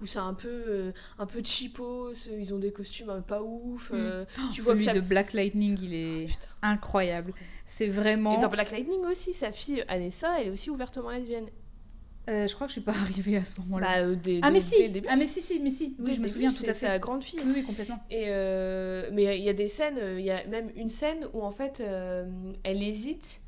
[0.00, 3.42] où c'est un peu, euh, un peu cheapos, ils ont des costumes un peu pas
[3.42, 3.90] ouf.
[3.90, 3.98] Mhm.
[4.00, 4.24] euh,
[4.54, 6.48] tu Oh, vois que celui ça de Black Lightning, il est Putain.
[6.62, 7.34] incroyable.
[7.66, 8.38] C'est vraiment.
[8.38, 11.46] Et dans Black Lightning aussi, sa fille Anessa, elle est aussi ouvertement lesbienne.
[12.30, 13.86] Euh, je crois que je suis pas arrivée à ce moment-là.
[14.02, 15.08] Bah, euh, dès, ah mais dès si, le début.
[15.10, 15.96] ah mais si si mais si.
[15.98, 16.92] Dès Oui, je me début, souviens tout c'est à c'est fait.
[16.92, 17.40] la grande fille.
[17.44, 17.98] Oui oui complètement.
[18.10, 21.42] Et euh, mais il y a des scènes, il y a même une scène où
[21.42, 22.24] en fait euh,
[22.62, 23.40] elle hésite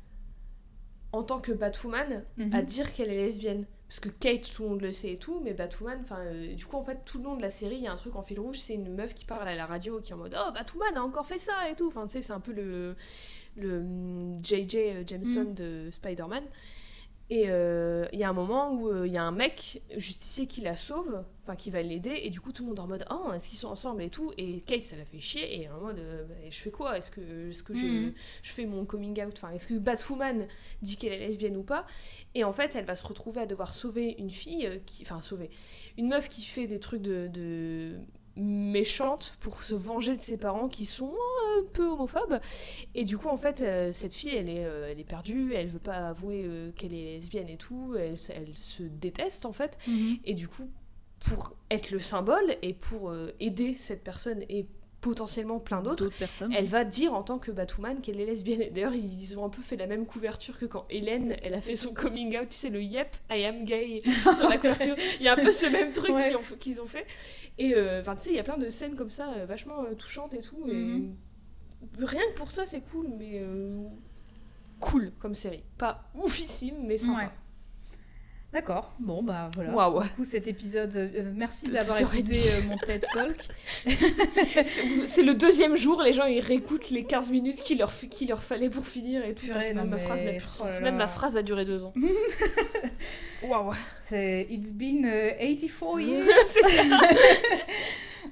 [1.11, 2.53] en tant que Batwoman Mhm.
[2.53, 3.65] à dire qu'elle est lesbienne.
[3.87, 6.17] Parce que Kate, tout le monde le sait et tout, mais Batwoman, enfin,
[6.57, 8.15] du coup, en fait, tout le long de la série, il y a un truc
[8.15, 10.35] en fil rouge, c'est une meuf qui parle à la radio qui est en mode
[10.35, 11.89] Oh, Batwoman a encore fait ça et tout.
[11.89, 12.95] Enfin, tu sais, c'est un peu le,
[13.55, 15.05] le hum, J.J.
[15.05, 15.53] Jameson Mm.
[15.53, 16.41] de Spider-Man.
[17.33, 20.45] Et euh, il y a un moment où euh, il y a un mec justicier
[20.45, 22.87] qui la sauve, enfin qui va l'aider, et du coup tout le monde est en
[22.87, 24.31] mode Oh, est-ce qu'ils sont ensemble et tout.
[24.37, 26.95] Et Kate, ça la fait chier, et en mode euh, Bah, Je fais quoi?
[26.95, 28.11] Est-ce que, est que je,
[28.43, 29.33] je fais mon coming out?
[29.35, 30.47] Enfin, est-ce que Batwoman
[30.83, 31.87] dit qu'elle est lesbienne ou pas?
[32.35, 35.49] Et en fait, elle va se retrouver à devoir sauver une fille, qui, enfin sauver,
[35.97, 37.97] une meuf qui fait des trucs de, de
[38.35, 41.13] méchante pour se venger de ses parents qui sont
[41.57, 42.39] un peu homophobes.
[42.95, 45.67] Et du coup, en fait, euh, cette fille, elle est, euh, elle est perdue, elle
[45.67, 49.77] veut pas avouer euh, qu'elle est lesbienne et tout, elle, elle se déteste en fait.
[49.87, 50.17] Mhm.
[50.25, 50.69] Et du coup,
[51.23, 54.65] pour être le symbole et pour euh, aider cette personne et
[55.03, 56.53] potentiellement plein d'autres, personnes.
[56.53, 58.73] elle va dire en tant que Batwoman qu'elle est lesbienne.
[58.73, 61.75] D'ailleurs, ils ont un peu fait la même couverture que quand Hélène, elle a fait
[61.75, 64.01] son coming out, tu sais, le Yep, I am gay
[64.35, 64.95] sur la couverture.
[65.19, 66.33] Il y a un peu ce même truc Ouais.
[66.59, 67.05] qu'ils ont, fait.
[67.57, 69.93] Et euh, tu sais, il y a plein de scènes comme ça, euh, vachement euh,
[69.93, 70.63] touchantes et tout.
[70.67, 71.15] Et Mhm.
[71.99, 73.83] rien que pour ça, c'est cool, mais euh,
[74.79, 75.63] cool comme série.
[75.77, 77.19] Pas oufissime, mais sympa.
[77.25, 77.29] Ouais.
[78.53, 78.93] D'accord.
[78.99, 79.73] Bon bah voilà.
[79.73, 80.03] Waouh.
[80.03, 83.03] Du coup cet épisode, euh, merci De d'avoir 12 heures et écouté euh, mon TED
[83.11, 83.37] Talk.
[85.07, 87.91] C'est le deuxième jour, les gens ils réécoutent les 15 minutes qu'il leur,
[88.27, 89.47] leur fallait pour finir et tout.
[89.47, 90.79] Purée, Même ma phrase n'a plus oh là.
[90.81, 91.93] Même ma phrase a duré deux ans.
[93.41, 93.73] Waouh.
[93.99, 96.27] C'est It's been euh, 84 years.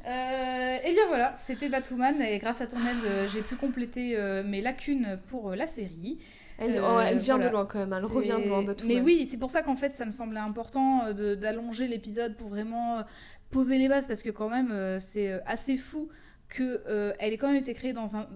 [0.07, 4.17] Euh, et bien voilà, c'était Batwoman et grâce à ton aide, euh, j'ai pu compléter
[4.17, 6.17] euh, mes lacunes pour euh, la série.
[6.57, 7.49] Elle, Euh, oh, elle vient voilà.
[7.49, 8.63] de loin quand même, elle revient de loin.
[8.85, 12.49] Mais oui, c'est pour ça qu'en fait, ça me semblait important euh, d'allonger l'épisode pour
[12.49, 13.01] vraiment euh,
[13.49, 16.09] poser les bases parce que quand même, c'est assez fou
[16.49, 18.27] que euh, elle ait quand même été créée dans un.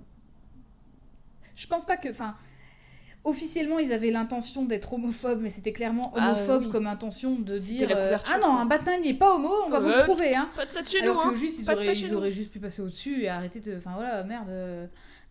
[1.56, 2.36] Je pense pas que, enfin.
[3.28, 6.72] Officiellement, ils avaient l'intention d'être homophobes, mais c'était clairement Ah, homophobe oui.
[6.72, 9.70] comme intention de dire la euh, Ah non, un Batman il est pas homo, on
[9.72, 9.98] va vous Ouais.
[9.98, 10.36] le prouver.
[10.36, 10.48] Hein.
[10.56, 11.40] Pas de ça de chez Alors nous, que hein.
[11.40, 13.78] juste, ils Pas de auraient, ils auraient juste pu passer au-dessus et arrêter de.
[13.78, 14.48] Enfin voilà, merde.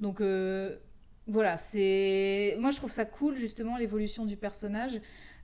[0.00, 0.74] Donc euh,
[1.26, 2.56] voilà, c'est.
[2.58, 5.00] Moi je trouve ça cool justement l'évolution du personnage.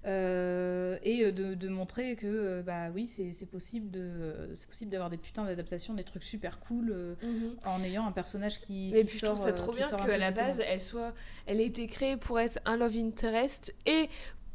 [0.06, 4.90] Euh, et euh, de, de montrer que euh, bah oui c'est possible de c'est possible
[4.90, 7.56] d'avoir des putains d'adaptations des trucs super cool Mhm.
[7.66, 10.62] en ayant un personnage qui, Mais puis je trouve ça trop bien qu'à la base,
[10.66, 11.12] elle soit,
[11.44, 14.08] elle ait été créée pour être un love interest et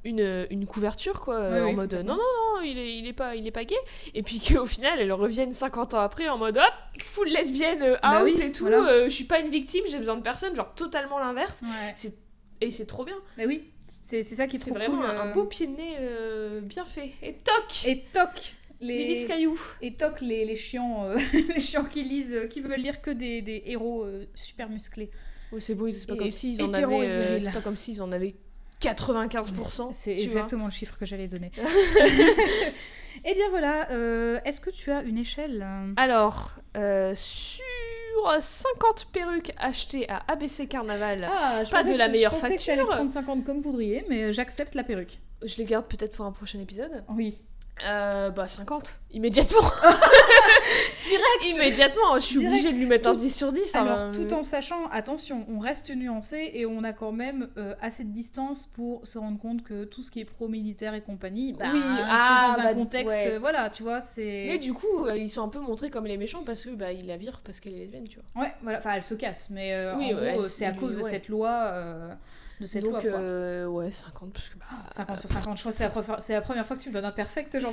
[0.06, 2.22] une, une couverture quoi, Oui, euh, en oui, mode non non
[2.56, 3.76] non, il est, il est pas, il est pas gay.
[4.14, 7.94] Et puis qu'au final, elle revienne 50 ans après en mode hop, full lesbienne, euh,
[7.96, 8.64] out Bah oui, et tout.
[8.64, 8.88] voilà.
[8.90, 11.62] euh, je suis pas une victime, j'ai besoin de personne, genre totalement l'inverse.
[11.64, 11.94] ouais
[12.62, 13.18] Et c'est trop bien.
[13.38, 13.64] mais oui
[14.02, 15.34] c'est c'est ça qui est C'est trop vraiment cool un, un euh.
[15.34, 17.12] beau pied de nez euh, bien fait.
[17.24, 19.60] Et toc, et toc les Skyou.
[19.82, 21.18] et toc les, les chiants euh,
[21.56, 25.10] les chiants qui lisent euh, qui veulent lire que des, des héros euh, super musclés
[25.58, 28.12] c'est beau, c'est pas Et comme s'ils en hétéro avaient, c'est pas comme s'ils en
[28.12, 28.36] avaient
[28.94, 29.90] 95%.
[29.94, 31.52] c'est exactement le chiffre que j'allais donner
[33.26, 37.62] et bien voilà euh, est-ce que tu as une échelle euh Alors, euh, sur
[38.40, 42.56] 50 perruques achetées à ABC Carnaval, Ah, je Pas de la que- meilleure je pensais
[42.56, 42.88] que facture.
[42.88, 45.20] prendre 50 comme poudrier, mais j'accepte la perruque.
[45.44, 47.04] je les garde peut-être pour un prochain épisode.
[47.10, 47.38] Oui.
[47.86, 49.60] Euh, bah 50, immédiatement.
[51.46, 52.54] Immédiatement, je suis Direct.
[52.54, 53.76] obligée de lui mettre un Tout- 10 sur 10.
[53.76, 54.12] Alors, hein.
[54.14, 58.10] tout en sachant, attention, on reste nuancé et on a quand même euh, assez de
[58.12, 61.82] distance pour se rendre compte que tout ce qui est pro-militaire et compagnie, bah, Oui,
[61.84, 63.38] c'est ah, dans un bah, contexte, ouais.
[63.38, 64.46] voilà, tu vois, c'est...
[64.48, 66.92] Mais du coup, euh, ils sont un peu montrés comme les méchants parce que bah
[66.94, 68.44] ils la virent parce qu'elle est lesbienne, tu vois.
[68.44, 70.98] Ouais, voilà, enfin, elle se casse, mais euh, Oui, en ouais, gros, c'est- à cause
[70.98, 71.10] de ouais.
[71.10, 71.72] cette loi,
[72.62, 75.72] de cette Donc loi, euh, ouais, 50 parce que bah 50 sur 50, je crois
[75.72, 77.72] que c'est la, première- c'est la première fois que tu me donnes un perfect, genre.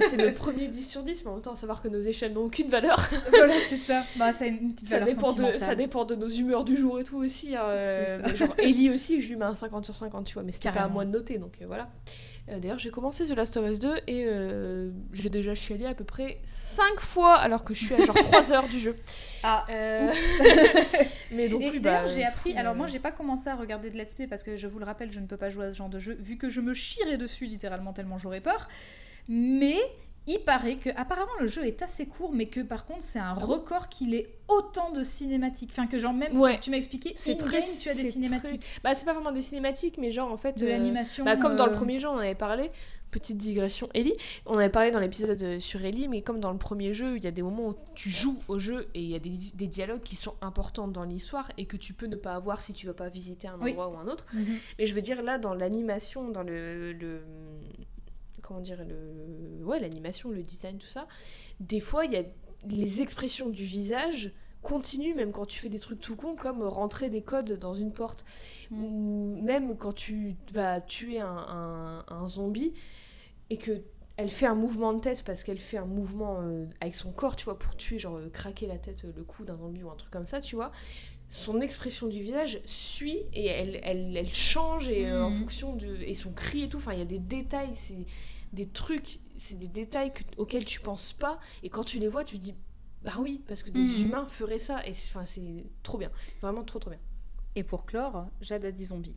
[0.00, 2.44] c'est le premier 10 sur 10, mais en même temps, savoir que nos échelles n'ont
[2.44, 2.98] aucune valeur.
[3.30, 4.02] voilà, c'est ça.
[4.16, 6.76] Bah, ça a une petite Ça valeur dépend, de, ça dépend de nos humeurs du
[6.76, 7.56] jour et tout aussi.
[7.56, 10.52] hein, euh, genre, Ellie aussi, je lui mets un 50 sur 50, tu vois, mais
[10.52, 11.88] c'était pas à moi de noter, donc euh, voilà.
[12.50, 15.94] Euh, D'ailleurs, j'ai commencé The Last of Us 2 et euh, j'ai déjà chialé à
[15.94, 18.94] peu près 5 fois alors que je suis à genre 3 heures du jeu.
[19.42, 20.12] Ah, Euh,
[21.32, 22.54] mais donc, oui, d'ailleurs, bah, j'ai appris.
[22.56, 24.84] Alors, moi, j'ai pas commencé à regarder de let's play parce que je vous le
[24.84, 26.74] rappelle, je ne peux pas jouer à ce genre de jeu vu que je me
[26.74, 28.68] chierais dessus littéralement tellement j'aurais peur.
[29.26, 29.78] Mais
[30.26, 33.34] il paraît que apparemment le jeu est assez court, mais que par contre c'est un
[33.34, 35.70] record qu'il ait autant de cinématiques.
[35.72, 36.58] Enfin que genre même Ouais.
[36.60, 37.60] tu m'as expliqué, C'est très.
[37.60, 40.36] game, tu as des cinématiques, très- Bah, c'est pas vraiment des cinématiques, mais genre en
[40.36, 40.58] fait.
[40.58, 41.24] de euh, l'animation.
[41.24, 42.70] Bah, comme dans le euh, premier jeu, on en avait parlé.
[43.10, 44.16] Petite digression, Ellie.
[44.44, 47.22] On avait parlé dans l'épisode euh, sur Ellie, mais comme dans le premier jeu, il
[47.22, 49.66] y a des moments où tu joues au jeu et il y a des, des
[49.68, 52.86] dialogues qui sont importants dans l'histoire et que tu peux ne pas avoir si tu
[52.88, 53.70] vas pas visiter un Oui.
[53.70, 54.26] endroit ou un autre.
[54.34, 54.56] mhm.
[54.80, 56.92] Mais je veux dire, là, dans l'animation, dans le.
[56.92, 57.22] le-
[58.46, 61.06] comment dire le Ouais, l'animation, le design, tout ça.
[61.60, 62.24] Des fois, il y a
[62.68, 64.32] les expressions du visage
[64.62, 67.92] continuent même quand tu fais des trucs tout cons comme rentrer des codes dans une
[67.92, 68.24] porte
[68.70, 68.82] Mm.
[68.82, 72.72] ou même quand tu vas tuer un, un- un zombie
[73.50, 73.82] et que
[74.16, 77.34] elle fait un mouvement de tête parce qu'elle fait un mouvement euh, avec son corps,
[77.34, 79.90] tu vois, pour tuer, genre euh, craquer la tête, euh, le cou d'un zombie ou
[79.90, 80.70] un truc comme ça, tu vois.
[81.28, 85.36] Son expression du visage suit et elle, elle, elle change et, euh, en Mhm.
[85.36, 85.96] fonction de.
[86.02, 86.76] et son cri et tout.
[86.76, 88.06] Enfin, il y a des détails, c'est
[88.54, 92.24] des trucs, c'est des détails que- auxquels tu penses pas et quand tu les vois,
[92.24, 92.54] tu te dis.
[93.02, 94.06] Bah oui, parce que des Mhm.
[94.06, 95.42] humains feraient ça et c'est- enfin, c'est
[95.82, 96.10] trop bien,
[96.40, 96.98] vraiment trop trop bien.
[97.56, 99.14] Et pour clore, Jade a dit zombie.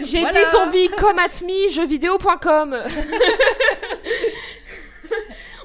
[0.00, 0.40] J'ai Voilà.
[0.40, 2.76] été zombie comme atmi jeuxvideo.com.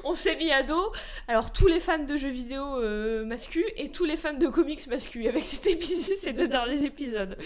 [0.08, 0.92] On s'est mis à dos.
[1.28, 4.86] Alors tous les fans de jeux vidéo euh, masculins et tous les fans de comics
[4.86, 7.36] masculins avec cet épisode, ces deux derniers épisodes.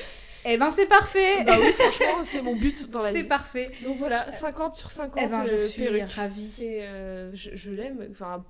[0.44, 1.44] Eh ben c'est parfait.
[1.44, 3.28] Bah oui, franchement, c'est mon but dans la c'est vie.
[3.28, 3.70] parfait.
[3.84, 6.44] Donc voilà, 50 sur 50 Eh ben je euh, suis ravie.
[6.47, 8.06] C'est, euh, je je l'aime.
[8.10, 8.44] Enfin,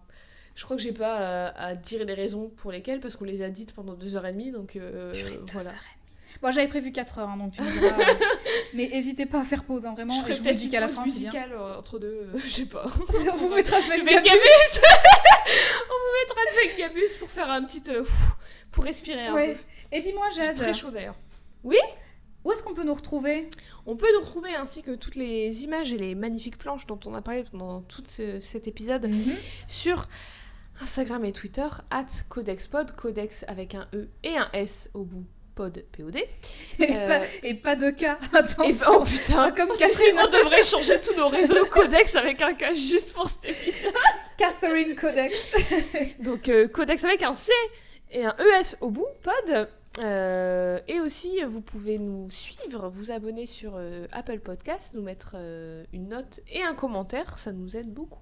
[0.55, 3.43] je crois que j'ai pas à, à dire les raisons pour lesquelles parce qu'on les
[3.43, 4.51] a dites pendant deux heures et demie.
[4.53, 5.71] Donc euh, Purée, deux voilà.
[5.71, 6.00] heures et demie.
[6.43, 7.99] Bon, j'avais prévu 4 heures, hein, donc tu me diras.
[8.01, 8.15] euh,
[8.75, 10.15] Mais n'hésitez pas à faire pause, hein, vraiment.
[10.15, 11.31] Je et ferai je vous le dis qu'à la fin, c'est bien.
[11.31, 12.87] musicale euh, entre deux, euh, je sais pas.
[13.33, 14.81] On vous mettra Le Gabus.
[15.87, 17.83] On vous mettra le Vengabus pour faire un petit...
[17.91, 18.05] euh,
[18.71, 19.55] pour respirer un Ouais.
[19.55, 19.61] peu.
[19.97, 21.17] Et dis-moi, C'est Jade, très chaud d'ailleurs.
[21.65, 21.73] où
[22.53, 23.51] est-ce qu'on peut nous retrouver?
[23.87, 27.13] On peut nous retrouver ainsi que toutes les images et les magnifiques planches dont on
[27.15, 29.35] a parlé pendant tout ce- cet épisode Mhm.
[29.67, 30.07] sur
[30.81, 35.27] Instagram et Twitter, at CodexPod, Codex avec un E et un S au bout,
[35.61, 36.17] pod, POD.
[36.17, 36.27] et,
[36.81, 38.93] Euh, pas, et pas de cas, Et attention.
[39.01, 40.19] oh putain, Comme tu sais, Catherine.
[40.25, 43.93] on devrait changer tous nos réseaux Codex avec un K juste pour cet épisode.
[44.39, 45.55] Catherine Codex.
[46.21, 47.53] Donc euh, Codex avec un C
[48.11, 49.69] et un ES au bout, pod.
[49.99, 55.33] Euh, et aussi, vous pouvez nous suivre, vous abonner sur euh, Apple Podcast, nous mettre
[55.37, 58.21] euh, une note et un commentaire, ça nous aide beaucoup.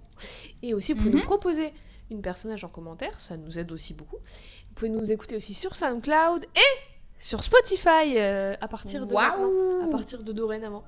[0.62, 1.16] Et aussi, vous pouvez Mhm.
[1.18, 1.72] nous proposer
[2.10, 4.16] une personnage en commentaire, ça nous aide aussi beaucoup.
[4.16, 9.44] Vous pouvez nous écouter aussi sur SoundCloud et sur Spotify euh, à partir de maintenant,
[9.80, 10.84] à Waouh partir de dorénavant.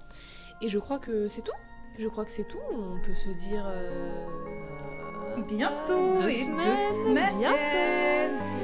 [0.62, 1.52] Et je crois que c'est tout.
[1.98, 2.58] Je crois que c'est tout.
[2.72, 4.24] On peut se dire euh,
[5.48, 7.38] Bientôt deux et semaines, deux semaines.
[7.38, 8.59] Bientôt.